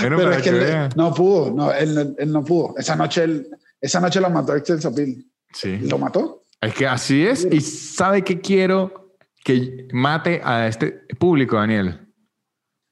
Pero 0.00 0.32
es 0.32 0.42
que 0.42 0.48
él, 0.48 0.88
no 0.96 1.12
pudo, 1.12 1.52
no, 1.52 1.72
él, 1.72 2.14
él, 2.18 2.32
no 2.32 2.44
pudo. 2.44 2.74
Esa 2.78 2.96
noche, 2.96 3.24
él, 3.24 3.48
esa 3.80 4.00
noche 4.00 4.20
lo 4.20 4.30
mató 4.30 4.54
Excel 4.54 4.80
Sapil. 4.80 5.30
Sí. 5.52 5.78
¿Lo 5.78 5.98
mató? 5.98 6.44
Es 6.60 6.74
que 6.74 6.86
así 6.86 7.26
es. 7.26 7.46
Y 7.50 7.60
sabe 7.60 8.22
que 8.22 8.40
quiero 8.40 9.14
que 9.44 9.88
mate 9.92 10.40
a 10.42 10.66
este 10.66 10.92
público, 11.18 11.56
Daniel. 11.56 12.08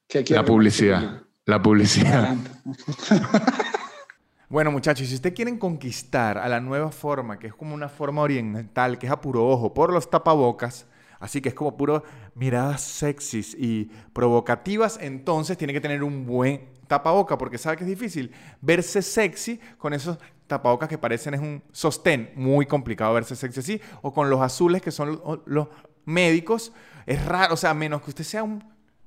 ¿Qué 0.08 0.24
La 0.28 0.44
publicidad. 0.44 1.22
La 1.44 1.62
publicidad. 1.62 2.36
Bueno, 4.48 4.70
muchachos, 4.70 5.08
si 5.08 5.14
ustedes 5.16 5.34
quieren 5.34 5.58
conquistar 5.58 6.38
a 6.38 6.48
la 6.48 6.60
nueva 6.60 6.92
forma, 6.92 7.38
que 7.38 7.48
es 7.48 7.54
como 7.54 7.74
una 7.74 7.88
forma 7.88 8.22
oriental, 8.22 8.98
que 8.98 9.06
es 9.06 9.12
a 9.12 9.20
puro 9.20 9.46
ojo, 9.46 9.74
por 9.74 9.92
los 9.92 10.08
tapabocas, 10.08 10.86
Así 11.18 11.40
que 11.40 11.48
es 11.48 11.54
como 11.54 11.76
puro 11.76 12.02
miradas 12.34 12.82
sexys 12.82 13.56
y 13.58 13.90
provocativas. 14.12 14.98
Entonces 15.00 15.56
tiene 15.56 15.72
que 15.72 15.80
tener 15.80 16.02
un 16.02 16.26
buen 16.26 16.68
tapaboca 16.86 17.38
porque 17.38 17.58
sabe 17.58 17.76
que 17.76 17.84
es 17.84 17.90
difícil 17.90 18.32
verse 18.60 19.02
sexy 19.02 19.58
con 19.78 19.92
esos 19.92 20.18
tapabocas 20.46 20.88
que 20.88 20.98
parecen 20.98 21.34
es 21.34 21.40
un 21.40 21.62
sostén. 21.72 22.30
Muy 22.36 22.66
complicado 22.66 23.14
verse 23.14 23.36
sexy 23.36 23.60
así. 23.60 23.80
O 24.02 24.12
con 24.12 24.30
los 24.30 24.40
azules 24.40 24.82
que 24.82 24.90
son 24.90 25.20
los 25.46 25.68
médicos. 26.04 26.72
Es 27.06 27.24
raro, 27.24 27.54
o 27.54 27.56
sea, 27.56 27.72
menos 27.72 28.02
que 28.02 28.10
usted 28.10 28.24
sea 28.24 28.42
un 28.42 28.62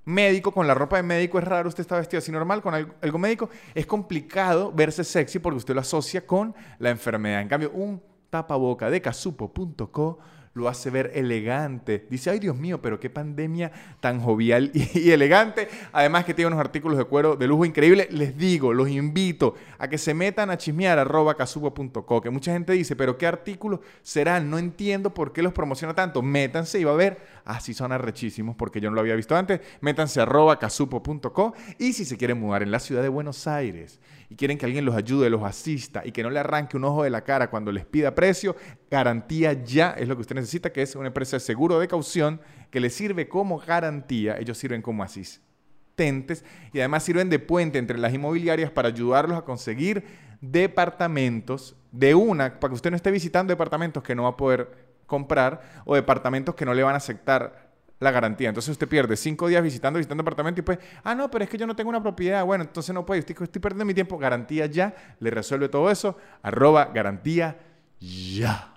médico 0.10 0.52
con 0.52 0.68
la 0.68 0.74
ropa 0.74 0.98
de 0.98 1.04
médico, 1.04 1.38
es 1.38 1.46
raro 1.46 1.70
usted 1.70 1.82
está 1.82 1.98
vestido 1.98 2.20
así 2.20 2.32
normal 2.32 2.62
con 2.62 2.74
algo 2.74 3.18
médico. 3.18 3.50
Es 3.74 3.86
complicado 3.86 4.72
verse 4.72 5.04
sexy 5.04 5.40
porque 5.40 5.58
usted 5.58 5.76
lo 5.76 5.82
asocia 5.82 6.26
con 6.26 6.56
la 6.80 6.90
enfermedad. 6.90 7.42
En 7.42 7.48
cambio, 7.48 7.72
un 7.72 8.02
tapaboca 8.30 8.90
de 8.90 9.02
casupo.co 9.02 10.20
lo 10.60 10.68
hace 10.68 10.90
ver 10.90 11.12
elegante. 11.16 12.06
Dice, 12.10 12.30
ay 12.30 12.40
Dios 12.40 12.56
mío, 12.56 12.82
pero 12.82 13.00
qué 13.00 13.10
pandemia 13.10 13.72
tan 14.00 14.20
jovial 14.20 14.72
y, 14.74 15.10
elegante. 15.10 15.68
Además 15.92 16.26
que 16.26 16.34
tiene 16.34 16.48
unos 16.48 16.60
artículos 16.60 16.98
de 16.98 17.06
cuero 17.06 17.36
de 17.36 17.48
lujo 17.48 17.66
increíble. 17.66 18.08
Les 18.12 18.38
digo, 18.38 18.74
los 18.74 18.90
invito 18.90 19.56
a 19.78 19.88
que 19.88 19.98
se 19.98 20.14
metan 20.14 20.50
a 20.50 20.58
chismear 20.58 21.00
arroba 21.00 21.36
que 21.36 22.30
mucha 22.30 22.52
gente 22.52 22.74
dice, 22.74 22.96
pero 22.96 23.18
¿qué 23.18 23.26
artículos 23.26 23.80
serán? 24.02 24.50
No 24.50 24.58
entiendo 24.58 25.14
por 25.14 25.34
qué 25.34 25.42
los 25.42 25.54
promociona 25.54 25.96
tanto. 25.96 26.22
Métanse 26.22 26.80
y 26.80 26.84
va 26.84 26.92
a 26.92 26.96
ver, 26.96 27.20
así 27.46 27.74
son 27.74 27.92
arrechísimos 27.92 28.56
porque 28.56 28.82
yo 28.82 28.90
no 28.90 28.96
lo 28.96 29.02
había 29.02 29.16
visto 29.16 29.36
antes. 29.36 29.62
Métanse 29.82 30.20
a 30.20 30.24
arroba 30.24 30.60
casupo.co 30.60 31.54
y 31.78 31.94
si 31.94 32.06
se 32.06 32.18
quieren 32.18 32.40
mudar 32.40 32.62
en 32.62 32.72
la 32.72 32.80
ciudad 32.80 33.02
de 33.02 33.10
Buenos 33.10 33.48
Aires 33.48 34.00
y 34.30 34.36
quieren 34.36 34.58
que 34.58 34.66
alguien 34.66 34.86
los 34.86 34.96
ayude, 34.96 35.30
los 35.30 35.44
asista 35.44 36.04
y 36.06 36.12
que 36.12 36.22
no 36.22 36.30
le 36.30 36.40
arranque 36.40 36.78
un 36.78 36.84
ojo 36.84 37.04
de 37.04 37.10
la 37.10 37.24
cara 37.24 37.50
cuando 37.50 37.72
les 37.72 37.86
pida 37.86 38.14
precio, 38.14 38.56
garantía 38.90 39.54
ya 39.54 39.92
es 39.92 40.08
lo 40.08 40.16
que 40.16 40.22
usted 40.22 40.36
necesita, 40.36 40.72
que 40.72 40.84
es 40.84 40.96
una 40.96 41.08
empresa 41.08 41.38
de 41.38 41.42
seguro 41.42 41.80
de 41.80 41.88
caución 41.88 42.40
que 42.70 42.80
le 42.80 42.92
sirve 42.92 43.28
como 43.28 43.58
garantía, 43.58 44.38
ellos 44.38 44.58
sirven 44.58 44.84
como 44.84 45.02
asistentes 45.02 46.46
y 46.72 46.80
además 46.80 47.04
sirven 47.04 47.30
de 47.30 47.40
puente 47.40 47.80
entre 47.80 47.98
las 47.98 48.14
inmobiliarias 48.14 48.70
para 48.70 48.90
ayudarlos 48.90 49.38
a 49.38 49.42
conseguir 49.42 50.04
departamentos 50.42 51.76
de 51.92 52.14
una, 52.14 52.60
para 52.60 52.70
que 52.70 52.76
usted 52.76 52.92
no 52.92 52.96
esté 52.96 53.10
visitando 53.10 53.52
departamentos 53.52 54.04
que 54.04 54.16
no 54.16 54.24
va 54.24 54.30
a 54.30 54.38
poder 54.38 54.90
comprar 55.08 55.82
o 55.86 55.96
departamentos 55.96 56.54
que 56.54 56.66
no 56.66 56.74
le 56.76 56.84
van 56.84 56.94
a 56.94 56.98
aceptar 56.98 57.69
la 58.00 58.12
garantía. 58.12 58.50
Entonces 58.50 58.72
usted 58.72 58.88
pierde 58.88 59.16
cinco 59.16 59.48
días 59.48 59.62
visitando, 59.62 59.98
visitando 59.98 60.22
apartamento 60.22 60.62
y 60.62 60.64
pues, 60.64 60.80
ah, 61.04 61.14
no, 61.16 61.30
pero 61.30 61.44
es 61.44 61.50
que 61.50 61.58
yo 61.58 61.68
no 61.68 61.76
tengo 61.76 61.90
una 61.90 62.02
propiedad. 62.02 62.44
Bueno, 62.46 62.64
entonces 62.64 62.94
no 62.94 63.06
puede. 63.06 63.20
Estoy, 63.20 63.36
estoy 63.42 63.62
perdiendo 63.62 63.86
mi 63.86 63.94
tiempo. 63.94 64.18
Garantía 64.18 64.66
ya. 64.66 64.94
Le 65.20 65.30
resuelve 65.30 65.70
todo 65.70 65.92
eso. 65.92 66.18
Arroba 66.42 66.86
garantía 66.94 67.58
ya. 68.00 68.74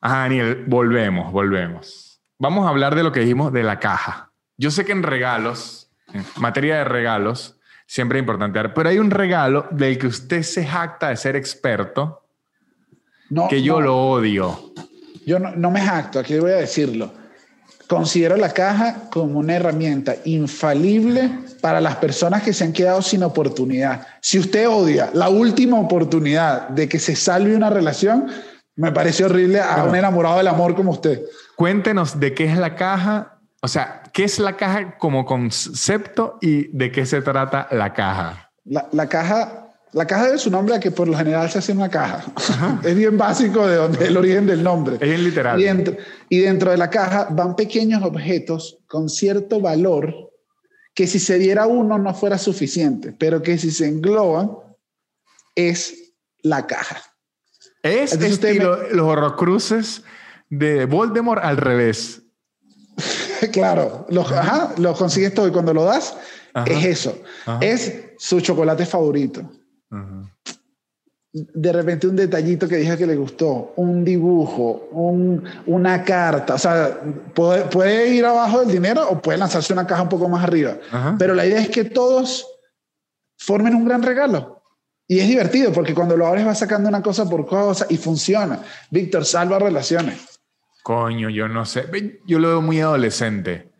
Ah, 0.00 0.20
Daniel, 0.20 0.64
volvemos, 0.66 1.32
volvemos. 1.32 2.20
Vamos 2.38 2.66
a 2.66 2.68
hablar 2.70 2.94
de 2.94 3.02
lo 3.02 3.10
que 3.10 3.20
dijimos 3.20 3.52
de 3.52 3.64
la 3.64 3.80
caja. 3.80 4.30
Yo 4.56 4.70
sé 4.70 4.84
que 4.84 4.92
en 4.92 5.02
regalos, 5.02 5.90
en 6.12 6.24
materia 6.36 6.78
de 6.78 6.84
regalos, 6.84 7.58
siempre 7.86 8.18
es 8.18 8.22
importante 8.22 8.58
dar, 8.60 8.74
pero 8.74 8.88
hay 8.88 8.98
un 8.98 9.10
regalo 9.10 9.66
del 9.72 9.98
que 9.98 10.06
usted 10.06 10.42
se 10.42 10.64
jacta 10.64 11.08
de 11.08 11.16
ser 11.16 11.34
experto, 11.34 12.24
no, 13.30 13.48
que 13.48 13.62
yo 13.62 13.80
lo 13.80 13.96
odio. 13.96 14.72
Yo 15.26 15.40
no, 15.40 15.50
no 15.56 15.70
me 15.70 15.80
jacto, 15.80 16.20
aquí 16.20 16.38
voy 16.38 16.52
a 16.52 16.56
decirlo 16.56 17.12
Considero 17.88 18.36
la 18.36 18.50
caja 18.50 19.08
como 19.10 19.38
una 19.38 19.56
herramienta 19.56 20.16
infalible 20.26 21.30
para 21.62 21.80
las 21.80 21.96
personas 21.96 22.42
que 22.42 22.52
se 22.52 22.64
han 22.64 22.74
quedado 22.74 23.00
sin 23.00 23.22
oportunidad. 23.22 24.06
Si 24.20 24.38
usted 24.38 24.68
odia 24.68 25.10
la 25.14 25.30
última 25.30 25.80
oportunidad 25.80 26.68
de 26.68 26.86
que 26.86 26.98
se 26.98 27.16
salve 27.16 27.56
una 27.56 27.70
relación, 27.70 28.28
me 28.76 28.92
parece 28.92 29.24
horrible 29.24 29.60
a 29.60 29.84
un 29.84 29.96
enamorado 29.96 30.36
del 30.36 30.48
amor 30.48 30.74
como 30.76 30.92
usted. 30.92 31.22
Cuéntenos 31.56 32.20
de 32.20 32.34
qué 32.34 32.44
es 32.44 32.58
la 32.58 32.74
caja, 32.76 33.38
o 33.62 33.68
sea, 33.68 34.02
qué 34.12 34.24
es 34.24 34.38
la 34.38 34.56
caja 34.56 34.98
como 34.98 35.24
concepto 35.24 36.36
y 36.42 36.68
de 36.76 36.92
qué 36.92 37.06
se 37.06 37.22
trata 37.22 37.68
la 37.70 37.94
caja. 37.94 38.50
La, 38.66 38.86
la 38.92 39.08
caja 39.08 39.67
la 39.92 40.06
caja 40.06 40.26
debe 40.26 40.38
su 40.38 40.50
nombre 40.50 40.74
a 40.74 40.80
que 40.80 40.90
por 40.90 41.08
lo 41.08 41.16
general 41.16 41.50
se 41.50 41.58
hace 41.58 41.72
una 41.72 41.88
caja. 41.88 42.24
es 42.84 42.94
bien 42.94 43.16
básico 43.16 43.66
de 43.66 43.76
donde 43.76 44.06
el 44.06 44.16
origen 44.16 44.46
del 44.46 44.62
nombre. 44.62 44.96
Es 44.96 45.08
bien 45.08 45.24
literal. 45.24 45.60
Y 45.60 45.64
dentro, 45.64 45.96
y 46.28 46.38
dentro, 46.38 46.70
de 46.70 46.76
la 46.76 46.90
caja 46.90 47.28
van 47.30 47.56
pequeños 47.56 48.02
objetos 48.02 48.78
con 48.86 49.08
cierto 49.08 49.60
valor 49.60 50.14
que 50.94 51.06
si 51.06 51.18
se 51.18 51.38
diera 51.38 51.66
uno 51.66 51.98
no 51.98 52.12
fuera 52.14 52.38
suficiente, 52.38 53.14
pero 53.16 53.40
que 53.40 53.56
si 53.56 53.70
se 53.70 53.86
engloban 53.86 54.50
es 55.54 56.12
la 56.42 56.66
caja. 56.66 57.00
Es 57.82 58.12
estilo 58.14 58.88
los 58.90 59.06
horrocruces 59.06 60.02
de 60.50 60.86
Voldemort 60.86 61.42
al 61.42 61.56
revés. 61.56 62.22
claro, 63.52 64.06
los, 64.10 64.30
ajá, 64.32 64.74
lo 64.78 64.92
consigues 64.94 65.32
todo 65.34 65.46
y 65.48 65.52
cuando 65.52 65.72
lo 65.72 65.84
das 65.84 66.16
es 66.66 66.84
eso. 66.84 67.16
Es 67.60 67.94
su 68.18 68.40
chocolate 68.40 68.84
favorito. 68.84 69.48
De 71.30 71.72
repente 71.72 72.08
un 72.08 72.16
detallito 72.16 72.66
que 72.66 72.76
dijo 72.76 72.96
que 72.96 73.06
le 73.06 73.16
gustó, 73.16 73.74
un 73.76 74.04
dibujo, 74.04 74.88
una 75.66 76.02
carta, 76.02 76.54
o 76.54 76.58
sea, 76.58 76.98
puede, 77.34 78.08
ir 78.14 78.24
abajo 78.24 78.60
del 78.60 78.70
dinero 78.70 79.08
o 79.08 79.20
puede 79.20 79.38
lanzarse 79.38 79.72
una 79.72 79.86
caja 79.86 80.02
un 80.02 80.08
poco 80.08 80.28
más 80.28 80.42
arriba. 80.42 80.76
Pero 81.18 81.34
la 81.34 81.46
idea 81.46 81.60
es 81.60 81.68
que 81.68 81.84
todos 81.84 82.46
formen 83.38 83.74
un 83.74 83.84
gran 83.84 84.02
regalo. 84.02 84.58
Y 85.10 85.20
es 85.20 85.28
divertido 85.28 85.72
porque 85.72 85.94
cuando 85.94 86.16
lo 86.16 86.26
abres 86.26 86.44
vas 86.44 86.58
sacando 86.58 86.88
una 86.88 87.00
cosa 87.00 87.28
por 87.28 87.46
cosa 87.46 87.86
y 87.88 87.96
funciona. 87.96 88.60
Víctor, 88.90 89.24
salva 89.24 89.58
relaciones. 89.58 90.38
Coño, 90.82 91.30
yo 91.30 91.48
no 91.48 91.64
sé. 91.64 92.20
Yo 92.26 92.38
lo 92.38 92.48
veo 92.48 92.62
muy 92.62 92.80
adolescente. 92.80 93.72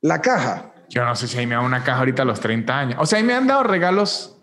La 0.00 0.20
caja. 0.20 0.72
Yo 0.88 1.04
no 1.04 1.16
sé 1.16 1.26
si 1.26 1.38
ahí 1.38 1.46
me 1.46 1.56
da 1.56 1.60
una 1.60 1.82
caja 1.82 1.98
ahorita 1.98 2.22
a 2.22 2.24
los 2.24 2.38
30 2.38 2.78
años. 2.78 2.98
O 3.00 3.06
sea, 3.06 3.18
ahí 3.18 3.24
me 3.24 3.34
han 3.34 3.48
dado 3.48 3.64
regalos. 3.64 4.35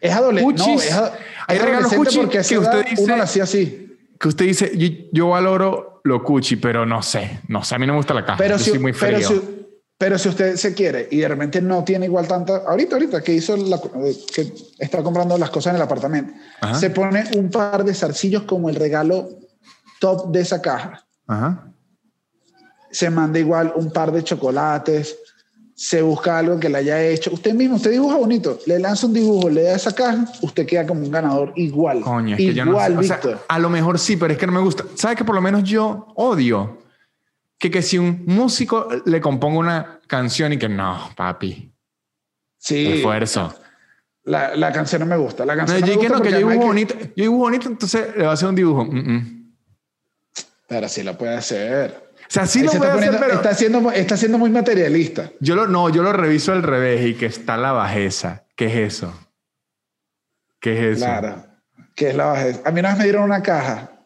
Es 0.00 0.12
adolescente. 0.12 0.62
No, 0.62 0.80
es 0.80 1.00
hay 1.46 1.58
regalos 1.58 1.92
cuchi 1.92 2.18
porque 2.18 2.42
que 2.42 2.58
usted 2.58 2.84
dice, 2.84 3.02
uno 3.02 3.16
lo 3.16 3.22
hacía 3.22 3.44
así. 3.44 3.96
Que 4.18 4.28
usted 4.28 4.44
dice, 4.44 4.72
yo, 5.12 5.28
valoro 5.28 6.00
lo 6.04 6.22
cuchi, 6.22 6.56
pero 6.56 6.84
no 6.84 7.02
sé. 7.02 7.40
No 7.48 7.64
sé, 7.64 7.74
a 7.74 7.78
mí 7.78 7.86
no 7.86 7.94
me 7.94 7.98
gusta 7.98 8.14
la 8.14 8.24
caja. 8.24 8.38
Pero 8.38 8.58
si, 8.58 8.78
muy 8.78 8.92
frío. 8.92 9.18
Pero 9.18 9.28
si, 9.28 9.66
pero 9.96 10.18
si 10.18 10.28
usted 10.28 10.56
se 10.56 10.74
quiere 10.74 11.08
y 11.10 11.18
de 11.18 11.28
repente 11.28 11.60
no 11.60 11.82
tiene 11.84 12.06
igual 12.06 12.28
tanta, 12.28 12.58
ahorita, 12.58 12.96
ahorita 12.96 13.20
que 13.22 13.32
hizo 13.32 13.56
la, 13.56 13.80
que 14.32 14.52
está 14.78 15.02
comprando 15.02 15.36
las 15.38 15.50
cosas 15.50 15.72
en 15.72 15.76
el 15.76 15.82
apartamento, 15.82 16.34
se 16.78 16.90
pone 16.90 17.24
un 17.36 17.50
par 17.50 17.84
de 17.84 17.94
zarcillos 17.94 18.42
como 18.42 18.68
el 18.68 18.76
regalo 18.76 19.28
top 19.98 20.30
de 20.30 20.40
esa 20.40 20.62
caja. 20.62 21.04
Ajá. 21.26 21.72
Se 22.90 23.10
manda 23.10 23.38
igual 23.38 23.72
un 23.74 23.90
par 23.90 24.12
de 24.12 24.22
chocolates, 24.22 25.18
se 25.78 26.02
busca 26.02 26.36
algo 26.36 26.58
que 26.58 26.68
le 26.68 26.78
haya 26.78 27.00
hecho. 27.00 27.30
Usted 27.32 27.54
mismo, 27.54 27.76
usted 27.76 27.92
dibuja 27.92 28.16
bonito, 28.16 28.58
le 28.66 28.80
lanza 28.80 29.06
un 29.06 29.12
dibujo, 29.12 29.48
le 29.48 29.62
da 29.62 29.76
esa 29.76 29.94
caja, 29.94 30.24
usted 30.42 30.66
queda 30.66 30.84
como 30.84 31.02
un 31.02 31.10
ganador 31.12 31.52
igual. 31.54 32.00
Coño, 32.00 32.34
es 32.34 32.40
igual, 32.40 32.98
que 32.98 33.06
yo 33.06 33.30
no 33.30 33.38
a 33.46 33.58
lo 33.60 33.70
mejor 33.70 34.00
sí, 34.00 34.16
pero 34.16 34.32
es 34.32 34.38
que 34.40 34.46
no 34.46 34.52
me 34.52 34.60
gusta. 34.60 34.84
¿Sabe 34.96 35.14
que 35.14 35.24
por 35.24 35.36
lo 35.36 35.40
menos 35.40 35.62
yo 35.62 36.08
odio? 36.16 36.82
Que, 37.58 37.70
que 37.70 37.80
si 37.82 37.96
un 37.96 38.24
músico 38.26 38.88
le 39.04 39.20
componga 39.20 39.58
una 39.58 40.00
canción 40.08 40.52
y 40.52 40.58
que 40.58 40.68
no, 40.68 40.98
papi. 41.14 41.72
Sí. 42.58 42.94
Esfuerzo. 42.94 43.54
La, 44.24 44.56
la 44.56 44.72
canción 44.72 44.98
no 44.98 45.06
me 45.06 45.16
gusta. 45.16 45.46
La 45.46 45.54
canción 45.54 45.80
no, 45.80 45.86
yo 45.86 46.00
que 46.00 46.08
no, 46.08 46.20
que 46.20 46.32
yo 46.32 46.38
dibujo 46.38 46.66
bonito. 46.66 46.96
Yo 46.98 47.22
dibujo 47.22 47.42
bonito, 47.42 47.68
entonces 47.68 48.16
le 48.16 48.24
va 48.24 48.30
a 48.30 48.34
hacer 48.34 48.48
un 48.48 48.56
dibujo. 48.56 48.88
Pero 50.66 50.88
sí 50.88 51.04
lo 51.04 51.16
puede 51.16 51.36
hacer. 51.36 52.07
O 52.28 52.30
sea, 52.30 52.46
sí 52.46 52.62
lo 52.62 52.72
puede 52.72 52.90
hacer, 52.90 53.16
pero... 53.18 53.34
Está 53.34 53.54
siendo, 53.54 53.90
está 53.90 54.16
siendo 54.16 54.38
muy 54.38 54.50
materialista. 54.50 55.30
Yo 55.40 55.54
lo, 55.54 55.66
no, 55.66 55.88
yo 55.88 56.02
lo 56.02 56.12
reviso 56.12 56.52
al 56.52 56.62
revés 56.62 57.06
y 57.06 57.14
que 57.14 57.26
está 57.26 57.56
la 57.56 57.72
bajeza. 57.72 58.44
¿Qué 58.54 58.66
es 58.66 58.94
eso? 58.94 59.14
¿Qué 60.60 60.74
es 60.74 60.96
eso? 60.96 61.06
Claro. 61.06 61.44
¿Qué 61.94 62.08
es 62.08 62.14
la 62.14 62.26
bajeza? 62.26 62.60
A 62.64 62.70
mí 62.70 62.80
una 62.80 62.90
vez 62.90 62.98
me 62.98 63.04
dieron 63.04 63.22
una 63.24 63.42
caja 63.42 63.98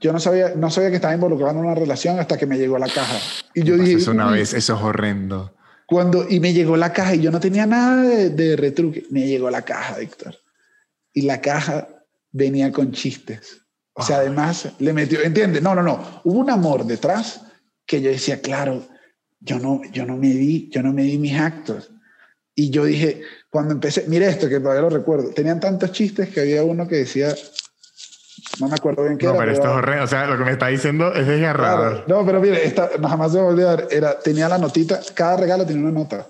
yo 0.00 0.12
no 0.14 0.18
sabía, 0.18 0.54
no 0.56 0.70
sabía 0.70 0.88
que 0.88 0.96
estaba 0.96 1.14
involucrado 1.14 1.52
en 1.52 1.58
una 1.58 1.74
relación 1.74 2.18
hasta 2.18 2.38
que 2.38 2.46
me 2.46 2.56
llegó 2.56 2.78
la 2.78 2.88
caja. 2.88 3.18
Y 3.54 3.62
yo 3.64 3.76
dije. 3.76 3.98
Eso 3.98 4.12
una 4.12 4.30
vez, 4.30 4.54
eso 4.54 4.74
es 4.74 4.82
horrendo. 4.82 5.54
Cuando, 5.86 6.26
y 6.28 6.40
me 6.40 6.54
llegó 6.54 6.76
la 6.76 6.92
caja 6.92 7.14
y 7.14 7.20
yo 7.20 7.30
no 7.30 7.38
tenía 7.38 7.66
nada 7.66 8.02
de, 8.02 8.56
retruque. 8.56 9.04
Me 9.10 9.26
llegó 9.26 9.50
la 9.50 9.62
caja, 9.62 9.98
Víctor. 9.98 10.36
Y 11.12 11.22
la 11.22 11.40
caja 11.40 11.88
venía 12.32 12.72
con 12.72 12.92
chistes. 12.92 13.60
O 13.92 14.02
sea, 14.02 14.18
además 14.18 14.70
le 14.78 14.92
metió, 14.94 15.20
¿entiendes? 15.20 15.60
No, 15.62 15.74
no, 15.74 15.82
no. 15.82 16.22
Hubo 16.24 16.38
un 16.38 16.48
amor 16.48 16.86
detrás 16.86 17.42
que 17.90 18.00
yo 18.00 18.08
decía, 18.08 18.40
claro, 18.40 18.86
yo 19.40 19.58
no, 19.58 19.80
yo 19.90 20.06
no 20.06 20.16
me 20.16 20.28
di, 20.28 20.70
yo 20.70 20.80
no 20.80 20.92
me 20.92 21.02
di 21.02 21.18
mis 21.18 21.36
actos. 21.36 21.90
Y 22.54 22.70
yo 22.70 22.84
dije, 22.84 23.22
cuando 23.50 23.74
empecé, 23.74 24.04
mire 24.06 24.28
esto 24.28 24.48
que 24.48 24.60
todavía 24.60 24.82
lo 24.82 24.90
recuerdo, 24.90 25.30
tenían 25.30 25.58
tantos 25.58 25.90
chistes 25.90 26.28
que 26.28 26.42
había 26.42 26.62
uno 26.62 26.86
que 26.86 26.98
decía, 26.98 27.34
no 28.60 28.68
me 28.68 28.74
acuerdo 28.74 29.02
bien 29.02 29.18
qué 29.18 29.26
no, 29.26 29.32
era. 29.32 29.40
pero, 29.40 29.52
esto 29.54 29.66
es 29.66 29.74
horrendo. 29.74 30.04
O 30.04 30.06
sea, 30.06 30.28
lo 30.28 30.38
que 30.38 30.44
me 30.44 30.52
está 30.52 30.68
diciendo 30.68 31.12
es 31.12 31.26
desgarrador. 31.26 32.04
no, 32.06 32.24
pero 32.24 32.40
mire, 32.40 32.64
esta, 32.64 32.90
jamás 33.02 33.32
se 33.32 33.38
me 33.38 33.44
olvidar. 33.44 33.88
Era, 33.90 34.20
tenía 34.20 34.48
la 34.48 34.58
notita, 34.58 35.00
cada 35.14 35.38
regalo 35.38 35.66
tenía 35.66 35.82
una 35.82 35.90
nota. 35.90 36.28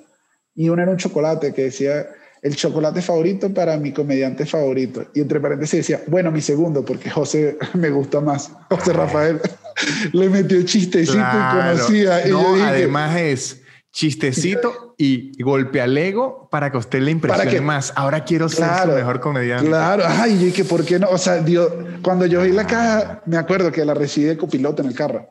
Y 0.55 0.70
uno 0.70 0.81
era 0.81 0.91
un 0.91 0.97
chocolate 0.97 1.53
que 1.53 1.65
decía 1.65 2.07
el 2.43 2.57
chocolate 2.57 3.03
favorito 3.03 3.53
para 3.53 3.77
mi 3.77 3.93
comediante 3.93 4.47
favorito. 4.47 5.05
Y 5.15 5.21
entre 5.21 5.41
paréntesis 5.41 5.79
decía, 5.81 6.03
bueno, 6.07 6.31
mi 6.31 6.41
segundo, 6.41 6.85
porque 6.85 7.11
José 7.11 7.59
me 7.75 7.91
gusta 7.91 8.21
más. 8.21 8.51
José 8.71 8.93
Rafael 8.93 9.41
le 10.12 10.29
metió 10.29 10.62
chistecito 10.62 11.19
y 11.19 11.57
conocía. 11.57 12.27
Y 12.27 12.31
no, 12.31 12.55
además 12.65 13.17
es 13.17 13.62
chistecito 13.93 14.95
y 14.97 15.43
golpe 15.43 15.81
al 15.81 15.97
ego 15.99 16.49
para 16.51 16.71
que 16.71 16.79
usted 16.79 17.01
le 17.01 17.11
impresione 17.11 17.61
más. 17.61 17.93
Ahora 17.97 18.25
quiero 18.25 18.49
ser 18.49 18.69
su 18.83 18.89
mejor 18.89 19.21
comediante. 19.21 19.67
Claro, 19.67 20.05
ay, 20.07 20.47
y 20.47 20.53
que 20.53 20.65
por 20.65 20.85
qué 20.85 20.99
no, 20.99 21.09
o 21.09 21.19
sea, 21.19 21.39
Dios, 21.39 21.73
cuando 22.03 22.27
yo 22.27 22.43
vi 22.43 22.53
la 22.53 22.67
caja, 22.67 23.23
me 23.27 23.37
acuerdo 23.37 23.73
que 23.73 23.85
la 23.85 23.95
recibí 23.95 24.27
de 24.27 24.37
copiloto 24.37 24.83
en 24.83 24.89
el 24.89 24.95
carro. 24.95 25.29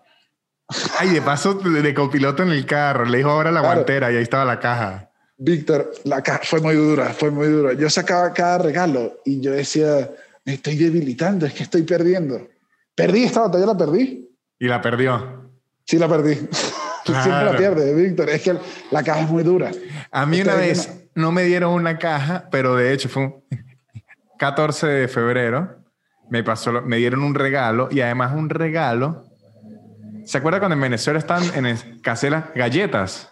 Ay, 0.99 1.09
de 1.09 1.21
paso 1.21 1.55
de, 1.55 1.93
copiloto 1.93 2.43
en 2.43 2.49
el 2.49 2.65
carro, 2.65 3.05
le 3.05 3.17
dijo 3.17 3.29
ahora 3.29 3.51
la 3.51 3.61
guantera 3.61 4.11
y 4.11 4.17
ahí 4.17 4.23
estaba 4.23 4.45
la 4.45 4.59
caja. 4.59 5.08
Víctor, 5.41 5.93
la 6.03 6.21
caja 6.21 6.41
fue 6.43 6.59
muy 6.59 6.75
dura, 6.75 7.13
fue 7.13 7.31
muy 7.31 7.47
dura. 7.47 7.73
Yo 7.73 7.89
sacaba 7.89 8.33
cada 8.33 8.57
regalo 8.57 9.21
y 9.23 9.39
yo 9.39 9.51
decía, 9.51 10.09
me 10.43 10.55
estoy 10.55 10.75
debilitando, 10.75 11.45
es 11.45 11.53
que 11.53 11.63
estoy 11.63 11.83
perdiendo. 11.83 12.45
Perdí 12.93 13.23
esta 13.23 13.41
batalla, 13.41 13.67
la 13.67 13.77
perdí. 13.77 14.29
Y 14.59 14.67
la 14.67 14.81
perdió. 14.81 15.49
Sí, 15.85 15.97
la 15.97 16.09
perdí. 16.09 16.35
Siempre 17.05 17.45
la 17.45 17.55
pierde, 17.55 17.95
Víctor. 17.95 18.29
Es 18.29 18.41
que 18.41 18.57
la 18.91 19.01
caja 19.01 19.21
es 19.21 19.29
muy 19.29 19.43
dura. 19.43 19.71
A 20.11 20.25
mí 20.25 20.41
una 20.41 20.55
vez 20.55 21.07
no 21.15 21.31
me 21.31 21.43
dieron 21.43 21.71
una 21.71 21.97
caja, 21.97 22.49
pero 22.51 22.75
de 22.75 22.91
hecho 22.91 23.07
fue 23.07 23.23
un 23.23 23.43
14 24.39 24.87
de 24.87 25.07
febrero. 25.07 25.77
Me, 26.29 26.43
pasó, 26.43 26.81
me 26.81 26.97
dieron 26.97 27.23
un 27.23 27.33
regalo 27.33 27.87
y 27.89 28.01
además 28.01 28.35
un 28.35 28.49
regalo. 28.49 29.23
¿Se 30.25 30.37
acuerda 30.37 30.59
cuando 30.59 30.75
en 30.75 30.81
Venezuela 30.81 31.17
están 31.17 31.43
en 31.55 31.65
escasez 31.65 32.29
las 32.29 32.53
galletas? 32.53 33.28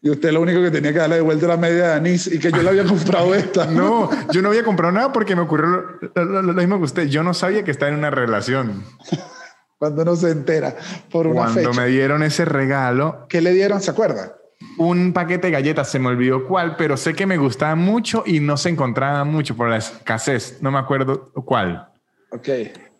Y 0.00 0.10
usted 0.10 0.30
lo 0.32 0.40
único 0.40 0.62
que 0.62 0.70
tenía 0.70 0.92
que 0.92 0.98
darle 0.98 1.16
de 1.16 1.22
vuelta 1.22 1.48
la 1.48 1.56
media 1.56 1.88
de 1.88 1.92
anís 1.94 2.28
y 2.28 2.38
que 2.38 2.52
yo 2.52 2.62
le 2.62 2.68
había 2.68 2.84
comprado 2.88 3.34
esta. 3.34 3.66
no, 3.66 4.10
yo 4.32 4.42
no 4.42 4.48
había 4.48 4.62
comprado 4.62 4.92
nada 4.92 5.12
porque 5.12 5.34
me 5.34 5.42
ocurrió 5.42 5.98
lo, 6.14 6.42
lo 6.42 6.52
mismo 6.52 6.78
que 6.78 6.84
usted. 6.84 7.08
Yo 7.08 7.22
no 7.22 7.34
sabía 7.34 7.64
que 7.64 7.70
estaba 7.70 7.90
en 7.90 7.98
una 7.98 8.10
relación 8.10 8.84
cuando 9.78 10.04
no 10.04 10.16
se 10.16 10.30
entera 10.30 10.76
por 11.10 11.26
una 11.26 11.44
Cuando 11.44 11.72
me 11.72 11.86
dieron 11.86 12.22
ese 12.22 12.44
regalo. 12.44 13.26
¿Qué 13.28 13.40
le 13.40 13.52
dieron? 13.52 13.80
¿Se 13.80 13.90
acuerda? 13.90 14.34
Un 14.76 15.12
paquete 15.12 15.48
de 15.48 15.52
galletas, 15.52 15.90
se 15.90 15.98
me 15.98 16.08
olvidó 16.08 16.46
cuál, 16.46 16.76
pero 16.76 16.96
sé 16.96 17.14
que 17.14 17.26
me 17.26 17.36
gustaba 17.36 17.74
mucho 17.76 18.24
y 18.26 18.40
no 18.40 18.56
se 18.56 18.68
encontraba 18.68 19.24
mucho 19.24 19.56
por 19.56 19.68
la 19.68 19.76
escasez. 19.76 20.58
No 20.60 20.70
me 20.70 20.78
acuerdo 20.78 21.32
cuál. 21.44 21.88
Ok. 22.30 22.48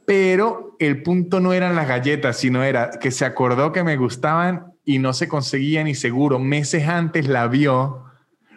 Pero 0.06 0.76
el 0.78 1.02
punto 1.02 1.40
no 1.40 1.52
eran 1.52 1.74
las 1.74 1.88
galletas, 1.88 2.36
sino 2.36 2.62
era 2.62 2.90
que 2.90 3.10
se 3.10 3.24
acordó 3.24 3.72
que 3.72 3.84
me 3.84 3.96
gustaban 3.96 4.72
y 4.88 4.98
no 4.98 5.12
se 5.12 5.28
conseguían 5.28 5.86
y 5.86 5.94
seguro 5.94 6.38
meses 6.38 6.88
antes 6.88 7.28
la 7.28 7.46
vio. 7.46 8.06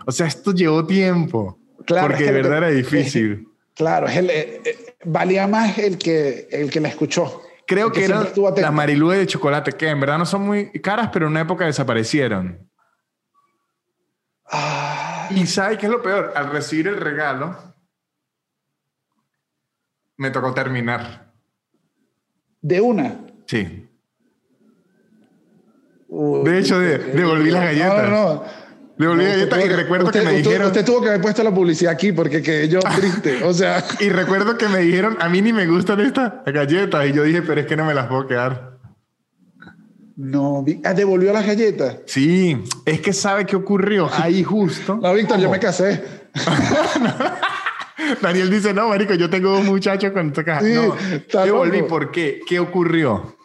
O 0.06 0.14
sea, 0.14 0.28
esto 0.28 0.54
llevó 0.54 0.88
tiempo. 0.88 1.60
Claro, 1.86 2.08
porque 2.08 2.24
de 2.24 2.32
verdad 2.32 2.60
era 2.60 2.70
difícil. 2.70 3.50
claro, 3.76 4.08
eh, 4.08 4.62
eh, 4.64 4.96
valía 5.04 5.46
más 5.48 5.78
el 5.78 5.98
que, 5.98 6.48
el 6.50 6.72
que 6.72 6.80
la 6.80 6.88
escuchó. 6.88 7.42
Creo 7.68 7.92
que, 7.92 8.06
eran 8.06 8.30
las 8.56 8.74
marilúes 8.74 9.20
de 9.20 9.28
chocolate, 9.28 9.74
que 9.74 9.90
en 9.90 10.00
verdad 10.00 10.20
no 10.20 10.26
son 10.26 10.44
muy 10.44 10.72
caras, 10.80 11.10
pero 11.12 11.26
en 11.26 11.32
una 11.32 11.42
época 11.42 11.66
desaparecieron. 11.66 12.66
Ah. 14.50 15.28
Y 15.32 15.46
¿sabes 15.48 15.80
qué 15.80 15.88
es 15.88 15.92
lo 15.92 16.02
peor? 16.02 16.32
Al 16.34 16.50
recibir 16.50 16.88
el 16.88 17.02
regalo, 17.02 17.58
me 20.16 20.32
tocó 20.32 20.54
terminar. 20.54 21.34
¿De 22.62 22.80
una? 22.80 23.20
Sí. 23.48 23.81
De 26.12 26.60
hecho, 26.60 26.80
devolví 26.80 27.52
las 27.52 27.64
galletas. 27.64 28.10
No, 28.10 28.10
no, 28.10 28.34
no. 28.34 28.44
Le 28.98 29.08
volví 29.08 29.24
y 29.24 29.70
recuerdo 29.70 30.12
que 30.12 30.22
me 30.22 30.34
dijeron... 30.34 30.68
Usted 30.68 30.86
tuvo 30.86 31.02
que 31.02 31.10
haber 31.10 31.22
puesto 31.22 31.44
la 31.44 31.52
publicidad 31.52 31.94
aquí 31.94 32.12
porque 32.12 32.42
quedé 32.42 32.70
yo 32.70 32.80
triste, 32.96 33.44
o 33.44 33.52
sea... 33.52 33.84
y 34.00 34.10
recuerdo 34.10 34.58
que 34.58 34.68
me 34.68 34.80
dijeron, 34.80 35.18
a 35.20 35.28
mí 35.28 35.42
ni 35.42 35.54
me 35.54 35.66
gustan 35.66 36.02
estas 36.02 36.34
galletas. 36.46 37.08
Y 37.08 37.14
yo 37.14 37.24
dije, 37.24 37.42
pero 37.42 37.62
es 37.62 37.68
que 37.68 37.76
no 37.76 37.86
me 37.86 37.96
las 37.96 38.08
puedo 38.08 38.28
quedar. 38.28 38.78
No, 40.18 40.64
ah, 40.84 40.94
¿devolvió 40.94 41.34
las 41.34 41.48
galletas? 41.48 41.98
Sí, 42.06 42.64
es 42.86 43.02
que 43.02 43.12
sabe 43.12 43.46
qué 43.46 43.56
ocurrió 43.56 44.08
ahí 44.14 44.44
justo. 44.44 45.00
No, 45.02 45.14
Víctor, 45.16 45.40
yo 45.40 45.50
me 45.50 45.58
casé. 45.58 46.04
Daniel 48.22 48.52
dice, 48.52 48.72
no, 48.72 48.90
marico, 48.90 49.16
yo 49.16 49.32
tengo 49.32 49.50
dos 49.50 49.64
muchachos 49.64 50.12
con 50.12 50.28
esta 50.28 50.44
caja. 50.44 50.62
no, 50.62 50.96
devolví, 51.44 51.82
¿por 51.84 52.12
qué? 52.12 52.42
¿Qué 52.46 52.60
ocurrió? 52.60 53.36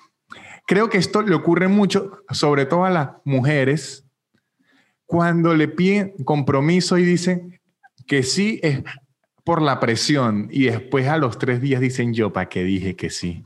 Creo 0.67 0.91
que 0.91 0.99
esto 0.99 1.23
le 1.23 1.35
ocurre 1.35 1.69
mucho, 1.69 2.25
sobre 2.31 2.67
todo 2.67 2.85
a 2.85 2.91
las 2.91 3.11
mujeres, 3.25 4.05
cuando 5.07 5.55
le 5.55 5.69
piden 5.69 6.13
compromiso 6.25 6.99
y 6.99 7.05
dicen 7.05 7.61
que 8.07 8.23
sí 8.25 8.61
es 8.63 8.83
por 9.45 9.63
la 9.63 9.79
presión 9.79 10.49
y 10.51 10.65
después 10.65 11.07
a 11.07 11.19
los 11.19 11.39
tres 11.39 11.61
días 11.61 11.81
dicen 11.81 12.13
yo 12.13 12.33
para 12.33 12.49
qué 12.49 12.65
dije 12.65 12.97
que 12.97 13.11
sí. 13.11 13.45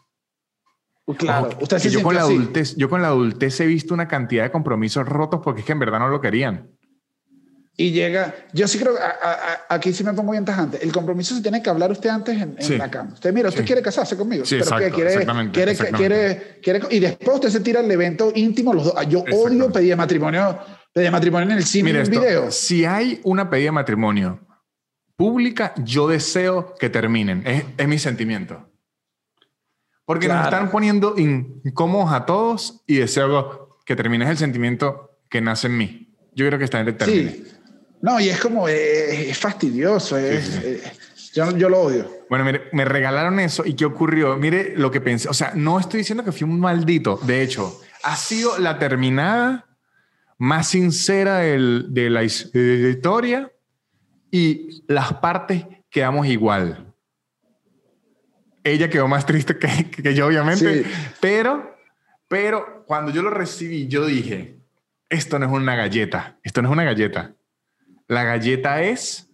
Claro, 1.18 1.51
usted 1.60 1.78
yo 1.90 2.02
con 2.02 2.14
la 2.14 2.22
adultez, 2.22 2.76
yo 2.76 2.88
con 2.88 3.02
la 3.02 3.09
adultez 3.09 3.60
he 3.60 3.66
visto 3.66 3.92
una 3.92 4.09
cantidad 4.09 4.44
de 4.44 4.51
compromisos 4.51 5.06
rotos 5.06 5.40
porque 5.42 5.60
es 5.60 5.66
que 5.66 5.72
en 5.72 5.78
verdad 5.78 5.98
no 5.98 6.09
lo 6.09 6.20
querían. 6.20 6.70
Y 7.81 7.93
llega, 7.93 8.35
yo 8.52 8.69
sí 8.69 8.78
creo, 8.78 8.93
aquí 9.70 9.94
sí 9.94 10.05
me 10.05 10.12
pongo 10.12 10.32
bien 10.32 10.44
tajante, 10.44 10.85
el 10.85 10.93
compromiso 10.93 11.35
se 11.35 11.40
tiene 11.40 11.62
que 11.62 11.70
hablar 11.70 11.90
usted 11.90 12.11
antes 12.11 12.36
en, 12.39 12.78
la 12.78 12.90
cama. 12.90 13.15
Usted, 13.15 13.32
mira, 13.32 13.48
usted 13.48 13.65
quiere 13.65 13.81
casarse 13.81 14.19
conmigo, 14.19 14.44
sí, 14.44 14.57
pero 14.57 14.65
exacto, 14.65 14.94
quiere, 14.94 15.51
quiere, 15.51 15.77
quiere, 15.77 16.61
quiere, 16.62 16.81
y 16.90 16.98
después 16.98 17.36
usted 17.36 17.48
se 17.48 17.61
tira 17.61 17.81
al 17.81 17.90
evento 17.90 18.32
íntimo 18.35 18.74
los 18.74 18.85
dos. 18.85 18.94
Yo 19.09 19.20
odio 19.32 19.73
pedir 19.73 19.97
matrimonio 19.97 20.59
pedida 20.93 21.07
de 21.07 21.11
matrimonio 21.11 21.51
en 21.52 21.57
el 21.57 21.65
cine 21.65 21.89
en 21.89 21.97
el 21.97 22.11
video. 22.11 22.51
Si 22.51 22.85
hay 22.85 23.19
una 23.24 23.48
pedida 23.48 23.69
de 23.69 23.73
matrimonio 23.73 24.40
pública, 25.16 25.73
yo 25.78 26.07
deseo 26.07 26.74
que 26.78 26.90
terminen. 26.90 27.44
Es, 27.47 27.89
mi 27.89 27.98
sentimiento. 27.98 28.70
Porque 30.05 30.28
nos 30.28 30.44
están 30.44 30.70
poniendo 30.70 31.15
incómodos 31.16 32.12
a 32.12 32.27
todos 32.27 32.82
y 32.86 32.97
deseo 32.97 33.78
que 33.86 33.97
termines 33.97 34.28
el 34.28 34.36
sentimiento 34.36 35.19
que 35.31 35.40
nace 35.40 35.69
en 35.69 35.78
mí. 35.78 36.15
Yo 36.35 36.47
creo 36.47 36.59
que 36.59 36.66
está 36.66 36.81
en 36.81 36.94
termine. 36.94 37.31
Sí. 37.31 37.47
No, 38.02 38.18
y 38.20 38.28
es 38.28 38.40
como, 38.40 38.68
eh, 38.68 39.31
es 39.31 39.39
fastidioso, 39.39 40.16
es, 40.16 40.44
sí. 40.47 40.60
eh, 40.64 40.82
yo, 41.35 41.56
yo 41.56 41.68
lo 41.68 41.81
odio. 41.81 42.10
Bueno, 42.31 42.44
mire, 42.44 42.62
me 42.72 42.85
regalaron 42.85 43.39
eso 43.40 43.64
y 43.66 43.74
¿qué 43.74 43.85
ocurrió? 43.85 44.36
Mire 44.36 44.74
lo 44.77 44.90
que 44.90 45.01
pensé. 45.01 45.28
O 45.28 45.35
sea, 45.35 45.52
no 45.55 45.78
estoy 45.78 45.98
diciendo 45.98 46.24
que 46.24 46.32
fui 46.32 46.44
un 46.44 46.59
maldito. 46.59 47.18
De 47.24 47.43
hecho, 47.43 47.81
ha 48.02 48.16
sido 48.16 48.59
la 48.59 48.78
terminada 48.78 49.66
más 50.39 50.68
sincera 50.68 51.39
del- 51.39 51.86
de 51.90 52.09
la 52.09 52.22
his- 52.24 52.51
de 52.52 52.78
la 52.78 52.89
historia 52.89 53.52
y 54.31 54.82
las 54.89 55.12
partes 55.14 55.66
quedamos 55.90 56.27
igual. 56.27 56.86
Ella 58.64 58.89
quedó 58.90 59.09
más 59.09 59.27
triste 59.27 59.59
que, 59.59 59.90
que 59.90 60.14
yo, 60.14 60.27
obviamente, 60.27 60.85
Sí. 60.85 60.90
pero, 61.20 61.77
pero 62.28 62.85
cuando 62.86 63.10
yo 63.12 63.22
lo 63.22 63.31
recibí, 63.31 63.89
yo 63.89 64.05
dije, 64.06 64.56
esto 65.09 65.39
no 65.39 65.47
es 65.47 65.52
una 65.52 65.74
galleta, 65.77 66.39
esto 66.43 66.62
no 66.62 66.68
es 66.68 66.72
una 66.72 66.85
galleta. 66.85 67.35
La 68.11 68.24
galleta 68.24 68.82
es... 68.82 69.28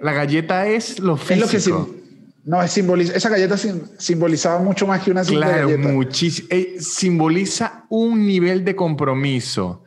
La 0.00 0.12
galleta 0.12 0.66
es 0.66 0.98
lo 1.00 1.16
físico. 1.16 1.46
Es 1.56 1.66
lo 1.68 1.86
que 1.86 2.04
no, 2.44 2.62
es 2.62 2.70
simboliza, 2.72 3.14
esa 3.16 3.30
galleta 3.30 3.56
sim- 3.56 3.82
simbolizaba 3.98 4.58
mucho 4.62 4.86
más 4.86 5.02
que 5.02 5.10
una 5.10 5.24
simple 5.24 5.46
Claro, 5.46 5.68
galleta. 5.68 5.88
muchísimo. 5.88 6.48
simboliza 6.78 7.84
un 7.88 8.26
nivel 8.26 8.64
de 8.64 8.76
compromiso 8.76 9.84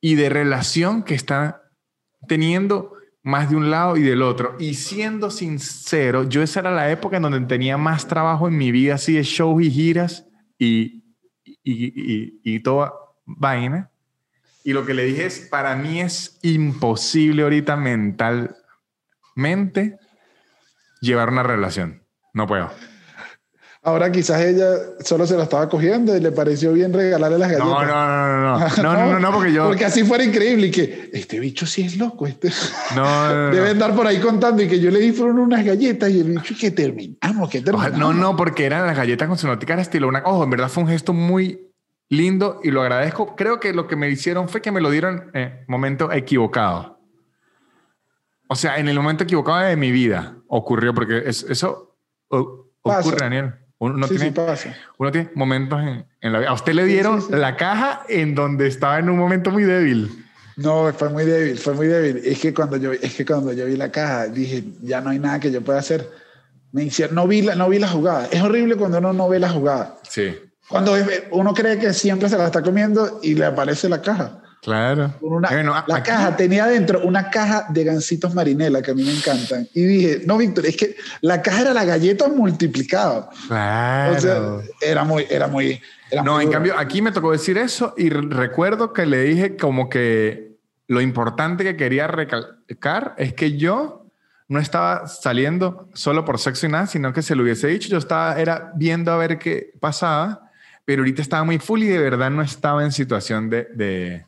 y 0.00 0.14
de 0.16 0.28
relación 0.28 1.04
que 1.04 1.14
está 1.14 1.62
teniendo 2.26 2.94
más 3.22 3.50
de 3.50 3.56
un 3.56 3.70
lado 3.70 3.96
y 3.96 4.02
del 4.02 4.22
otro. 4.22 4.56
Y 4.58 4.74
siendo 4.74 5.30
sincero, 5.30 6.28
yo 6.28 6.42
esa 6.42 6.60
era 6.60 6.72
la 6.72 6.90
época 6.90 7.16
en 7.18 7.22
donde 7.24 7.40
tenía 7.46 7.76
más 7.76 8.08
trabajo 8.08 8.48
en 8.48 8.56
mi 8.58 8.72
vida, 8.72 8.94
así 8.94 9.12
de 9.14 9.22
shows 9.22 9.62
y 9.62 9.70
giras 9.70 10.26
y, 10.58 11.04
y, 11.44 11.62
y- 11.64 12.40
y 12.42 12.60
toda 12.60 12.92
vaina. 13.24 13.90
Y 14.64 14.72
lo 14.72 14.84
que 14.84 14.94
le 14.94 15.04
dije 15.04 15.26
es, 15.26 15.40
para 15.40 15.76
mí 15.76 16.00
es 16.00 16.38
imposible 16.42 17.42
ahorita 17.42 17.76
mentalmente 17.76 18.56
llevar 21.00 21.30
una 21.30 21.42
relación. 21.42 22.02
No 22.34 22.46
puedo. 22.46 22.70
Ahora 23.88 24.10
quizás 24.10 24.42
ella 24.42 24.66
solo 25.00 25.24
se 25.24 25.36
la 25.36 25.44
estaba 25.44 25.68
cogiendo 25.68 26.14
y 26.16 26.20
le 26.20 26.32
pareció 26.32 26.72
bien 26.72 26.92
regalarle 26.92 27.38
las 27.38 27.48
galletas. 27.48 27.68
No, 27.68 27.84
no, 27.86 28.06
no, 28.06 28.58
no, 28.58 28.58
no, 28.58 28.82
no, 28.82 29.12
no, 29.12 29.20
no, 29.20 29.32
porque 29.32 29.52
yo... 29.52 29.66
Porque 29.68 29.84
así 29.84 30.02
fuera 30.02 30.24
increíble 30.24 30.66
y 30.66 30.70
que 30.70 31.10
este 31.12 31.38
bicho 31.38 31.64
sí 31.64 31.82
es 31.82 31.96
loco, 31.96 32.26
este... 32.26 32.50
No, 32.96 33.32
no, 33.32 33.50
Debe 33.50 33.70
andar 33.70 33.94
por 33.94 34.06
ahí 34.06 34.18
contando 34.18 34.62
y 34.62 34.68
que 34.68 34.80
yo 34.80 34.90
le 34.90 34.98
di 34.98 35.12
fueron 35.12 35.38
unas 35.38 35.64
galletas 35.64 36.10
y 36.10 36.20
el 36.20 36.30
bicho 36.30 36.54
que 36.60 36.72
terminamos, 36.72 37.48
que 37.48 37.62
terminamos. 37.62 37.98
No, 37.98 38.12
no, 38.12 38.36
porque 38.36 38.66
eran 38.66 38.84
las 38.84 38.96
galletas 38.96 39.28
con 39.28 39.38
su 39.38 39.46
notica 39.46 39.80
estilo 39.80 40.08
una... 40.08 40.22
Ojo, 40.24 40.42
en 40.42 40.50
verdad 40.50 40.68
fue 40.68 40.82
un 40.82 40.88
gesto 40.88 41.12
muy 41.12 41.67
lindo 42.08 42.60
y 42.62 42.70
lo 42.70 42.82
agradezco. 42.82 43.36
Creo 43.36 43.60
que 43.60 43.72
lo 43.72 43.86
que 43.86 43.96
me 43.96 44.08
hicieron 44.08 44.48
fue 44.48 44.60
que 44.62 44.72
me 44.72 44.80
lo 44.80 44.90
dieron 44.90 45.30
en 45.34 45.64
momento 45.68 46.10
equivocado. 46.12 46.98
O 48.48 48.54
sea, 48.56 48.78
en 48.78 48.88
el 48.88 48.96
momento 48.96 49.24
equivocado 49.24 49.58
de 49.66 49.76
mi 49.76 49.90
vida 49.92 50.36
ocurrió, 50.48 50.94
porque 50.94 51.22
es- 51.26 51.42
eso 51.48 51.96
o- 52.28 52.66
ocurre, 52.82 53.16
Daniel. 53.18 53.54
Uno, 53.80 54.08
sí, 54.08 54.16
tiene, 54.16 54.34
sí 54.56 54.70
uno 54.98 55.12
tiene 55.12 55.30
momentos 55.36 55.80
en, 55.80 56.04
en 56.20 56.32
la 56.32 56.40
vida. 56.40 56.48
A 56.50 56.54
usted 56.54 56.72
le 56.72 56.84
dieron 56.84 57.22
sí. 57.22 57.28
la 57.30 57.56
caja 57.56 58.02
en 58.08 58.34
donde 58.34 58.66
estaba 58.66 58.98
en 58.98 59.08
un 59.08 59.16
momento 59.18 59.50
muy 59.52 59.62
débil. 59.62 60.24
No, 60.56 60.92
fue 60.92 61.10
muy 61.10 61.24
débil, 61.24 61.56
fue 61.58 61.74
muy 61.74 61.86
débil. 61.86 62.20
Es 62.24 62.40
que 62.40 62.52
cuando 62.52 62.76
yo, 62.76 62.90
es 62.92 63.14
que 63.14 63.24
cuando 63.24 63.52
yo 63.52 63.66
vi 63.66 63.76
la 63.76 63.92
caja, 63.92 64.26
dije, 64.26 64.64
ya 64.82 65.00
no 65.00 65.10
hay 65.10 65.20
nada 65.20 65.38
que 65.38 65.52
yo 65.52 65.62
pueda 65.62 65.78
hacer. 65.78 66.10
Me 66.72 66.82
hicieron, 66.84 67.14
no 67.14 67.28
vi 67.28 67.42
la, 67.42 67.54
no 67.54 67.68
vi 67.68 67.78
la 67.78 67.86
jugada. 67.86 68.26
Es 68.32 68.42
horrible 68.42 68.74
cuando 68.74 68.98
uno 68.98 69.12
no 69.12 69.28
ve 69.28 69.38
la 69.38 69.50
jugada. 69.50 69.96
Sí, 70.02 70.34
Cuando 70.68 70.94
uno 71.30 71.54
cree 71.54 71.78
que 71.78 71.92
siempre 71.92 72.28
se 72.28 72.36
la 72.38 72.46
está 72.46 72.62
comiendo 72.62 73.20
y 73.22 73.34
le 73.34 73.46
aparece 73.46 73.88
la 73.88 74.02
caja. 74.02 74.42
claro. 74.62 75.14
Una- 75.20 75.48
Bueno, 75.50 75.72
la 75.86 75.96
aquí- 75.96 76.10
caja 76.10 76.36
tenía 76.36 76.66
dentro 76.66 77.00
una 77.04 77.30
caja 77.30 77.66
de 77.70 77.84
gancitos 77.84 78.34
marinela 78.34 78.82
que 78.82 78.90
a 78.90 78.94
mí 78.94 79.02
me 79.04 79.14
encantan. 79.16 79.68
Y 79.72 79.82
dije, 79.84 80.22
no, 80.26 80.36
Víctor, 80.36 80.66
es 80.66 80.76
que 80.76 80.96
la 81.22 81.40
caja 81.42 81.60
era 81.62 81.72
la 81.72 81.84
galleta 81.84 82.28
multiplicada. 82.28 83.30
Claro. 83.46 84.16
O 84.16 84.20
sea, 84.20 84.40
era 84.80 85.04
muy, 85.04 85.26
era 85.30 85.46
muy. 85.46 85.80
era 86.10 86.22
No, 86.22 86.34
muy 86.34 86.42
en 86.42 86.48
duro. 86.48 86.56
cambio, 86.56 86.74
aquí 86.78 87.00
me 87.02 87.12
tocó 87.12 87.30
decir 87.32 87.56
eso 87.56 87.94
y 87.96 88.10
re- 88.10 88.22
recuerdo 88.28 88.92
que 88.92 89.06
le 89.06 89.22
dije 89.22 89.56
como 89.56 89.88
que 89.88 90.56
lo 90.88 91.00
importante 91.00 91.64
que 91.64 91.76
quería 91.76 92.06
recalcar 92.08 93.14
es 93.16 93.34
que 93.34 93.56
yo 93.56 94.06
no 94.48 94.58
estaba 94.58 95.06
saliendo 95.06 95.88
solo 95.94 96.24
por 96.24 96.38
sexo 96.38 96.66
y 96.66 96.70
nada, 96.70 96.86
sino 96.86 97.12
que 97.12 97.22
se 97.22 97.34
lo 97.36 97.42
hubiese 97.42 97.68
dicho. 97.68 97.88
Yo 97.90 97.98
estaba, 97.98 98.38
era 98.40 98.72
viendo 98.74 99.12
a 99.12 99.16
ver 99.18 99.38
qué 99.38 99.72
pasaba, 99.78 100.47
pero 100.88 101.02
ahorita 101.02 101.20
estaba 101.20 101.44
muy 101.44 101.58
full 101.58 101.82
y 101.82 101.86
de 101.86 101.98
verdad 101.98 102.30
no 102.30 102.40
estaba 102.40 102.82
en 102.82 102.92
situación 102.92 103.50
de... 103.50 103.64
de- 103.74 104.26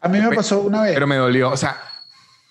A 0.00 0.08
mí 0.08 0.20
me 0.20 0.30
pasó 0.32 0.60
una 0.60 0.82
vez. 0.82 0.94
pero 0.94 1.08
me 1.08 1.16
dolió, 1.16 1.50
o 1.50 1.56
sea, 1.56 1.76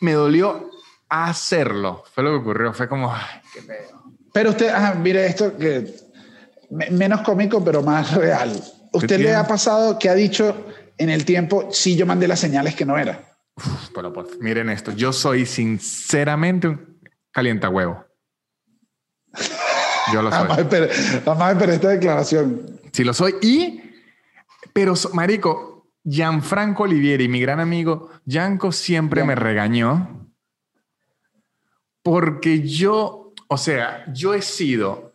me 0.02 0.12
dolió 0.12 0.70
hacerlo. 1.08 2.04
Fue 2.14 2.26
lo 2.26 2.32
que 2.32 2.36
ocurrió, 2.40 2.74
fue 2.74 2.90
como, 2.90 3.14
ay, 3.16 3.22
qué 3.54 3.62
pedo. 3.62 4.04
Pero 4.34 4.50
usted, 4.50 4.68
ajá, 4.68 4.96
mire 4.96 5.26
esto 5.28 5.56
que 5.58 5.96
me- 6.70 6.90
menos 6.90 7.22
cómico, 7.22 7.64
pero 7.64 7.82
más 7.82 8.14
real. 8.16 8.52
¿Usted 8.92 9.18
le 9.22 9.34
ha 9.34 9.48
pasado 9.48 9.98
que 9.98 10.10
ha 10.10 10.14
dicho 10.14 10.66
en 10.98 11.10
el 11.10 11.24
tiempo, 11.24 11.70
sí, 11.72 11.96
yo 11.96 12.06
mandé 12.06 12.28
las 12.28 12.42
señales 12.42 12.76
que 12.76 12.84
no 12.86 12.98
era? 12.98 13.24
Pero, 13.96 14.12
pues, 14.12 14.28
miren 14.42 14.70
esto, 14.70 14.92
yo 14.92 15.14
soy 15.14 15.46
sinceramente 15.46 16.68
un 16.68 17.00
calienta 17.32 17.70
huevo. 17.70 18.06
Yo 20.12 20.22
lo 20.22 20.30
soy. 20.32 20.40
Jamás 20.40 20.60
esperé, 20.60 20.90
jamás 21.24 21.54
esperé 21.54 21.76
esta 21.76 21.88
declaración. 21.88 22.75
Sí 22.96 23.04
lo 23.04 23.14
soy. 23.14 23.36
Y, 23.42 23.82
pero, 24.72 24.94
marico, 25.12 25.92
Gianfranco 26.06 26.84
Olivieri, 26.84 27.28
mi 27.28 27.42
gran 27.42 27.60
amigo, 27.60 28.10
Gianco 28.26 28.72
siempre 28.72 29.20
Bien. 29.20 29.28
me 29.28 29.36
regañó 29.36 30.32
porque 32.02 32.66
yo, 32.66 33.34
o 33.50 33.58
sea, 33.58 34.06
yo 34.14 34.34
he 34.34 34.42
sido 34.42 35.14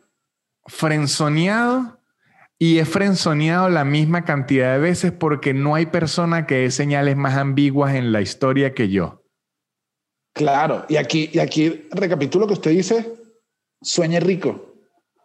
frenzoneado 0.66 1.98
y 2.58 2.80
he 2.80 2.84
frenzoneado 2.84 3.70
la 3.70 3.86
misma 3.86 4.26
cantidad 4.26 4.74
de 4.74 4.80
veces 4.80 5.10
porque 5.10 5.54
no 5.54 5.74
hay 5.74 5.86
persona 5.86 6.46
que 6.46 6.56
dé 6.56 6.70
señales 6.70 7.16
más 7.16 7.38
ambiguas 7.38 7.94
en 7.94 8.12
la 8.12 8.20
historia 8.20 8.74
que 8.74 8.90
yo. 8.90 9.24
Claro, 10.34 10.84
y 10.90 10.96
aquí, 10.96 11.30
y 11.32 11.38
aquí 11.38 11.88
recapitulo 11.92 12.46
que 12.46 12.52
usted 12.52 12.72
dice, 12.72 13.10
sueñe 13.80 14.20
rico. 14.20 14.69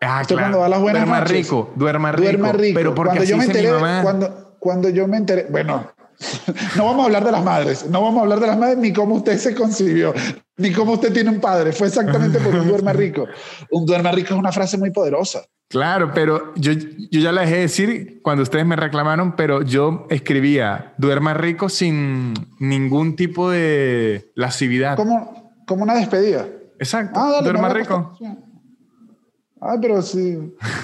Ah, 0.06 0.19
Usted 0.22 0.36
cuando 0.36 0.60
va 0.60 0.65
a 0.68 0.69
las 0.69 0.82
buenas 0.82 1.02
duerma 1.02 1.19
noches, 1.22 1.38
rico, 1.38 1.72
duerma 1.76 2.11
rico. 2.11 2.23
Duerma 2.23 2.52
rico. 2.52 2.76
Pero 2.77 2.95
porque 2.95 3.10
cuando 3.10 3.23
así 3.23 3.32
yo 3.32 3.38
me 3.38 3.45
enteré, 3.45 3.72
mamá. 3.72 4.02
cuando, 4.03 4.56
cuando 4.60 4.90
yo 4.90 5.07
me 5.07 5.18
enteré, 5.18 5.48
bueno, 5.49 5.91
no 6.77 6.86
vamos 6.86 7.02
a 7.03 7.06
hablar 7.06 7.26
de 7.26 7.32
las 7.32 7.44
madres, 7.44 7.90
no 7.90 8.02
vamos 8.02 8.19
a 8.19 8.22
hablar 8.23 8.40
de 8.40 8.48
las 8.48 8.57
madres 8.57 8.77
ni 8.77 8.94
cómo 8.94 9.15
usted 9.15 9.38
se 9.38 9.53
concibió, 9.56 10.14
ni 10.57 10.72
cómo 10.72 10.94
usted 10.94 11.11
tiene 11.11 11.30
un 11.30 11.40
padre. 11.41 11.72
Fue 11.73 11.88
exactamente 11.88 12.40
por 12.40 12.56
un 12.56 12.68
duerma 12.68 12.94
rico. 12.94 13.26
Un 13.72 13.86
duerma 13.86 14.11
rico 14.11 14.34
es 14.34 14.40
una 14.40 14.52
frase 14.52 14.77
muy 14.77 14.91
poderosa. 14.91 15.41
Claro, 15.68 16.11
pero 16.14 16.53
yo, 16.56 16.73
yo 16.73 17.19
ya 17.19 17.32
la 17.32 17.41
dejé 17.41 17.56
de 17.56 17.61
decir 17.61 18.19
cuando 18.22 18.44
ustedes 18.44 18.65
me 18.68 18.76
reclamaron, 18.76 19.36
pero 19.36 19.64
yo 19.64 20.06
escribía 20.11 20.94
duerma 20.99 21.34
rico 21.34 21.69
sin 21.69 22.34
ningún 22.60 23.15
tipo 23.15 23.49
de 23.49 24.32
lascividad. 24.36 24.95
Como, 24.95 25.53
como 25.65 25.84
una 25.84 25.95
despedida. 25.95 26.45
Exacto, 26.77 27.19
Ah, 27.19 27.32
dale, 27.32 27.44
duerma 27.45 27.69
rico. 27.69 27.94
acostar. 27.95 28.38
Ay, 29.67 29.77
pero 29.81 30.01
si, 30.01 30.37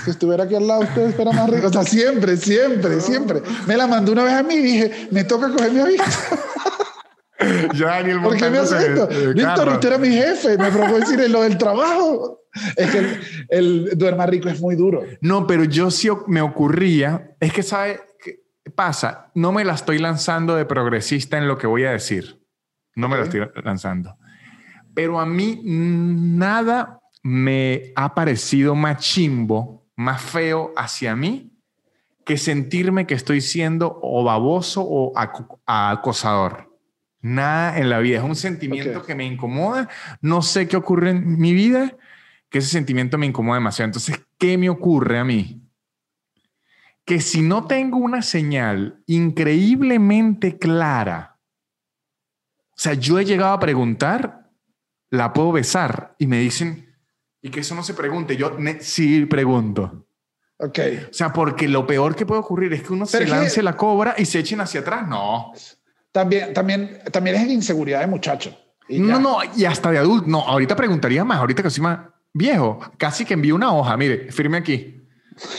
si 0.04 0.12
estuviera 0.12 0.44
aquí 0.46 0.56
al 0.56 0.68
lado, 0.68 0.82
usted 0.82 1.08
espera 1.10 1.32
más 1.32 1.50
rico. 1.50 1.68
O 1.68 1.72
sea, 1.72 1.84
siempre, 1.84 2.38
siempre, 2.38 3.00
siempre. 3.02 3.42
Me 3.68 3.78
la 3.78 3.88
mandó 3.88 4.12
una 4.12 4.24
vez 4.24 4.34
a 4.34 4.44
mí 4.44 4.56
y 4.56 4.62
dije, 4.62 5.08
me 5.12 5.24
toca 5.24 5.50
coger 5.52 5.72
mi 5.72 5.80
avión. 5.80 6.00
Yo, 7.74 7.88
Daniel, 7.88 8.22
¿Por 8.22 8.38
qué 8.38 8.50
me 8.50 8.60
hace 8.60 8.78
esto? 8.78 9.08
Víctor, 9.34 9.70
usted 9.70 9.88
era 9.88 9.98
mi 9.98 10.10
jefe, 10.10 10.58
me 10.58 10.70
probó 10.72 11.00
decir 11.00 11.28
lo 11.30 11.42
del 11.42 11.58
trabajo. 11.58 12.42
Es 12.76 12.92
que 12.92 12.98
el, 13.00 13.20
el 13.50 13.98
duerma 13.98 14.26
rico 14.28 14.48
es 14.50 14.62
muy 14.62 14.76
duro. 14.76 15.04
No, 15.22 15.48
pero 15.48 15.64
yo 15.64 15.90
sí 15.90 16.10
me 16.28 16.42
ocurría, 16.42 17.36
es 17.40 17.52
que 17.54 17.64
sabe 17.64 18.02
qué 18.24 18.44
pasa, 18.76 19.32
no 19.34 19.52
me 19.52 19.64
la 19.66 19.74
estoy 19.74 19.98
lanzando 19.98 20.56
de 20.56 20.66
progresista 20.66 21.38
en 21.40 21.48
lo 21.48 21.58
que 21.58 21.66
voy 21.66 21.86
a 21.86 21.92
decir. 21.92 22.42
No 22.96 23.08
me 23.08 23.16
la 23.16 23.24
Ok. 23.24 23.34
estoy 23.34 23.64
lanzando. 23.64 24.18
Pero 24.94 25.20
a 25.20 25.26
mí 25.26 25.62
nada 25.64 27.01
me 27.24 27.94
ha 27.96 28.14
parecido 28.16 28.76
más 28.76 28.98
chimbo, 29.00 29.88
más 29.96 30.22
feo 30.22 30.74
hacia 30.76 31.16
mí 31.16 31.52
que 32.26 32.38
sentirme 32.38 33.08
que 33.08 33.14
estoy 33.16 33.42
siendo 33.42 34.00
o 34.02 34.24
baboso 34.24 34.82
o 34.84 35.12
aco- 35.18 35.60
acosador. 35.66 36.78
Nada 37.22 37.78
en 37.78 37.90
la 37.90 38.00
vida. 38.00 38.18
Es 38.20 38.24
un 38.24 38.36
sentimiento 38.36 39.04
que 39.04 39.16
me 39.16 39.26
incomoda. 39.26 39.90
No 40.22 40.42
sé 40.42 40.68
qué 40.68 40.78
ocurre 40.78 41.12
en 41.12 41.40
mi 41.40 41.54
vida, 41.54 41.96
que 42.50 42.60
ese 42.60 42.70
sentimiento 42.70 43.18
me 43.18 43.26
incomoda 43.28 43.58
demasiado. 43.58 43.88
Entonces, 43.88 44.22
¿qué 44.38 44.58
me 44.58 44.70
ocurre 44.70 45.20
a 45.20 45.24
mí? 45.24 45.62
Que 47.06 47.22
si 47.22 47.42
no 47.42 47.66
tengo 47.66 47.98
una 47.98 48.22
señal 48.22 49.04
increíblemente 49.08 50.58
clara, 50.58 51.40
o 52.72 52.84
sea, 52.84 52.94
yo 52.94 53.20
he 53.20 53.26
llegado 53.26 53.54
a 53.54 53.60
preguntar, 53.60 54.50
la 55.10 55.34
puedo 55.34 55.52
besar 55.52 56.16
y 56.18 56.26
me 56.26 56.40
dicen, 56.40 56.91
Y 57.42 57.50
que 57.50 57.62
eso 57.62 57.76
no 57.76 57.84
se 57.84 57.94
pregunte. 57.94 58.38
Yo 58.38 58.56
sí 58.80 59.26
pregunto. 59.26 60.06
Ok. 60.58 60.80
O 61.10 61.14
sea, 61.14 61.34
porque 61.34 61.68
lo 61.68 61.88
peor 61.88 62.16
que 62.16 62.26
puede 62.26 62.42
ocurrir 62.42 62.72
es 62.74 62.84
que 62.84 62.94
uno 62.94 63.06
se 63.06 63.26
lance 63.26 63.64
la 63.64 63.76
cobra 63.76 64.16
y 64.18 64.26
se 64.26 64.40
echen 64.40 64.62
hacia 64.62 64.82
atrás. 64.82 65.08
No. 65.08 65.54
También, 66.12 66.54
también, 66.54 67.00
también 67.12 67.36
es 67.38 67.48
inseguridad 67.48 68.02
de 68.02 68.08
muchacho. 68.08 68.56
No, 68.90 69.20
no, 69.20 69.38
y 69.56 69.66
hasta 69.66 69.90
de 69.90 69.98
adulto. 69.98 70.28
No, 70.28 70.42
ahorita 70.42 70.76
preguntaría 70.76 71.24
más. 71.24 71.40
Ahorita 71.40 71.64
que 71.64 71.70
soy 71.70 71.84
más 71.84 72.00
viejo, 72.34 72.80
casi 72.98 73.26
que 73.26 73.34
envío 73.34 73.56
una 73.56 73.74
hoja. 73.74 73.96
Mire, 73.98 74.32
firme 74.32 74.58
aquí. 74.58 75.02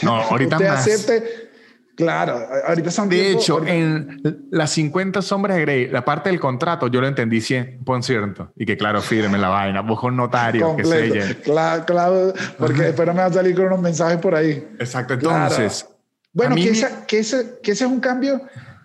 No, 0.03 0.15
ahorita 0.15 0.57
Usted 0.57 0.69
más. 0.69 0.87
acepte 0.87 1.49
Claro, 1.95 2.47
ahorita 2.67 2.89
son 2.89 3.07
De 3.07 3.31
hecho, 3.31 3.63
en 3.65 4.47
las 4.49 4.71
50 4.71 5.21
sombras 5.21 5.57
de 5.57 5.61
Grey, 5.61 5.87
la 5.89 6.03
parte 6.03 6.29
del 6.29 6.39
contrato, 6.39 6.87
yo 6.87 6.99
lo 6.99 7.07
entendí 7.07 7.37
100%. 7.37 8.51
Y 8.55 8.65
que, 8.65 8.77
claro, 8.77 9.01
firme 9.01 9.37
la 9.37 9.49
vaina, 9.49 9.81
busco 9.81 10.07
un 10.07 10.15
notario 10.15 10.75
que 10.75 10.85
selle. 10.85 11.39
Claro, 11.41 11.85
claro, 11.85 12.33
porque 12.57 12.81
después 12.81 13.07
no 13.07 13.13
me 13.13 13.19
va 13.19 13.27
a 13.27 13.33
salir 13.33 13.55
con 13.55 13.65
unos 13.65 13.81
mensajes 13.81 14.17
por 14.17 14.33
ahí. 14.33 14.67
Exacto, 14.79 15.13
entonces. 15.13 15.87
Bueno, 16.31 16.55
que, 16.55 16.73
que, 17.07 17.19
ese, 17.19 17.59
que 17.61 17.73
ese 17.73 17.85
es 17.85 17.91
un 17.91 17.99
cambio 17.99 18.41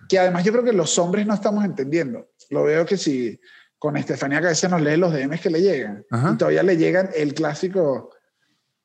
que 0.07 0.19
además 0.19 0.43
yo 0.43 0.51
creo 0.51 0.63
que 0.63 0.73
los 0.73 0.97
hombres 0.99 1.25
no 1.25 1.33
estamos 1.33 1.65
entendiendo. 1.65 2.29
Lo 2.51 2.63
veo 2.63 2.85
que 2.85 2.97
si 2.97 3.39
con 3.79 3.97
Estefanía 3.97 4.39
que 4.39 4.47
a 4.47 4.49
veces 4.49 4.69
nos 4.69 4.81
lee 4.81 4.97
los 4.97 5.11
DMs 5.11 5.41
que 5.41 5.49
le 5.49 5.61
llegan 5.61 6.05
y 6.11 6.37
todavía 6.37 6.61
le 6.61 6.77
llegan 6.77 7.09
el 7.15 7.33
clásico, 7.33 8.11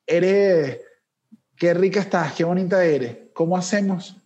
eres, 0.07 0.79
qué 1.55 1.73
rica 1.75 1.99
estás, 1.99 2.33
qué 2.33 2.43
bonita 2.43 2.83
eres 2.83 3.24
¿cómo 3.35 3.55
hacemos? 3.57 4.17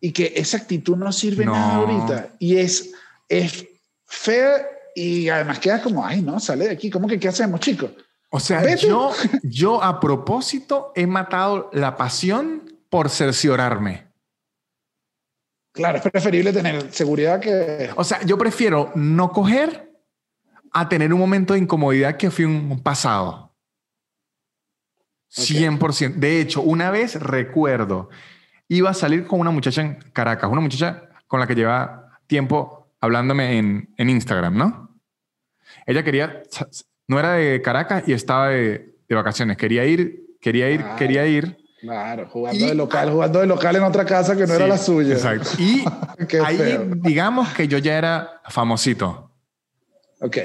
Y 0.00 0.12
que 0.12 0.34
esa 0.36 0.58
actitud 0.58 0.96
no 0.96 1.10
sirve 1.12 1.46
nada 1.46 1.76
ahorita. 1.76 2.34
Y 2.38 2.58
es, 2.58 2.92
es 3.28 3.66
fea 4.04 4.66
y 4.94 5.30
además 5.30 5.60
queda 5.60 5.80
como, 5.80 6.04
ay, 6.04 6.20
no, 6.20 6.38
sale 6.40 6.66
de 6.66 6.72
aquí. 6.72 6.90
¿Cómo 6.90 7.08
que 7.08 7.18
qué 7.18 7.28
hacemos, 7.28 7.60
chicos? 7.60 7.92
O 8.28 8.40
sea, 8.40 8.74
yo, 8.74 9.12
yo 9.42 9.82
a 9.82 10.00
propósito 10.00 10.92
he 10.94 11.06
matado 11.06 11.70
la 11.72 11.96
pasión 11.96 12.78
por 12.90 13.08
cerciorarme. 13.08 14.08
Claro, 15.72 15.98
es 15.98 16.10
preferible 16.10 16.52
tener 16.52 16.92
seguridad 16.92 17.40
que... 17.40 17.90
O 17.96 18.04
sea, 18.04 18.22
yo 18.24 18.36
prefiero 18.36 18.92
no 18.94 19.32
coger 19.32 19.90
a 20.72 20.88
tener 20.88 21.14
un 21.14 21.20
momento 21.20 21.54
de 21.54 21.60
incomodidad 21.60 22.16
que 22.16 22.30
fue 22.30 22.44
un 22.44 22.82
pasado. 22.82 23.54
100%. 25.34 26.16
De 26.16 26.40
hecho, 26.40 26.60
una 26.60 26.90
vez 26.90 27.14
recuerdo 27.14 28.10
iba 28.68 28.90
a 28.90 28.94
salir 28.94 29.26
con 29.26 29.40
una 29.40 29.50
muchacha 29.50 29.82
en 29.82 29.94
Caracas, 30.12 30.50
una 30.50 30.60
muchacha 30.60 31.08
con 31.26 31.40
la 31.40 31.46
que 31.46 31.54
lleva 31.54 32.18
tiempo 32.26 32.94
hablándome 33.00 33.58
en, 33.58 33.94
en 33.96 34.10
Instagram, 34.10 34.56
¿no? 34.56 35.00
Ella 35.86 36.02
quería, 36.02 36.42
no 37.08 37.18
era 37.18 37.32
de 37.32 37.60
Caracas 37.62 38.04
y 38.06 38.12
estaba 38.12 38.48
de, 38.48 38.96
de 39.08 39.14
vacaciones, 39.14 39.56
quería 39.56 39.84
ir, 39.84 40.36
quería 40.40 40.70
ir, 40.70 40.84
quería 40.96 41.26
ir. 41.26 41.58
Claro, 41.80 42.28
jugando 42.28 42.66
de 42.66 42.74
local, 42.74 43.10
jugando 43.10 43.40
de 43.40 43.46
local 43.46 43.76
en 43.76 43.82
otra 43.82 44.04
casa 44.04 44.36
que 44.36 44.46
no 44.46 44.54
era 44.54 44.68
la 44.68 44.78
suya. 44.78 45.14
Exacto. 45.14 45.50
Y 45.58 45.84
ahí, 46.36 46.78
digamos 46.96 47.52
que 47.52 47.66
yo 47.66 47.78
ya 47.78 47.98
era 47.98 48.40
famosito. 48.48 49.32
Ok. 50.20 50.38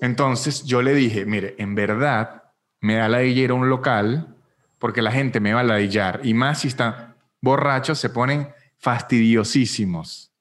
Entonces 0.00 0.64
yo 0.64 0.82
le 0.82 0.94
dije, 0.94 1.24
mire, 1.24 1.54
en 1.58 1.76
verdad 1.76 2.42
me 2.80 2.96
da 2.96 3.08
la 3.08 3.22
ir 3.22 3.50
a 3.50 3.54
un 3.54 3.68
local 3.68 4.34
porque 4.80 5.00
la 5.00 5.12
gente 5.12 5.38
me 5.38 5.54
va 5.54 5.60
a 5.60 5.64
ladillar 5.64 6.20
y 6.24 6.34
más 6.34 6.62
si 6.62 6.68
está 6.68 7.11
borrachos 7.42 7.98
se 7.98 8.08
ponen 8.08 8.48
fastidiosísimos. 8.78 10.32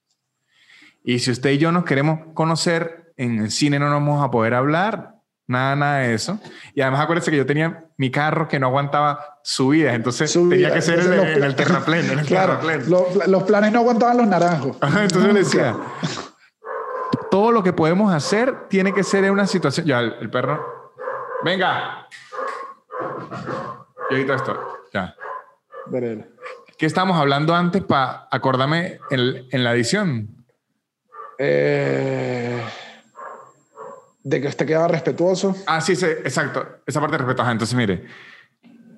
Y 1.03 1.19
si 1.19 1.32
usted 1.32 1.49
y 1.49 1.57
yo 1.57 1.72
nos 1.72 1.84
queremos 1.84 2.19
conocer, 2.34 3.14
en 3.18 3.40
el 3.40 3.52
cine 3.52 3.80
no 3.80 3.90
nos 3.90 3.95
vamos 3.95 4.23
a 4.23 4.32
poder 4.32 4.53
hablar, 4.53 5.15
nada, 5.48 5.76
nada 5.76 5.98
de 5.99 6.14
eso. 6.14 6.40
Y 6.73 6.82
además 6.82 7.02
acuérdese 7.02 7.32
que 7.32 7.38
yo 7.38 7.45
tenía 7.45 7.86
mi 7.98 8.11
carro 8.11 8.48
que 8.48 8.60
no 8.60 8.68
aguantaba 8.68 9.40
subidas, 9.44 9.95
entonces 9.95 10.32
tenía 10.32 10.73
que 10.73 10.82
ser 10.82 10.99
en, 10.99 11.44
el 11.44 11.56
terraplén. 11.56 12.06
claro, 12.26 12.60
Los, 13.28 13.44
planes 13.44 13.72
no 13.73 13.80
aguantaban 13.80 14.18
los 14.18 14.28
naranjos. 14.28 14.78
entonces 14.82 15.34
le 15.34 15.40
decía, 15.40 15.76
todo 17.32 17.52
lo 17.52 17.64
que 17.64 17.73
podemos 17.73 18.14
hacer 18.14 18.68
tiene 18.69 18.94
que 18.94 19.03
ser 19.03 19.23
en 19.26 19.32
una 19.32 19.48
situación... 19.48 19.88
Ya, 19.88 19.99
el, 19.99 20.30
perro... 20.30 20.94
Venga. 21.44 22.07
Yo 24.11 24.18
quito 24.18 24.34
esto. 24.36 24.78
Ya. 24.94 25.15
Veré. 25.88 26.31
¿Qué 26.82 26.88
estábamos 26.88 27.16
hablando 27.20 27.53
antes 27.53 27.84
para 27.84 28.28
acordarme 28.32 28.98
en, 29.12 29.64
la 29.64 29.72
edición? 29.72 30.30
Eh, 31.38 32.60
de 34.24 34.41
que 34.41 34.48
usted 34.48 34.66
quedaba 34.66 34.88
respetuoso. 34.88 35.56
Ah, 35.68 35.80
sí, 35.80 35.95
sí, 35.95 36.08
exacto. 36.08 36.80
Esa 36.88 36.99
parte. 36.99 37.18
Ajá, 37.40 37.52
entonces 37.52 37.76
mire. 37.76 38.08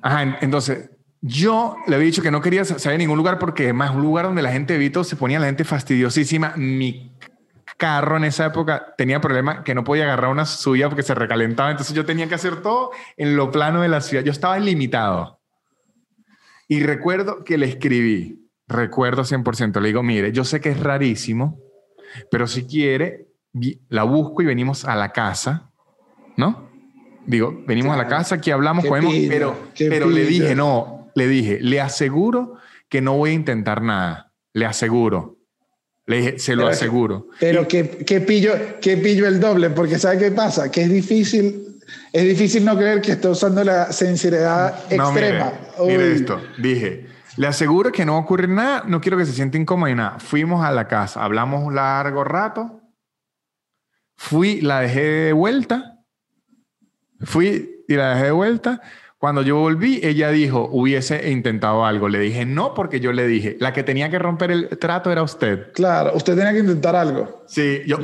Ajá, 0.02 0.38
entonces 0.40 0.92
yo 1.20 1.76
le 1.86 1.96
había 1.96 2.06
dicho 2.06 2.22
que 2.22 2.32
no 2.32 2.40
quería 2.40 2.64
saber 2.64 2.98
ningún 2.98 3.18
lugar 3.18 3.38
porque 3.38 3.74
más 3.74 3.94
un 3.94 4.02
lugar 4.02 4.28
donde 4.28 4.44
la 4.44 4.54
gente 4.54 4.78
Vito 4.78 5.04
se 5.04 5.18
ponía 5.18 5.38
la 5.38 5.48
gente 5.48 5.66
fastidiosísima. 5.66 6.54
Mi 6.56 7.12
carro 7.76 8.16
en 8.16 8.24
esa 8.24 8.46
época 8.46 8.96
tenía 8.98 9.20
problema 9.20 9.66
que 9.66 9.76
no 9.76 9.84
podía 9.84 10.06
agarrar 10.06 10.32
una 10.32 10.46
suya 10.46 10.88
porque 10.88 11.04
se 11.04 11.16
recalentaba. 11.16 11.70
Entonces 11.70 11.94
yo 11.94 12.06
tenía 12.06 12.30
que 12.30 12.36
hacer 12.36 12.62
todo 12.62 12.92
en 13.18 13.36
lo 13.36 13.52
plano 13.52 13.82
de 13.82 13.90
la 13.90 14.00
ciudad. 14.00 14.24
Yo 14.24 14.32
estaba 14.32 14.58
limitado. 14.58 15.43
Y 16.74 16.82
recuerdo 16.82 17.44
que 17.44 17.60
le 17.60 17.68
escribí, 17.68 18.50
recuerdo 18.68 19.24
100%, 19.24 19.80
le 19.80 19.88
digo, 19.90 20.02
mire, 20.02 20.32
yo 20.32 20.44
sé 20.44 20.60
que 20.60 20.70
es 20.70 20.80
rarísimo, 20.80 21.62
pero 22.32 22.48
si 22.48 22.66
quiere, 22.66 23.28
la 23.90 24.02
busco 24.04 24.42
y 24.42 24.46
venimos 24.46 24.84
a 24.84 24.96
la 24.96 25.12
casa, 25.12 25.72
¿no? 26.36 26.72
Digo, 27.28 27.64
venimos 27.68 27.94
a 27.94 27.98
la 27.98 28.08
casa, 28.08 28.36
aquí 28.36 28.50
hablamos, 28.50 28.86
podemos, 28.88 29.14
pero, 29.30 29.56
pero 29.78 30.10
le 30.10 30.26
dije, 30.26 30.56
no, 30.56 31.12
le 31.14 31.28
dije, 31.28 31.60
le 31.62 31.80
aseguro 31.80 32.56
que 32.90 33.02
no 33.02 33.18
voy 33.18 33.30
a 33.30 33.34
intentar 33.34 33.84
nada, 33.84 34.34
le 34.54 34.66
aseguro. 34.66 35.38
Le 36.08 36.18
dije, 36.18 36.40
se 36.40 36.56
lo 36.56 36.68
aseguro. 36.68 37.28
Pero 37.40 37.68
que, 37.68 37.84
pillo, 37.84 38.54
que 38.82 38.98
pillo 38.98 39.28
el 39.28 39.40
doble, 39.40 39.70
porque 39.70 40.00
¿sabe 40.00 40.18
qué 40.18 40.32
pasa? 40.32 40.72
Que 40.72 40.82
es 40.82 40.92
difícil 40.92 41.73
es 42.12 42.24
difícil 42.24 42.64
no 42.66 42.76
creer 42.78 43.02
que 43.02 43.14
esté 43.14 43.28
usando 43.28 43.64
la 43.64 43.92
sinceridad 43.92 44.76
extrema. 44.92 45.54
Mire, 45.80 46.14
esto, 46.14 46.42
dije, 46.58 47.08
le 47.38 47.48
aseguro 47.48 47.92
que 47.92 48.06
no 48.06 48.18
ocurrir 48.18 48.50
nada, 48.50 48.84
no 48.86 49.02
quiero 49.02 49.18
que 49.18 49.26
se 49.26 49.34
sienta 49.34 49.58
incómodo 49.58 49.90
y 49.90 49.96
nada. 49.96 50.20
Fuimos 50.20 50.64
a 50.64 50.72
la 50.72 50.88
casa, 50.88 51.24
hablamos 51.24 51.64
un 51.64 51.76
largo 51.76 52.24
rato, 52.24 52.82
fui, 54.16 54.62
la 54.62 54.82
dejé 54.82 55.02
de 55.02 55.34
vuelta, 55.34 56.00
fui 57.22 57.84
y 57.88 57.96
la 57.96 58.16
dejé 58.16 58.26
de 58.26 58.32
vuelta, 58.32 58.82
cuando 59.24 59.42
yo 59.42 59.56
volví, 59.56 60.02
ella 60.04 60.32
dijo, 60.32 60.68
hubiese 60.70 61.32
intentado 61.32 61.86
algo. 61.86 62.10
Le 62.10 62.20
dije, 62.20 62.46
no, 62.46 62.74
porque 62.74 63.00
yo 63.00 63.14
le 63.14 63.26
dije, 63.26 63.56
la 63.58 63.72
que 63.72 63.82
tenía 63.82 64.10
que 64.10 64.20
romper 64.20 64.52
el 64.52 64.78
trato 64.78 65.14
era 65.14 65.24
usted. 65.24 65.72
Claro, 65.72 66.12
usted 66.14 66.36
tenía 66.36 66.52
que 66.52 66.60
intentar 66.60 66.94
algo. 66.94 67.46
Sí, 67.48 67.84
yo, 67.88 68.00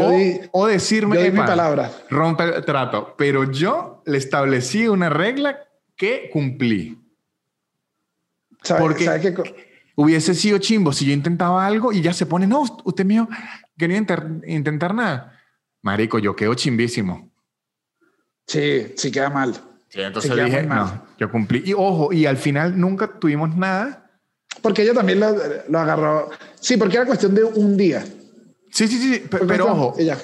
o, 0.53 0.65
decirme, 0.65 1.21
yo 1.21 1.29
mi 1.29 1.37
palabra. 1.37 1.91
Rompe 2.09 2.45
el 2.45 2.63
trato. 2.63 3.15
Pero 3.17 3.51
yo 3.51 4.01
le 4.05 4.17
establecí 4.17 4.87
una 4.87 5.09
regla 5.09 5.59
que 5.97 6.29
cumplí. 6.31 6.97
porque 8.79 9.35
hubiese 9.95 10.33
sido 10.33 10.57
chimbo 10.59 10.93
si 10.93 11.05
yo 11.05 11.11
intentaba 11.11 11.67
algo 11.67 11.91
y 11.91 12.01
ya 12.01 12.13
se 12.13 12.27
pone, 12.27 12.47
no, 12.47 12.63
usted 12.85 13.03
mío, 13.03 13.27
quería 13.77 13.97
intentar 13.97 14.95
nada. 14.95 15.37
Marico, 15.81 16.17
yo 16.17 16.33
quedo 16.33 16.53
chimbísimo. 16.53 17.29
Sí, 18.47 18.93
sí 18.95 19.11
queda 19.11 19.29
mal. 19.29 19.68
Entonces 19.93 20.35
dije, 20.35 20.63
no, 20.63 21.03
yo 21.17 21.31
cumplí. 21.31 21.63
Y 21.65 21.73
ojo, 21.73 22.13
y 22.13 22.25
al 22.25 22.37
final 22.37 22.79
nunca 22.79 23.19
tuvimos 23.19 23.55
nada. 23.55 24.09
Porque 24.61 24.83
ella 24.83 24.93
también 24.93 25.19
lo, 25.19 25.35
lo 25.67 25.79
agarró. 25.79 26.29
Sí, 26.59 26.77
porque 26.77 26.97
era 26.97 27.05
cuestión 27.05 27.33
de 27.33 27.43
un 27.43 27.77
día. 27.77 28.03
Sí, 28.71 28.87
sí, 28.87 28.97
sí, 28.99 29.25
pero, 29.47 29.71
ojo, 29.71 29.95
ella. 29.97 30.17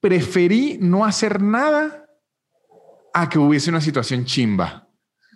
preferí 0.00 0.78
no 0.80 1.04
hacer 1.04 1.42
nada 1.42 2.06
a 3.12 3.28
que 3.28 3.38
hubiese 3.38 3.70
una 3.70 3.80
situación 3.80 4.24
chimba. 4.24 4.86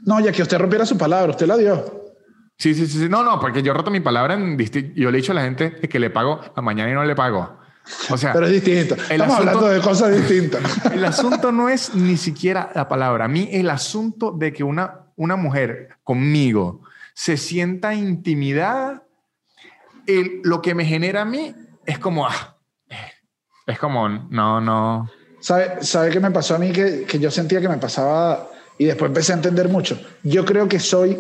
No, 0.05 0.21
ya 0.21 0.33
que 0.33 0.43
usted 0.43 0.59
rompiera 0.59 0.87
su 0.87 0.97
palabra, 0.97 1.31
usted 1.31 1.47
la 1.47 1.57
dio. 1.57 2.03
Sí, 2.59 2.75
sí, 2.75 2.87
sí, 2.87 3.09
no, 3.09 3.25
no, 3.25 3.41
porque 3.41 3.63
yo 3.63 3.73
roto 3.73 3.91
mi 3.91 4.01
palabra 4.01 4.35
en 4.35 4.57
yo 4.95 5.11
le 5.11 5.19
he 5.19 5.21
dicho 5.21 5.33
a 5.33 5.35
la 5.35 5.43
gente 5.43 5.73
que 5.73 5.99
le 5.99 6.11
pago 6.11 6.41
a 6.55 6.63
mañana 6.63 6.91
y 6.91 6.95
no 6.95 7.05
le 7.05 7.17
pago. 7.17 7.59
O 8.11 8.17
sea, 8.17 8.33
pero 8.33 8.47
es 8.47 8.53
distinto. 8.53 8.95
Estamos 8.95 9.37
hablando 9.37 9.69
de 9.69 9.81
cosas 9.81 10.15
distintas. 10.15 10.63
El 10.93 11.05
asunto 11.05 11.53
no 11.53 11.69
es 11.69 11.95
ni 11.95 12.17
siquiera 12.17 12.71
la 12.75 12.89
palabra. 12.89 13.25
A 13.25 13.29
mí 13.29 13.49
el 13.53 13.71
asunto 13.71 14.33
de 14.33 14.53
que 14.53 14.65
una, 14.65 15.07
una 15.17 15.37
mujer 15.37 15.97
conmigo 16.05 16.83
se 17.15 17.37
sienta 17.37 17.95
intimidada, 17.95 19.05
lo 20.45 20.63
que 20.63 20.75
me 20.75 20.85
genera 20.85 21.23
a 21.23 21.25
mí 21.25 21.55
es 21.85 21.99
como, 21.99 22.27
ah, 22.27 22.57
es 23.67 23.79
como, 23.79 24.09
no, 24.09 24.61
no. 24.61 25.11
¿Sabe, 25.41 25.83
¿Sabe 25.83 26.11
qué 26.11 26.21
me 26.21 26.31
pasó 26.31 26.55
a 26.55 26.59
mí? 26.59 26.73
Que, 26.73 27.03
que 27.03 27.19
yo 27.19 27.31
sentía 27.31 27.61
que 27.61 27.69
me 27.69 27.79
pasaba 27.79 28.49
y 28.79 28.85
después 28.85 29.09
empecé 29.09 29.33
a 29.33 29.37
entender 29.37 29.69
mucho. 29.69 30.01
Yo 30.23 30.45
creo 30.45 30.69
que 30.69 30.79
soy 30.79 31.19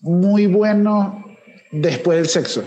muy 0.00 0.46
bueno 0.46 1.24
después 1.70 2.18
del 2.18 2.28
sexo. 2.28 2.64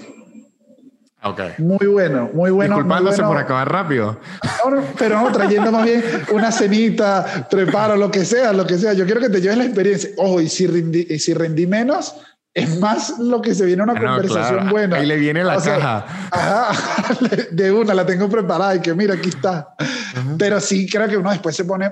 Ok. 1.23 1.39
Muy 1.59 1.87
bueno, 1.87 2.29
muy 2.33 2.51
bueno. 2.51 2.75
Disculpándose 2.75 3.21
muy 3.21 3.27
bueno. 3.27 3.39
por 3.39 3.45
acabar 3.45 3.71
rápido. 3.71 4.19
No, 4.43 4.83
pero 4.99 5.21
no, 5.21 5.31
trayendo 5.31 5.71
más 5.71 5.85
bien 5.85 6.03
una 6.33 6.51
cenita, 6.51 7.47
preparo, 7.49 7.95
lo 7.95 8.11
que 8.11 8.25
sea, 8.25 8.51
lo 8.53 8.65
que 8.67 8.77
sea. 8.77 8.93
Yo 8.93 9.05
quiero 9.05 9.21
que 9.21 9.29
te 9.29 9.39
lleves 9.39 9.57
la 9.57 9.63
experiencia. 9.65 10.09
Ojo, 10.17 10.41
y 10.41 10.49
si 10.49 10.67
rendí, 10.67 11.07
y 11.09 11.19
si 11.19 11.33
rendí 11.33 11.65
menos, 11.65 12.15
es 12.53 12.77
más 12.79 13.17
lo 13.19 13.41
que 13.41 13.55
se 13.55 13.65
viene 13.65 13.83
una 13.83 13.93
Ah, 13.93 13.99
no, 13.99 14.07
conversación 14.07 14.55
claro. 14.59 14.71
buena. 14.71 14.97
Ahí 14.97 15.05
le 15.05 15.15
viene 15.17 15.43
la 15.43 15.57
O 15.57 15.59
sea, 15.61 15.75
caja. 15.77 16.05
Ajá, 16.31 17.15
de 17.51 17.71
una, 17.71 17.93
la 17.93 18.05
tengo 18.05 18.27
preparada 18.29 18.75
y 18.75 18.79
que 18.81 18.93
mira, 18.93 19.13
aquí 19.15 19.29
está. 19.29 19.75
Pero 20.37 20.59
sí 20.59 20.89
creo 20.89 21.07
que 21.07 21.17
uno 21.17 21.31
después 21.31 21.55
se 21.55 21.63
pone 21.65 21.89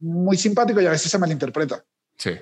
muy 0.00 0.36
simpático 0.36 0.80
y 0.80 0.86
a 0.86 0.90
veces 0.90 1.10
se 1.10 1.18
malinterpreta. 1.18 1.82
Sí. 2.18 2.32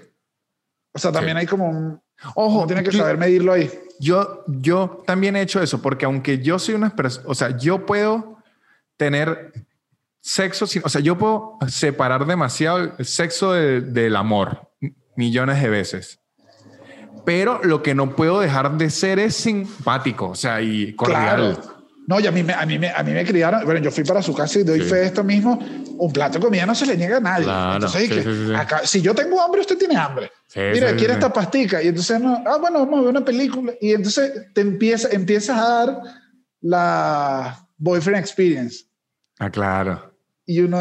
O 0.94 0.98
sea, 0.98 1.12
también 1.12 1.36
Sí. 1.36 1.40
hay 1.40 1.46
como 1.46 1.68
un... 1.68 2.00
Ojo, 2.34 2.66
tiene 2.66 2.82
que 2.82 2.92
saber 2.92 3.18
medirlo 3.18 3.52
ahí. 3.52 3.70
Yo, 3.98 4.44
yo 4.46 5.02
también 5.06 5.36
he 5.36 5.42
hecho 5.42 5.62
eso, 5.62 5.80
porque 5.80 6.04
aunque 6.06 6.38
yo 6.40 6.58
soy 6.58 6.74
una 6.74 6.94
persona, 6.94 7.26
o 7.28 7.34
sea, 7.34 7.56
yo 7.56 7.86
puedo 7.86 8.38
tener 8.96 9.52
sexo, 10.20 10.66
sin, 10.66 10.82
o 10.84 10.88
sea, 10.88 11.00
yo 11.00 11.16
puedo 11.18 11.58
separar 11.68 12.26
demasiado 12.26 12.78
el 12.98 13.04
sexo 13.06 13.52
de- 13.52 13.80
del 13.80 14.16
amor 14.16 14.68
millones 15.16 15.60
de 15.62 15.68
veces. 15.68 16.18
Pero 17.24 17.60
lo 17.62 17.82
que 17.82 17.94
no 17.94 18.16
puedo 18.16 18.40
dejar 18.40 18.76
de 18.78 18.90
ser 18.90 19.18
es 19.20 19.36
simpático, 19.36 20.30
o 20.30 20.34
sea, 20.34 20.60
y 20.60 20.94
cordial. 20.94 21.56
Claro. 21.56 21.71
No, 22.06 22.18
y 22.18 22.26
a 22.26 22.32
mí, 22.32 22.42
me, 22.42 22.52
a, 22.52 22.66
mí 22.66 22.78
me, 22.78 22.90
a 22.90 23.02
mí 23.04 23.12
me 23.12 23.24
criaron, 23.24 23.64
bueno, 23.64 23.80
yo 23.80 23.90
fui 23.92 24.02
para 24.02 24.20
su 24.22 24.34
casa 24.34 24.58
y 24.58 24.64
doy 24.64 24.80
Sí. 24.80 24.86
fe 24.88 24.96
de 24.96 25.06
esto 25.06 25.22
mismo, 25.22 25.56
un 25.98 26.12
plato 26.12 26.38
de 26.38 26.44
comida 26.44 26.66
no 26.66 26.74
se 26.74 26.84
le 26.84 26.96
niega 26.96 27.18
a 27.18 27.20
nadie. 27.20 27.44
Claro, 27.44 27.74
entonces, 27.74 28.02
sí, 28.02 28.08
que 28.08 28.22
sí, 28.22 28.54
acá- 28.56 28.84
si 28.84 29.00
yo 29.00 29.14
tengo 29.14 29.40
hambre, 29.40 29.60
usted 29.60 29.78
tiene 29.78 29.96
hambre. 29.96 30.30
Mira, 30.56 30.94
quiere 30.96 31.14
esta 31.14 31.32
pastica. 31.32 31.80
Y 31.82 31.88
entonces, 31.88 32.20
no, 32.20 32.42
ah, 32.46 32.58
bueno, 32.60 32.80
vamos 32.80 32.98
a 32.98 33.02
ver 33.02 33.10
una 33.10 33.24
película. 33.24 33.72
Y 33.80 33.92
entonces 33.92 34.32
te 34.52 34.60
empieza, 34.62 35.08
empiezas 35.12 35.56
a 35.58 35.68
dar 35.86 36.00
la 36.60 37.66
boyfriend 37.78 38.18
experience. 38.20 38.84
Ah, 39.38 39.50
claro. 39.50 40.12
Y 40.46 40.60
uno, 40.60 40.80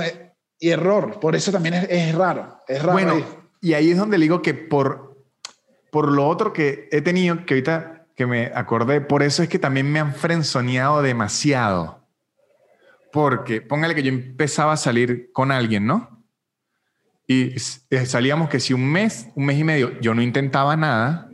y 0.60 0.70
error. 0.70 1.20
Por 1.20 1.36
eso 1.36 1.52
también 1.52 1.76
es, 1.76 1.88
es 1.90 2.16
raro. 2.16 2.58
Es 2.68 2.80
raro. 2.82 2.94
Bueno, 2.94 3.14
ahí. 3.14 3.26
y 3.62 3.74
ahí 3.74 3.92
es 3.92 3.98
donde 3.98 4.18
le 4.18 4.24
digo 4.26 4.42
que 4.42 4.54
por, 4.54 5.18
por 5.92 6.12
lo 6.12 6.28
otro 6.28 6.54
que 6.54 6.88
he 6.92 7.02
tenido, 7.02 7.46
que 7.46 7.56
ahorita 7.56 7.91
que 8.16 8.26
me 8.26 8.52
acordé, 8.54 9.02
por 9.02 9.24
eso 9.24 9.44
es 9.44 9.50
que 9.50 9.60
también 9.60 9.92
me 9.92 10.00
han 10.00 10.14
frenzoneado 10.14 11.02
demasiado. 11.02 12.08
Porque, 13.12 13.62
póngale 13.62 13.96
que 13.96 14.04
yo 14.04 14.10
empezaba 14.10 14.74
a 14.74 14.78
salir 14.78 15.32
con 15.34 15.52
alguien, 15.52 15.86
¿no? 15.86 16.24
Y 17.28 17.56
eh, 17.90 18.06
salíamos 18.06 18.50
que 18.50 18.60
si 18.60 18.74
un 18.74 18.90
mes, 18.92 19.28
un 19.36 19.46
mes 19.46 19.58
y 19.58 19.64
medio, 19.64 20.00
yo 20.02 20.14
no 20.14 20.22
intentaba 20.22 20.76
nada, 20.76 21.30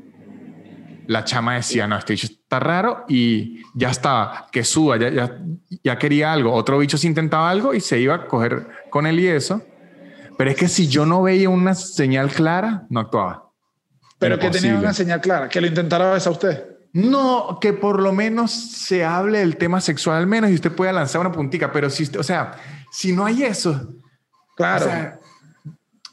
la 1.08 1.24
chama 1.24 1.56
decía, 1.56 1.88
no, 1.88 1.98
este 1.98 2.14
bicho 2.14 2.28
está 2.28 2.60
raro 2.60 3.06
y 3.08 3.62
ya 3.74 3.90
estaba, 3.90 4.48
que 4.52 4.64
suba, 4.64 4.98
ya, 4.98 5.10
ya, 5.10 5.40
ya 5.84 5.98
quería 5.98 6.34
algo. 6.34 6.54
Otro 6.54 6.78
bicho 6.78 6.98
se 6.98 7.08
intentaba 7.08 7.50
algo 7.50 7.74
y 7.74 7.80
se 7.80 8.00
iba 8.00 8.16
a 8.16 8.26
coger 8.28 8.68
con 8.90 9.08
él 9.08 9.20
y 9.20 9.28
eso. 9.28 9.62
Pero 10.38 10.52
es 10.52 10.58
que 10.58 10.68
si 10.68 10.88
yo 10.88 11.06
no 11.06 11.24
veía 11.24 11.50
una 11.50 11.74
señal 11.74 12.30
clara, 12.30 12.86
no 12.90 13.00
actuaba. 13.00 13.47
Pero 14.20 14.40
que 14.40 14.50
tenía 14.50 14.76
una 14.76 14.94
señal 14.94 15.22
clara, 15.22 15.48
que 15.50 15.62
lo 15.62 15.68
intentara 15.68 16.12
besar 16.12 16.30
a 16.30 16.34
usted. 16.34 16.66
No, 16.94 17.60
que 17.62 17.74
por 17.74 18.02
lo 18.02 18.12
menos 18.14 18.52
se 18.52 19.06
hable 19.06 19.40
del 19.40 19.58
tema 19.58 19.80
sexual 19.82 20.18
al 20.18 20.28
menos 20.28 20.50
y 20.50 20.56
usted 20.56 20.72
pueda 20.72 20.92
lanzar 20.94 21.22
una 21.22 21.32
puntica, 21.32 21.72
pero 21.72 21.90
si 21.90 22.04
usted, 22.04 22.20
o 22.20 22.24
sea, 22.24 22.54
si 22.92 23.12
no 23.12 23.26
hay 23.26 23.44
eso, 23.44 23.94
Claro. 24.56 24.86
o 24.86 24.90
sea, 24.90 25.20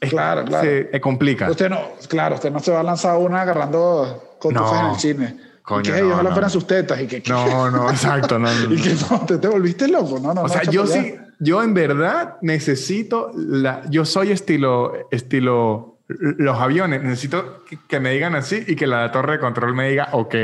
es- 0.01 0.09
Claro, 0.11 0.45
claro. 0.45 0.67
se 0.91 1.01
complica. 1.01 1.49
Usted 1.49 1.69
no, 1.69 1.79
claro, 2.07 2.35
usted 2.35 2.51
no 2.51 2.59
se 2.59 2.71
va 2.71 2.81
a 2.81 2.83
lanzar 2.83 3.17
una 3.17 3.41
agarrando 3.41 4.35
cotufas 4.39 4.71
No. 4.73 4.87
en 4.87 4.93
el 4.93 4.99
cine. 4.99 5.37
Coño, 5.63 5.79
y 5.79 5.83
que 5.83 5.91
no, 5.93 5.97
hey, 5.97 6.11
ojalá 6.13 6.29
no. 6.29 6.35
fueran 6.35 6.51
sus 6.51 6.67
tetas 6.67 7.01
y 7.01 7.07
que, 7.07 7.23
que- 7.23 7.31
No, 7.31 7.71
no, 7.71 7.89
exacto, 7.89 8.37
no, 8.37 8.47
no, 8.53 8.73
y 8.73 8.77
no. 8.77 8.83
que 8.83 8.95
no, 9.09 9.25
te, 9.25 9.37
te 9.39 9.47
volviste 9.47 9.87
loco, 9.87 10.19
no, 10.19 10.31
no. 10.33 10.41
O 10.41 10.47
no, 10.47 10.49
sea, 10.49 10.61
yo 10.63 10.85
sí, 10.85 11.15
yo 11.39 11.63
en 11.63 11.73
verdad 11.73 12.35
necesito 12.41 13.31
la, 13.35 13.81
yo 13.89 14.05
soy 14.05 14.31
estilo, 14.31 14.93
estilo 15.09 15.94
los 16.07 16.59
aviones, 16.59 17.01
necesito 17.03 17.63
que, 17.87 17.99
me 17.99 18.11
digan 18.11 18.35
así 18.35 18.63
y 18.67 18.75
que 18.75 18.85
la 18.87 19.11
torre 19.11 19.33
de 19.33 19.39
control 19.39 19.73
me 19.73 19.89
diga, 19.89 20.09
ok. 20.11 20.35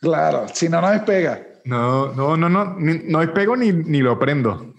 Claro, 0.00 0.46
si 0.52 0.68
no, 0.68 0.80
no 0.80 0.90
despega. 0.90 1.42
No, 1.64 2.12
no, 2.14 2.36
no, 2.36 2.48
no, 2.48 2.74
ni- 2.78 3.02
no 3.04 3.20
despego 3.20 3.54
ni, 3.56 3.70
ni 3.72 4.00
lo 4.00 4.18
prendo. 4.18 4.74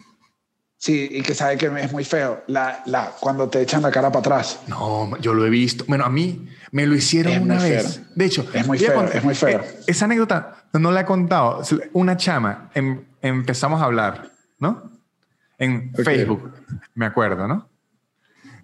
Sí, 0.78 1.08
y 1.12 1.22
que 1.22 1.36
sabe 1.36 1.58
que 1.58 1.68
es 1.68 1.92
muy 1.92 2.04
feo. 2.04 2.44
La, 2.48 2.82
la, 2.88 3.12
cuando 3.20 3.48
te 3.48 3.62
echan 3.62 3.84
la 3.84 3.92
cara 3.92 4.08
para 4.10 4.20
atrás. 4.22 4.62
No, 4.66 5.16
yo 5.20 5.36
lo 5.36 5.46
he 5.46 5.50
visto. 5.52 5.86
Bueno, 5.88 6.06
a 6.06 6.10
mí 6.10 6.50
me 6.72 6.88
lo 6.88 6.96
hicieron 6.96 7.34
Es 7.34 7.40
una 7.42 7.60
vez. 7.62 7.98
feo. 7.98 8.06
De 8.16 8.26
hecho, 8.26 8.48
Es 8.52 8.66
muy 8.66 8.80
feo, 8.80 9.04
es 9.04 9.24
muy 9.24 9.36
feo. 9.36 9.60
eh, 9.60 9.80
esa 9.86 10.06
anécdota 10.06 10.64
no 10.74 10.92
la 10.92 11.02
he 11.02 11.06
contado. 11.06 11.62
Una 11.94 12.18
chama, 12.18 12.72
em- 12.74 13.04
empezamos 13.22 13.80
a 13.80 13.86
hablar, 13.86 14.32
¿no? 14.58 14.90
En 15.60 15.92
Ok. 15.94 16.02
Facebook, 16.04 16.52
me 16.96 17.06
acuerdo, 17.06 17.48
¿no? 17.48 17.70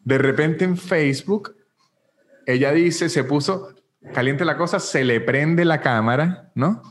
De 0.07 0.17
repente 0.17 0.63
en 0.63 0.77
Facebook, 0.77 1.53
ella 2.45 2.71
dice, 2.71 3.09
se 3.09 3.23
puso 3.25 3.73
caliente 4.13 4.45
la 4.45 4.55
cosa, 4.55 4.79
se 4.79 5.03
le 5.03 5.19
prende 5.19 5.65
la 5.65 5.81
cámara, 5.81 6.49
¿no? 6.55 6.81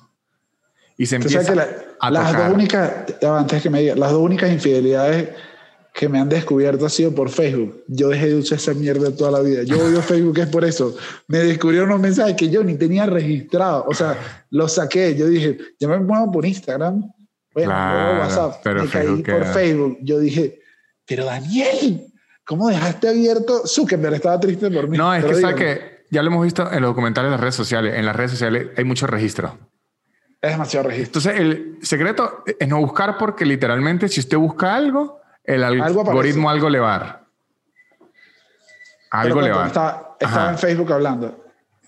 Y 0.99 1.07
se 1.07 1.17
empieza 1.17 1.45
que 1.49 1.55
la- 1.55 1.69
a 1.99 2.11
las 2.11 2.27
tocar. 2.31 2.45
dos 2.49 2.55
únicas, 2.55 2.93
ya 3.23 3.39
antes 3.39 3.63
que 3.63 3.71
me 3.71 3.81
diga, 3.81 3.95
las 3.97 4.11
dos 4.13 4.21
únicas 4.21 4.51
infidelidades 4.53 5.31
que 5.95 6.11
me 6.11 6.19
han 6.21 6.29
descubierto 6.29 6.85
ha 6.85 6.91
sido 6.91 7.15
por 7.15 7.31
Facebook. 7.31 7.85
Yo 7.89 8.11
dejé 8.11 8.29
de 8.29 8.35
usar 8.35 8.59
esa 8.59 8.75
mierda 8.75 9.11
toda 9.17 9.31
la 9.31 9.41
vida. 9.41 9.63
Yo 9.63 9.79
odio 9.83 10.03
Facebook 10.03 10.39
es 10.39 10.49
por 10.49 10.65
eso. 10.67 10.95
Me 11.27 11.39
descubrieron 11.39 11.89
unos 11.89 12.01
mensajes 12.03 12.37
que 12.37 12.51
yo 12.51 12.63
ni 12.63 12.75
tenía 12.77 13.07
registrado. 13.07 13.87
O 13.89 13.95
sea, 13.95 14.15
los 14.51 14.75
saqué. 14.75 15.15
Yo 15.17 15.27
dije, 15.27 15.57
yo 15.81 15.89
me 15.89 15.99
muevo 16.01 16.31
por 16.31 16.45
Instagram. 16.45 17.01
Bueno, 17.55 17.71
Claro, 17.71 18.19
WhatsApp. 18.21 18.61
pero 18.63 18.85
me 18.85 18.91
caí 18.91 19.23
por. 19.23 19.45
Facebook. 19.55 19.97
Yo 20.03 20.19
dije, 20.19 20.61
pero 21.07 21.25
Daniel, 21.25 22.09
¿cómo 22.47 22.69
dejaste 22.69 23.09
abierto? 23.09 23.67
Zuckerberg 23.67 24.15
estaba 24.15 24.41
triste 24.41 24.71
por 24.71 24.89
mí. 24.89 24.97
No, 24.97 25.13
es 25.13 25.25
que 25.25 25.35
sabe 25.35 25.55
que 25.55 26.07
ya 26.11 26.23
lo 26.23 26.29
hemos 26.29 26.45
visto 26.45 26.71
en 26.73 26.81
los 26.81 26.91
documentales 26.91 27.29
de 27.29 27.33
las 27.33 27.41
redes 27.41 27.55
sociales. 27.55 27.95
En 27.97 28.07
las 28.07 28.17
redes 28.17 28.31
sociales 28.31 28.69
hay 28.77 28.85
mucho 28.85 29.07
registro. 29.07 29.59
Es 30.41 30.53
demasiado 30.53 30.89
registro. 30.89 31.19
Entonces, 31.19 31.41
el 31.41 31.79
secreto 31.83 32.45
es 32.47 32.69
no 32.69 32.79
buscar 32.79 33.19
porque 33.19 33.45
literalmente 33.45 34.09
si 34.09 34.21
usted 34.21 34.39
busca 34.39 34.75
algo, 34.75 35.21
el 35.45 35.63
Algo 35.65 36.03
algoritmo 36.03 36.49
algo 36.49 36.71
le 36.71 36.79
va 36.79 36.95
a 36.95 36.99
dar. 36.99 37.27
Algo 39.11 39.41
le 39.41 39.51
va 39.51 39.57
a 39.57 39.61
cuéntame, 39.63 39.87
dar. 39.87 40.17
Estaba, 40.21 40.51
en 40.51 40.59
Facebook 40.59 40.93
hablando. 40.93 41.45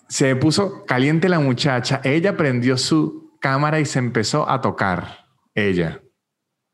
Se 0.09 0.35
puso 0.36 0.85
caliente 0.86 1.28
la 1.28 1.39
muchacha. 1.39 2.01
Ella 2.02 2.36
prendió 2.36 2.76
su 2.76 3.36
cámara 3.40 3.78
y 3.78 3.85
se 3.85 3.98
empezó 3.98 4.48
a 4.48 4.60
tocar. 4.60 5.26
Ella. 5.55 6.01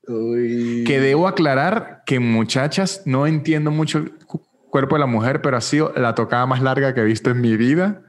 Uy. 0.09 0.85
Que 0.86 1.01
debo 1.01 1.28
aclarar 1.28 2.02
que 2.06 2.20
muchachas, 2.20 3.02
no 3.06 3.26
entiendo 3.26 3.70
mucho 3.70 3.98
el 3.98 4.12
cu- 4.26 4.43
cuerpo 4.70 4.97
de 4.97 5.01
la 5.01 5.06
mujer, 5.06 5.40
pero 5.43 5.56
ha 5.56 5.60
sido 5.60 5.93
la 5.97 6.14
tocada 6.14 6.47
más 6.47 6.60
larga 6.62 6.94
que 6.94 7.01
he 7.01 7.05
visto 7.05 7.31
en 7.31 7.40
mi 7.40 7.56
vida. 7.56 8.02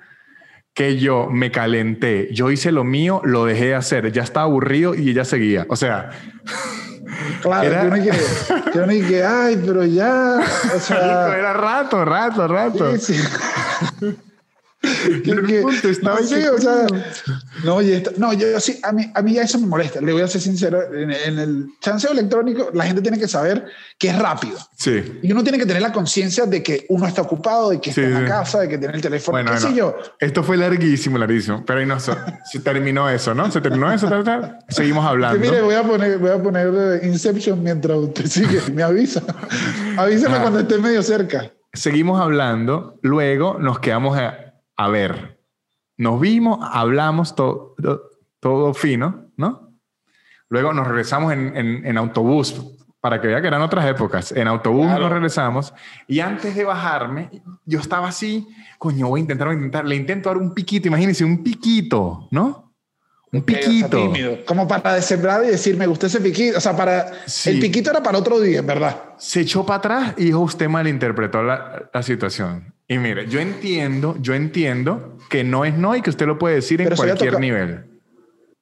Que 0.73 0.97
yo 0.97 1.29
me 1.31 1.51
calenté, 1.51 2.27
yo 2.33 2.51
hice 2.51 2.71
lo 2.73 2.83
mío, 2.83 3.21
lo 3.23 3.45
dejé 3.45 3.67
de 3.67 3.75
hacer, 3.75 4.11
ya 4.11 4.23
estaba 4.23 4.45
aburrido 4.45 4.93
y 4.93 5.09
ella 5.11 5.23
seguía. 5.23 5.65
O 5.69 5.75
sea, 5.77 6.09
Claro, 7.41 7.67
Era- 7.67 7.81
que 7.81 7.87
uno 7.87 8.03
que, 8.03 8.71
que 8.71 8.79
uno 8.79 8.91
y 8.93 9.01
que, 9.03 9.23
ay, 9.23 9.61
pero 9.65 9.85
ya, 9.85 10.39
o 10.75 10.79
sea, 10.79 11.37
era 11.37 11.53
rato, 11.53 12.03
rato, 12.03 12.47
rato. 12.47 12.97
sí, 12.97 13.13
sí. 13.13 13.23
Punto 14.85 15.87
no, 16.03 16.13
o 16.13 16.61
sea, 16.61 16.87
no, 18.17 18.33
yo 18.33 18.59
sí, 18.59 18.79
a 18.83 18.91
mí, 18.91 19.11
a 19.13 19.21
mí 19.21 19.33
ya 19.33 19.43
eso 19.43 19.59
me 19.59 19.67
molesta. 19.67 20.01
Le 20.01 20.13
voy 20.13 20.21
a 20.21 20.27
ser 20.27 20.41
sincero, 20.41 20.81
en, 20.93 21.11
en 21.11 21.39
el 21.39 21.65
chanceo 21.81 22.11
electrónico, 22.11 22.69
la 22.73 22.85
gente 22.85 23.01
tiene 23.01 23.17
que 23.17 23.27
saber 23.27 23.65
que 23.97 24.09
es 24.09 24.17
rápido. 24.19 24.57
Sí. 24.77 25.19
Y 25.23 25.31
uno 25.31 25.43
tiene 25.43 25.57
que 25.57 25.65
tener 25.65 25.81
la 25.81 25.91
conciencia 25.91 26.45
de 26.45 26.61
que 26.61 26.85
uno 26.89 27.07
está 27.07 27.21
ocupado, 27.21 27.69
de 27.69 27.79
que 27.79 27.91
Sí, 27.93 28.01
está 28.01 28.17
en 28.17 28.23
la 28.23 28.29
casa, 28.29 28.59
de 28.61 28.69
que 28.69 28.77
tiene 28.77 28.93
el 28.95 29.01
teléfono, 29.01 29.35
Bueno, 29.35 29.51
qué 29.51 29.57
sé 29.57 29.63
bueno, 29.67 29.77
yo. 29.77 29.97
esto 30.19 30.43
fue 30.43 30.57
larguísimo, 30.57 31.17
larguísimo, 31.17 31.63
pero 31.65 31.79
ahí 31.79 31.85
no 31.85 31.99
se, 31.99 32.13
terminó 32.63 33.09
eso, 33.09 33.33
¿no? 33.33 33.49
Se 33.51 33.61
terminó 33.61 33.91
eso, 33.91 34.07
tal, 34.07 34.23
tal. 34.23 34.59
Seguimos 34.69 35.05
hablando. 35.05 35.39
mire, 35.39 35.61
voy 35.61 35.75
a 35.75 35.83
poner, 35.83 36.17
voy 36.17 36.31
a 36.31 36.41
poner 36.41 36.71
eh, 37.01 37.07
Inception 37.07 37.61
mientras 37.63 37.97
usted 37.97 38.25
sigue, 38.27 38.61
me 38.73 38.83
avisa. 38.83 39.21
Avísame 39.97 40.35
Ah. 40.37 40.41
cuando 40.41 40.59
esté 40.59 40.77
medio 40.77 41.01
cerca. 41.01 41.51
Seguimos 41.73 42.19
hablando, 42.21 42.99
luego 43.01 43.57
nos 43.59 43.79
quedamos 43.79 44.17
a, 44.17 44.44
a 44.77 44.87
ver. 44.89 45.39
Nos 45.97 46.19
vimos, 46.19 46.59
hablamos 46.71 47.35
todo, 47.35 47.75
todo 48.39 48.73
fino, 48.73 49.27
¿no? 49.37 49.71
Luego 50.49 50.73
nos 50.73 50.87
regresamos 50.87 51.33
en, 51.33 51.55
en- 51.55 51.85
en 51.85 51.97
autobús, 51.97 52.61
para 52.99 53.21
que 53.21 53.27
vea 53.27 53.39
que 53.41 53.47
eran 53.47 53.61
otras 53.61 53.85
épocas. 53.85 54.31
En 54.31 54.47
autobús 54.47 54.85
Claro. 54.87 55.01
nos 55.03 55.11
regresamos 55.11 55.73
y 56.07 56.19
antes 56.21 56.55
de 56.55 56.63
bajarme, 56.63 57.29
yo 57.65 57.79
estaba 57.79 58.07
así, 58.07 58.47
coño, 58.79 59.07
voy 59.07 59.19
a 59.19 59.21
intentar, 59.21 59.47
voy 59.47 59.55
a 59.55 59.57
intentar. 59.57 59.85
Le 59.85 59.95
intento 59.95 60.29
dar 60.29 60.37
un 60.37 60.53
piquito, 60.53 60.87
imagínense, 60.87 61.23
un 61.23 61.43
piquito, 61.43 62.27
¿no? 62.31 62.73
Un 63.31 63.41
piquito. 63.43 64.11
Como 64.45 64.67
para 64.67 64.93
desembrar 64.93 65.43
y 65.43 65.47
decir, 65.47 65.75
me 65.77 65.87
gustó 65.87 66.07
ese 66.07 66.21
piquito. 66.21 66.57
O 66.57 66.61
sea, 66.61 66.75
para. 66.75 67.11
Sí. 67.27 67.49
El 67.51 67.59
piquito 67.59 67.89
era 67.91 68.01
para 68.01 68.17
otro 68.17 68.39
día, 68.39 68.59
en 68.59 68.67
verdad. 68.67 68.97
se 69.17 69.41
echó 69.41 69.65
para 69.65 69.77
atrás 69.77 70.13
y 70.17 70.25
dijo, 70.25 70.39
usted 70.39 70.69
malinterpretó 70.69 71.43
la, 71.43 71.89
la 71.93 72.01
situación. 72.03 72.73
Y 72.87 72.97
mire, 72.99 73.27
yo 73.27 73.39
entiendo, 73.39 74.15
yo 74.21 74.33
entiendo 74.35 75.17
que 75.29 75.43
no 75.43 75.65
es 75.65 75.75
no 75.75 75.95
y 75.95 76.01
que 76.01 76.09
usted 76.11 76.27
lo 76.27 76.37
puede 76.37 76.55
decir 76.55 76.81
en 76.81 76.85
Pero 76.85 76.97
cualquier 76.97 77.31
toca- 77.31 77.39
nivel. 77.41 77.85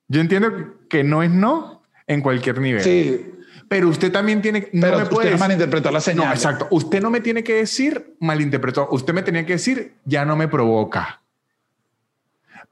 Yo 0.08 0.22
entiendo 0.22 0.76
que 0.90 1.04
no 1.04 1.24
es 1.24 1.32
no 1.32 1.82
en 2.08 2.22
cualquier 2.22 2.60
nivel. 2.60 2.84
Sí. 2.84 3.30
Pero 3.68 3.90
usted 3.90 4.12
también 4.12 4.42
tiene 4.42 4.70
no 4.72 4.82
Pero 4.82 5.00
me 5.00 5.06
puede 5.06 5.28
usted 5.30 5.40
malinterpretó 5.40 5.90
la 5.92 6.00
señal. 6.00 6.28
No, 6.28 6.32
exacto. 6.34 6.68
Usted 6.70 7.02
no 7.02 7.10
me 7.10 7.22
tiene 7.22 7.44
que 7.44 7.56
decir 7.56 8.16
malinterpretó. 8.20 8.88
Usted 8.92 9.14
me 9.14 9.24
tenía 9.24 9.46
que 9.46 9.54
decir 9.54 9.96
ya 10.06 10.26
no 10.26 10.36
me 10.36 10.48
provoca. 10.48 11.22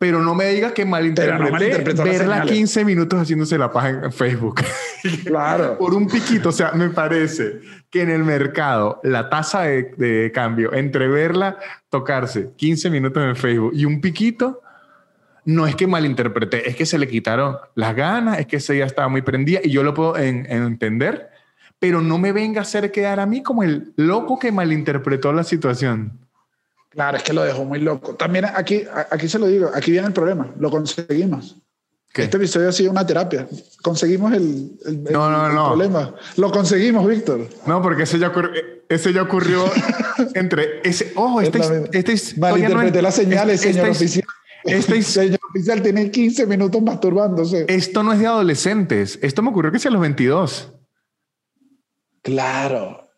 Pero 0.01 0.19
no 0.19 0.33
me 0.33 0.45
diga 0.47 0.73
que 0.73 0.83
malinterpreté 0.83 1.93
las 1.93 2.03
verla 2.03 2.33
señales. 2.37 2.51
15 2.53 2.85
minutos 2.85 3.19
haciéndose 3.21 3.55
la 3.59 3.71
paja 3.71 3.89
en 3.89 4.11
Facebook. 4.11 4.61
Claro. 5.25 5.77
Por 5.77 5.93
un 5.93 6.07
piquito. 6.07 6.49
O 6.49 6.51
sea, 6.51 6.71
me 6.73 6.89
parece 6.89 7.59
que 7.91 8.01
en 8.01 8.09
el 8.09 8.23
mercado 8.23 8.99
la 9.03 9.29
tasa 9.29 9.61
de, 9.61 9.93
de 9.97 10.31
cambio 10.33 10.73
entre 10.73 11.07
verla 11.07 11.57
tocarse 11.89 12.49
15 12.55 12.89
minutos 12.89 13.23
en 13.23 13.35
Facebook 13.35 13.71
y 13.75 13.85
un 13.85 13.99
piquito 14.01 14.61
no 15.45 15.65
es 15.67 15.75
que 15.75 15.85
malinterpreté, 15.87 16.67
es 16.69 16.75
que 16.75 16.85
se 16.85 16.97
le 16.99 17.07
quitaron 17.07 17.57
las 17.75 17.95
ganas, 17.95 18.39
es 18.39 18.45
que 18.47 18.57
ese 18.57 18.73
día 18.73 18.85
estaba 18.85 19.07
muy 19.07 19.21
prendida 19.23 19.59
y 19.63 19.69
yo 19.71 19.81
lo 19.83 19.93
puedo 19.93 20.17
en- 20.17 20.45
en 20.51 20.63
entender, 20.63 21.29
pero 21.79 22.01
no 22.01 22.17
me 22.19 22.31
venga 22.31 22.59
a 22.59 22.63
hacer 22.63 22.91
quedar 22.91 23.19
a 23.19 23.25
mí 23.25 23.41
como 23.43 23.63
el 23.63 23.93
loco 23.97 24.37
que 24.39 24.51
malinterpretó 24.51 25.31
la 25.33 25.43
situación. 25.43 26.19
Claro, 26.91 27.17
es 27.17 27.23
que 27.23 27.31
lo 27.33 27.43
dejó 27.43 27.63
muy 27.65 27.79
loco. 27.79 28.15
También 28.15 28.45
aquí, 28.45 28.83
aquí 29.09 29.27
se 29.29 29.39
lo 29.39 29.47
digo, 29.47 29.71
aquí 29.73 29.91
viene 29.91 30.07
el 30.07 30.13
problema. 30.13 30.53
Lo 30.59 30.69
conseguimos. 30.69 31.55
¿Qué? 32.13 32.23
Este 32.23 32.35
episodio 32.35 32.67
ha 32.67 32.73
sido 32.73 32.91
una 32.91 33.05
terapia. 33.07 33.47
Conseguimos 33.81 34.33
el, 34.33 34.71
el- 34.85 35.03
No, 35.05 35.31
no, 35.31 35.47
el 35.47 35.55
no. 35.55 35.67
problema. 35.69 36.13
Lo 36.35 36.51
conseguimos, 36.51 37.07
Víctor. 37.07 37.47
No, 37.65 37.81
porque 37.81 38.03
ese 38.03 38.19
ya, 38.19 38.33
ocurri- 38.33 38.81
ese 38.89 39.13
ya 39.13 39.21
ocurrió 39.21 39.63
entre 40.35 40.81
ese. 40.83 41.13
Ojo, 41.15 41.39
esta, 41.39 41.59
también 41.59 41.89
esta 41.93 42.11
no 42.35 42.41
Malinterpreté 42.41 42.97
es- 42.97 43.03
las 43.03 43.15
señales, 43.15 43.63
esta- 43.65 43.71
señor 43.71 43.87
esta 43.87 43.97
oficial. 44.03 44.25
esta 44.65 44.95
his- 44.97 45.07
señor 45.13 45.39
oficial 45.49 45.81
tiene 45.81 46.11
15 46.11 46.45
minutos 46.47 46.81
masturbándose. 46.81 47.65
Esto 47.69 48.03
no 48.03 48.11
es 48.11 48.19
de 48.19 48.27
adolescentes. 48.27 49.17
Esto 49.21 49.41
me 49.41 49.49
ocurrió 49.51 49.71
que 49.71 49.79
sea 49.79 49.87
a 49.89 49.93
los 49.93 50.01
22. 50.01 50.73
Claro. 52.21 53.09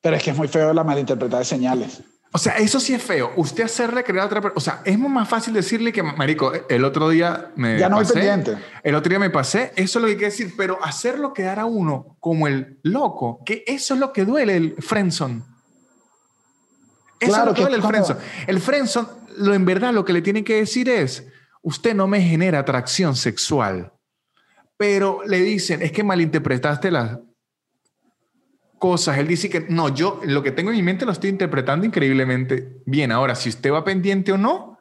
Pero 0.00 0.14
es 0.16 0.22
que 0.22 0.30
es 0.30 0.36
muy 0.36 0.46
feo 0.48 0.72
la 0.72 0.84
malinterpretada 0.84 1.40
de 1.40 1.44
señales. 1.44 2.02
O 2.30 2.36
sea, 2.36 2.56
eso 2.58 2.78
sí 2.78 2.92
es 2.92 3.02
feo. 3.02 3.32
Usted 3.36 3.64
hacerle 3.64 4.04
creer 4.04 4.20
a 4.20 4.26
otra 4.26 4.40
persona. 4.40 4.58
O 4.58 4.60
sea, 4.60 4.82
es 4.84 4.98
más 4.98 5.28
fácil 5.28 5.54
decirle 5.54 5.92
que, 5.92 6.02
marico, 6.02 6.52
el 6.68 6.84
otro 6.84 7.08
día 7.08 7.52
me. 7.56 7.78
Ya 7.78 7.88
no 7.88 7.96
pasé, 7.96 8.12
pendiente. 8.12 8.58
El 8.82 8.94
otro 8.94 9.08
día 9.08 9.18
me 9.18 9.30
pasé. 9.30 9.72
Eso 9.76 9.98
es 9.98 10.02
lo 10.02 10.06
que 10.06 10.12
hay 10.12 10.18
que 10.18 10.24
decir. 10.26 10.54
Pero 10.56 10.78
hacerlo 10.84 11.32
quedar 11.32 11.58
a 11.58 11.64
uno 11.64 12.16
como 12.20 12.46
el 12.46 12.78
loco, 12.82 13.40
que 13.46 13.64
eso 13.66 13.94
es 13.94 14.00
lo 14.00 14.12
que 14.12 14.26
duele 14.26 14.56
el 14.56 14.76
friendzone. 14.78 15.42
Eso 17.18 17.32
Claro, 17.32 17.42
es 17.42 17.46
lo 17.46 17.54
que 17.54 17.60
duele 17.62 17.76
el 17.76 17.82
friendzone. 17.82 18.20
El 18.46 18.60
friendzone, 18.60 19.08
lo 19.38 19.54
en 19.54 19.64
verdad, 19.64 19.94
lo 19.94 20.04
que 20.04 20.12
le 20.12 20.20
tienen 20.20 20.44
que 20.44 20.56
decir 20.56 20.90
es: 20.90 21.26
usted 21.62 21.94
no 21.94 22.06
me 22.06 22.20
genera 22.20 22.58
atracción 22.58 23.16
sexual. 23.16 23.92
Pero 24.76 25.22
le 25.26 25.40
dicen, 25.40 25.82
es 25.82 25.92
que 25.92 26.04
malinterpretaste 26.04 26.90
las 26.90 27.18
cosas. 28.78 29.18
Él 29.18 29.26
dice 29.26 29.48
que 29.50 29.66
no, 29.68 29.88
yo 29.94 30.20
lo 30.24 30.42
que 30.42 30.50
tengo 30.52 30.70
en 30.70 30.76
mi 30.76 30.82
mente 30.82 31.04
lo 31.04 31.12
estoy 31.12 31.30
interpretando 31.30 31.84
increíblemente 31.86 32.80
bien. 32.86 33.12
Ahora, 33.12 33.34
si 33.34 33.48
usted 33.48 33.72
va 33.72 33.84
pendiente 33.84 34.32
o 34.32 34.38
no, 34.38 34.78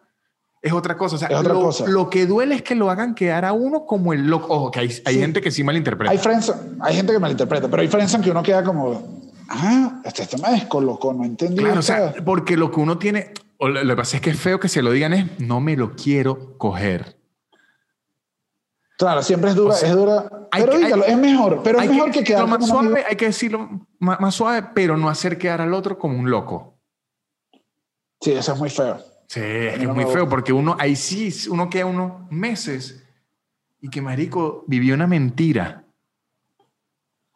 es 0.62 0.74
otra 0.74 0.98
cosa. 0.98 1.16
O 1.16 1.20
sea, 1.20 1.28
Es 1.30 1.36
otra 1.38 1.54
lo, 1.54 1.62
cosa. 1.62 1.86
lo 1.88 2.10
que 2.10 2.26
duele 2.26 2.56
es 2.56 2.62
que 2.62 2.76
lo 2.76 2.90
hagan 2.90 3.16
quedar 3.16 3.46
a 3.46 3.54
uno 3.54 3.86
como 3.86 4.14
el 4.14 4.28
loco. 4.28 4.48
Ojo, 4.54 4.72
que 4.72 4.80
hay, 4.80 4.88
hay 5.06 5.14
Sí. 5.16 5.20
gente 5.20 5.42
que 5.42 5.52
sí 5.52 5.64
malinterpreta. 5.64 6.12
Hay 6.12 6.18
friendzone, 6.18 6.60
hay 6.82 6.96
gente 6.96 7.14
que 7.14 7.20
malinterpreta, 7.20 7.68
pero 7.70 7.82
hay 7.82 7.88
friendzone 7.88 8.24
que 8.24 8.32
uno 8.32 8.42
queda 8.44 8.64
como, 8.64 9.32
ah, 9.50 10.02
este, 10.04 10.24
este 10.24 10.38
me 10.42 10.50
descolocó, 10.52 11.14
no 11.14 11.24
entendí. 11.26 11.58
Claro, 11.64 11.80
o 11.80 11.84
sea, 11.84 12.14
porque 12.26 12.58
lo 12.58 12.72
que 12.72 12.80
uno 12.80 12.98
tiene, 12.98 13.32
o 13.58 13.70
lo, 13.70 13.84
lo 13.84 13.94
que 13.96 13.98
pasa 13.98 14.18
es 14.18 14.22
que 14.22 14.32
es 14.32 14.40
feo 14.40 14.60
que 14.60 14.68
se 14.68 14.82
lo 14.82 14.92
digan 14.92 15.14
es, 15.14 15.40
no 15.40 15.62
me 15.62 15.78
lo 15.78 15.96
quiero 15.96 16.58
coger. 16.58 17.18
Claro, 18.98 19.22
siempre 19.24 19.52
es 19.52 19.56
dura, 19.56 19.74
o 19.74 19.78
sea, 19.78 19.90
es 19.90 19.96
dura. 19.96 20.30
Pero 20.52 20.72
que- 20.72 20.78
dígalo, 20.80 21.04
hay- 21.06 21.12
es 21.12 21.18
mejor, 21.18 21.62
pero 21.64 21.80
es 21.80 21.90
mejor 21.90 22.12
que, 22.12 22.20
decirlo 22.20 22.26
quedar 22.46 22.48
más 22.48 22.70
amigo. 22.72 22.82
suave, 22.82 23.06
hay 23.10 23.16
que 23.16 23.26
decirlo 23.26 23.70
más, 24.00 24.20
más 24.20 24.36
suave, 24.36 24.68
pero 24.74 24.98
no 24.98 25.08
hacer 25.10 25.38
quedar 25.38 25.62
al 25.62 25.74
otro 25.74 25.98
como 25.98 26.18
un 26.20 26.30
loco. 26.30 26.74
Sí, 28.22 28.32
eso 28.32 28.54
es 28.54 28.60
muy 28.60 28.70
feo. 28.70 28.98
Sí, 29.28 29.40
es 29.42 29.78
que 29.80 29.86
no 29.86 29.94
muy 29.94 30.06
feo 30.06 30.28
porque 30.28 30.52
uno, 30.54 30.76
ahí 30.80 30.96
sí, 30.96 31.32
uno 31.50 31.70
queda 31.70 31.86
unos 31.86 32.32
meses 32.32 33.04
y 33.82 33.90
que 33.90 34.02
marico 34.02 34.64
vivió 34.68 34.96
una 34.96 35.06
mentira. 35.06 35.84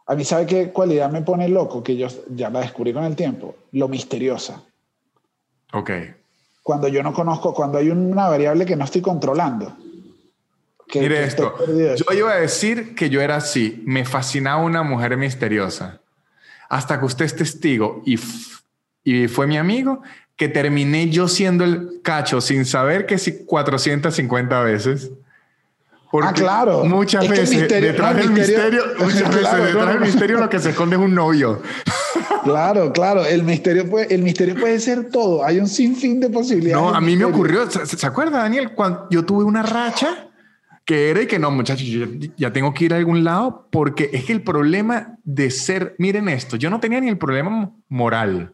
A 0.08 0.16
mí, 0.16 0.26
¿sabe 0.26 0.46
qué 0.46 0.72
cualidad 0.72 1.12
me 1.12 1.22
pone 1.22 1.48
loco? 1.48 1.84
Que 1.84 1.96
yo 1.96 2.08
ya 2.30 2.50
la 2.50 2.62
descubrí 2.62 2.92
con 2.94 3.04
el 3.04 3.16
tiempo. 3.16 3.56
Lo 3.74 3.88
misteriosa. 3.88 4.62
Ok. 5.74 5.92
Cuando 6.64 6.88
yo 6.88 7.02
no 7.04 7.14
conozco, 7.14 7.54
cuando 7.54 7.78
hay 7.78 7.90
una 7.90 8.28
variable 8.28 8.66
que 8.66 8.76
no 8.76 8.84
estoy 8.86 9.02
controlando. 9.02 9.76
Que, 10.92 11.00
Mire 11.00 11.16
que 11.20 11.24
esto. 11.24 11.56
Yo 11.96 12.14
iba 12.18 12.34
a 12.34 12.36
decir 12.36 12.94
que 12.96 13.10
yo 13.10 13.22
era 13.22 13.38
así. 13.38 13.82
Me 13.86 14.04
fascinaba 14.06 14.62
una 14.62 14.84
mujer 14.84 15.16
misteriosa. 15.18 16.02
Hasta 16.70 17.00
que 17.00 17.06
usted 17.06 17.26
es 17.26 17.36
testigo 17.36 18.04
y, 18.06 18.20
y 19.04 19.28
fue 19.28 19.48
mi 19.48 19.58
amigo, 19.58 20.02
que 20.36 20.48
terminé 20.50 21.10
yo 21.10 21.28
siendo 21.28 21.64
el 21.64 22.02
cacho 22.04 22.42
sin 22.42 22.66
saber 22.66 23.06
que 23.06 23.18
sí 23.18 23.46
450 23.46 24.62
veces. 24.64 25.12
Porque 26.12 26.28
Ah, 26.30 26.34
claro. 26.34 26.84
Muchas 26.84 27.24
Es 27.24 27.30
veces 27.30 27.50
misterio- 27.52 27.92
detrás 27.92 28.12
el 28.12 28.18
del 28.18 28.30
misterio- 28.32 28.86
misterio, 28.86 28.86
muchas 29.06 29.30
veces 29.30 29.40
Claro, 29.48 29.64
detrás 29.66 29.88
del 29.88 30.00
no. 30.00 30.06
misterio 30.06 30.38
lo 30.40 30.50
que 30.50 30.60
se 30.60 30.70
esconde 30.72 30.96
es 30.98 31.02
un 31.02 31.16
novio. 31.16 31.62
Claro, 32.44 32.92
claro. 32.92 33.26
El 33.26 33.44
misterio, 33.44 33.90
puede, 33.90 34.14
el 34.14 34.22
misterio 34.24 34.56
puede 34.56 34.78
ser 34.82 35.10
todo. 35.10 35.46
Hay 35.46 35.58
un 35.60 35.68
sinfín 35.68 36.20
de 36.20 36.30
posibilidades. 36.30 36.84
No, 36.84 36.94
a 36.94 37.00
mí 37.00 37.16
me 37.16 37.26
misterio. 37.26 37.28
ocurrió, 37.36 37.72
¿se, 37.72 37.86
se 37.86 38.06
acuerda, 38.06 38.40
Daniel? 38.40 38.72
Cuando 38.74 39.08
yo 39.10 39.24
tuve 39.24 39.44
una 39.46 39.62
racha 39.64 40.28
que 40.92 41.10
era 41.10 41.22
y 41.22 41.26
que 41.26 41.40
no, 41.40 41.50
muchachos, 41.52 41.88
yo 41.88 42.06
ya, 42.36 42.52
tengo 42.52 42.74
que 42.74 42.84
ir 42.84 42.94
a 42.94 42.98
algún 42.98 43.24
lado 43.24 43.70
porque 43.72 44.10
es 44.12 44.26
que 44.26 44.34
el 44.34 44.42
problema 44.44 45.18
de 45.24 45.50
ser, 45.50 45.96
miren 46.00 46.28
esto, 46.28 46.58
yo 46.58 46.70
no 46.70 46.82
tenía 46.82 47.00
ni 47.00 47.08
el 47.08 47.18
problema 47.18 47.72
moral. 47.88 48.54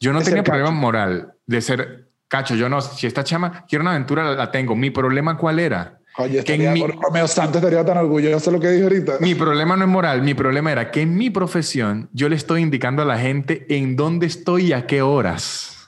Yo 0.00 0.14
no 0.14 0.20
De 0.20 0.24
tenía 0.24 0.42
problema 0.42 0.70
cacho. 0.70 0.80
moral 0.80 1.32
de 1.46 1.60
ser 1.60 2.08
cacho. 2.28 2.54
Yo 2.54 2.70
no, 2.70 2.80
si 2.80 3.06
esta 3.06 3.22
chama 3.24 3.66
quiere 3.68 3.82
una 3.82 3.90
aventura, 3.90 4.24
la, 4.24 4.34
la 4.36 4.50
tengo. 4.50 4.74
Mi 4.74 4.88
problema, 4.88 5.36
¿cuál 5.36 5.58
era? 5.58 5.98
Oye, 6.16 6.42
que 6.44 6.56
mi- 6.56 6.86
Romeo 6.86 7.28
Santos 7.28 7.56
estaría 7.56 7.84
tan 7.84 7.98
orgulloso 7.98 8.50
de 8.50 8.56
lo 8.56 8.60
que 8.62 8.70
dijo 8.70 8.84
ahorita. 8.84 9.12
Mi 9.20 9.34
problema 9.34 9.76
no 9.76 9.84
es 9.84 9.90
moral, 9.90 10.22
mi 10.22 10.32
problema 10.32 10.72
era 10.72 10.90
que 10.90 11.02
en 11.02 11.14
mi 11.14 11.28
profesión 11.28 12.08
yo 12.14 12.30
le 12.30 12.36
estoy 12.36 12.62
indicando 12.62 13.02
a 13.02 13.04
la 13.04 13.18
gente 13.18 13.66
en 13.68 13.96
dónde 13.96 14.24
estoy 14.26 14.68
y 14.68 14.72
a 14.72 14.86
qué 14.86 15.02
horas. 15.02 15.81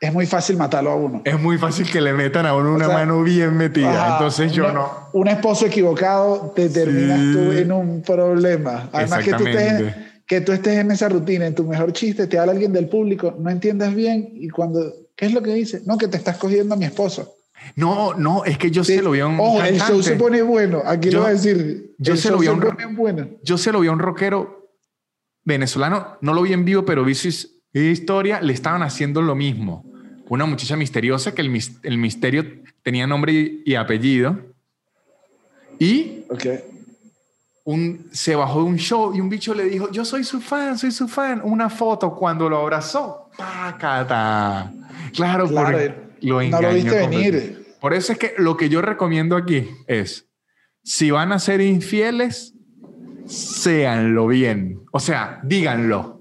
Es 0.00 0.12
muy 0.12 0.26
fácil 0.26 0.56
matarlo 0.56 0.90
a 0.90 0.94
uno. 0.96 1.22
Es 1.24 1.40
muy 1.40 1.58
fácil 1.58 1.90
que 1.90 2.00
le 2.00 2.12
metan 2.12 2.46
a 2.46 2.54
uno 2.54 2.72
una 2.74 2.86
sea, 2.86 2.94
mano 2.98 3.22
bien 3.24 3.56
metida. 3.56 3.90
Ajá, 4.04 4.12
Entonces 4.14 4.52
yo 4.52 4.64
una- 4.64 4.72
no. 4.74 4.90
Un 5.12 5.26
esposo 5.28 5.66
equivocado 5.66 6.52
te 6.54 6.68
terminas 6.68 7.18
Sí. 7.18 7.32
tú 7.32 7.52
en 7.52 7.72
un 7.72 8.02
problema. 8.02 8.88
Además 8.92 9.24
que 9.24 9.32
tú, 9.32 9.44
estés, 9.46 9.54
Exactamente. 9.62 10.08
que 10.26 10.40
tú 10.40 10.52
estés 10.52 10.78
en 10.78 10.90
esa 10.92 11.08
rutina, 11.08 11.46
en 11.46 11.54
tu 11.56 11.64
mejor 11.64 11.92
chiste, 11.92 12.28
te 12.28 12.38
habla 12.38 12.52
alguien 12.52 12.72
del 12.72 12.88
público, 12.88 13.34
no 13.38 13.50
entiendas 13.50 13.94
bien 13.94 14.30
y 14.34 14.48
cuando... 14.50 14.92
¿Qué 15.16 15.26
es 15.26 15.32
lo 15.32 15.42
que 15.42 15.52
dice? 15.52 15.82
No, 15.84 15.98
que 15.98 16.06
te 16.06 16.16
estás 16.16 16.36
cogiendo 16.36 16.74
a 16.74 16.78
mi 16.78 16.84
esposo. 16.84 17.34
No, 17.74 18.14
no, 18.14 18.44
es 18.44 18.56
que 18.56 18.70
yo 18.70 18.84
se 18.84 19.02
lo 19.02 19.10
vi 19.10 19.18
a 19.18 19.26
un 19.26 19.40
Ojo, 19.40 19.60
el 19.64 19.70
show 19.78 19.78
cantante. 19.88 20.02
se 20.04 20.14
pone 20.14 20.42
bueno. 20.42 20.80
Aquí 20.86 21.10
Yo- 21.10 21.18
lo 21.18 21.22
voy 21.24 21.30
a 21.32 21.34
decir. 21.34 21.92
yo 21.98 22.12
el 22.12 22.18
se 22.20 22.30
lo 22.30 22.38
vi 22.38 22.46
a 22.46 22.52
un- 22.52 22.94
bueno. 22.96 23.26
Yo 23.42 23.58
se 23.58 23.72
lo 23.72 23.80
vi 23.80 23.88
a 23.88 23.90
un 23.92 23.98
rockero 23.98 24.68
venezolano, 25.44 26.18
no 26.20 26.34
lo 26.34 26.42
vi 26.42 26.52
en 26.52 26.64
vivo, 26.64 26.84
pero 26.84 27.04
vi 27.04 27.16
su 27.16 27.26
his- 27.28 27.50
historia, 27.72 28.40
le 28.40 28.52
estaban 28.52 28.82
haciendo 28.82 29.22
lo 29.22 29.34
mismo. 29.34 29.84
Una 30.28 30.44
muchacha 30.46 30.76
misteriosa 30.76 31.34
que 31.34 31.42
el, 31.42 31.50
mis- 31.50 31.78
el 31.82 31.98
misterio 31.98 32.44
tenía 32.82 33.06
nombre 33.06 33.32
y, 33.32 33.62
y 33.64 33.74
apellido. 33.74 34.38
Y 35.78 36.24
un, 37.64 38.08
se 38.12 38.34
bajó 38.34 38.60
de 38.60 38.64
un 38.66 38.76
show 38.78 39.14
y 39.14 39.20
un 39.20 39.28
bicho 39.28 39.54
le 39.54 39.64
dijo, 39.64 39.90
yo 39.90 40.04
soy 40.04 40.24
su 40.24 40.40
fan, 40.40 40.78
soy 40.78 40.90
su 40.90 41.06
fan. 41.08 41.40
Una 41.44 41.68
foto 41.70 42.14
cuando 42.14 42.48
lo 42.48 42.58
abrazó. 42.58 43.30
¡Pácata! 43.36 44.72
Claro, 45.14 45.48
Claro, 45.48 45.78
lo 46.20 46.34
no 46.36 46.40
engañó 46.40 46.68
lo 46.68 46.74
viste 46.74 47.06
venir. 47.06 47.76
Por 47.80 47.94
eso 47.94 48.12
es 48.12 48.18
que 48.18 48.34
lo 48.38 48.56
que 48.56 48.68
yo 48.68 48.82
recomiendo 48.82 49.36
aquí 49.36 49.68
es, 49.86 50.26
si 50.82 51.10
van 51.10 51.30
a 51.32 51.38
ser 51.38 51.60
infieles, 51.60 52.54
séanlo 53.26 54.26
bien. 54.26 54.80
O 54.92 54.98
sea, 55.00 55.40
díganlo. 55.44 56.17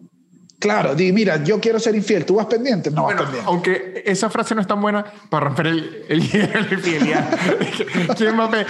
Claro, 0.60 0.96
di, 0.96 1.12
mira, 1.12 1.44
yo 1.44 1.60
quiero 1.60 1.80
ser 1.80 1.96
infiel. 1.96 2.26
¿Tú 2.26 2.36
vas 2.36 2.48
pendiente? 2.48 2.90
No 2.90 3.04
Bueno, 3.04 3.20
vas 3.22 3.26
pendiente. 3.30 3.48
aunque 3.52 4.04
esa 4.06 4.28
frase 4.30 4.56
no 4.56 4.62
es 4.62 4.66
tan 4.68 4.82
buena 4.82 5.06
para 5.30 5.46
romper 5.48 5.68
el, 5.68 6.06
el 6.10 6.20
de 6.32 6.68
infidelidad. 6.76 7.30
¿Quién 8.18 8.40
a 8.40 8.50
pe- 8.50 8.66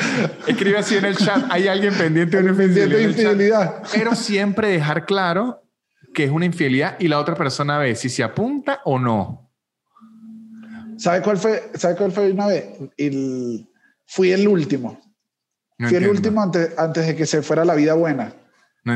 Escribe 0.48 0.78
así 0.80 0.96
en 0.98 1.06
el 1.06 1.16
chat, 1.16 1.46
hay 1.50 1.68
alguien 1.70 1.94
pendiente 1.94 2.42
de 2.42 2.52
una 2.52 2.64
infidelidad. 2.66 3.00
el 3.00 3.10
infidelidad. 3.10 3.84
Pero 3.94 4.16
siempre 4.16 4.68
dejar 4.70 5.06
claro 5.06 5.64
que 6.14 6.26
es 6.26 6.32
una 6.32 6.46
infidelidad 6.46 6.98
y 7.00 7.08
la 7.08 7.20
otra 7.20 7.36
persona 7.36 7.78
ve 7.78 7.96
si 7.96 8.10
se 8.10 8.22
apunta 8.24 8.82
o 8.84 9.00
no. 9.00 9.50
¿Sabe 10.98 11.22
cuál 11.22 11.38
fue? 11.38 11.72
¿Sabe 11.76 11.96
cuál 11.96 12.12
fue 12.12 12.32
una 12.32 12.48
vez? 12.48 12.66
El- 12.98 13.68
fui 14.06 14.32
el 14.32 14.48
último. 14.48 15.00
No 15.78 15.88
fui 15.88 15.98
el 15.98 16.04
entiendo, 16.04 16.12
último 16.12 16.42
antes, 16.42 16.78
antes 16.78 17.06
de 17.08 17.16
que 17.16 17.26
se 17.26 17.42
fuera 17.44 17.64
la 17.64 17.76
vida 17.76 17.94
buena. 17.94 18.34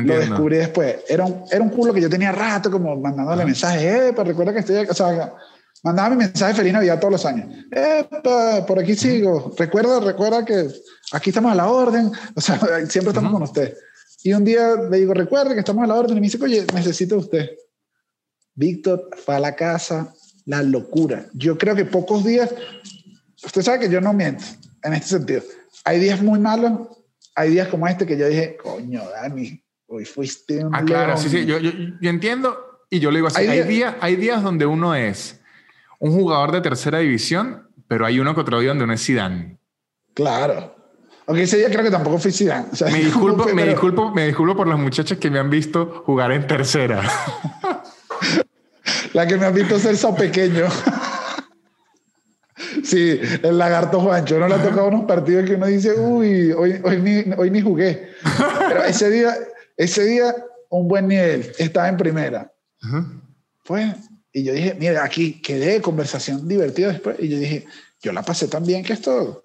Lo 0.00 0.18
descubrí 0.18 0.56
después. 0.56 0.96
Era 1.08 1.24
un, 1.24 1.44
era 1.50 1.62
un 1.62 1.70
culo 1.70 1.92
que 1.92 2.00
yo 2.00 2.08
tenía 2.08 2.32
rato 2.32 2.70
como 2.70 2.96
mandándole 2.96 3.44
mensajes. 3.44 3.82
Eh, 3.82 4.12
pero 4.16 4.24
recuerda 4.24 4.52
que 4.52 4.60
estoy 4.60 4.76
acá. 4.76 4.92
O 4.92 4.94
sea, 4.94 5.34
Mandaba 5.82 6.10
mi 6.10 6.16
mensaje 6.16 6.54
feliz 6.54 6.72
Navidad 6.72 7.00
todos 7.00 7.12
los 7.12 7.26
años. 7.26 7.52
Epa, 7.70 8.64
por 8.66 8.78
aquí 8.78 8.94
sigo. 8.94 9.52
Recuerda, 9.58 9.98
recuerda 9.98 10.44
que 10.44 10.68
aquí 11.12 11.30
estamos 11.30 11.50
a 11.50 11.56
la 11.56 11.68
orden. 11.68 12.10
O 12.34 12.40
sea, 12.40 12.58
siempre 12.88 13.10
estamos 13.10 13.32
con 13.32 13.42
usted. 13.42 13.74
Y 14.22 14.32
un 14.32 14.44
día 14.44 14.76
le 14.88 14.98
digo, 14.98 15.12
recuerde 15.12 15.54
que 15.54 15.60
estamos 15.60 15.82
a 15.82 15.88
la 15.88 15.94
orden. 15.94 16.16
Y 16.16 16.20
me 16.20 16.26
dice, 16.26 16.38
oye, 16.40 16.64
necesito 16.72 17.16
usted. 17.16 17.50
Víctor 18.54 19.10
fue 19.24 19.34
a 19.34 19.40
la 19.40 19.56
casa, 19.56 20.14
la 20.46 20.62
locura. 20.62 21.26
Yo 21.32 21.58
creo 21.58 21.74
que 21.74 21.84
pocos 21.84 22.24
días, 22.24 22.54
usted 23.44 23.62
sabe 23.62 23.80
que 23.80 23.90
yo 23.90 24.00
no 24.00 24.12
miento 24.12 24.44
en 24.84 24.92
este 24.92 25.08
sentido. 25.08 25.42
Hay 25.84 25.98
días 25.98 26.22
muy 26.22 26.38
malos, 26.38 26.88
hay 27.34 27.50
días 27.50 27.66
como 27.68 27.88
este 27.88 28.06
que 28.06 28.16
yo 28.16 28.28
dije, 28.28 28.56
coño, 28.62 29.02
Dani, 29.10 29.64
hoy 29.92 30.06
fuiste 30.06 30.64
un... 30.64 30.74
Ah, 30.74 30.82
claro, 30.84 31.16
sí, 31.16 31.28
sí, 31.28 31.44
yo, 31.44 31.58
yo, 31.58 31.70
yo, 32.00 32.10
entiendo 32.10 32.80
y 32.88 32.98
yo 32.98 33.10
le 33.10 33.18
digo 33.18 33.28
así, 33.28 33.42
hay, 33.42 33.60
hay, 33.60 33.68
días, 33.68 33.94
hay 34.00 34.16
días 34.16 34.42
donde 34.42 34.64
uno 34.64 34.94
es 34.94 35.40
un 35.98 36.12
jugador 36.12 36.52
de 36.52 36.62
tercera 36.62 36.98
división, 36.98 37.68
pero 37.88 38.06
hay 38.06 38.18
uno 38.18 38.34
que 38.34 38.40
otro 38.40 38.60
día 38.60 38.70
donde 38.70 38.84
uno 38.84 38.94
es 38.94 39.04
Zidane. 39.04 39.58
Claro. 40.14 40.74
Aunque 41.26 41.44
ese 41.44 41.58
día 41.58 41.68
creo 41.68 41.84
que 41.84 41.90
tampoco 41.90 42.18
fui 42.18 42.32
Zidane. 42.32 42.68
O 42.72 42.76
sea, 42.76 42.90
me, 42.90 42.98
disculpo, 43.04 43.46
me, 43.54 43.66
disculpo, 43.66 44.10
me 44.10 44.26
disculpo 44.26 44.56
por 44.56 44.66
los 44.66 44.78
muchachos 44.78 45.18
que 45.18 45.30
me 45.30 45.38
han 45.38 45.50
visto 45.50 46.02
jugar 46.06 46.32
en 46.32 46.46
tercera. 46.46 47.02
La 49.12 49.26
que 49.26 49.36
me 49.36 49.44
han 49.44 49.54
visto 49.54 49.78
ser 49.78 49.96
so 49.96 50.14
pequeño. 50.14 50.66
Sí, 52.84 53.20
el 53.42 53.58
lagarto 53.58 54.00
Juancho. 54.00 54.38
No 54.38 54.48
le 54.48 54.54
ha 54.54 54.62
tocado 54.62 54.88
unos 54.88 55.04
partidos 55.04 55.46
que 55.46 55.54
uno 55.54 55.66
dice, 55.66 55.92
uy, 55.92 56.52
hoy, 56.52 56.80
hoy, 56.82 57.00
ni, 57.00 57.24
hoy 57.36 57.50
ni 57.50 57.60
jugué. 57.60 58.10
Pero 58.68 58.84
ese 58.84 59.10
día, 59.10 59.34
ese 59.76 60.04
día, 60.04 60.34
un 60.70 60.88
buen 60.88 61.08
nivel. 61.08 61.52
Estaba 61.58 61.88
en 61.88 61.96
primera. 61.96 62.52
Pues, 63.64 63.94
y 64.32 64.44
yo 64.44 64.52
dije, 64.52 64.74
mira, 64.78 65.04
aquí 65.04 65.40
quedé, 65.40 65.80
conversación 65.80 66.48
divertida 66.48 66.88
después. 66.88 67.16
Y 67.20 67.28
yo 67.28 67.38
dije, 67.38 67.66
yo 68.00 68.12
la 68.12 68.22
pasé 68.22 68.48
tan 68.48 68.64
bien 68.64 68.82
que 68.82 68.94
esto, 68.94 69.42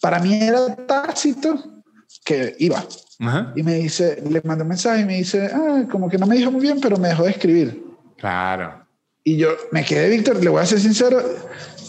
para 0.00 0.18
mí 0.18 0.42
era 0.42 0.74
tácito 0.74 1.82
que 2.24 2.56
iba. 2.58 2.84
Ajá. 3.20 3.52
Y 3.54 3.62
me 3.62 3.74
dice, 3.74 4.22
le 4.28 4.40
mandé 4.42 4.62
un 4.62 4.68
mensaje 4.68 5.02
y 5.02 5.04
me 5.04 5.18
dice, 5.18 5.50
ah, 5.52 5.84
como 5.90 6.08
que 6.08 6.18
no 6.18 6.26
me 6.26 6.36
dijo 6.36 6.50
muy 6.50 6.62
bien, 6.62 6.80
pero 6.80 6.96
me 6.96 7.08
dejó 7.08 7.24
de 7.24 7.30
escribir. 7.30 7.84
Claro. 8.16 8.86
Y 9.22 9.36
yo 9.36 9.50
me 9.70 9.84
quedé, 9.84 10.08
Víctor, 10.08 10.42
le 10.42 10.48
voy 10.48 10.62
a 10.62 10.66
ser 10.66 10.80
sincero, 10.80 11.22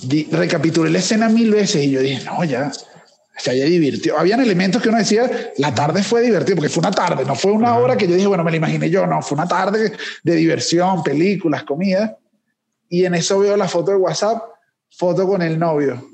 di, 0.03 0.27
recapitulé 0.31 0.89
la 0.89 0.99
escena 0.99 1.29
mil 1.29 1.51
veces 1.51 1.85
y 1.85 1.91
yo 1.91 2.01
dije, 2.01 2.23
no, 2.25 2.43
ya, 2.43 2.71
se 3.37 3.51
haya 3.51 3.65
divirtió. 3.65 4.17
Habían 4.19 4.41
elementos 4.41 4.81
que 4.81 4.89
uno 4.89 4.97
decía, 4.97 5.29
la 5.57 5.73
tarde 5.73 6.03
fue 6.03 6.21
divertida, 6.21 6.55
porque 6.55 6.69
fue 6.69 6.81
una 6.81 6.91
tarde, 6.91 7.23
no 7.25 7.35
fue 7.35 7.51
una 7.51 7.75
hora 7.77 7.95
que 7.97 8.07
yo 8.07 8.15
dije, 8.15 8.27
bueno, 8.27 8.43
me 8.43 8.51
la 8.51 8.57
imaginé 8.57 8.89
yo, 8.89 9.07
no, 9.07 9.21
fue 9.21 9.37
una 9.37 9.47
tarde 9.47 9.93
de 10.23 10.35
diversión, 10.35 11.01
películas, 11.03 11.63
comida. 11.63 12.17
Y 12.89 13.05
en 13.05 13.15
eso 13.15 13.39
veo 13.39 13.55
la 13.57 13.67
foto 13.67 13.91
de 13.91 13.97
WhatsApp, 13.97 14.43
foto 14.91 15.25
con 15.27 15.41
el 15.41 15.57
novio. 15.57 16.05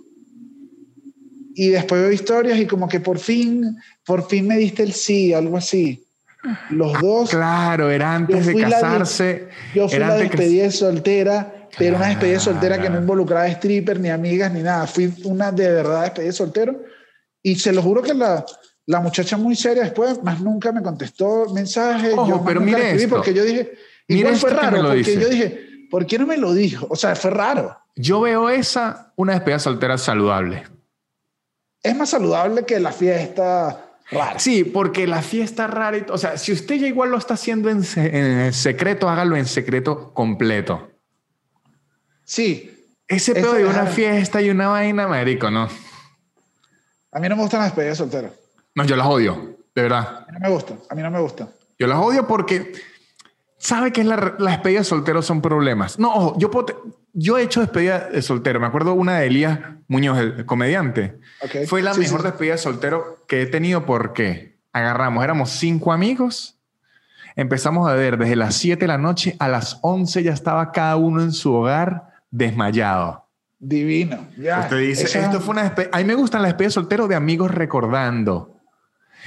Y 1.55 1.69
después 1.69 2.01
veo 2.01 2.11
historias 2.11 2.59
y 2.59 2.67
como 2.67 2.87
que 2.87 2.99
por 2.99 3.17
fin, 3.17 3.77
por 4.05 4.27
fin 4.27 4.47
me 4.47 4.57
diste 4.57 4.83
el 4.83 4.93
sí, 4.93 5.33
algo 5.33 5.57
así. 5.57 6.03
Los 6.69 6.93
Ah, 6.95 6.99
dos. 7.01 7.29
claro, 7.31 7.89
era 7.89 8.13
antes 8.13 8.45
de 8.45 8.51
fui 8.53 8.61
la 8.61 8.69
casarse. 8.69 9.47
Yo 9.73 9.87
fui 9.87 9.97
era 9.97 10.09
la 10.09 10.17
que- 10.17 10.23
despedida 10.29 10.63
de 10.63 10.71
soltera, 10.71 11.67
pero 11.77 11.97
una 11.97 12.07
despedida 12.09 12.35
de 12.35 12.39
soltera 12.41 12.79
que 12.81 12.89
no 12.91 12.99
involucraba 12.99 13.47
stripper, 13.49 13.99
ni 13.99 14.09
amigas, 14.09 14.53
ni 14.53 14.61
nada. 14.61 14.85
Fui 14.85 15.11
una 15.25 15.51
de 15.51 15.67
verdad 15.71 16.03
despedida 16.03 16.27
de 16.29 16.33
soltero. 16.33 16.79
Y 17.47 17.55
se 17.55 17.71
lo 17.71 17.81
juro 17.81 18.01
que 18.01 18.13
la, 18.13 18.45
la 18.87 18.99
muchacha 18.99 19.37
muy 19.37 19.55
seria 19.55 19.83
después, 19.83 20.21
más 20.23 20.41
nunca 20.41 20.71
me 20.71 20.81
contestó 20.81 21.45
mensajes. 21.53 22.13
Ojo, 22.13 22.27
yo 22.29 22.43
pero 22.45 22.59
mire 22.59 22.91
esto. 22.95 23.09
Porque 23.15 23.33
yo 23.33 23.43
dije, 23.45 23.71
Mire 24.09 24.35
fue 24.35 24.49
raro, 24.49 24.81
porque 24.81 24.97
dice. 24.97 25.19
yo 25.19 25.29
dije, 25.29 25.87
¿por 25.89 26.05
qué 26.05 26.17
no 26.19 26.25
me 26.27 26.37
lo 26.37 26.53
dijo? 26.53 26.87
O 26.89 26.95
sea, 26.95 27.15
fue 27.15 27.31
raro. 27.31 27.77
Yo 27.95 28.19
veo 28.21 28.49
esa 28.49 29.13
una 29.15 29.33
despedida 29.33 29.59
soltera 29.59 29.97
saludable. 29.97 30.63
Es 31.83 31.95
más 31.95 32.09
saludable 32.09 32.65
que 32.65 32.79
la 32.81 32.91
fiesta 32.91 33.85
rara. 34.11 34.39
Sí, 34.39 34.63
porque 34.65 35.07
la 35.07 35.21
fiesta 35.21 35.67
rara, 35.67 35.97
y- 35.97 36.05
o 36.09 36.17
sea, 36.17 36.37
si 36.37 36.51
usted 36.51 36.75
ya 36.75 36.87
igual 36.87 37.11
lo 37.11 37.17
está 37.17 37.35
haciendo 37.35 37.69
en, 37.69 37.83
en 37.95 38.51
secreto, 38.53 39.07
hágalo 39.07 39.37
en 39.37 39.45
secreto 39.45 40.13
completo. 40.13 40.89
Sí. 42.25 42.73
Ese 43.07 43.33
pedo 43.33 43.53
de 43.53 43.65
una 43.65 43.85
fiesta 43.85 44.41
y 44.41 44.49
una 44.49 44.67
vaina, 44.67 45.07
marico, 45.07 45.49
no. 45.49 45.69
A 47.11 47.19
mí 47.19 47.29
no 47.29 47.35
me 47.35 47.41
gustan 47.43 47.59
las 47.61 47.69
despedidas 47.69 47.97
de 47.97 48.03
soltero. 48.03 48.33
No, 48.75 48.83
yo 48.85 48.95
las 48.95 49.07
odio, 49.07 49.57
de 49.75 49.81
verdad. 49.81 50.25
A 50.27 50.31
mí 50.31 50.33
no 50.33 50.39
me 50.39 50.49
gustan. 50.49 50.79
A 50.89 50.95
mí 50.95 51.01
no 51.01 51.11
me 51.11 51.19
gustan. 51.19 51.49
Yo 51.79 51.87
las 51.87 51.97
odio 51.99 52.27
porque 52.27 52.73
sabe 53.57 53.91
que 53.91 54.03
la, 54.03 54.35
la 54.39 54.51
despedida 54.51 54.79
de 54.79 54.83
soltero 54.85 55.21
son 55.21 55.41
problemas. 55.41 55.97
No, 55.99 56.13
ojo, 56.13 56.35
yo, 56.37 56.51
puedo 56.51 56.67
yo 57.13 57.37
he 57.37 57.43
hecho 57.43 57.61
despedida 57.61 58.09
de 58.09 58.21
soltero. 58.21 58.59
Me 58.59 58.67
acuerdo 58.67 58.93
una 58.93 59.19
de 59.19 59.27
Elías 59.27 59.59
Muñoz, 59.87 60.17
el 60.19 60.45
comediante. 60.45 61.19
Ok. 61.43 61.67
Fue 61.67 61.81
la 61.81 61.93
Sí, 61.93 62.01
mejor 62.01 62.21
sí. 62.21 62.27
despedida 62.27 62.53
de 62.53 62.57
soltero 62.59 63.23
que 63.27 63.41
he 63.41 63.45
tenido 63.47 63.85
porque 63.85 64.57
agarramos, 64.73 65.23
éramos 65.23 65.49
cinco 65.51 65.91
amigos, 65.91 66.59
empezamos 67.35 67.87
a 67.89 67.93
ver 67.93 68.17
desde 68.17 68.35
las 68.35 68.55
7 68.55 68.81
de 68.81 68.87
la 68.87 68.97
noche 68.97 69.35
a 69.39 69.47
las 69.47 69.79
11 69.81 70.21
ya 70.23 70.33
estaba 70.33 70.71
cada 70.71 70.95
uno 70.97 71.21
en 71.21 71.31
su 71.31 71.53
hogar 71.53 72.09
desmayado. 72.29 73.26
Divino. 73.59 74.27
Ya. 74.37 74.61
Usted 74.61 74.79
dice, 74.79 75.03
Esa- 75.05 75.25
esto 75.25 75.41
fue 75.41 75.53
una 75.53 75.63
despedida. 75.63 75.89
A 75.93 75.97
mí 75.97 76.03
me 76.03 76.13
gustan 76.15 76.41
las 76.41 76.49
despedidas 76.49 76.73
de 76.73 76.81
soltero 76.81 77.07
de 77.07 77.15
amigos 77.15 77.51
recordando. 77.51 78.53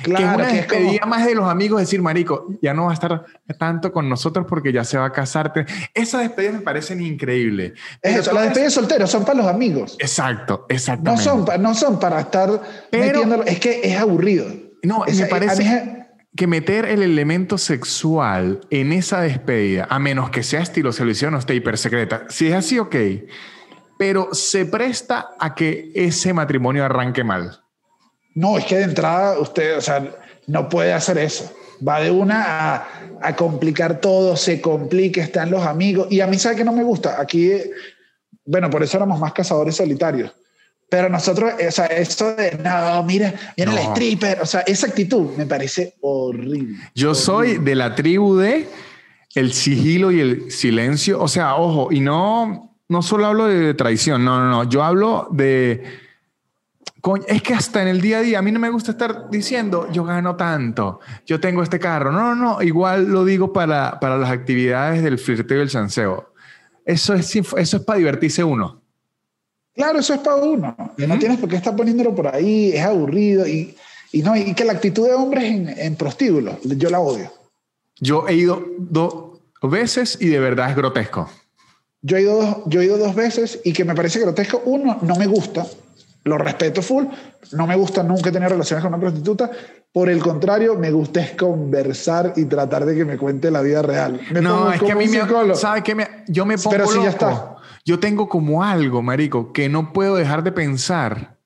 que 0.05 0.13
es 0.13 0.19
Claro, 0.19 0.39
una 0.39 0.49
que 0.49 0.59
es 0.61 0.67
como- 0.67 0.81
despedida 0.81 1.07
más 1.07 1.27
de 1.27 1.35
los 1.35 1.47
amigos, 1.51 1.81
decir, 1.81 2.01
marico, 2.01 2.47
ya 2.63 2.73
no 2.73 2.85
va 2.85 2.93
a 2.93 2.95
estar 2.95 3.25
tanto 3.59 3.93
con 3.93 4.09
nosotros 4.09 4.47
porque 4.49 4.73
ya 4.73 4.83
se 4.83 4.97
va 4.97 5.05
a 5.07 5.13
casar. 5.13 5.53
Esas 5.93 6.23
despedidas 6.23 6.55
me 6.55 6.61
parecen 6.61 7.03
increíbles. 7.03 7.73
Es 8.01 8.17
eso, 8.17 8.33
las 8.33 8.45
despedidas 8.45 8.73
de 8.73 8.81
solteros 8.81 9.11
son 9.11 9.25
para 9.27 9.39
los 9.39 9.47
amigos. 9.47 9.97
Exacto, 9.99 10.65
No 10.71 10.75
exactamente. 10.75 11.23
son, 11.25 11.45
pa- 11.45 11.59
no 11.59 11.75
son 11.75 11.99
para 12.01 12.21
estar 12.21 12.49
Pero- 12.91 13.05
metiéndolo. 13.05 13.43
Es 13.45 13.59
que 13.59 13.81
es 13.83 13.99
aburrido. 13.99 14.47
No, 14.83 15.05
Esa- 15.05 15.25
me 15.25 15.29
parece 15.29 16.07
que 16.35 16.47
meter 16.47 16.87
el 16.87 17.03
elemento 17.03 17.59
sexual 17.59 18.61
en 18.71 18.93
esa 18.93 19.21
despedida, 19.21 19.87
a 19.91 19.99
menos 19.99 20.31
que 20.31 20.43
sea 20.43 20.61
estilo 20.61 20.93
selección 20.93 21.35
o 21.35 21.39
esté 21.39 21.55
hiper 21.57 21.77
secreta, 21.77 22.25
si 22.31 22.47
es 22.47 22.55
así, 22.55 22.79
ok. 22.79 22.95
Pero 24.01 24.31
se 24.33 24.65
presta 24.65 25.33
a 25.39 25.55
que 25.55 25.93
ese 25.95 26.33
matrimonio 26.33 26.87
arranque 26.87 27.23
mal. 27.23 27.61
no, 28.35 28.57
es 28.57 28.65
que 28.65 28.79
de 28.79 28.85
entrada 28.85 29.39
usted, 29.39 29.77
o 29.77 29.81
sea, 29.83 30.03
no 30.47 30.71
puede 30.71 30.95
hacer 30.95 31.19
eso. 31.19 31.53
Va 31.87 32.01
de 32.01 32.11
una 32.11 32.77
a, 32.77 32.89
a 33.21 33.37
complicar 33.37 34.01
todo, 34.01 34.39
se 34.39 34.59
complica, 34.63 35.21
están 35.21 35.51
los 35.51 35.67
amigos. 35.67 36.07
Y 36.09 36.23
a 36.23 36.27
mí, 36.27 36.39
¿sabe 36.39 36.57
que 36.57 36.65
no 36.65 36.73
me 36.73 36.83
gusta? 36.83 37.21
Aquí, 37.21 37.53
bueno, 38.47 38.71
por 38.71 38.83
eso 38.83 38.97
éramos 38.97 39.21
más 39.21 39.35
cazadores 39.35 39.77
solitarios. 39.77 40.33
Pero 40.89 41.11
nosotros, 41.11 41.53
eh, 41.59 41.69
o 41.69 41.71
sea, 41.71 41.85
eso 41.85 42.35
de, 42.37 42.53
no, 42.53 43.03
mira, 43.03 43.35
viene 43.55 43.73
el 43.73 43.79
stripper, 43.91 44.41
o 44.41 44.47
sea, 44.47 44.61
esa 44.61 44.87
actitud 44.87 45.37
me 45.37 45.45
parece 45.45 45.97
horrible. 46.01 46.79
Yo 46.95 47.15
soy 47.15 47.59
de 47.59 47.75
la 47.75 47.95
tribu 47.95 48.39
de 48.39 48.67
el 49.35 49.53
sigilo 49.53 50.11
y 50.11 50.21
el 50.21 50.51
silencio. 50.51 51.21
O 51.21 51.29
sea, 51.29 51.57
ojo, 51.57 51.93
y 51.93 52.01
no, 52.01 52.70
no 52.91 53.03
solo 53.03 53.27
hablo 53.27 53.47
de 53.47 53.73
traición, 53.75 54.25
no, 54.25 54.41
no, 54.41 54.51
no. 54.51 54.65
Yo 54.65 54.83
hablo 54.83 55.29
de. 55.31 55.85
es 57.29 57.43
que 57.43 57.55
hasta 57.55 57.81
en 57.81 57.87
el 57.87 58.01
día 58.01 58.19
a 58.19 58.21
día 58.21 58.41
a 58.41 58.43
mí 58.43 58.51
no 58.51 58.59
me 58.59 58.69
gusta 58.69 58.91
estar 58.91 59.31
diciendo 59.31 59.89
yo 59.93 60.03
gano 60.03 60.35
tanto, 60.35 60.99
yo 61.25 61.39
tengo 61.39 61.63
este 61.63 61.79
carro. 61.79 62.11
No, 62.11 62.35
no, 62.35 62.35
no. 62.35 62.63
Igual 62.63 63.07
lo 63.07 63.25
digo 63.25 63.53
para, 63.53 64.01
para 64.01 64.19
las 64.19 64.29
actividades 64.31 65.05
del 65.05 65.21
flirteo 65.21 65.59
y 65.59 65.61
el 65.63 65.71
chanceo. 65.71 66.35
Eso 66.85 67.15
es, 67.15 67.35
eso 67.37 67.77
es 67.77 67.83
para 67.85 67.99
divertirse 67.99 68.43
uno. 68.43 68.83
Claro, 69.73 70.01
eso 70.01 70.13
es 70.13 70.21
para 70.21 70.37
uno. 70.39 70.77
Y 70.99 71.07
No 71.07 71.17
tienes 71.17 71.39
por 71.39 71.49
qué 71.49 71.57
estar 71.57 71.77
poniéndolo 71.77 72.13
por 72.13 72.27
ahí, 72.27 72.73
es 72.73 72.83
aburrido. 72.85 73.47
Y, 73.47 73.77
y 74.11 74.23
no, 74.23 74.35
y 74.37 74.53
que 74.53 74.65
la 74.65 74.73
actitud 74.73 75.07
de 75.07 75.15
hombres 75.15 75.45
en, 75.45 75.69
en 75.69 75.95
prostíbulos, 75.95 76.57
yo 76.65 76.91
la 76.91 76.99
odio. 76.99 77.33
Yo 78.01 78.27
he 78.27 78.35
ido 78.35 78.67
dos 78.79 79.39
veces 79.63 80.19
y 80.21 80.27
de 80.27 80.41
verdad 80.41 80.71
es 80.71 80.77
grotesco. 80.77 81.31
Yo 82.03 82.17
he, 82.17 82.23
ido 82.23 82.37
dos, 82.37 82.57
yo 82.67 82.81
he 82.81 82.87
ido 82.87 82.97
dos 82.97 83.15
veces 83.15 83.61
y 83.65 83.73
que 83.73 83.85
me 83.85 83.95
parece 83.95 84.21
grotesco. 84.21 84.63
Uno, 84.65 84.99
no 85.03 85.17
me 85.17 85.27
gusta, 85.27 85.67
lo 86.25 86.39
respeto 86.39 86.81
full, 86.83 87.05
no 87.53 87.67
me 87.67 87.77
gusta 87.77 88.03
nunca 88.03 88.33
tener 88.33 88.51
relaciones 88.51 88.83
con 88.83 88.93
una 88.95 89.01
prostituta. 89.01 89.51
Por 89.93 90.09
el 90.09 90.23
contrario, 90.23 90.77
me 90.77 90.91
gusta 90.93 91.21
es 91.21 91.33
conversar 91.33 92.35
y 92.37 92.45
tratar 92.45 92.87
de 92.87 92.95
que 92.95 93.05
me 93.05 93.19
cuente 93.19 93.51
la 93.51 93.61
vida 93.61 93.83
real. 93.83 94.21
Me 94.31 94.41
no, 94.41 94.73
es 94.73 94.81
que 94.81 94.93
a 94.93 94.95
mí 94.95 95.09
me. 95.09 95.55
¿Sabe 95.55 95.83
qué? 95.83 95.95
Me, 95.95 96.09
yo 96.29 96.47
me 96.47 96.57
pongo 96.57 96.71
Pero 96.71 96.85
loco. 96.85 97.03
ya 97.03 97.11
está. 97.11 97.57
Yo 97.85 97.99
tengo 97.99 98.29
como 98.29 98.63
algo, 98.63 99.03
marico, 99.03 99.53
que 99.53 99.69
no 99.69 99.93
puedo 99.93 100.17
dejar 100.17 100.45
de 100.45 100.53
pensar 100.53 101.39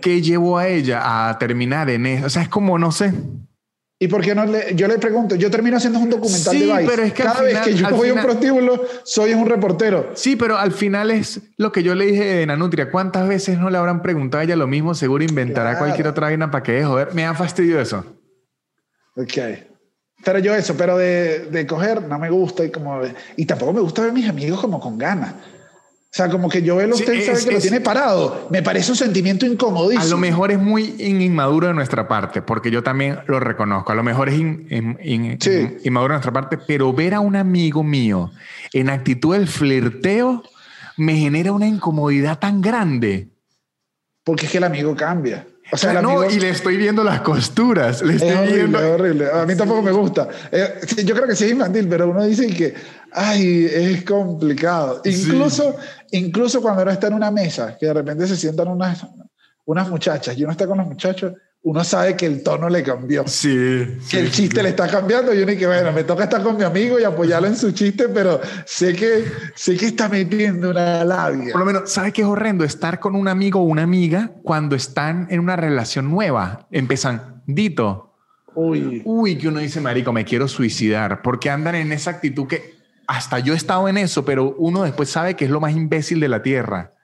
que 0.00 0.20
llevó 0.20 0.58
a 0.58 0.68
ella 0.68 1.28
a 1.28 1.38
terminar 1.38 1.88
en 1.90 2.06
eso. 2.06 2.26
O 2.26 2.30
sea, 2.30 2.42
es 2.42 2.48
como, 2.48 2.78
no 2.78 2.92
sé. 2.92 3.12
¿Y 4.02 4.08
por 4.08 4.22
qué 4.22 4.34
no 4.34 4.46
le, 4.46 4.74
yo 4.74 4.88
le 4.88 4.98
pregunto? 4.98 5.34
Yo 5.34 5.50
termino 5.50 5.76
haciendo 5.76 5.98
un 5.98 6.08
documental 6.08 6.54
Sí, 6.56 6.60
de 6.66 6.72
Vice. 6.72 6.86
pero 6.90 7.02
es 7.02 7.12
que 7.12 7.22
Cada 7.22 7.42
vez 7.42 7.50
final- 7.60 7.64
que 7.64 7.74
yo 7.74 7.90
voy 7.90 8.08
a 8.08 8.14
un 8.14 8.22
prostíbulo, 8.22 8.82
soy 9.04 9.34
un 9.34 9.46
reportero. 9.46 10.12
Sí, 10.14 10.36
pero 10.36 10.56
al 10.56 10.72
final 10.72 11.10
es 11.10 11.40
lo 11.58 11.70
que 11.70 11.82
yo 11.82 11.94
le 11.94 12.06
dije 12.06 12.24
de 12.24 12.46
Nanutria. 12.46 12.90
¿Cuántas 12.90 13.28
veces 13.28 13.58
no 13.58 13.68
le 13.68 13.76
habrán 13.76 14.00
preguntado 14.00 14.40
a 14.40 14.44
ella 14.44 14.56
lo 14.56 14.66
mismo? 14.66 14.94
Seguro 14.94 15.22
inventará 15.22 15.72
Claro. 15.72 15.84
cualquier 15.84 16.06
otra 16.08 16.28
vaina 16.28 16.50
para 16.50 16.62
que 16.62 16.82
joder. 16.82 17.12
Me 17.12 17.22
da 17.24 17.34
fastidio 17.34 17.78
eso. 17.78 18.02
Ok. 19.16 19.34
Pero 20.24 20.38
yo 20.38 20.54
eso, 20.54 20.74
pero 20.78 20.96
de, 20.96 21.48
de 21.50 21.66
coger 21.66 22.00
no 22.02 22.18
me 22.18 22.30
gusta 22.30 22.64
y 22.64 22.70
como... 22.70 23.02
Y 23.36 23.44
tampoco 23.44 23.74
me 23.74 23.80
gusta 23.80 24.00
ver 24.00 24.12
a 24.12 24.14
mis 24.14 24.28
amigos 24.28 24.60
como 24.62 24.80
con 24.80 24.96
ganas. 24.96 25.34
O 26.12 26.16
sea, 26.16 26.28
como 26.28 26.48
que 26.48 26.60
yo 26.60 26.74
veo 26.74 26.90
a 26.90 26.94
usted 26.94 27.24
sabe 27.24 27.44
que 27.44 27.52
lo 27.52 27.60
tiene 27.60 27.80
parado. 27.80 28.48
Me 28.50 28.62
parece 28.62 28.90
un 28.90 28.96
sentimiento 28.96 29.46
incomodísimo. 29.46 30.04
A 30.04 30.08
lo 30.08 30.18
mejor 30.18 30.50
es 30.50 30.58
muy 30.58 30.96
inmaduro 30.98 31.68
de 31.68 31.74
nuestra 31.74 32.08
parte, 32.08 32.42
porque 32.42 32.72
yo 32.72 32.82
también 32.82 33.20
lo 33.28 33.38
reconozco. 33.38 33.92
A 33.92 33.94
lo 33.94 34.02
mejor 34.02 34.28
es 34.28 34.34
inmaduro 34.34 34.98
de 34.98 36.14
nuestra 36.14 36.32
parte, 36.32 36.58
pero 36.66 36.92
ver 36.92 37.14
a 37.14 37.20
un 37.20 37.36
amigo 37.36 37.84
mío 37.84 38.32
en 38.72 38.90
actitud 38.90 39.34
del 39.34 39.46
flirteo 39.46 40.42
me 40.96 41.16
genera 41.16 41.52
una 41.52 41.68
incomodidad 41.68 42.40
tan 42.40 42.60
grande. 42.60 43.28
Porque 44.24 44.46
es 44.46 44.52
que 44.52 44.58
el 44.58 44.64
amigo 44.64 44.96
cambia. 44.96 45.46
O 45.72 45.76
sea, 45.76 46.02
no, 46.02 46.28
y 46.28 46.40
le 46.40 46.50
estoy 46.50 46.76
viendo 46.76 47.04
las 47.04 47.20
costuras. 47.20 48.02
Le 48.02 48.14
estoy 48.14 48.30
es 48.30 48.54
viendo. 48.54 48.78
horrible. 48.94 49.26
A 49.32 49.46
mí 49.46 49.54
tampoco 49.54 49.82
me 49.82 49.92
gusta. 49.92 50.28
Eh, 50.50 50.80
yo 51.04 51.14
creo 51.14 51.28
que 51.28 51.36
sí 51.36 51.44
es 51.44 51.52
infantil, 51.52 51.86
pero 51.88 52.10
uno 52.10 52.24
dice 52.24 52.48
que, 52.48 52.74
ay, 53.12 53.66
es 53.70 54.04
complicado. 54.04 55.02
Incluso, 55.04 55.76
incluso 56.10 56.60
cuando 56.60 56.82
uno 56.82 56.90
está 56.90 57.08
en 57.08 57.14
una 57.14 57.30
mesa, 57.30 57.76
que 57.78 57.86
de 57.86 57.94
repente 57.94 58.26
se 58.26 58.36
sientan 58.36 58.68
unas, 58.68 59.06
unas 59.64 59.88
muchachas 59.88 60.36
y 60.36 60.44
uno 60.44 60.52
está 60.52 60.66
con 60.66 60.78
los 60.78 60.86
muchachos 60.86 61.32
uno 61.62 61.84
sabe 61.84 62.16
que 62.16 62.24
el 62.24 62.42
tono 62.42 62.68
le 62.70 62.82
cambió. 62.82 63.24
Sí. 63.26 63.98
Que 64.10 64.18
el 64.18 64.30
chiste 64.30 64.62
le 64.62 64.70
está 64.70 64.88
cambiando 64.88 65.34
y 65.34 65.42
uno 65.42 65.52
dice, 65.52 65.66
bueno, 65.66 65.92
me 65.92 66.04
toca 66.04 66.24
estar 66.24 66.42
con 66.42 66.56
mi 66.56 66.64
amigo 66.64 66.98
y 66.98 67.04
apoyarlo 67.04 67.48
en 67.48 67.56
su 67.56 67.72
chiste, 67.72 68.08
pero 68.08 68.40
sé 68.64 68.94
que, 68.94 69.24
sé 69.54 69.76
que 69.76 69.86
está 69.86 70.08
metiendo 70.08 70.70
una 70.70 71.04
labia. 71.04 71.52
Por 71.52 71.60
lo 71.60 71.66
menos, 71.66 71.90
¿sabe 71.90 72.12
qué 72.12 72.22
es 72.22 72.28
horrendo? 72.28 72.64
Estar 72.64 72.98
con 72.98 73.14
un 73.14 73.28
amigo 73.28 73.60
o 73.60 73.64
una 73.64 73.82
amiga 73.82 74.32
cuando 74.42 74.74
están 74.74 75.26
en 75.30 75.40
una 75.40 75.56
relación 75.56 76.10
nueva. 76.10 76.66
Empiezan, 76.70 77.42
Dito. 77.46 78.14
Uy. 78.54 79.02
Uy, 79.04 79.36
que 79.36 79.48
uno 79.48 79.60
dice, 79.60 79.80
marico, 79.80 80.12
me 80.12 80.24
quiero 80.24 80.48
suicidar. 80.48 81.20
Porque 81.20 81.50
andan 81.50 81.74
en 81.74 81.92
esa 81.92 82.10
actitud 82.10 82.46
que 82.46 82.79
hasta 83.10 83.40
yo 83.40 83.54
he 83.54 83.56
estado 83.56 83.88
en 83.88 83.98
eso, 83.98 84.24
pero 84.24 84.54
uno 84.56 84.84
después 84.84 85.10
sabe 85.10 85.34
que 85.34 85.44
es 85.44 85.50
lo 85.50 85.60
más 85.60 85.72
imbécil 85.72 86.20
de 86.20 86.28
la 86.28 86.42
tierra. 86.42 86.94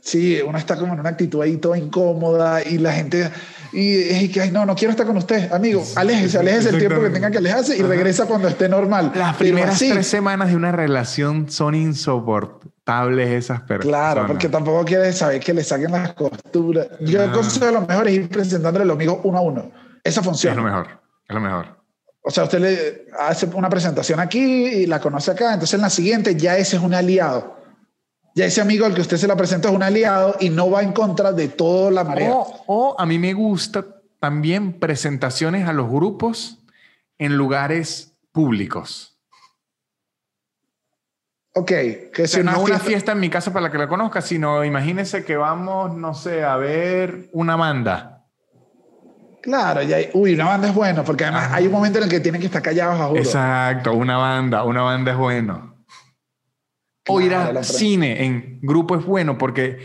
Sí, 0.00 0.40
uno 0.46 0.56
está 0.56 0.76
como 0.76 0.94
en 0.94 1.00
una 1.00 1.10
actitud 1.10 1.42
ahí 1.42 1.58
toda 1.58 1.76
incómoda 1.76 2.62
y 2.62 2.78
la 2.78 2.92
gente, 2.92 3.30
y 3.72 3.96
es 3.96 4.30
que, 4.30 4.40
ay, 4.40 4.50
no, 4.50 4.64
no 4.64 4.74
quiero 4.74 4.92
estar 4.92 5.06
con 5.06 5.18
usted, 5.18 5.52
amigo, 5.52 5.84
aléjese, 5.96 6.38
aléjese 6.38 6.70
el 6.70 6.78
tiempo 6.78 7.02
que 7.02 7.10
tenga 7.10 7.30
que 7.30 7.36
alejarse 7.36 7.76
y 7.76 7.82
regresa 7.82 8.24
cuando 8.24 8.48
esté 8.48 8.66
normal. 8.66 9.12
Las 9.14 9.36
primeras 9.36 9.78
tres 9.78 10.06
semanas 10.06 10.48
de 10.48 10.56
una 10.56 10.72
relación 10.72 11.50
son 11.50 11.74
insoportables 11.74 13.28
esas 13.30 13.60
personas. 13.60 13.86
Claro, 13.86 14.26
porque 14.26 14.48
tampoco 14.48 14.86
quiere 14.86 15.12
saber 15.12 15.38
que 15.40 15.52
le 15.52 15.64
saquen 15.64 15.92
las 15.92 16.14
costuras. 16.14 16.88
Yo 17.00 17.22
el 17.22 17.30
consejo 17.30 17.66
de 17.66 17.72
lo 17.72 17.82
mejor 17.82 18.08
es 18.08 18.14
ir 18.14 18.28
presentándole 18.30 18.86
lo 18.86 18.96
mismo 18.96 19.20
uno 19.24 19.38
a 19.38 19.42
uno. 19.42 19.70
Esa 20.02 20.22
funciona. 20.22 20.52
Es 20.52 20.56
lo 20.56 20.64
mejor, 20.64 20.88
es 21.28 21.34
lo 21.34 21.40
mejor. 21.40 21.83
O 22.26 22.30
sea, 22.30 22.44
usted 22.44 22.58
le 22.58 23.06
hace 23.18 23.46
una 23.46 23.68
presentación 23.68 24.18
aquí 24.18 24.40
y 24.40 24.86
la 24.86 25.00
conoce 25.00 25.30
acá, 25.30 25.52
entonces 25.52 25.74
en 25.74 25.82
la 25.82 25.90
siguiente 25.90 26.34
ya 26.36 26.56
ese 26.56 26.76
es 26.76 26.82
un 26.82 26.94
aliado 26.94 27.64
ya 28.34 28.46
ese 28.46 28.60
amigo 28.60 28.84
al 28.84 28.94
que 28.94 29.00
usted 29.00 29.16
se 29.16 29.28
la 29.28 29.36
presenta 29.36 29.68
es 29.68 29.74
un 29.74 29.82
aliado 29.82 30.36
y 30.40 30.50
no 30.50 30.68
va 30.70 30.82
en 30.82 30.92
contra 30.92 31.32
de 31.32 31.48
toda 31.48 31.90
la 31.90 32.04
marea. 32.04 32.32
O, 32.34 32.96
a 32.98 33.06
mí 33.06 33.18
me 33.18 33.32
gusta 33.32 33.84
también 34.18 34.80
presentaciones 34.80 35.68
a 35.68 35.72
los 35.72 35.88
grupos 35.88 36.58
en 37.18 37.36
lugares 37.36 38.16
públicos. 38.32 39.16
Ok, 41.56 41.70
que 42.12 42.26
sea 42.26 42.42
no 42.42 42.60
una 42.60 42.80
fiesta 42.80 43.12
en 43.12 43.20
mi 43.20 43.30
casa 43.30 43.52
para 43.52 43.66
la 43.66 43.70
que 43.70 43.78
la 43.78 43.86
conozca, 43.86 44.20
sino 44.20 44.64
imagínese 44.64 45.24
que 45.24 45.36
vamos, 45.36 45.94
no 45.94 46.12
sé, 46.12 46.42
a 46.42 46.56
ver 46.56 47.28
una 47.32 47.54
banda. 47.54 48.13
Claro, 49.44 49.82
ya 49.82 49.96
hay, 49.96 50.08
uy, 50.14 50.32
una 50.32 50.46
banda 50.46 50.68
es 50.68 50.74
bueno, 50.74 51.04
porque 51.04 51.24
además 51.24 51.52
hay 51.52 51.66
un 51.66 51.72
momento 51.72 51.98
en 51.98 52.04
el 52.04 52.10
que 52.10 52.20
tienen 52.20 52.40
que 52.40 52.46
estar 52.46 52.62
callados 52.62 52.98
a 52.98 53.06
juro. 53.08 53.20
Exacto, 53.20 53.92
una 53.92 54.16
banda, 54.16 54.64
una 54.64 54.80
banda 54.80 55.12
es 55.12 55.18
bueno 55.18 55.74
o 57.08 57.20
ir 57.20 57.34
al 57.34 57.64
cine 57.64 58.24
en 58.24 58.58
grupo 58.62 58.96
es 58.96 59.04
bueno 59.04 59.36
porque 59.36 59.78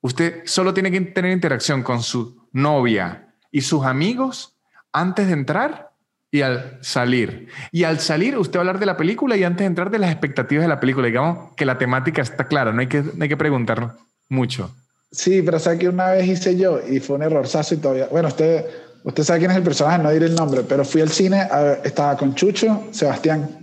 usted 0.00 0.42
solo 0.44 0.72
tiene 0.72 0.90
que 0.90 1.00
tener 1.00 1.32
interacción 1.32 1.82
con 1.82 2.02
su 2.02 2.48
novia 2.52 3.34
y 3.50 3.62
sus 3.62 3.84
amigos 3.84 4.56
antes 4.92 5.26
de 5.26 5.32
entrar 5.32 5.90
y 6.30 6.40
al 6.40 6.78
salir. 6.80 7.48
Y 7.72 7.84
al 7.84 8.00
salir, 8.00 8.38
usted 8.38 8.58
va 8.58 8.60
a 8.60 8.62
hablar 8.62 8.78
de 8.78 8.86
la 8.86 8.96
película 8.96 9.36
y 9.36 9.44
antes 9.44 9.60
de 9.60 9.66
entrar 9.66 9.90
de 9.90 9.98
las 9.98 10.10
expectativas 10.10 10.64
de 10.64 10.68
la 10.68 10.80
película. 10.80 11.06
Digamos 11.06 11.54
que 11.56 11.66
la 11.66 11.76
temática 11.76 12.22
está 12.22 12.46
clara, 12.46 12.72
no 12.72 12.80
hay 12.80 12.86
que, 12.86 13.02
no 13.02 13.22
hay 13.22 13.28
que 13.28 13.36
preguntar 13.36 13.96
mucho. 14.30 14.74
Sí, 15.10 15.42
pero 15.42 15.58
sabe 15.58 15.78
que 15.78 15.88
una 15.90 16.10
vez 16.10 16.26
hice 16.26 16.56
yo 16.56 16.80
y 16.88 17.00
fue 17.00 17.16
un 17.16 17.22
errorzazo 17.22 17.74
y 17.74 17.78
todavía. 17.78 18.06
Bueno, 18.10 18.28
usted, 18.28 18.64
usted 19.04 19.22
sabe 19.22 19.40
quién 19.40 19.50
es 19.50 19.56
el 19.56 19.62
personaje, 19.62 20.02
no 20.02 20.10
diré 20.10 20.26
el 20.26 20.34
nombre, 20.34 20.62
pero 20.62 20.84
fui 20.84 21.00
al 21.00 21.10
cine, 21.10 21.48
estaba 21.84 22.16
con 22.16 22.34
Chucho, 22.34 22.88
Sebastián 22.90 23.62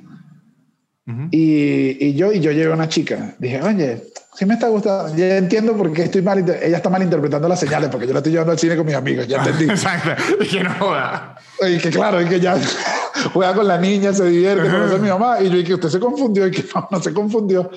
y, 1.31 2.05
y, 2.05 2.13
yo, 2.13 2.31
y 2.31 2.39
yo 2.39 2.51
llevé 2.51 2.71
a 2.71 2.75
una 2.75 2.87
chica. 2.87 3.33
Dije, 3.39 3.61
oye, 3.61 4.03
si 4.35 4.45
me 4.45 4.53
está 4.53 4.67
gustando. 4.67 5.15
Ya 5.15 5.37
entiendo 5.37 5.75
por 5.75 5.91
qué 5.91 6.03
estoy 6.03 6.21
mal. 6.21 6.37
Ella 6.37 6.77
está 6.77 6.89
mal 6.89 7.01
interpretando 7.01 7.47
las 7.47 7.59
señales 7.59 7.89
porque 7.89 8.05
yo 8.05 8.13
la 8.13 8.19
estoy 8.19 8.33
llevando 8.33 8.51
al 8.51 8.59
cine 8.59 8.77
con 8.77 8.85
mis 8.85 8.95
amigos. 8.95 9.27
Ya 9.27 9.37
entendí. 9.37 9.65
Exacto. 9.69 10.11
Y 10.39 10.47
que 10.47 10.63
no 10.63 10.73
joda. 10.75 11.35
Y 11.67 11.79
que 11.79 11.89
claro, 11.89 12.21
y 12.21 12.25
que 12.25 12.39
ya 12.39 12.55
juega 13.33 13.55
con 13.55 13.67
la 13.67 13.79
niña, 13.79 14.13
se 14.13 14.25
divierte, 14.25 14.69
conoce 14.69 14.95
a 14.95 14.97
mi 14.99 15.09
mamá. 15.09 15.41
Y 15.41 15.49
yo, 15.49 15.57
y 15.57 15.63
que 15.63 15.73
usted 15.73 15.89
se 15.89 15.99
confundió. 15.99 16.45
Y 16.45 16.51
que 16.51 16.63
no, 16.75 16.87
no 16.91 17.01
se 17.01 17.11
confundió. 17.11 17.71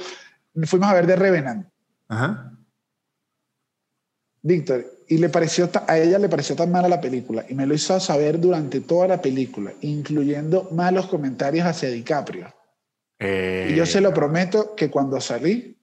Fuimos 0.64 0.90
a 0.90 0.94
ver 0.94 1.06
de 1.06 1.16
Revenant. 1.16 1.66
Ajá. 2.08 2.52
Víctor, 4.42 4.84
y 5.12 5.18
le 5.18 5.28
pareció 5.28 5.68
a 5.86 5.98
ella 5.98 6.18
le 6.18 6.30
pareció 6.30 6.56
tan 6.56 6.70
mala 6.70 6.88
la 6.88 6.98
película 6.98 7.44
y 7.46 7.54
me 7.54 7.66
lo 7.66 7.74
hizo 7.74 8.00
saber 8.00 8.40
durante 8.40 8.80
toda 8.80 9.06
la 9.08 9.20
película, 9.20 9.70
incluyendo 9.82 10.70
malos 10.72 11.06
comentarios 11.06 11.66
hacia 11.66 11.90
DiCaprio. 11.90 12.50
Y 13.20 13.74
yo 13.74 13.84
se 13.84 14.00
lo 14.00 14.14
prometo 14.14 14.74
que 14.74 14.90
cuando 14.90 15.20
salí, 15.20 15.76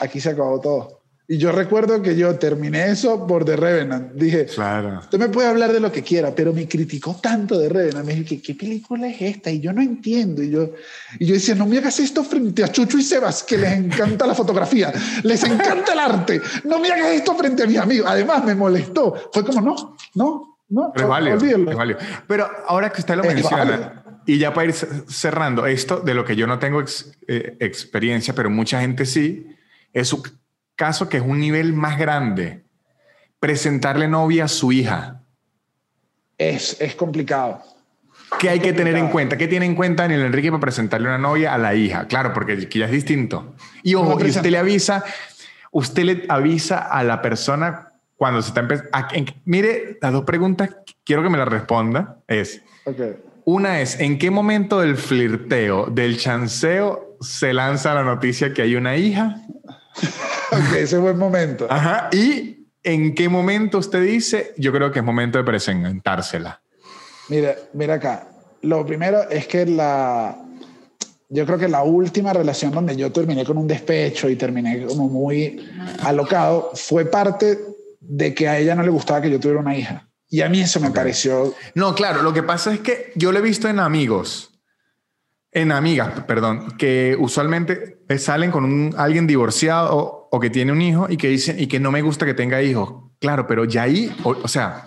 aquí 0.00 0.20
se 0.20 0.30
acabó 0.30 0.58
todo. 0.58 0.99
Y 1.30 1.38
yo 1.38 1.52
recuerdo 1.52 2.02
que 2.02 2.16
yo 2.16 2.34
terminé 2.40 2.90
eso 2.90 3.24
por 3.24 3.44
The 3.44 3.54
Revenant. 3.54 4.14
Dije, 4.14 4.46
claro. 4.46 4.98
usted 4.98 5.16
me 5.16 5.28
puede 5.28 5.46
hablar 5.46 5.72
de 5.72 5.78
lo 5.78 5.92
que 5.92 6.02
quiera, 6.02 6.34
pero 6.34 6.52
me 6.52 6.66
criticó 6.66 7.20
tanto 7.22 7.56
de 7.56 7.68
Revenant. 7.68 8.04
Me 8.04 8.16
dije, 8.16 8.42
¿qué, 8.42 8.52
película 8.56 9.06
es 9.06 9.22
esta? 9.22 9.48
Y 9.48 9.60
yo 9.60 9.72
no 9.72 9.80
entiendo. 9.80 10.42
Y 10.42 10.50
yo, 10.50 10.72
y 11.20 11.26
yo 11.26 11.34
decía, 11.34 11.54
no 11.54 11.66
me 11.66 11.78
hagas 11.78 12.00
esto 12.00 12.24
frente 12.24 12.64
a 12.64 12.68
Chucho 12.72 12.98
y 12.98 13.04
Sebas, 13.04 13.44
que 13.44 13.58
les 13.58 13.74
encanta 13.74 14.26
la 14.26 14.34
fotografía, 14.34 14.92
les 15.22 15.44
encanta 15.44 15.92
el 15.92 16.00
arte. 16.00 16.42
No 16.64 16.80
me 16.80 16.88
hagas 16.88 17.12
esto 17.12 17.36
frente 17.36 17.62
a 17.62 17.66
mis 17.66 17.78
amigos. 17.78 18.08
Además, 18.10 18.44
me 18.44 18.56
molestó. 18.56 19.30
Fue 19.32 19.44
como, 19.44 19.60
no, 19.60 19.96
no, 20.16 20.58
no. 20.68 20.92
Válido, 20.92 21.76
válido. 21.76 22.00
Pero 22.26 22.50
ahora 22.66 22.90
que 22.90 23.02
usted 23.02 23.14
lo 23.14 23.22
menciona, 23.22 24.02
y 24.26 24.38
ya 24.38 24.52
para 24.52 24.66
ir 24.66 24.74
cerrando, 24.74 25.64
esto 25.66 26.00
de 26.00 26.12
lo 26.12 26.24
que 26.24 26.34
yo 26.34 26.48
no 26.48 26.58
tengo 26.58 26.82
eh, 27.28 27.56
experiencia, 27.60 28.34
pero 28.34 28.50
mucha 28.50 28.80
gente 28.80 29.06
sí, 29.06 29.46
es 29.92 30.12
caso 30.80 31.10
que 31.10 31.18
es 31.18 31.22
un 31.22 31.38
nivel 31.38 31.74
más 31.74 31.98
grande. 31.98 32.64
Presentarle 33.38 34.08
novia 34.08 34.44
a 34.44 34.48
su 34.48 34.72
hija. 34.72 35.20
Es, 36.38 36.80
es 36.80 36.94
complicado. 36.94 37.62
¿Qué 38.38 38.48
hay 38.48 38.60
que 38.60 38.72
tener 38.72 38.96
en 38.96 39.08
cuenta? 39.08 39.36
¿Qué 39.36 39.46
tiene 39.46 39.66
en 39.66 39.74
cuenta 39.74 40.04
Daniel 40.04 40.22
Enrique 40.22 40.50
para 40.50 40.62
presentarle 40.62 41.08
una 41.08 41.18
novia 41.18 41.52
a 41.52 41.58
la 41.58 41.74
hija? 41.74 42.06
Claro, 42.06 42.32
porque 42.32 42.66
ya 42.66 42.86
es 42.86 42.92
distinto. 42.92 43.54
Y 43.82 43.94
ojo, 43.94 44.16
usted 44.16 44.46
le 44.46 44.56
avisa, 44.56 45.04
usted 45.70 46.04
le 46.04 46.24
avisa 46.30 46.78
a 46.78 47.04
la 47.04 47.20
persona 47.20 47.88
cuando 48.16 48.40
se 48.40 48.48
está 48.48 48.60
empezando. 48.60 48.90
Mire, 49.44 49.98
las 50.00 50.12
dos 50.12 50.24
preguntas, 50.24 50.70
quiero 51.04 51.22
que 51.22 51.28
me 51.28 51.36
las 51.36 51.48
responda. 51.48 52.20
Es, 52.26 52.62
okay. 52.86 53.18
Una 53.44 53.82
es, 53.82 54.00
¿en 54.00 54.16
qué 54.16 54.30
momento 54.30 54.80
del 54.80 54.96
flirteo, 54.96 55.90
del 55.90 56.16
chanceo, 56.16 57.18
se 57.20 57.52
lanza 57.52 57.92
la 57.92 58.02
noticia 58.02 58.54
que 58.54 58.62
hay 58.62 58.76
una 58.76 58.96
hija? 58.96 59.36
ok, 60.52 60.76
ese 60.76 60.98
buen 60.98 61.18
momento. 61.18 61.66
Ajá. 61.70 62.08
¿Y 62.12 62.66
en 62.82 63.14
qué 63.14 63.28
momento 63.28 63.78
usted 63.78 64.02
dice, 64.02 64.54
yo 64.56 64.72
creo 64.72 64.90
que 64.90 65.00
es 65.00 65.04
momento 65.04 65.38
de 65.38 65.44
presentársela? 65.44 66.62
Mira, 67.28 67.54
mira 67.74 67.94
acá. 67.94 68.28
Lo 68.62 68.84
primero 68.84 69.28
es 69.30 69.46
que 69.46 69.66
la... 69.66 70.36
Yo 71.32 71.46
creo 71.46 71.58
que 71.58 71.68
la 71.68 71.84
última 71.84 72.32
relación 72.32 72.72
donde 72.72 72.96
yo 72.96 73.12
terminé 73.12 73.44
con 73.44 73.56
un 73.56 73.68
despecho 73.68 74.28
y 74.28 74.34
terminé 74.34 74.84
como 74.84 75.08
muy 75.08 75.64
alocado 76.02 76.72
fue 76.74 77.04
parte 77.04 77.56
de 78.00 78.34
que 78.34 78.48
a 78.48 78.58
ella 78.58 78.74
no 78.74 78.82
le 78.82 78.90
gustaba 78.90 79.22
que 79.22 79.30
yo 79.30 79.38
tuviera 79.38 79.60
una 79.60 79.76
hija. 79.76 80.08
Y 80.28 80.40
a 80.40 80.48
mí 80.48 80.60
eso 80.60 80.80
me 80.80 80.90
pareció... 80.90 81.54
No, 81.74 81.94
claro, 81.94 82.22
lo 82.22 82.32
que 82.32 82.42
pasa 82.42 82.74
es 82.74 82.80
que 82.80 83.12
yo 83.14 83.30
lo 83.30 83.38
he 83.38 83.42
visto 83.42 83.68
en 83.68 83.78
amigos, 83.78 84.60
en 85.52 85.70
amigas, 85.70 86.24
perdón, 86.26 86.76
que 86.76 87.16
usualmente 87.18 87.98
salen 88.18 88.50
con 88.50 88.64
un, 88.64 88.94
alguien 88.96 89.28
divorciado 89.28 90.19
o, 90.30 90.40
que 90.40 90.50
tiene 90.50 90.72
un 90.72 90.80
hijo 90.80 91.06
y 91.08 91.16
que 91.16 91.28
dicen 91.28 91.58
y 91.58 91.66
que 91.66 91.80
no 91.80 91.90
me 91.90 92.02
gusta 92.02 92.26
que 92.26 92.34
tenga 92.34 92.62
hijos. 92.62 93.10
Claro, 93.18 93.46
pero 93.46 93.64
ya 93.64 93.82
ahí, 93.82 94.14
o, 94.24 94.48
sea, 94.48 94.84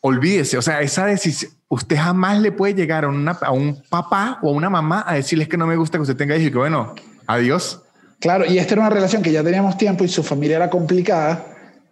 olvídese, 0.00 0.56
o 0.58 0.62
sea, 0.62 0.80
esa 0.80 1.06
decisión, 1.06 1.52
usted 1.68 1.96
jamás 1.96 2.40
le 2.40 2.52
puede 2.52 2.74
llegar 2.74 3.04
a, 3.04 3.08
una, 3.08 3.32
a 3.32 3.52
un 3.52 3.82
papá 3.88 4.38
o 4.42 4.50
a 4.50 4.52
una 4.52 4.70
mamá 4.70 5.04
a 5.06 5.14
decirles 5.14 5.48
que 5.48 5.56
no 5.56 5.66
me 5.66 5.76
gusta 5.76 5.98
que 5.98 6.02
usted 6.02 6.16
tenga 6.16 6.36
hijos 6.36 6.48
y 6.48 6.52
que 6.52 6.58
bueno, 6.58 6.94
adiós. 7.26 7.82
Claro, 8.20 8.44
y 8.46 8.58
esta 8.58 8.74
era 8.74 8.82
una 8.82 8.90
relación 8.90 9.22
que 9.22 9.32
ya 9.32 9.42
teníamos 9.42 9.76
tiempo 9.76 10.04
y 10.04 10.08
su 10.08 10.22
familia 10.22 10.56
era 10.56 10.70
complicada 10.70 11.44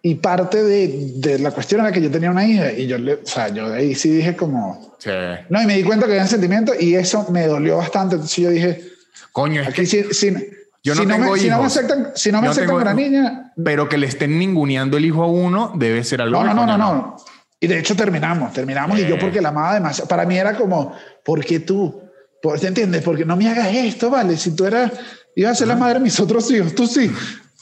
y 0.07 0.15
parte 0.15 0.63
de, 0.63 1.13
de, 1.17 1.39
la 1.41 1.51
cuestión 1.51 1.81
era 1.81 1.91
que 1.91 2.01
yo 2.01 2.09
tenía 2.11 2.31
una 2.31 2.47
hija 2.47 2.73
y 2.73 2.87
yo, 2.87 2.97
le, 2.97 3.15
o 3.15 3.27
sea, 3.27 3.49
yo 3.49 3.69
de 3.69 3.79
ahí 3.79 3.95
sí 3.97 4.11
dije 4.11 4.37
como... 4.37 4.97
Sí. 4.99 5.11
No, 5.49 5.61
y 5.61 5.67
me 5.67 5.77
di 5.77 5.83
cuenta 5.83 6.07
que 6.07 6.13
había 6.13 6.29
sentimientos 6.29 6.81
y 6.81 6.95
eso 6.95 7.27
me 7.31 7.49
dolió 7.49 7.79
bastante. 7.79 8.15
Entonces 8.15 8.37
yo 8.37 8.51
dije... 8.51 8.85
Coño, 9.33 9.63
es 9.63 9.69
aquí 9.69 9.85
que... 9.85 10.57
Yo 10.87 10.95
no 10.95 11.03
si, 11.03 11.07
tengo 11.09 11.25
no 11.27 11.33
me, 11.33 11.39
si 11.39 11.49
no 11.51 11.59
me 11.59 11.67
aceptan, 11.67 12.13
si 12.15 12.31
no 12.33 12.41
me 12.41 12.49
aceptan 12.49 12.77
una 12.77 12.95
niña, 12.95 13.53
Pero 13.63 13.89
que 13.89 13.99
le 13.99 14.07
estén 14.07 14.39
ninguneando 14.39 14.97
el 14.97 15.05
hijo 15.05 15.23
a 15.25 15.27
uno 15.27 15.73
debe 15.75 16.05
ser 16.05 16.21
algo. 16.23 16.45
no, 16.45 16.55
no, 16.55 16.65
no, 16.67 16.79
no. 16.79 17.17
Y 17.59 17.67
de 17.67 17.79
hecho 17.81 17.97
terminamos, 17.97 18.53
terminamos 18.53 18.99
y 18.99 19.07
yo 19.07 19.17
Eh. 19.17 19.19
porque 19.21 19.41
la 19.41 19.49
amaba 19.49 19.75
demasiado. 19.75 20.07
Para 20.09 20.25
mí 20.27 20.39
era 20.39 20.55
como, 20.57 20.93
¿por 21.25 21.45
qué 21.45 21.59
tú? 21.61 22.03
¿Por- 22.41 22.61
¿Te 22.61 22.69
entiendes? 22.69 23.03
Porque 23.03 23.25
no 23.25 23.35
me 23.37 23.49
hagas 23.49 23.75
esto, 23.75 24.11
¿vale? 24.11 24.37
Si 24.37 24.55
tú 24.55 24.65
eras, 24.67 24.93
ibas 25.35 25.53
a 25.53 25.55
ser 25.57 25.69
la 25.69 25.75
madre 25.77 25.95
de 25.95 26.01
mis 26.05 26.21
otros 26.21 26.49
hijos, 26.53 26.75
tú 26.75 26.87
sí. 26.87 27.11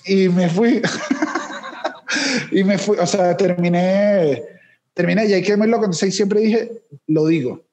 Y 0.04 0.28
me 0.28 0.50
fui. 0.50 0.82
y 2.50 2.64
me 2.64 2.76
fui, 2.76 2.96
o 2.98 3.06
sea, 3.06 3.36
terminé, 3.36 4.42
terminé 4.92 5.26
y 5.26 5.32
hay 5.32 5.42
que. 5.42 5.52
Entonces 5.52 6.02
ahí 6.02 6.12
siempre 6.12 6.40
dije, 6.40 6.82
lo 7.06 7.26
digo. 7.26 7.64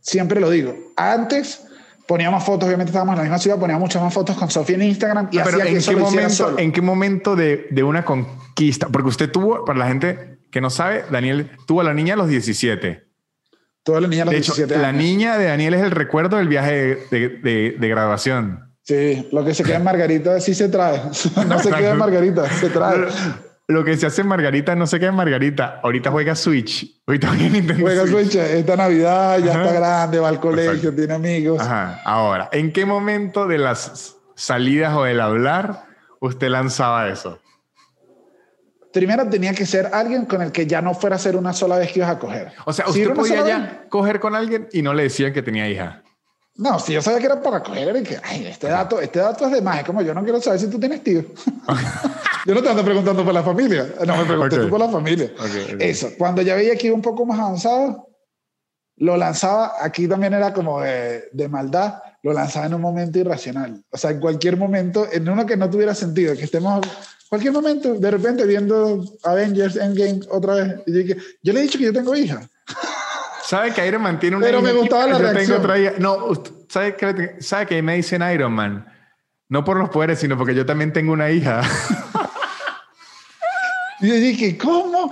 Siempre 0.00 0.40
lo 0.40 0.50
digo. 0.50 0.76
Antes 0.96 1.62
poníamos 2.08 2.42
fotos, 2.42 2.66
obviamente 2.66 2.88
estábamos 2.90 3.12
en 3.12 3.16
la 3.18 3.22
misma 3.24 3.38
ciudad, 3.38 3.58
poníamos 3.58 3.82
muchas 3.82 4.02
más 4.02 4.12
fotos 4.14 4.34
con 4.36 4.50
Sofía 4.50 4.76
en 4.76 4.82
Instagram 4.82 5.28
y 5.30 5.38
Ah, 5.38 5.42
Pero 5.44 5.58
hacía 5.58 5.64
que 5.66 5.70
¿en 5.72 5.76
eso 5.76 5.90
qué, 5.92 5.96
momento, 5.98 6.30
solo. 6.30 6.58
¿en 6.58 6.72
qué 6.72 6.80
momento 6.82 7.36
de, 7.36 7.66
de 7.70 7.82
una 7.84 8.04
conquista? 8.04 8.88
Porque 8.88 9.08
usted 9.10 9.30
tuvo, 9.30 9.64
para 9.66 9.78
la 9.78 9.86
gente 9.88 10.38
que 10.50 10.60
no 10.62 10.70
sabe, 10.70 11.04
Daniel 11.10 11.50
tuvo 11.66 11.82
a 11.82 11.84
la 11.84 11.92
niña 11.94 12.14
a 12.14 12.16
los 12.16 12.28
17. 12.28 13.04
Toda 13.82 14.00
la 14.00 14.08
niña 14.08 14.22
a 14.22 14.24
los 14.24 14.32
De 14.32 14.38
hecho, 14.38 14.54
17 14.54 14.82
la 14.82 14.92
niña 14.92 15.36
de 15.38 15.44
Daniel 15.46 15.74
es 15.74 15.82
el 15.82 15.90
recuerdo 15.90 16.38
del 16.38 16.48
viaje 16.48 16.72
de, 16.72 16.96
de- 17.10 17.28
de- 17.28 17.76
de 17.78 17.88
graduación. 17.88 18.64
Sí, 18.82 19.28
lo 19.32 19.44
que 19.44 19.52
se 19.52 19.62
queda 19.62 19.76
en 19.76 19.84
Margarita 19.84 20.40
sí 20.40 20.54
se 20.54 20.70
trae. 20.70 20.98
No 21.46 21.58
se 21.62 21.70
queda 21.70 21.90
en 21.90 21.98
Margarita, 21.98 22.48
se 22.48 22.70
trae. 22.70 22.96
Lo 23.70 23.84
que 23.84 23.98
se 23.98 24.06
hace 24.06 24.22
en 24.22 24.28
Margarita 24.28 24.74
no 24.74 24.86
se 24.86 24.98
queda 24.98 25.10
en 25.10 25.16
Margarita. 25.16 25.80
Ahorita 25.82 26.10
juega 26.10 26.34
Switch. 26.34 27.02
Ahorita 27.06 27.28
juega 27.28 27.42
Nintendo 27.50 27.82
Juega 27.82 28.06
Switch. 28.06 28.32
Switch, 28.32 28.36
esta 28.36 28.76
Navidad 28.76 29.38
ya 29.40 29.50
Ajá. 29.52 29.62
está 29.64 29.74
grande, 29.78 30.18
va 30.20 30.28
al 30.28 30.40
colegio, 30.40 30.72
Exacto. 30.72 30.96
tiene 30.96 31.12
amigos. 31.14 31.60
Ajá. 31.60 32.00
Ahora, 32.04 32.48
¿en 32.52 32.72
qué 32.72 32.86
momento 32.86 33.46
de 33.46 33.58
las 33.58 34.16
salidas 34.36 34.94
o 34.96 35.04
del 35.04 35.20
hablar 35.20 35.84
usted 36.18 36.48
lanzaba 36.48 37.08
eso? 37.08 37.40
Primero 38.90 39.28
tenía 39.28 39.52
que 39.52 39.66
ser 39.66 39.90
alguien 39.92 40.24
con 40.24 40.40
el 40.40 40.50
que 40.50 40.66
ya 40.66 40.80
no 40.80 40.94
fuera 40.94 41.16
a 41.16 41.18
ser 41.18 41.36
una 41.36 41.52
sola 41.52 41.76
vez 41.76 41.92
que 41.92 41.98
ibas 41.98 42.10
a 42.10 42.18
coger. 42.18 42.52
O 42.64 42.72
sea, 42.72 42.88
usted 42.88 43.12
podía 43.12 43.46
ya 43.46 43.58
vez- 43.58 43.70
coger 43.90 44.18
con 44.18 44.34
alguien 44.34 44.66
y 44.72 44.80
no 44.80 44.94
le 44.94 45.02
decían 45.04 45.34
que 45.34 45.42
tenía 45.42 45.68
hija. 45.68 46.02
No, 46.58 46.80
si 46.80 46.92
yo 46.92 47.00
sabía 47.00 47.20
que 47.20 47.26
era 47.26 47.40
para 47.40 47.62
coger, 47.62 47.88
era 47.88 48.02
que, 48.02 48.18
ay, 48.20 48.46
este 48.46 48.66
dato, 48.66 49.00
este 49.00 49.20
dato 49.20 49.46
es 49.46 49.52
de 49.52 49.62
más. 49.62 49.78
Es 49.78 49.84
como 49.84 50.02
yo 50.02 50.12
no 50.12 50.24
quiero 50.24 50.40
saber 50.40 50.58
si 50.58 50.66
tú 50.68 50.78
tienes 50.80 51.04
tío. 51.04 51.24
yo 52.46 52.54
no 52.54 52.60
te 52.60 52.68
ando 52.68 52.84
preguntando 52.84 53.24
por 53.24 53.32
la 53.32 53.44
familia. 53.44 53.86
No, 54.04 54.16
me 54.16 54.24
pregunté 54.24 54.56
Ok. 54.56 54.62
tú 54.62 54.68
por 54.68 54.80
la 54.80 54.88
familia. 54.88 55.30
Ok, 55.38 55.74
ok. 55.74 55.80
Eso. 55.80 56.10
Cuando 56.18 56.42
ya 56.42 56.56
veía 56.56 56.74
que 56.74 56.88
iba 56.88 56.96
un 56.96 57.02
poco 57.02 57.24
más 57.24 57.38
avanzado, 57.38 58.08
lo 58.96 59.16
lanzaba. 59.16 59.74
Aquí 59.80 60.08
también 60.08 60.34
era 60.34 60.52
como 60.52 60.80
de, 60.80 61.28
de 61.32 61.48
maldad. 61.48 62.02
Lo 62.24 62.32
lanzaba 62.32 62.66
en 62.66 62.74
un 62.74 62.80
momento 62.80 63.20
irracional. 63.20 63.84
O 63.90 63.96
sea, 63.96 64.10
en 64.10 64.18
cualquier 64.18 64.56
momento, 64.56 65.06
en 65.12 65.28
uno 65.28 65.46
que 65.46 65.56
no 65.56 65.70
tuviera 65.70 65.94
sentido, 65.94 66.34
que 66.34 66.42
estemos. 66.42 66.84
Cualquier 67.28 67.52
momento, 67.52 67.94
de 67.94 68.10
repente 68.10 68.44
viendo 68.44 69.04
Avengers 69.22 69.76
Endgame 69.76 70.20
otra 70.28 70.54
vez. 70.54 70.74
Y 70.86 70.92
yo, 70.92 70.98
dije, 70.98 71.16
yo 71.40 71.52
le 71.52 71.60
he 71.60 71.62
dicho 71.62 71.78
que 71.78 71.84
yo 71.84 71.92
tengo 71.92 72.16
hija. 72.16 72.40
¿Sabe 73.48 73.72
que 73.72 73.86
Iron 73.86 74.02
Man 74.02 74.18
tiene 74.18 74.36
una 74.36 74.44
Pero 74.44 74.60
me 74.60 74.72
gustaba 74.72 75.06
la 75.06 75.18
Yo 75.18 75.32
tengo 75.32 75.56
otra. 75.56 75.76
No, 75.98 76.18
¿sabe 76.68 76.96
que, 76.96 77.36
¿sabe 77.40 77.66
que 77.66 77.80
me 77.82 77.94
dicen 77.96 78.22
Iron 78.30 78.52
Man? 78.52 78.86
No 79.48 79.64
por 79.64 79.78
los 79.78 79.88
poderes, 79.88 80.18
sino 80.18 80.36
porque 80.36 80.54
yo 80.54 80.66
también 80.66 80.92
tengo 80.92 81.12
una 81.14 81.30
hija. 81.30 81.62
Y 84.00 84.08
yo 84.08 84.14
dije, 84.14 84.56
¿cómo? 84.56 85.10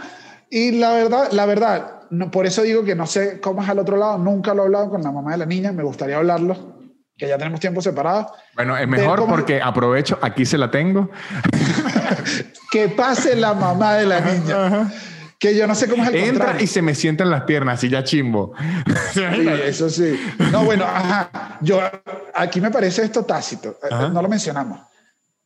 Y 0.48 0.72
la 0.78 0.92
verdad, 0.92 1.32
la 1.32 1.44
verdad, 1.46 2.02
no, 2.10 2.30
por 2.30 2.46
eso 2.46 2.62
digo 2.62 2.84
que 2.84 2.94
no 2.94 3.06
sé 3.06 3.40
cómo 3.40 3.62
es 3.62 3.68
al 3.68 3.78
otro 3.80 3.96
lado. 3.96 4.18
Nunca 4.18 4.54
lo 4.54 4.62
he 4.62 4.66
hablado 4.66 4.90
con 4.90 5.02
la 5.02 5.10
mamá 5.10 5.32
de 5.32 5.38
la 5.38 5.46
niña. 5.46 5.72
Me 5.72 5.82
gustaría 5.82 6.16
hablarlo, 6.18 6.76
que 7.16 7.26
ya 7.26 7.36
tenemos 7.36 7.58
tiempo 7.58 7.82
separados. 7.82 8.26
Bueno, 8.54 8.76
es 8.76 8.86
mejor 8.86 9.18
cómo- 9.18 9.34
porque 9.34 9.60
aprovecho, 9.60 10.18
aquí 10.22 10.44
se 10.46 10.58
la 10.58 10.70
tengo. 10.70 11.10
Que 12.70 12.88
pase 12.88 13.34
la 13.36 13.54
mamá 13.54 13.94
de 13.94 14.06
la 14.06 14.20
niña. 14.20 14.92
Que 15.46 15.56
yo 15.56 15.66
no 15.66 15.74
sé 15.76 15.86
cómo 15.88 16.02
es 16.02 16.08
el 16.10 16.16
Entra 16.16 16.32
contrario. 16.34 16.64
y 16.64 16.66
se 16.66 16.82
me 16.82 16.94
sienta 16.94 17.22
en 17.24 17.30
las 17.30 17.42
piernas 17.44 17.82
y 17.84 17.88
ya 17.88 18.02
chimbo. 18.02 18.52
Sí, 19.14 19.20
eso 19.64 19.88
sí. 19.88 20.18
No, 20.50 20.64
bueno, 20.64 20.84
ajá. 20.84 21.58
Yo, 21.62 21.80
aquí 22.34 22.60
me 22.60 22.70
parece 22.70 23.02
esto 23.04 23.24
tácito. 23.24 23.78
Eh, 23.82 23.88
Ajá. 23.90 24.08
No 24.08 24.20
lo 24.22 24.28
mencionamos. 24.28 24.80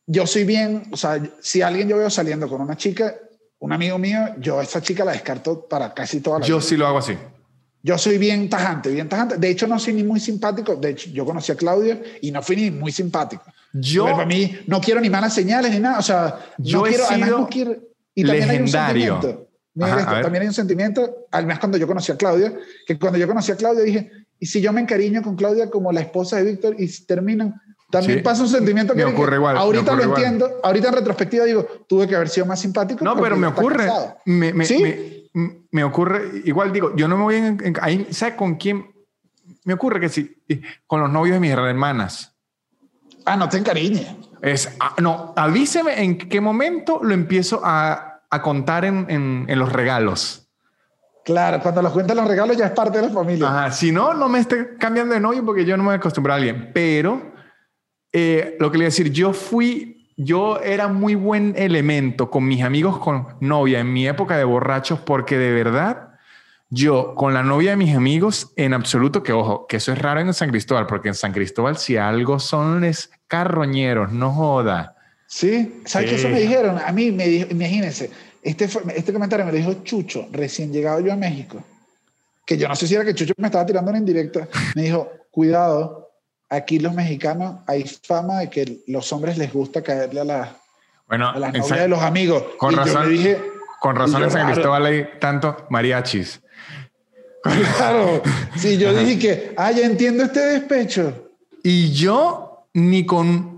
Yo 0.07 0.25
soy 0.27 0.43
bien, 0.43 0.83
o 0.91 0.97
sea, 0.97 1.21
si 1.41 1.61
alguien 1.61 1.87
yo 1.87 1.97
veo 1.97 2.09
saliendo 2.09 2.49
con 2.49 2.59
una 2.61 2.75
chica, 2.75 3.13
un 3.59 3.71
amigo 3.71 3.97
mío, 3.99 4.19
yo 4.39 4.59
a 4.59 4.63
esa 4.63 4.81
chica 4.81 5.05
la 5.05 5.11
descarto 5.11 5.67
para 5.69 5.93
casi 5.93 6.19
toda 6.19 6.39
la 6.39 6.45
Yo 6.45 6.57
vida. 6.57 6.67
sí 6.67 6.75
lo 6.77 6.87
hago 6.87 6.97
así. 6.97 7.15
Yo 7.83 7.97
soy 7.97 8.17
bien 8.17 8.49
tajante, 8.49 8.89
bien 8.89 9.07
tajante. 9.07 9.37
De 9.37 9.49
hecho, 9.49 9.67
no 9.67 9.79
soy 9.79 9.93
ni 9.93 10.03
muy 10.03 10.19
simpático. 10.19 10.75
De 10.75 10.89
hecho, 10.89 11.09
yo 11.11 11.23
conocí 11.25 11.51
a 11.51 11.55
Claudia 11.55 12.01
y 12.21 12.31
no 12.31 12.41
fui 12.41 12.55
ni 12.55 12.71
muy 12.71 12.91
simpático. 12.91 13.43
Yo- 13.73 14.03
Pero 14.05 14.17
para 14.17 14.27
mí, 14.27 14.57
no 14.67 14.81
quiero 14.81 14.99
ni 14.99 15.09
malas 15.09 15.33
señales 15.33 15.71
ni 15.71 15.79
nada. 15.79 15.99
O 15.99 16.01
sea, 16.03 16.39
Yo 16.57 16.79
no 16.79 16.83
quiero, 16.85 17.03
además 17.07 17.29
no 17.29 17.47
quiero. 17.47 17.75
Y 18.15 18.23
también 18.25 18.49
hay 18.49 18.57
un 18.57 18.63
legendario. 18.65 19.13
sentimiento. 19.21 19.50
Mira 19.73 19.93
Ajá, 19.95 19.99
esto, 20.01 20.21
también 20.23 20.41
hay 20.41 20.47
un 20.49 20.53
sentimiento, 20.53 21.27
además 21.31 21.59
cuando 21.59 21.77
yo 21.77 21.87
conocí 21.87 22.11
a 22.11 22.17
Claudia, 22.17 22.53
que 22.85 22.99
cuando 22.99 23.17
yo 23.17 23.27
conocí 23.27 23.51
a 23.51 23.55
Claudia 23.55 23.83
dije, 23.83 24.11
¿y 24.39 24.45
si 24.45 24.59
yo 24.61 24.73
me 24.73 24.81
encariño 24.81 25.21
con 25.21 25.35
Claudia 25.37 25.69
como 25.69 25.91
la 25.93 26.01
esposa 26.01 26.37
de 26.37 26.43
Víctor 26.43 26.75
y 26.77 26.87
terminan? 27.05 27.55
También 27.89 28.19
Sí. 28.19 28.23
pasa 28.23 28.41
un 28.43 28.49
sentimiento 28.49 28.93
que, 28.93 29.05
Me 29.05 29.11
ocurre 29.13 29.31
que 29.31 29.35
igual, 29.35 29.53
me 29.55 29.59
ahorita 29.61 29.81
ocurre 29.83 29.97
lo 29.97 30.03
igual. 30.03 30.23
entiendo, 30.23 30.59
ahorita 30.63 30.87
en 30.89 30.93
retrospectiva 30.95 31.45
digo, 31.45 31.65
tuve 31.87 32.07
que 32.07 32.15
haber 32.15 32.29
sido 32.29 32.45
más 32.45 32.59
simpático. 32.59 33.03
No, 33.05 33.15
pero 33.15 33.35
me 33.37 33.47
ocurre. 33.47 33.89
Me, 34.25 34.53
me- 34.53 34.65
¿Sí? 34.65 35.29
me- 35.71 35.83
ocurre, 35.85 36.41
igual 36.43 36.73
digo, 36.73 36.93
yo 36.95 37.07
no 37.07 37.15
me 37.17 37.23
voy 37.23 37.35
en, 37.35 37.45
en- 37.63 37.77
ahí, 37.81 38.07
¿sabe 38.11 38.35
con 38.35 38.55
quién? 38.55 38.85
Me 39.63 39.73
ocurre 39.73 39.99
que 40.01 40.09
sí, 40.09 40.35
con 40.87 40.99
los 41.01 41.09
novios 41.09 41.35
de 41.35 41.39
mis 41.39 41.51
hermanas. 41.51 42.35
Ah, 43.25 43.37
no 43.37 43.47
te 43.47 43.57
encariñes. 43.57 44.07
Es, 44.41 44.69
ah, 44.79 44.95
no, 45.01 45.33
avíseme 45.37 46.01
en 46.03 46.17
qué 46.17 46.41
momento 46.41 46.99
lo 47.03 47.13
empiezo 47.13 47.61
a, 47.63 48.10
a 48.31 48.41
contar 48.41 48.85
en, 48.85 49.05
en- 49.09 49.45
en 49.47 49.59
los 49.59 49.71
regalos. 49.71 50.47
Claro, 51.23 51.59
cuando 51.61 51.81
los 51.83 51.91
cuentan 51.93 52.17
los 52.17 52.27
regalos 52.27 52.57
ya 52.57 52.65
es 52.65 52.71
parte 52.71 52.99
de 52.99 53.07
la 53.07 53.13
familia. 53.13 53.47
Ajá, 53.47 53.71
si 53.71 53.91
no, 53.91 54.13
no 54.15 54.27
me 54.27 54.39
esté 54.39 54.75
cambiando 54.79 55.13
de 55.13 55.19
novio 55.19 55.45
porque 55.45 55.65
yo 55.65 55.77
no 55.77 55.83
me 55.83 55.87
voy 55.89 55.93
a 55.93 55.97
acostumbrar 55.97 56.33
a 56.33 56.37
alguien. 56.37 56.71
Pero 56.73 57.31
eh, 58.11 58.55
lo 58.59 58.71
que 58.71 58.77
le 58.79 58.83
voy 58.83 58.85
a 58.85 58.93
decir, 58.93 59.11
yo 59.11 59.31
fui, 59.33 60.11
yo 60.17 60.59
era 60.61 60.87
muy 60.87 61.13
buen 61.13 61.53
elemento 61.57 62.31
con 62.31 62.45
mis 62.47 62.63
amigos 62.63 62.97
con 62.97 63.27
novia 63.39 63.79
en 63.81 63.93
mi 63.93 64.07
época 64.07 64.35
de 64.35 64.43
borrachos 64.45 64.99
porque 64.99 65.37
de 65.37 65.51
verdad 65.53 66.07
yo 66.69 67.15
con 67.15 67.33
la 67.33 67.43
novia 67.43 67.71
de 67.71 67.77
mis 67.77 67.95
amigos 67.95 68.53
en 68.55 68.73
absoluto, 68.73 69.23
que 69.23 69.33
ojo, 69.33 69.67
que 69.67 69.77
eso 69.77 69.91
es 69.91 69.99
raro 69.99 70.21
en 70.21 70.33
San 70.33 70.49
Cristóbal, 70.49 70.87
porque 70.87 71.09
en 71.09 71.15
San 71.15 71.33
Cristóbal 71.33 71.77
si 71.77 71.97
algo 71.97 72.39
son 72.39 72.83
es 72.85 73.11
carroñeros, 73.27 74.11
no 74.11 74.31
joda. 74.31 74.95
Sí, 75.33 75.81
¿sabes 75.85 76.09
Sí. 76.09 76.15
qué 76.15 76.21
eso 76.21 76.29
me 76.29 76.41
dijeron? 76.41 76.77
A 76.77 76.91
mí, 76.91 77.09
me 77.09 77.25
dijo, 77.25 77.47
imagínense, 77.51 78.11
este, 78.43 78.67
fue- 78.67 78.81
este 78.97 79.13
comentario 79.13 79.45
me 79.45 79.53
lo 79.53 79.57
dijo 79.57 79.73
Chucho, 79.85 80.27
recién 80.29 80.73
llegado 80.73 80.99
yo 80.99 81.13
a 81.13 81.15
México, 81.15 81.63
que 82.45 82.57
yo 82.57 82.67
no 82.67 82.75
sé 82.75 82.85
si 82.85 82.95
era 82.95 83.05
que 83.05 83.15
Chucho 83.15 83.33
me 83.37 83.47
estaba 83.47 83.65
tirando 83.65 83.91
una 83.91 83.97
indirecta, 83.99 84.49
me 84.75 84.81
dijo, 84.83 85.09
cuidado, 85.31 86.09
aquí 86.49 86.79
los 86.79 86.93
mexicanos 86.93 87.61
hay 87.65 87.85
fama 88.03 88.39
de 88.39 88.49
que 88.49 88.79
los 88.87 89.13
hombres 89.13 89.37
les 89.37 89.53
gusta 89.53 89.81
caerle 89.81 90.19
a, 90.19 90.23
la- 90.25 90.57
Bueno, 91.07 91.29
a 91.29 91.39
las 91.39 91.53
en 91.55 91.61
novias 91.61 91.79
de 91.79 91.87
los 91.87 92.01
amigos. 92.01 92.43
con 92.57 92.73
y 92.73 92.75
yo 92.75 92.83
razón, 92.83 93.03
le 93.05 93.11
dije, 93.17 93.41
con 93.79 93.95
razón 93.95 94.17
y 94.17 94.19
yo, 94.19 94.25
en 94.25 94.31
San. 94.31 94.51
Cristóbal 94.51 94.85
hay 94.85 95.07
tanto 95.21 95.65
mariachis. 95.69 96.41
claro, 97.77 98.21
sí, 98.57 98.77
yo 98.77 98.93
dije 98.93 99.17
que, 99.17 99.53
ah, 99.55 99.71
ya 99.71 99.85
entiendo 99.85 100.23
este 100.23 100.41
despecho. 100.41 101.31
Y 101.63 101.91
yo 101.93 102.67
ni 102.73 103.05
con... 103.05 103.50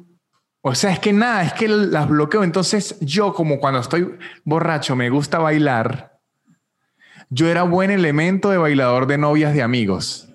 O 0.65 0.73
sea, 0.75 0.91
es 0.91 0.99
que 0.99 1.11
nada, 1.11 1.43
es 1.43 1.51
que 1.53 1.67
las 1.67 2.07
bloqueo. 2.07 2.41
Entonces 2.41 2.95
yo 3.01 3.33
como 3.33 3.59
cuando 3.59 3.81
estoy 3.81 4.17
borracho 4.45 4.95
me 4.95 5.09
gusta 5.09 5.37
bailar, 5.39 6.17
yo 7.29 7.49
era 7.49 7.63
buen 7.63 7.91
elemento 7.91 8.49
de 8.49 8.57
bailador 8.57 9.05
de 9.05 9.17
novias 9.17 9.53
de 9.53 9.61
amigos. 9.61 10.29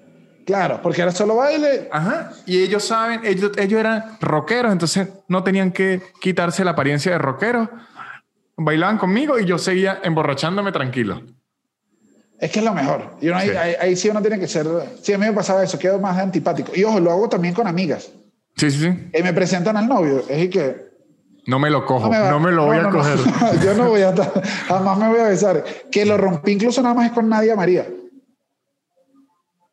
Claro, 0.44 0.80
porque 0.82 1.00
era 1.00 1.12
solo 1.12 1.36
baile. 1.36 1.88
Ajá. 1.90 2.32
Y 2.44 2.58
ellos 2.62 2.84
saben, 2.84 3.22
ellos, 3.24 3.52
ellos 3.56 3.80
eran 3.80 4.18
rockeros, 4.20 4.70
entonces 4.70 5.08
no 5.28 5.42
tenían 5.42 5.72
que 5.72 6.02
quitarse 6.20 6.62
la 6.62 6.72
apariencia 6.72 7.12
de 7.12 7.18
rockero. 7.18 7.70
Bailaban 8.56 8.98
conmigo 8.98 9.38
y 9.38 9.46
yo 9.46 9.56
seguía 9.56 10.00
emborrachándome 10.02 10.72
tranquilo. 10.72 11.22
Es 12.38 12.50
que 12.50 12.58
es 12.58 12.64
lo 12.66 12.74
mejor. 12.74 13.16
Y 13.22 13.28
uno 13.28 13.38
ahí, 13.38 13.48
Sí. 13.48 13.56
ahí, 13.56 13.74
ahí 13.80 13.96
sí 13.96 14.10
uno 14.10 14.20
tiene 14.20 14.38
que 14.38 14.46
ser. 14.46 14.66
Sí, 15.02 15.14
a 15.14 15.18
mí 15.18 15.24
me 15.24 15.32
pasaba 15.32 15.62
eso, 15.64 15.78
quedo 15.78 15.98
más 15.98 16.18
antipático. 16.18 16.72
Y 16.74 16.84
ojo, 16.84 17.00
lo 17.00 17.10
hago 17.12 17.28
también 17.30 17.54
con 17.54 17.66
amigas. 17.66 18.10
Sí, 18.58 18.70
sí, 18.70 18.78
sí. 18.80 19.10
Que 19.12 19.22
me 19.22 19.32
presentan 19.32 19.76
al 19.76 19.88
novio. 19.88 20.24
Es 20.28 20.44
y 20.44 20.50
que. 20.50 20.88
No 21.46 21.58
me 21.58 21.70
lo 21.70 21.86
cojo, 21.86 22.10
no 22.12 22.40
me 22.40 22.52
lo 22.52 22.66
voy 22.66 22.76
no, 22.76 22.88
a 22.88 22.90
no, 22.90 22.98
coger. 22.98 23.18
Yo 23.64 23.72
no 23.74 23.88
voy 23.88 24.02
a. 24.02 24.10
estar- 24.10 24.42
Jamás 24.66 24.98
me 24.98 25.08
voy 25.08 25.20
a 25.20 25.28
besar. 25.28 25.64
Que 25.90 26.04
lo 26.04 26.18
rompí 26.18 26.52
incluso 26.52 26.82
nada 26.82 26.94
más 26.94 27.06
es 27.06 27.12
con 27.12 27.28
Nadia 27.28 27.56
María. 27.56 27.86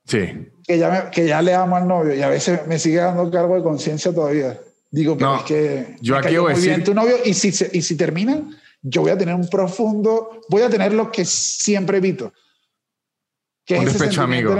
Sí. 0.05 0.51
Que 0.65 0.77
ya, 0.77 0.89
me- 0.89 1.11
que 1.11 1.27
ya 1.27 1.41
le 1.41 1.53
amo 1.53 1.75
al 1.75 1.87
novio. 1.87 2.15
Y 2.15 2.21
a 2.21 2.29
veces 2.29 2.65
me 2.67 2.79
sigue 2.79 2.97
dando 2.97 3.29
cargo 3.29 3.55
de 3.55 3.63
conciencia 3.63 4.13
todavía. 4.13 4.57
Digo, 4.91 5.17
pero 5.17 5.31
No, 5.31 5.37
es 5.39 5.43
que. 5.43 5.95
yo 6.01 6.15
aquí 6.17 6.37
voy 6.37 6.51
a 6.53 6.55
muy 6.55 6.61
bien 6.63 6.75
decir- 6.79 6.85
tu 6.85 6.93
novio. 6.93 7.15
Y 7.25 7.33
si, 7.33 7.47
y 7.73 7.81
si 7.81 7.97
terminan, 7.97 8.51
yo 8.81 9.01
voy 9.01 9.11
a 9.11 9.17
tener 9.17 9.35
un 9.35 9.49
profundo. 9.49 10.41
Voy 10.49 10.61
a 10.61 10.69
tener 10.69 10.93
lo 10.93 11.11
que 11.11 11.25
siempre 11.25 11.97
evito. 11.97 12.31
Que 13.65 13.79
Un 13.79 13.85
despecho 13.85 14.21
amigo. 14.21 14.55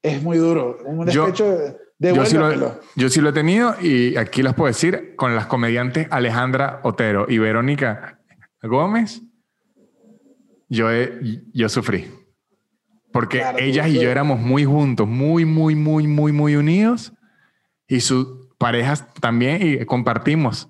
Es 0.00 0.22
muy 0.22 0.38
duro. 0.38 0.78
Un 0.84 1.04
despecho. 1.04 1.44
Yo 1.66 1.76
sí, 2.00 2.36
lo, 2.36 2.80
yo 2.94 3.08
sí, 3.08 3.20
lo, 3.20 3.30
he 3.30 3.32
tenido 3.32 3.74
y 3.80 4.16
aquí 4.16 4.42
les 4.42 4.54
puedo 4.54 4.68
decir 4.68 5.14
con 5.16 5.34
las 5.34 5.46
comediantes 5.46 6.06
Alejandra 6.10 6.80
Otero 6.84 7.26
y 7.28 7.38
Verónica 7.38 8.20
Gómez, 8.62 9.22
yo, 10.68 10.88
yo 11.52 11.68
sufrí. 11.68 12.10
Porque 13.12 13.42
ellas 13.58 13.88
y 13.88 13.94
yo 13.94 14.10
éramos 14.10 14.38
muy 14.38 14.64
juntos, 14.64 15.08
muy, 15.08 15.44
muy, 15.44 15.74
muy, 15.74 16.06
muy, 16.06 16.32
muy 16.32 16.56
unidos. 16.56 17.12
Y 17.86 18.00
sus 18.00 18.48
parejas 18.58 19.12
también 19.14 19.60
y 19.62 19.84
compartimos 19.86 20.68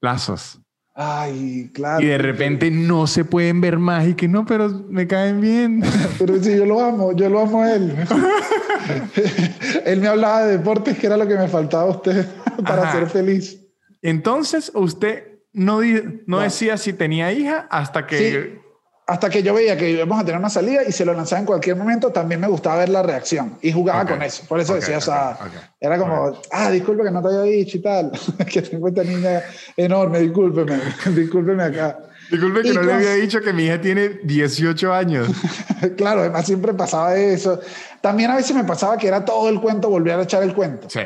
lazos. 0.00 0.60
Ay, 1.00 1.70
claro. 1.72 2.04
Y 2.04 2.08
de 2.08 2.18
repente 2.18 2.72
no 2.72 3.06
se 3.06 3.24
pueden 3.24 3.60
ver 3.60 3.78
más 3.78 4.08
y 4.08 4.14
que 4.14 4.26
no, 4.26 4.44
pero 4.44 4.68
me 4.88 5.06
caen 5.06 5.40
bien. 5.40 5.80
Pero 6.18 6.42
sí, 6.42 6.56
yo 6.56 6.66
lo 6.66 6.80
amo, 6.80 7.12
yo 7.12 7.28
lo 7.28 7.38
amo 7.38 7.62
a 7.62 7.72
él. 7.72 7.94
él 9.86 10.00
me 10.00 10.08
hablaba 10.08 10.44
de 10.44 10.58
deportes, 10.58 10.98
que 10.98 11.06
era 11.06 11.16
lo 11.16 11.28
que 11.28 11.36
me 11.36 11.46
faltaba 11.46 11.84
a 11.84 11.94
usted 11.94 12.26
para 12.66 12.90
ser 12.90 13.08
feliz. 13.08 13.64
Entonces, 14.02 14.72
usted 14.74 15.38
no, 15.52 15.82
no, 16.26 16.40
decía 16.40 16.76
si 16.76 16.92
tenía 16.92 17.30
hija 17.30 17.68
hasta 17.70 18.04
que 18.08 18.60
hasta 19.08 19.30
que 19.30 19.42
yo 19.42 19.54
veía 19.54 19.74
que 19.74 19.88
íbamos 19.88 20.20
a 20.20 20.24
tener 20.24 20.38
una 20.38 20.50
salida 20.50 20.82
y 20.86 20.92
se 20.92 21.02
lo 21.02 21.14
lanzaba 21.14 21.40
en 21.40 21.46
cualquier 21.46 21.76
momento, 21.76 22.10
también 22.10 22.42
me 22.42 22.46
gustaba 22.46 22.76
ver 22.76 22.90
la 22.90 23.02
reacción 23.02 23.56
y 23.62 23.72
jugaba 23.72 24.04
con 24.04 24.20
eso. 24.20 24.44
Por 24.46 24.60
eso 24.60 24.74
decía, 24.74 24.98
o 24.98 25.00
sea, 25.00 25.38
era 25.80 25.96
como, 25.96 26.38
ah, 26.52 26.70
disculpe 26.70 27.04
que 27.04 27.10
no 27.10 27.22
te 27.22 27.28
haya 27.28 27.42
dicho 27.42 27.78
y 27.78 27.80
tal, 27.80 28.12
que 28.52 28.60
tengo 28.60 28.86
esta 28.86 29.02
niña 29.02 29.42
enorme, 29.78 30.20
discúlpeme, 30.20 30.78
discúlpeme 31.16 31.62
acá. 31.62 31.98
Disculpe 32.30 32.60
que 32.60 32.74
no 32.74 32.82
le 32.82 32.92
había 32.92 33.14
dicho 33.14 33.40
que 33.40 33.54
mi 33.54 33.64
hija 33.64 33.80
tiene 33.80 34.20
18 34.24 34.92
años. 34.92 35.28
claro, 35.96 36.20
además 36.20 36.44
siempre 36.44 36.74
pasaba 36.74 37.16
eso. 37.16 37.58
También 38.02 38.30
a 38.30 38.36
veces 38.36 38.54
me 38.54 38.64
pasaba 38.64 38.98
que 38.98 39.08
era 39.08 39.24
todo 39.24 39.48
el 39.48 39.58
cuento, 39.58 39.88
volver 39.88 40.18
a 40.18 40.24
echar 40.24 40.42
el 40.42 40.52
cuento. 40.52 40.90
Sí 40.90 41.00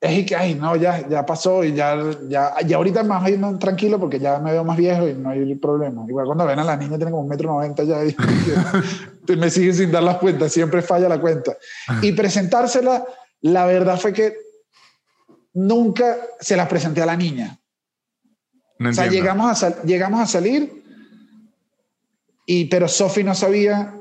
es 0.00 0.26
que, 0.26 0.36
ay, 0.36 0.54
no, 0.54 0.76
ya, 0.76 1.08
ya 1.08 1.26
pasó 1.26 1.64
y 1.64 1.74
ya, 1.74 1.96
ya, 2.28 2.54
ya 2.64 2.76
ahorita 2.76 3.02
más 3.02 3.28
tranquilo 3.58 3.98
porque 3.98 4.20
ya 4.20 4.38
me 4.38 4.52
veo 4.52 4.62
más 4.62 4.76
viejo 4.76 5.08
y 5.08 5.14
no 5.14 5.30
hay 5.30 5.54
problema. 5.56 6.04
Igual 6.08 6.26
cuando 6.26 6.46
ven 6.46 6.58
a 6.60 6.64
la 6.64 6.76
niña 6.76 6.96
tiene 6.96 7.10
como 7.10 7.24
un 7.24 7.28
metro 7.28 7.50
noventa 7.50 7.82
ya 7.82 8.04
y, 8.04 8.14
me 9.36 9.50
siguen 9.50 9.74
sin 9.74 9.90
dar 9.90 10.04
las 10.04 10.18
cuentas, 10.18 10.52
siempre 10.52 10.82
falla 10.82 11.08
la 11.08 11.20
cuenta. 11.20 11.56
Y 12.00 12.12
presentársela, 12.12 13.04
la 13.40 13.66
verdad 13.66 13.98
fue 13.98 14.12
que 14.12 14.36
nunca 15.54 16.16
se 16.38 16.56
las 16.56 16.68
presenté 16.68 17.02
a 17.02 17.06
la 17.06 17.16
niña. 17.16 17.58
o 18.78 18.92
sea, 18.92 19.08
llegamos 19.08 19.64
a, 19.64 19.82
llegamos 19.82 20.20
a 20.20 20.26
salir, 20.26 20.84
y, 22.46 22.66
pero 22.66 22.86
Sophie 22.86 23.24
no 23.24 23.34
sabía 23.34 23.94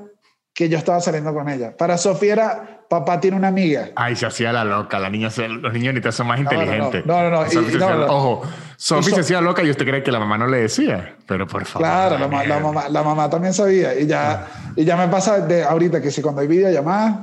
que 0.57 0.67
yo 0.69 0.79
estaba 0.79 0.99
saliendo 0.99 1.35
con 1.35 1.47
ella. 1.49 1.77
Para 1.77 1.99
Sofía 1.99 2.33
era, 2.33 2.81
papá 2.89 3.19
tiene 3.19 3.37
una 3.37 3.49
amiga. 3.49 3.89
Ay, 3.95 4.15
se 4.15 4.25
hacía 4.25 4.51
la 4.51 4.65
loca. 4.65 4.97
La 4.97 5.07
niña, 5.07 5.27
los 5.27 5.71
niños 5.71 5.89
ahorita 5.89 6.11
son 6.11 6.25
más 6.25 6.39
inteligentes. 6.39 7.05
No, 7.05 7.29
no, 7.29 7.29
no. 7.29 8.05
ojo, 8.07 8.41
Sophie 8.75 9.13
se 9.13 9.19
hacía 9.19 9.39
loca 9.39 9.61
y 9.61 9.69
usted 9.69 9.85
cree 9.85 10.01
que 10.01 10.11
la 10.11 10.19
mamá 10.19 10.35
no 10.39 10.47
le 10.47 10.57
decía. 10.57 11.15
Pero 11.27 11.45
por 11.45 11.63
favor. 11.65 11.87
Claro, 11.87 12.17
la, 12.17 12.27
mamá, 12.59 12.89
la 12.89 13.03
mamá 13.03 13.29
también 13.29 13.53
sabía. 13.53 13.93
Y 13.99 14.07
ya, 14.07 14.47
y 14.75 14.83
ya 14.83 14.97
me 14.97 15.07
pasa 15.09 15.41
de 15.41 15.63
ahorita 15.63 16.01
que 16.01 16.09
si 16.09 16.23
cuando 16.23 16.41
hay 16.41 16.47
videollamadas 16.47 17.17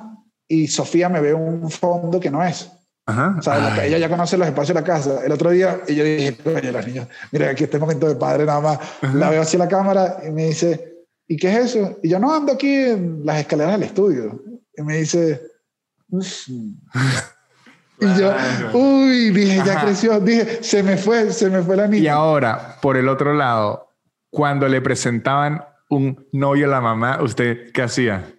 y 0.46 0.68
Sofía 0.68 1.08
me 1.08 1.20
ve 1.20 1.34
un 1.34 1.68
fondo 1.68 2.20
que 2.20 2.30
no 2.30 2.44
es. 2.44 2.70
Ajá. 3.06 3.34
O 3.36 3.42
sea, 3.42 3.84
ella 3.84 3.98
ya 3.98 4.08
conoce 4.08 4.38
los 4.38 4.46
espacios 4.46 4.76
de 4.76 4.80
la 4.80 4.86
casa. 4.86 5.24
El 5.26 5.32
otro 5.32 5.50
día, 5.50 5.80
y 5.88 5.96
yo 5.96 6.04
dije, 6.04 6.38
oye, 6.44 6.70
las 6.70 6.86
niñas, 6.86 7.08
mira, 7.32 7.50
aquí 7.50 7.64
este 7.64 7.80
momento 7.80 8.06
de 8.06 8.14
padre 8.14 8.44
nada 8.44 8.60
más. 8.60 8.78
La 9.12 9.28
veo 9.28 9.42
en 9.42 9.58
la 9.58 9.66
cámara 9.66 10.18
y 10.24 10.30
me 10.30 10.44
dice, 10.44 10.93
¿y 11.26 11.36
qué 11.36 11.52
es 11.52 11.74
eso? 11.74 11.98
Y 12.02 12.08
yo 12.08 12.18
no 12.18 12.34
ando 12.34 12.52
aquí 12.52 12.72
en 12.72 13.24
las 13.24 13.38
escaleras 13.38 13.72
del 13.72 13.84
estudio. 13.84 14.42
Y 14.76 14.82
me 14.82 14.96
dice, 14.96 15.40
y 18.00 18.18
yo, 18.18 18.34
uy, 18.72 19.30
dije, 19.30 19.62
ya 19.64 19.80
creció, 19.82 20.20
dije, 20.20 20.62
se 20.62 20.82
me 20.82 20.96
fue, 20.96 21.32
se 21.32 21.48
me 21.48 21.62
fue 21.62 21.76
la 21.76 21.86
niña. 21.86 22.02
Y 22.02 22.08
ahora, 22.08 22.76
por 22.82 22.96
el 22.96 23.08
otro 23.08 23.34
lado, 23.34 23.88
cuando 24.30 24.68
le 24.68 24.80
presentaban 24.80 25.64
un 25.88 26.26
novio 26.32 26.66
a 26.66 26.70
la 26.70 26.80
mamá, 26.80 27.22
¿usted 27.22 27.72
qué 27.72 27.82
hacía? 27.82 28.34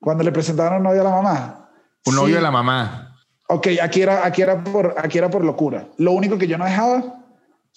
Cuando 0.00 0.24
le 0.24 0.32
presentaban 0.32 0.78
un 0.78 0.82
novio 0.82 1.00
a 1.02 1.04
la 1.04 1.10
mamá. 1.10 1.70
Un 2.06 2.16
novio 2.16 2.38
a 2.38 2.42
la 2.42 2.50
mamá. 2.50 3.16
Ok, 3.48 3.68
aquí 3.82 4.02
era, 4.02 4.24
aquí, 4.24 4.42
era 4.42 4.62
por, 4.62 4.94
aquí 4.98 5.18
era 5.18 5.30
por 5.30 5.44
locura. 5.44 5.88
Lo 5.98 6.12
único 6.12 6.38
que 6.38 6.46
yo 6.46 6.56
no 6.56 6.64
dejaba, 6.64 7.19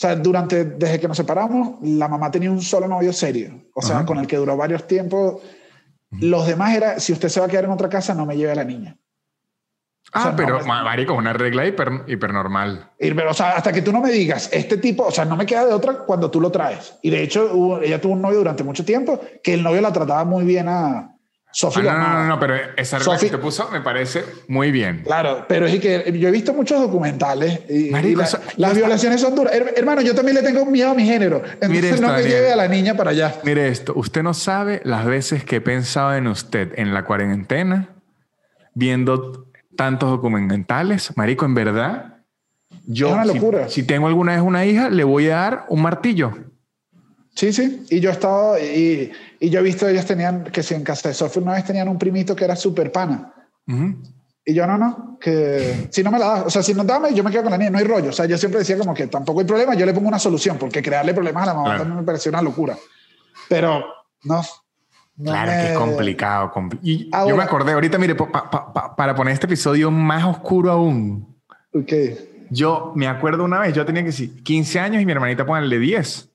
sea, 0.08 0.16
durante, 0.16 0.66
desde 0.66 1.00
que 1.00 1.08
nos 1.08 1.18
separamos, 1.18 1.78
la 1.82 2.08
mamá 2.08 2.30
tenía 2.32 2.52
un 2.52 2.62
solo 2.62 2.88
novio 2.88 3.12
serio, 3.14 3.66
o 3.74 3.82
sea, 3.82 4.06
con 4.06 4.18
el 4.20 4.28
que 4.28 4.38
duró 4.38 4.56
varios 4.56 4.86
tiempos 4.88 5.42
los 6.20 6.46
demás 6.46 6.76
era, 6.76 7.00
si 7.00 7.14
usted 7.14 7.30
se 7.30 7.40
va 7.40 7.48
a 7.48 7.50
quedar 7.50 7.66
en 7.66 7.72
otra 7.72 7.90
casa, 7.90 8.14
no 8.14 8.26
me 8.26 8.38
lleve 8.38 8.52
a 8.52 8.56
la 8.56 8.64
niña. 8.64 8.98
Ah, 10.16 10.34
pero, 10.36 10.60
no, 10.60 10.66
marico, 10.66 11.14
una 11.14 11.34
regla 11.34 11.66
hiper, 11.66 12.04
hiper 12.06 12.34
normal. 12.34 12.92
Pero, 13.00 13.32
o 13.32 13.34
sea, 13.34 13.54
hasta 13.54 13.72
que 13.72 13.82
tú 13.82 13.92
no 13.92 14.00
me 14.00 14.12
digas, 14.12 14.50
este 14.54 14.78
tipo, 14.78 15.06
o 15.06 15.12
sea, 15.12 15.26
no 15.26 15.36
me 15.36 15.46
queda 15.46 15.66
de 15.66 15.74
otra 15.74 16.00
cuando 16.00 16.30
tú 16.30 16.40
lo 16.40 16.52
traes. 16.52 17.00
Y 17.02 17.10
de 17.10 17.24
hecho, 17.24 17.82
ella 17.82 18.00
tuvo 18.00 18.14
un 18.14 18.22
novio 18.22 18.40
durante 18.40 18.64
mucho 18.64 18.86
tiempo 18.86 19.20
que 19.42 19.56
el 19.56 19.64
novio 19.64 19.82
la 19.82 19.92
trataba 19.92 20.24
muy 20.24 20.44
bien 20.44 20.68
a, 20.68 21.13
Ah, 21.62 21.82
no, 21.82 22.20
no, 22.20 22.28
no, 22.30 22.40
pero 22.40 22.56
esa 22.76 22.98
regla 22.98 23.18
que 23.18 23.30
te 23.30 23.38
puso 23.38 23.70
me 23.70 23.82
parece 23.82 24.24
muy 24.48 24.72
bien. 24.72 25.04
Claro, 25.04 25.46
pero 25.48 25.68
es 25.68 25.80
que 25.80 26.18
yo 26.18 26.28
he 26.28 26.32
visto 26.32 26.54
muchos 26.54 26.82
documentales 26.82 27.62
y, 27.70 27.92
las 27.92 28.76
violaciones 28.76 29.22
son 29.22 29.36
duras. 29.36 29.54
Hermano, 29.76 30.02
yo 30.02 30.16
también 30.16 30.36
le 30.36 30.42
tengo 30.44 30.66
miedo 30.66 30.90
a 30.92 30.96
mi 30.96 31.06
género. 31.06 31.44
Entonces 31.62 32.02
no 32.02 32.12
me 32.12 32.24
lleve 32.24 32.52
a 32.52 32.56
la 32.56 32.68
niña 32.68 32.96
para 32.96 33.12
allá. 33.12 33.36
Mire 33.44 33.68
esto, 33.68 33.94
usted 33.96 34.24
no 34.24 34.34
sabe 34.34 34.82
las 34.84 35.06
veces 35.06 35.44
que 35.44 35.58
he 35.58 35.62
pensado 35.62 36.16
en 36.16 36.28
usted 36.28 36.74
en 36.76 36.94
la 36.94 37.06
cuarentena, 37.06 37.90
viendo 38.74 39.48
tantos 39.76 40.10
documentales. 40.10 41.16
Marico, 41.16 41.46
en 41.46 41.54
verdad, 41.54 42.18
yo, 42.88 43.10
es 43.10 43.14
una 43.14 43.26
locura. 43.26 43.70
Si, 43.70 43.82
si 43.82 43.88
tengo 43.88 44.08
alguna 44.08 44.34
vez 44.34 44.42
una 44.42 44.66
hija, 44.66 44.90
le 44.90 45.04
voy 45.04 45.30
a 45.30 45.36
dar 45.36 45.66
un 45.70 45.84
martillo. 45.84 46.34
Sí, 47.36 47.52
sí. 47.52 47.86
Y 47.90 48.00
yo 48.00 48.10
he 48.10 48.14
estado, 48.14 48.58
y, 48.60 49.12
y 49.40 49.50
yo 49.50 49.60
he 49.60 49.64
visto, 49.64 49.88
ellos 49.88 50.06
tenían, 50.06 50.44
que 50.46 50.62
si 50.62 50.76
en 50.76 50.84
casa 50.84 51.10
de 51.10 51.16
Sofía 51.16 51.42
una 51.42 51.54
vez 51.54 51.66
tenían 51.66 51.88
un 51.88 51.98
primito 51.98 52.36
que 52.36 52.46
era 52.46 52.56
súper 52.56 52.92
pana. 52.92 53.34
Y 54.46 54.54
yo 54.54 54.68
no, 54.68 54.78
no, 54.78 55.18
que 55.20 55.88
si 55.90 56.04
no 56.04 56.12
me 56.12 56.20
la 56.20 56.28
das, 56.28 56.46
o 56.48 56.50
sea, 56.50 56.62
si 56.62 56.74
no 56.74 56.84
dame, 56.84 57.14
yo 57.14 57.24
me 57.24 57.32
quedo 57.32 57.44
con 57.44 57.52
la 57.52 57.58
niña, 57.58 57.72
no 57.72 57.78
hay 57.78 57.86
rollo. 57.86 58.10
O 58.10 58.14
sea, 58.14 58.26
yo 58.26 58.38
siempre 58.38 58.60
decía 58.60 58.78
como 58.78 58.94
que 58.94 59.08
tampoco 59.08 59.40
hay 59.40 59.46
problema, 59.46 59.74
yo 59.74 59.86
le 59.86 59.94
pongo 59.94 60.10
una 60.10 60.20
solución, 60.20 60.58
porque 60.58 60.82
crearle 60.82 61.14
problemas 61.14 61.44
a 61.44 61.46
la 61.48 61.54
mamá 61.54 61.78
también 61.78 61.98
me 61.98 62.04
pareció 62.04 62.30
una 62.30 62.42
locura. 62.42 62.78
Pero 63.48 63.86
no. 64.24 64.42
claro 65.24 65.52
que 65.52 65.72
es 65.72 65.78
complicado. 65.78 66.52
y 66.84 67.10
yo 67.10 67.38
me 67.38 67.44
acordé, 67.44 67.72
ahorita, 67.72 67.98
mire, 67.98 68.16
para 68.16 69.16
poner 69.16 69.34
este 69.34 69.46
episodio 69.46 69.90
más 69.90 70.26
oscuro 70.26 70.72
aún. 70.72 71.36
Ok. 71.74 71.94
Yo 72.50 72.92
me 72.96 73.08
acuerdo 73.08 73.46
una 73.46 73.60
vez, 73.60 73.74
yo 73.74 73.86
tenía 73.86 74.04
que 74.04 74.08
decir 74.08 74.44
15 74.44 74.80
años 74.80 75.02
y 75.02 75.06
mi 75.06 75.14
hermanita 75.14 75.46
ponerle 75.46 75.80
10 75.80 76.33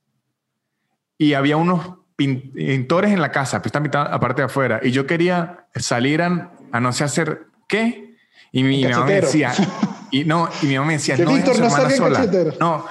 y 1.19 1.35
había 1.35 1.57
unos 1.57 1.99
pintores 2.17 3.13
en 3.13 3.21
la 3.21 3.31
casa, 3.31 3.61
pues 3.61 3.73
está 3.75 4.03
aparte 4.03 4.43
de 4.43 4.47
afuera, 4.47 4.81
y 4.83 4.93
yo 4.93 5.07
quería 5.07 5.67
salir 5.75 6.23
a, 6.23 6.53
no 6.81 6.93
sé 6.93 7.05
hacer 7.05 7.47
qué, 7.69 8.17
y 8.51 8.63
mi, 8.63 8.85
mamá 8.85 9.05
me 9.05 9.21
decía, 9.21 9.53
y 10.11 10.25
no, 10.25 10.49
y 10.63 10.67
mi 10.67 10.75
mamá 10.77 10.87
me 10.87 10.93
decía, 10.95 11.17
no 11.17 11.35
deja 11.35 11.51
a 11.51 11.55
su 11.55 11.63
hermana 11.65 11.91
sola. 11.91 12.27
No, 12.59 12.85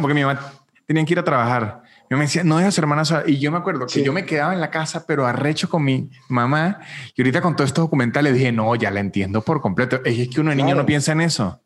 porque 0.00 0.14
mi 0.14 0.22
mamá 0.22 0.40
tenía 0.86 1.04
que 1.04 1.12
ir 1.12 1.18
a 1.18 1.24
trabajar. 1.24 1.82
Mi 2.08 2.14
mamá 2.14 2.20
me 2.20 2.24
decía, 2.26 2.44
no 2.44 2.56
deja 2.56 2.68
a 2.68 2.72
su 2.72 2.80
hermana 2.80 3.04
sola. 3.04 3.24
Y 3.26 3.38
yo 3.38 3.50
me 3.50 3.58
acuerdo 3.58 3.86
que 3.86 4.02
yo 4.02 4.12
me 4.12 4.24
quedaba 4.24 4.54
en 4.54 4.60
la 4.60 4.70
casa, 4.70 5.04
pero 5.06 5.26
arrecho 5.26 5.68
con 5.68 5.82
mi 5.82 6.08
mamá. 6.28 6.78
Y 7.16 7.20
ahorita 7.20 7.40
con 7.40 7.56
todos 7.56 7.70
estos 7.70 7.84
documentales 7.84 8.34
dije, 8.34 8.52
no, 8.52 8.74
ya 8.76 8.90
la 8.90 9.00
entiendo 9.00 9.42
por 9.42 9.60
completo. 9.60 10.00
Es 10.04 10.28
que 10.28 10.40
uno 10.40 10.50
de 10.50 10.56
niño 10.56 10.76
no 10.76 10.86
piensa 10.86 11.12
en 11.12 11.22
eso. 11.22 11.60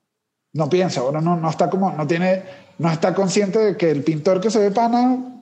No 0.55 0.70
piensa, 0.70 1.03
uno 1.03 1.20
no, 1.20 1.37
no 1.37 1.51
está 1.51 1.69
como, 1.69 1.93
no 1.93 2.07
tiene, 2.07 2.43
no 2.78 2.91
está 2.91 3.12
consciente 3.12 3.59
de 3.59 3.77
que 3.77 3.91
el 3.91 4.03
pintor 4.03 4.41
que 4.41 4.51
se 4.51 4.59
ve 4.59 4.70
pana 4.70 5.36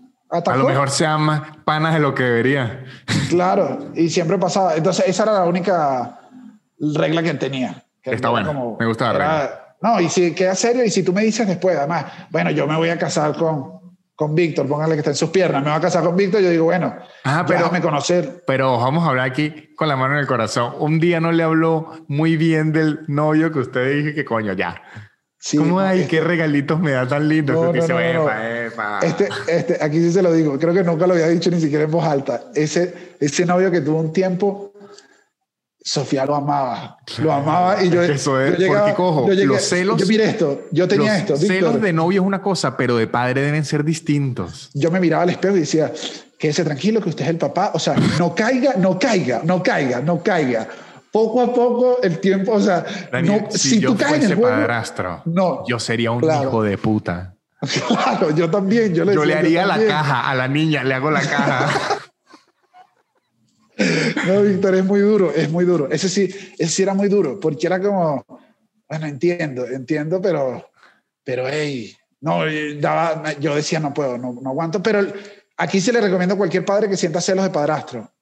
a 0.44 0.56
lo 0.56 0.68
mejor 0.68 0.90
sean 0.90 1.22
más 1.22 1.42
panas 1.64 1.94
de 1.94 2.00
lo 2.00 2.14
que 2.14 2.22
debería. 2.22 2.84
Claro, 3.28 3.90
y 3.94 4.08
siempre 4.08 4.38
pasaba. 4.38 4.74
Entonces, 4.74 5.06
esa 5.08 5.24
era 5.24 5.32
la 5.32 5.44
única 5.44 6.20
regla 6.78 7.22
que 7.22 7.34
tenía. 7.34 7.84
Está 8.02 8.28
bueno. 8.30 8.76
me 8.78 8.86
gusta 8.86 9.12
la 9.12 9.12
regla. 9.12 9.60
No, 9.80 10.00
y 10.00 10.08
si 10.08 10.34
queda 10.34 10.54
serio, 10.54 10.84
y 10.84 10.90
si 10.90 11.02
tú 11.02 11.12
me 11.12 11.22
dices 11.22 11.46
después, 11.46 11.76
además, 11.76 12.06
bueno, 12.30 12.50
yo 12.50 12.66
me 12.66 12.76
voy 12.76 12.88
a 12.88 12.98
casar 12.98 13.36
con, 13.36 13.94
con 14.14 14.34
Víctor, 14.34 14.66
póngale 14.66 14.94
que 14.94 15.00
está 15.00 15.10
en 15.10 15.16
sus 15.16 15.28
piernas, 15.28 15.62
me 15.62 15.68
voy 15.68 15.78
a 15.78 15.80
casar 15.82 16.02
con 16.02 16.16
Víctor, 16.16 16.40
yo 16.40 16.48
digo, 16.48 16.64
bueno, 16.64 16.96
ah, 17.24 17.44
pero, 17.46 17.58
déjame 17.60 17.82
conocer. 17.82 18.44
Pero 18.46 18.78
vamos 18.78 19.04
a 19.04 19.10
hablar 19.10 19.26
aquí 19.28 19.74
con 19.76 19.88
la 19.88 19.96
mano 19.96 20.14
en 20.14 20.20
el 20.20 20.26
corazón. 20.26 20.72
Un 20.78 21.00
día 21.00 21.20
no 21.20 21.32
le 21.32 21.42
habló 21.42 21.92
muy 22.08 22.36
bien 22.36 22.72
del 22.72 23.00
novio 23.08 23.52
que 23.52 23.58
usted 23.58 23.94
dije 23.94 24.14
que 24.14 24.24
coño, 24.24 24.54
ya. 24.54 24.80
¿Cómo 25.52 25.80
hay? 25.80 26.06
¿Qué 26.06 26.20
regalitos 26.20 26.80
me 26.80 26.92
da 26.92 27.06
tan 27.06 27.28
lindo? 27.28 27.52
No, 27.52 27.72
Este, 29.02 29.28
este, 29.46 29.78
aquí 29.80 29.98
sí 29.98 30.12
se 30.12 30.22
lo 30.22 30.32
digo, 30.32 30.58
creo 30.58 30.72
que 30.72 30.82
nunca 30.82 31.06
lo 31.06 31.14
había 31.14 31.28
dicho 31.28 31.50
ni 31.50 31.60
siquiera 31.60 31.84
en 31.84 31.90
voz 31.90 32.04
alta. 32.04 32.44
Ese, 32.54 33.16
ese 33.20 33.44
novio 33.44 33.70
que 33.70 33.82
tuvo 33.82 34.00
un 34.00 34.12
tiempo, 34.12 34.72
Sofía 35.86 36.24
lo 36.24 36.34
amaba, 36.34 36.96
lo 37.18 37.30
amaba 37.30 37.84
y 37.84 37.90
yo, 37.90 38.02
Eso 38.02 38.40
es, 38.40 38.56
yo 38.56 38.68
porque 38.68 38.94
cojo, 38.94 39.28
los 39.28 39.62
celos. 39.62 40.00
Yo 40.00 40.06
mire 40.06 40.24
esto, 40.24 40.62
yo 40.70 40.88
tenía 40.88 41.18
esto. 41.18 41.34
Víctor, 41.34 41.48
celos 41.48 41.82
de 41.82 41.92
novio 41.92 42.22
es 42.22 42.26
una 42.26 42.40
cosa, 42.40 42.74
pero 42.74 42.96
de 42.96 43.06
padre 43.06 43.42
deben 43.42 43.66
ser 43.66 43.84
distintos. 43.84 44.70
Yo 44.72 44.90
me 44.90 44.98
miraba 44.98 45.24
al 45.24 45.30
espejo 45.30 45.56
y 45.56 45.60
decía, 45.60 45.92
quédese 46.38 46.64
tranquilo 46.64 47.02
que 47.02 47.10
usted 47.10 47.24
es 47.24 47.30
el 47.30 47.36
papá, 47.36 47.72
o 47.74 47.78
sea, 47.78 47.96
no 48.18 48.34
caiga, 48.34 48.76
no 48.78 48.98
caiga, 48.98 49.42
no 49.44 49.62
caiga, 49.62 50.00
no 50.00 50.22
caiga 50.22 50.68
poco 51.14 51.42
a 51.42 51.54
poco 51.54 52.02
el 52.02 52.18
tiempo, 52.18 52.54
o 52.54 52.60
sea, 52.60 52.84
Daniel, 53.12 53.46
si, 53.48 53.78
yo 53.78 53.94
fuese 53.94 54.36
padrastro, 54.36 55.22
no, 55.26 55.62
yo 55.64 55.78
sería 55.78 56.10
un 56.10 56.24
hijo 56.24 56.60
de 56.64 56.76
puta. 56.76 57.30
Claro, 57.86 58.30
yo 58.32 58.50
también. 58.50 58.92
Yo 58.92 59.04
le, 59.04 59.14
yo 59.14 59.24
le 59.24 59.34
haría 59.34 59.64
la 59.64 59.78
caja 59.86 60.28
a 60.28 60.34
la 60.34 60.48
niña, 60.48 60.82
le 60.82 60.92
hago 60.92 61.10
la 61.12 61.22
caja. 61.22 61.98
no, 64.26 64.42
Víctor, 64.42 64.74
es 64.74 64.84
muy 64.84 65.00
duro, 65.00 65.32
es 65.32 65.48
muy 65.50 65.64
duro. 65.64 65.88
Ese 65.88 66.08
sí, 66.08 66.24
ese 66.58 66.68
sí 66.68 66.82
era 66.82 66.92
muy 66.92 67.08
duro, 67.08 67.38
porque 67.38 67.68
era 67.68 67.80
como, 67.80 68.26
bueno, 68.88 69.06
entiendo, 69.06 69.66
entiendo, 69.66 70.20
pero, 70.20 70.68
pero, 71.22 71.48
hey, 71.48 71.96
no, 72.20 72.42
yo 73.40 73.54
decía, 73.54 73.78
no 73.78 73.94
puedo, 73.94 74.18
no, 74.18 74.36
no 74.42 74.50
aguanto, 74.50 74.82
pero 74.82 75.00
aquí 75.56 75.80
se 75.80 75.92
le 75.92 76.00
recomiendo 76.00 76.34
a 76.34 76.38
cualquier 76.38 76.64
padre 76.64 76.88
que 76.88 76.96
sienta 76.96 77.20
celos 77.20 77.44
de 77.44 77.50
padrastro, 77.50 78.12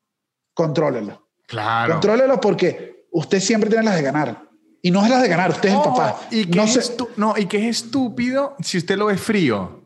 contrólelo. 0.55 1.32
Claro. 1.53 1.93
Contrólelo 1.93 2.41
porque 2.41 3.05
usted 3.11 3.39
siempre 3.39 3.69
tiene 3.69 3.85
las 3.85 3.97
de 3.97 4.03
ganar. 4.03 4.43
Y 4.81 4.91
no 4.91 5.05
es 5.05 5.11
las 5.11 5.21
de 5.21 5.29
ganar, 5.29 5.51
usted 5.51 5.69
es 5.69 5.75
el 5.75 5.83
papá. 5.83 6.19
Y 6.31 6.47
que, 6.47 6.57
no, 6.57 6.65
es 6.65 6.97
no, 7.17 7.35
y 7.37 7.45
que 7.45 7.69
es 7.69 7.83
estúpido 7.83 8.57
si 8.61 8.79
usted 8.79 8.97
lo 8.97 9.07
ve 9.07 9.19
frío. 9.19 9.85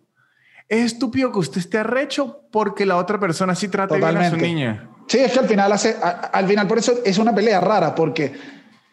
Es 0.69 0.93
estúpido 0.93 1.33
que 1.33 1.41
usted 1.41 1.59
esté 1.59 1.79
arrecho 1.79 2.43
porque 2.53 2.87
la 2.87 2.97
otra 2.97 3.19
persona 3.19 3.57
sí 3.57 3.67
trata 3.67 3.97
bien 3.97 4.17
a 4.17 4.31
su 4.31 4.37
niña. 4.37 4.91
Sí, 5.09 5.19
es 5.19 5.33
que 5.33 5.41
al 5.41 5.49
final 5.49 5.73
hace, 5.73 5.97
al 6.01 6.47
final 6.47 6.69
por 6.69 6.79
eso 6.79 6.95
es 7.05 7.19
una 7.19 7.35
pelea 7.35 7.61
rara 7.61 7.97
porque 7.97 8.33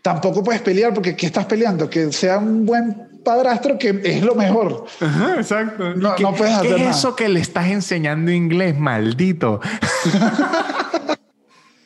tampoco 0.02 0.44
puedes 0.44 0.62
pelear 0.62 0.95
porque 0.95 1.16
¿qué 1.16 1.28
estás 1.28 1.45
peleando? 1.45 1.88
Que 1.88 2.12
sea 2.12 2.40
un 2.40 2.66
buen 2.66 3.22
padrastro 3.24 3.78
que 3.78 4.02
es 4.04 4.24
lo 4.24 4.34
mejor. 4.34 4.86
Ajá, 5.00 5.36
exacto. 5.38 5.94
No, 5.95 6.16
no 6.18 6.34
puedes 6.34 6.56
hacer 6.56 6.76
¿Qué 6.76 6.90
es 6.90 6.98
eso 6.98 7.16
que 7.16 7.30
le 7.30 7.40
estás 7.40 7.68
enseñando 7.68 8.32
inglés, 8.32 8.78
maldito? 8.78 9.62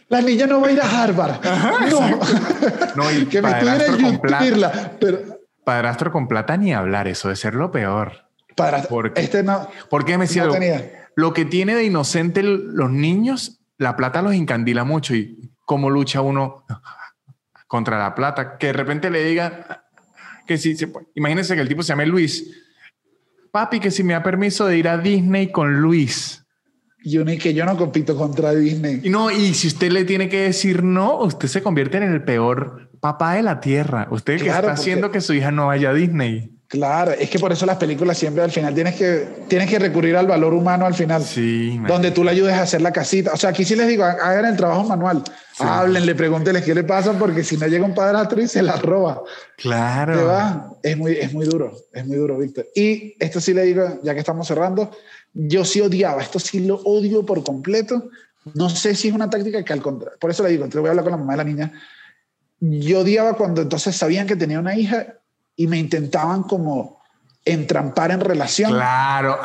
La 0.10 0.22
niña 0.22 0.48
no 0.48 0.62
va 0.62 0.68
a 0.68 0.72
ir 0.72 0.82
a 0.82 1.04
Harvard. 1.04 1.42
no. 1.90 2.20
no 2.96 3.12
y 3.12 3.26
que 3.30 3.42
me 3.42 3.52
estuviera 3.52 3.86
en 3.86 4.20
pero... 5.00 5.20
Padrastro 5.64 6.14
con 6.14 6.30
plata 6.30 6.56
ni 6.56 6.74
hablar, 6.74 7.10
eso 7.10 7.28
de 7.28 7.36
ser 7.36 7.54
lo 7.54 7.72
peor. 7.72 8.30
Padrastro. 8.56 8.90
Porque, 8.90 9.22
este 9.22 9.44
no. 9.44 9.70
Porque 9.90 10.18
me 10.18 10.26
decía, 10.26 10.46
no 10.46 10.54
lo 11.18 11.34
que 11.34 11.46
tiene 11.46 11.76
de 11.76 11.84
inocente 11.84 12.42
los 12.44 12.92
niños, 12.92 13.60
la 13.78 13.96
plata 13.98 14.22
los 14.22 14.34
encandila 14.34 14.84
mucho 14.84 15.16
y 15.16 15.52
cómo 15.66 15.90
lucha 15.90 16.22
uno 16.22 16.64
contra 17.68 18.00
la 18.00 18.16
plata. 18.16 18.58
Que 18.58 18.68
de 18.68 18.74
repente 18.74 19.10
le 19.10 19.24
diga 19.24 19.84
que 20.46 20.58
si, 20.58 20.78
imagínense 21.16 21.56
que 21.56 21.62
el 21.62 21.68
tipo 21.68 21.84
se 21.84 21.90
llame 21.90 22.06
Luis. 22.06 22.50
Papi, 23.52 23.80
que 23.80 23.92
si 23.92 24.04
me 24.04 24.14
da 24.14 24.24
permiso 24.24 24.68
de 24.68 24.78
ir 24.78 24.88
a 24.88 24.98
Disney 24.98 25.52
con 25.52 25.82
Luis. 25.82 26.47
Yo 27.04 27.24
ni 27.24 27.38
que 27.38 27.54
yo 27.54 27.66
no 27.66 27.78
compito 27.78 28.16
contra 28.16 28.54
Disney. 28.54 29.02
Y 29.04 29.10
no, 29.10 29.32
y 29.32 29.54
si 29.54 29.68
usted 29.68 29.92
le 29.92 30.04
tiene 30.04 30.30
que 30.30 30.42
decir 30.42 30.84
no, 30.84 31.20
usted 31.20 31.48
se 31.48 31.62
convierte 31.62 31.98
en 31.98 32.04
el 32.04 32.24
peor 32.24 32.90
papá 33.00 33.36
de 33.36 33.44
la 33.44 33.60
tierra. 33.60 34.08
Usted 34.12 34.42
que 34.42 34.50
está 34.50 34.72
haciendo 34.72 35.12
que 35.12 35.22
su 35.22 35.34
hija 35.34 35.52
no 35.52 35.68
vaya 35.68 35.92
a 35.92 35.94
Disney. 35.94 36.58
Claro, 36.68 37.12
es 37.12 37.30
que 37.30 37.40
por 37.40 37.54
eso 37.54 37.66
las 37.66 37.78
películas 37.78 38.18
siempre 38.18 38.44
al 38.44 38.52
final 38.52 38.76
tienes 38.76 38.96
que, 38.96 39.46
tienes 39.48 39.70
que 39.70 39.80
recurrir 39.80 40.18
al 40.18 40.28
valor 40.28 40.54
humano 40.54 40.86
al 40.86 40.94
final. 40.94 41.24
Sí. 41.24 41.80
Donde 41.88 42.12
tú 42.12 42.26
le 42.26 42.32
ayudes 42.32 42.56
a 42.56 42.64
hacer 42.64 42.82
la 42.82 42.92
casita. 42.92 43.32
O 43.32 43.38
sea, 43.38 43.52
aquí 43.52 43.64
sí 43.64 43.74
les 43.78 43.88
digo, 43.88 44.04
hagan 44.04 44.46
el 44.46 44.58
trabajo 44.58 44.84
manual. 44.84 45.24
Sí. 45.26 45.64
Háblenle, 45.66 46.14
pregúntenles 46.14 46.66
qué 46.66 46.76
le 46.76 46.84
pasa, 46.84 47.14
porque 47.14 47.46
si 47.46 47.56
no 47.56 47.68
llega 47.68 47.86
un 47.86 47.96
padrastro 47.96 48.42
y 48.42 48.50
se 48.50 48.62
la 48.62 48.76
roba. 48.76 49.22
Claro. 49.56 50.18
Te 50.18 50.24
va. 50.24 50.72
Es 50.84 50.98
muy, 50.98 51.14
es 51.14 51.34
muy 51.34 51.46
duro, 51.46 51.72
es 51.94 52.06
muy 52.06 52.18
duro, 52.18 52.38
Víctor. 52.38 52.68
Y 52.76 53.16
esto 53.18 53.40
sí 53.40 53.54
le 53.54 53.64
digo, 53.64 54.00
ya 54.04 54.14
que 54.14 54.20
estamos 54.20 54.46
cerrando, 54.46 54.92
yo 55.40 55.64
sí 55.64 55.82
odiaba, 55.82 56.22
esto 56.24 56.40
sí 56.40 56.66
lo 56.66 56.78
odio 56.78 57.26
por 57.26 57.44
completo. 57.44 58.10
No 58.56 58.70
sé 58.70 58.96
si 58.96 59.10
es 59.10 59.14
una 59.14 59.30
táctica 59.30 59.64
que 59.64 59.74
al 59.74 59.82
contrario, 59.82 60.18
por 60.20 60.32
eso 60.32 60.42
le 60.42 60.50
digo, 60.50 60.68
te 60.68 60.80
voy 60.80 60.88
a 60.88 60.92
hablar 60.92 61.04
con 61.04 61.12
la 61.12 61.18
mamá 61.18 61.34
de 61.34 61.38
la 61.38 61.44
niña. 61.44 61.72
Yo 62.60 63.02
odiaba 63.02 63.34
cuando 63.34 63.62
entonces 63.62 63.96
sabían 63.96 64.26
que 64.26 64.36
tenía 64.36 64.60
una 64.60 64.76
hija 64.76 65.06
y 65.56 65.68
me 65.68 65.78
intentaban 65.78 66.44
como 66.44 67.02
entrampar 67.46 68.12
en 68.12 68.22
relación. 68.22 68.72
Claro, 68.72 69.38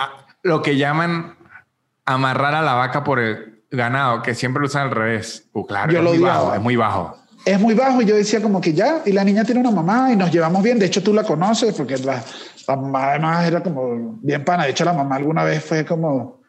lo 0.42 0.62
que 0.62 0.76
llaman 0.76 1.36
amarrar 2.06 2.54
a 2.54 2.62
la 2.62 2.74
vaca 2.74 3.04
por 3.04 3.18
el 3.18 3.64
ganado, 3.70 4.22
que 4.22 4.34
siempre 4.34 4.60
lo 4.60 4.68
usan 4.68 4.82
al 4.82 4.90
revés. 4.92 5.48
Uh, 5.52 5.66
claro, 5.66 5.92
yo 5.92 5.98
es 5.98 6.04
lo 6.04 6.10
muy 6.10 6.18
odiaba. 6.18 6.38
bajo, 6.38 6.54
es 6.54 6.60
muy 6.60 6.76
bajo. 6.76 7.21
Es 7.44 7.58
muy 7.58 7.74
bajo 7.74 8.02
y 8.02 8.04
yo 8.04 8.16
decía 8.16 8.40
como 8.40 8.60
que 8.60 8.72
ya, 8.72 9.02
y 9.04 9.12
la 9.12 9.24
niña 9.24 9.44
tiene 9.44 9.60
una 9.60 9.70
mamá 9.70 10.12
y 10.12 10.16
nos 10.16 10.30
llevamos 10.30 10.62
bien, 10.62 10.78
de 10.78 10.86
hecho 10.86 11.02
tú 11.02 11.12
la 11.12 11.24
conoces 11.24 11.74
porque 11.74 11.96
la, 11.98 12.22
la 12.68 12.76
mamá 12.76 13.10
además 13.10 13.46
era 13.46 13.62
como 13.62 14.18
bien 14.22 14.44
pana. 14.44 14.64
De 14.64 14.70
hecho, 14.70 14.84
la 14.84 14.92
mamá 14.92 15.16
alguna 15.16 15.44
vez 15.44 15.64
fue 15.64 15.84
como. 15.84 16.40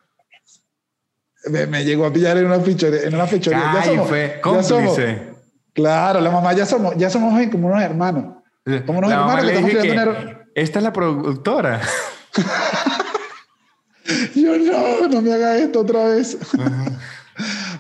Me, 1.46 1.68
me 1.68 1.84
llegó 1.84 2.06
a 2.06 2.14
pillar 2.14 2.38
en 2.38 2.46
una 2.46 2.60
fechoría. 2.60 3.02
En 3.04 3.16
una 3.16 3.28
fechoría. 3.28 3.72
Ay, 3.72 3.76
ya 3.76 3.84
somos, 3.84 4.08
fue 4.08 4.34
ya 4.36 4.42
cómplice. 4.42 4.70
somos, 4.70 5.00
claro, 5.74 6.22
la 6.22 6.32
mamá 6.32 6.54
ya 6.54 6.66
somos, 6.66 6.96
ya 6.98 7.10
somos 7.10 7.48
como 7.50 7.68
unos 7.68 7.82
hermanos. 7.82 8.38
Como 8.86 9.00
unos 9.00 9.10
La 9.10 9.18
hermanos 9.18 9.46
que 9.46 9.52
estamos 9.52 10.16
que 10.16 10.44
esta 10.56 10.80
es 10.80 10.84
la 10.84 10.94
productora. 10.94 11.82
Yo 14.36 14.58
no, 14.58 15.08
no 15.08 15.22
me 15.22 15.34
haga 15.34 15.58
esto 15.58 15.82
otra 15.82 16.06
vez. 16.06 16.38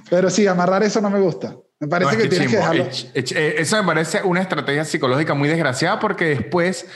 Pero 0.10 0.30
sí, 0.30 0.48
amarrar 0.48 0.84
eso 0.84 1.00
no 1.00 1.10
me 1.10 1.20
gusta. 1.20 1.56
Me 1.84 1.90
parece 1.90 2.16
No, 2.16 2.22
que 2.24 2.30
tienes 2.30 2.50
que 2.50 2.56
dejarlo. 2.56 2.88
Eh, 3.14 3.56
Eso 3.60 3.76
me 3.78 3.84
parece 3.84 4.22
una 4.24 4.42
estrategia 4.42 4.86
psicológica 4.86 5.34
muy 5.34 5.50
desgraciada 5.50 6.00
porque 6.00 6.24
después, 6.26 6.88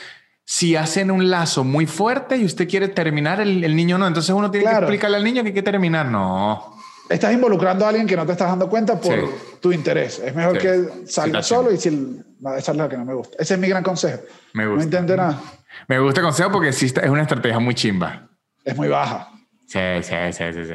si 0.45 0.77
hacen 0.77 1.11
un 1.11 1.29
lazo 1.29 1.65
muy 1.65 1.85
fuerte 1.85 2.37
y 2.37 2.45
usted 2.45 2.69
quiere 2.69 2.87
terminar, 2.87 3.41
el, 3.41 3.65
el 3.65 3.75
niño 3.75 3.97
no. 3.97 4.07
Entonces 4.07 4.33
uno 4.33 4.49
tiene 4.49 4.63
Claro. 4.63 4.79
que 4.79 4.85
explicarle 4.85 5.17
al 5.17 5.25
niño 5.25 5.41
que 5.43 5.49
hay 5.49 5.53
que 5.53 5.61
terminar. 5.61 6.05
No. 6.05 6.73
Estás 7.09 7.33
involucrando 7.33 7.85
a 7.85 7.89
alguien 7.89 8.07
que 8.07 8.15
no 8.15 8.25
te 8.25 8.31
estás 8.31 8.47
dando 8.47 8.69
cuenta 8.69 8.97
por 8.97 9.13
Sí. 9.13 9.25
tu 9.61 9.73
interés. 9.73 10.19
Es 10.19 10.33
mejor 10.33 10.53
Sí. 10.55 10.61
que 10.67 10.83
Sí, 11.05 11.21
está 11.25 11.43
solo 11.43 11.69
y 11.73 11.77
si 11.77 11.89
el- 11.89 12.25
no, 12.39 12.55
esa 12.55 12.71
es 12.71 12.77
la 12.77 12.87
que 12.87 12.95
no 12.95 13.03
me 13.03 13.13
gusta. 13.13 13.35
Ese 13.41 13.55
es 13.55 13.59
mi 13.59 13.67
gran 13.67 13.83
consejo. 13.83 14.21
Me 14.53 14.63
No 14.63 14.69
gusta. 14.71 14.85
intente 14.85 15.17
nada. 15.17 15.41
Me 15.89 15.99
gusta 15.99 16.21
el 16.21 16.25
consejo 16.27 16.49
porque 16.49 16.71
sí 16.71 16.85
es 16.85 17.09
una 17.09 17.23
estrategia 17.23 17.59
muy 17.59 17.75
chimba. 17.75 18.29
Es 18.63 18.73
muy 18.77 18.87
baja. 18.87 19.31
Sí, 19.67 19.79
sí, 20.01 20.15
sí, 20.31 20.43
sí, 20.53 20.63
sí. 20.65 20.73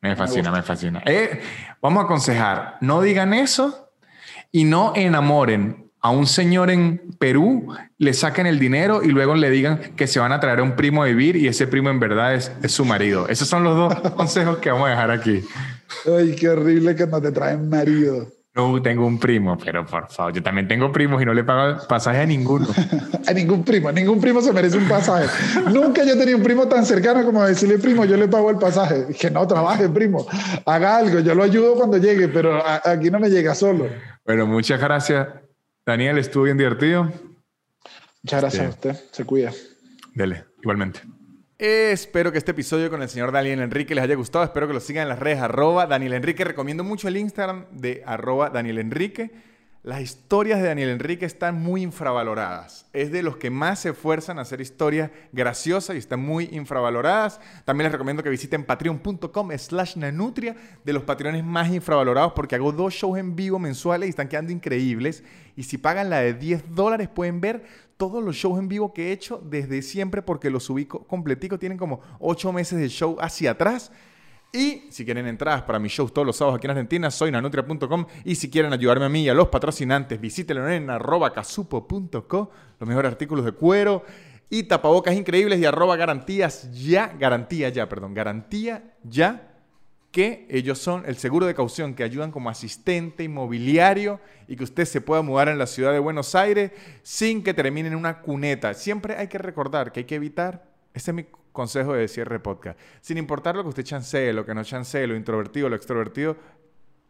Me 0.00 0.14
fascina, 0.14 0.50
me, 0.50 0.62
fascina. 0.62 1.02
Eh, 1.06 1.40
vamos 1.82 2.02
a 2.02 2.04
aconsejar, 2.04 2.76
no 2.80 3.00
digan 3.02 3.34
eso 3.34 3.90
y 4.52 4.64
no 4.64 4.92
enamoren 4.94 5.90
a 6.00 6.10
un 6.10 6.26
señor 6.26 6.70
en 6.70 7.16
Perú, 7.18 7.74
le 7.98 8.14
saquen 8.14 8.46
el 8.46 8.60
dinero 8.60 9.02
y 9.02 9.08
luego 9.08 9.34
le 9.34 9.50
digan 9.50 9.78
que 9.96 10.06
se 10.06 10.20
van 10.20 10.30
a 10.30 10.38
traer 10.38 10.60
a 10.60 10.62
un 10.62 10.76
primo 10.76 11.02
a 11.02 11.06
vivir 11.06 11.34
y 11.36 11.48
ese 11.48 11.66
primo 11.66 11.90
en 11.90 11.98
verdad 11.98 12.34
es, 12.34 12.52
es 12.62 12.72
su 12.72 12.84
marido. 12.84 13.28
Esos 13.28 13.48
son 13.48 13.64
los 13.64 13.76
dos 13.76 14.12
consejos 14.14 14.58
que 14.58 14.70
vamos 14.70 14.86
a 14.86 14.90
dejar 14.90 15.10
aquí. 15.10 15.42
Ay, 16.06 16.36
qué 16.36 16.48
horrible 16.50 16.94
que 16.94 17.06
no 17.06 17.20
te 17.20 17.32
traen 17.32 17.68
marido. 17.68 18.28
No 18.58 18.82
tengo 18.82 19.06
un 19.06 19.20
primo, 19.20 19.56
pero 19.56 19.86
por 19.86 20.10
favor, 20.10 20.32
yo 20.32 20.42
también 20.42 20.66
tengo 20.66 20.90
primos 20.90 21.22
y 21.22 21.24
no 21.24 21.32
le 21.32 21.44
pago 21.44 21.78
pasaje 21.86 22.18
a 22.22 22.26
ninguno. 22.26 22.66
A 23.28 23.32
ningún 23.32 23.62
primo, 23.62 23.92
ningún 23.92 24.20
primo 24.20 24.40
se 24.40 24.52
merece 24.52 24.76
un 24.78 24.88
pasaje. 24.88 25.26
Nunca 25.70 26.02
yo 26.02 26.18
tenía 26.18 26.34
un 26.34 26.42
primo 26.42 26.66
tan 26.66 26.84
cercano 26.84 27.24
como 27.24 27.44
decirle, 27.44 27.78
primo, 27.78 28.04
yo 28.04 28.16
le 28.16 28.26
pago 28.26 28.50
el 28.50 28.56
pasaje. 28.58 29.04
Dije, 29.06 29.30
no, 29.30 29.46
trabaje, 29.46 29.88
primo. 29.88 30.26
Haga 30.66 30.96
algo, 30.96 31.20
yo 31.20 31.34
lo 31.36 31.42
ayudo 31.44 31.74
cuando 31.74 31.98
llegue, 31.98 32.26
pero 32.28 32.60
aquí 32.84 33.10
no 33.10 33.20
me 33.20 33.28
llega 33.30 33.54
solo. 33.54 33.86
Bueno, 34.24 34.46
muchas 34.46 34.80
gracias. 34.80 35.28
Daniel, 35.86 36.18
estuvo 36.18 36.44
bien 36.44 36.56
divertido. 36.58 37.12
Muchas 38.22 38.40
gracias 38.40 38.52
Sí. 38.54 38.66
a 38.66 38.68
usted, 38.70 38.96
se 39.12 39.24
cuida. 39.24 39.52
Dele, 40.14 40.46
igualmente. 40.62 41.00
Espero 41.58 42.30
que 42.30 42.38
este 42.38 42.52
episodio 42.52 42.88
con 42.88 43.02
el 43.02 43.08
señor 43.08 43.32
Daniel 43.32 43.58
Enrique 43.58 43.92
les 43.92 44.04
haya 44.04 44.14
gustado. 44.14 44.44
Espero 44.44 44.68
que 44.68 44.74
lo 44.74 44.78
sigan 44.78 45.02
en 45.02 45.08
las 45.08 45.18
redes 45.18 45.40
arroba 45.40 45.88
Daniel 45.88 46.12
Enrique. 46.12 46.44
Recomiendo 46.44 46.84
mucho 46.84 47.08
el 47.08 47.16
Instagram 47.16 47.64
de 47.72 48.04
arroba 48.06 48.48
Daniel 48.50 48.78
Enrique. 48.78 49.32
Las 49.82 50.00
historias 50.00 50.60
de 50.60 50.68
Daniel 50.68 50.90
Enrique 50.90 51.26
están 51.26 51.60
muy 51.60 51.82
infravaloradas. 51.82 52.86
Es 52.92 53.10
de 53.10 53.24
los 53.24 53.38
que 53.38 53.50
más 53.50 53.80
se 53.80 53.90
esfuerzan 53.90 54.38
a 54.38 54.42
hacer 54.42 54.60
historias 54.60 55.10
graciosas 55.32 55.96
y 55.96 55.98
están 55.98 56.20
muy 56.20 56.48
infravaloradas. 56.52 57.40
También 57.64 57.86
les 57.86 57.92
recomiendo 57.92 58.22
que 58.22 58.30
visiten 58.30 58.62
patreon.com 58.62 59.50
slash 59.58 59.96
nanutria 59.96 60.54
de 60.84 60.92
los 60.92 61.02
patrones 61.02 61.42
más 61.42 61.72
infravalorados 61.72 62.34
porque 62.34 62.54
hago 62.54 62.70
dos 62.70 62.94
shows 62.94 63.18
en 63.18 63.34
vivo 63.34 63.58
mensuales 63.58 64.06
y 64.06 64.10
están 64.10 64.28
quedando 64.28 64.52
increíbles. 64.52 65.24
Y 65.56 65.64
si 65.64 65.76
pagan 65.76 66.08
la 66.08 66.20
de 66.20 66.34
10 66.34 66.72
dólares 66.76 67.08
pueden 67.08 67.40
ver 67.40 67.64
todos 67.98 68.24
los 68.24 68.34
shows 68.36 68.58
en 68.58 68.68
vivo 68.68 68.94
que 68.94 69.08
he 69.08 69.12
hecho 69.12 69.42
desde 69.44 69.82
siempre 69.82 70.22
porque 70.22 70.48
los 70.48 70.64
subí 70.64 70.86
co- 70.86 71.04
completico. 71.06 71.58
Tienen 71.58 71.76
como 71.76 72.00
8 72.20 72.50
meses 72.54 72.78
de 72.78 72.88
show 72.88 73.18
hacia 73.20 73.50
atrás. 73.50 73.92
Y 74.50 74.84
si 74.88 75.04
quieren 75.04 75.26
entradas 75.26 75.60
para 75.64 75.78
mis 75.78 75.92
shows 75.92 76.14
todos 76.14 76.24
los 76.24 76.36
sábados 76.36 76.56
aquí 76.56 76.66
en 76.66 76.70
Argentina, 76.70 77.10
soy 77.10 77.30
nanutria.com. 77.30 78.06
Y 78.24 78.36
si 78.36 78.48
quieren 78.48 78.72
ayudarme 78.72 79.04
a 79.04 79.08
mí 79.10 79.24
y 79.24 79.28
a 79.28 79.34
los 79.34 79.48
patrocinantes, 79.48 80.18
visítenlo 80.18 80.66
en 80.70 80.88
arroba 80.88 81.34
casupo.co, 81.34 82.50
los 82.80 82.88
mejores 82.88 83.12
artículos 83.12 83.44
de 83.44 83.52
cuero 83.52 84.04
y 84.48 84.62
tapabocas 84.62 85.14
increíbles 85.14 85.58
y 85.60 85.66
arroba 85.66 85.96
garantías 85.96 86.70
ya, 86.72 87.08
garantía 87.18 87.68
ya, 87.68 87.86
perdón, 87.90 88.14
garantía 88.14 88.94
ya, 89.04 89.57
que 90.10 90.46
ellos 90.48 90.78
son 90.78 91.04
el 91.06 91.16
seguro 91.16 91.46
de 91.46 91.54
caución 91.54 91.94
que 91.94 92.02
ayudan 92.02 92.30
como 92.30 92.48
asistente 92.48 93.24
inmobiliario 93.24 94.20
y 94.46 94.56
que 94.56 94.64
usted 94.64 94.84
se 94.84 95.00
pueda 95.00 95.22
mudar 95.22 95.48
en 95.48 95.58
la 95.58 95.66
ciudad 95.66 95.92
de 95.92 95.98
Buenos 95.98 96.34
Aires 96.34 96.72
sin 97.02 97.42
que 97.42 97.54
termine 97.54 97.88
en 97.88 97.94
una 97.94 98.20
cuneta. 98.20 98.72
Siempre 98.74 99.16
hay 99.16 99.28
que 99.28 99.38
recordar 99.38 99.92
que 99.92 100.00
hay 100.00 100.06
que 100.06 100.14
evitar, 100.14 100.64
ese 100.94 101.10
es 101.10 101.14
mi 101.14 101.26
consejo 101.52 101.92
de 101.92 102.08
cierre 102.08 102.36
de 102.36 102.40
podcast, 102.40 102.78
sin 103.00 103.18
importar 103.18 103.54
lo 103.54 103.62
que 103.62 103.68
usted 103.68 103.84
chancee, 103.84 104.32
lo 104.32 104.46
que 104.46 104.54
no 104.54 104.64
chancee, 104.64 105.06
lo 105.06 105.14
introvertido, 105.14 105.68
lo 105.68 105.76
extrovertido 105.76 106.36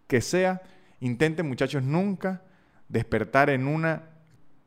que 0.06 0.20
sea, 0.20 0.62
intenten 1.00 1.46
muchachos 1.46 1.82
nunca 1.82 2.42
despertar 2.88 3.50
en 3.50 3.66
una 3.66 4.02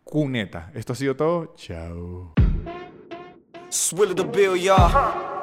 cuneta. 0.04 0.72
Esto 0.74 0.94
ha 0.94 0.96
sido 0.96 1.16
todo. 1.16 1.54
Chao. 1.56 2.34
Swill 3.70 4.16
the 4.16 4.24
bill, 4.24 4.56
y'all. 4.56 4.92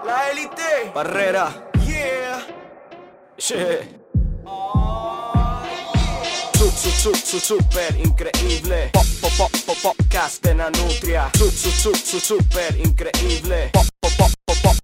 La 0.07 0.31
élite. 0.31 0.93
Barrera. 0.95 1.68
Yeah. 3.39 3.57
Yeah. 3.57 3.83
Su, 6.55 6.71
su, 6.71 6.91
su, 6.91 7.15
su, 7.15 7.39
super 7.39 7.95
increíble. 8.05 8.91
Pop, 8.93 9.07
pop, 9.21 9.33
pop, 9.39 9.51
pop, 9.65 9.77
podcast 9.81 10.43
de 10.43 10.57
Nanutria. 10.57 11.31
Su, 11.39 11.49
su, 11.49 11.71
su, 11.71 11.95
su, 11.95 12.19
super 12.19 12.77
increíble. 12.77 13.71
Pop, 13.73 13.85
pop, 13.85 13.91
pop, 13.91 13.93
pop, 13.93 13.98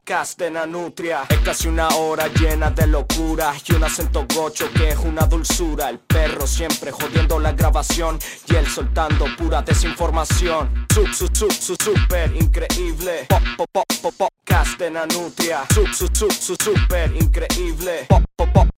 podcast 0.05 0.39
de 0.39 0.51
Nanutria. 0.51 1.23
Es 1.31 1.39
casi 1.39 1.67
una 1.67 1.89
hora 1.89 2.29
llena 2.29 2.71
de 2.71 2.87
locura 2.87 3.55
y 3.67 3.75
un 3.75 3.85
acento 3.85 4.27
gocho 4.35 4.69
que 4.75 4.91
es 4.91 4.99
una 4.99 5.23
dulzura. 5.23 5.89
El 5.89 5.99
perro 5.99 6.47
siempre 6.47 6.91
jodiendo 6.91 7.39
la 7.39 7.53
grabación 7.53 8.19
y 8.47 8.55
él 8.55 8.67
soltando 8.67 9.25
pura 9.39 9.63
desinformación. 9.63 10.87
Su, 10.93 11.07
su, 11.07 11.29
su, 11.33 11.51
su, 11.51 11.75
super 11.83 12.31
increíble. 12.37 13.27
Pop, 13.31 13.43
pop, 13.57 13.69
pop, 13.73 13.85
pop, 14.03 14.15
podcast 14.19 14.79
de 14.79 14.91
Nanutria. 14.91 15.65
Su, 15.73 15.87
su, 15.87 16.07
su, 16.13 16.31
su, 16.31 16.55
super 16.55 17.11
increíble. 17.17 18.05
Pop, 18.09 18.23
pop, 18.37 18.53
pop. 18.53 18.69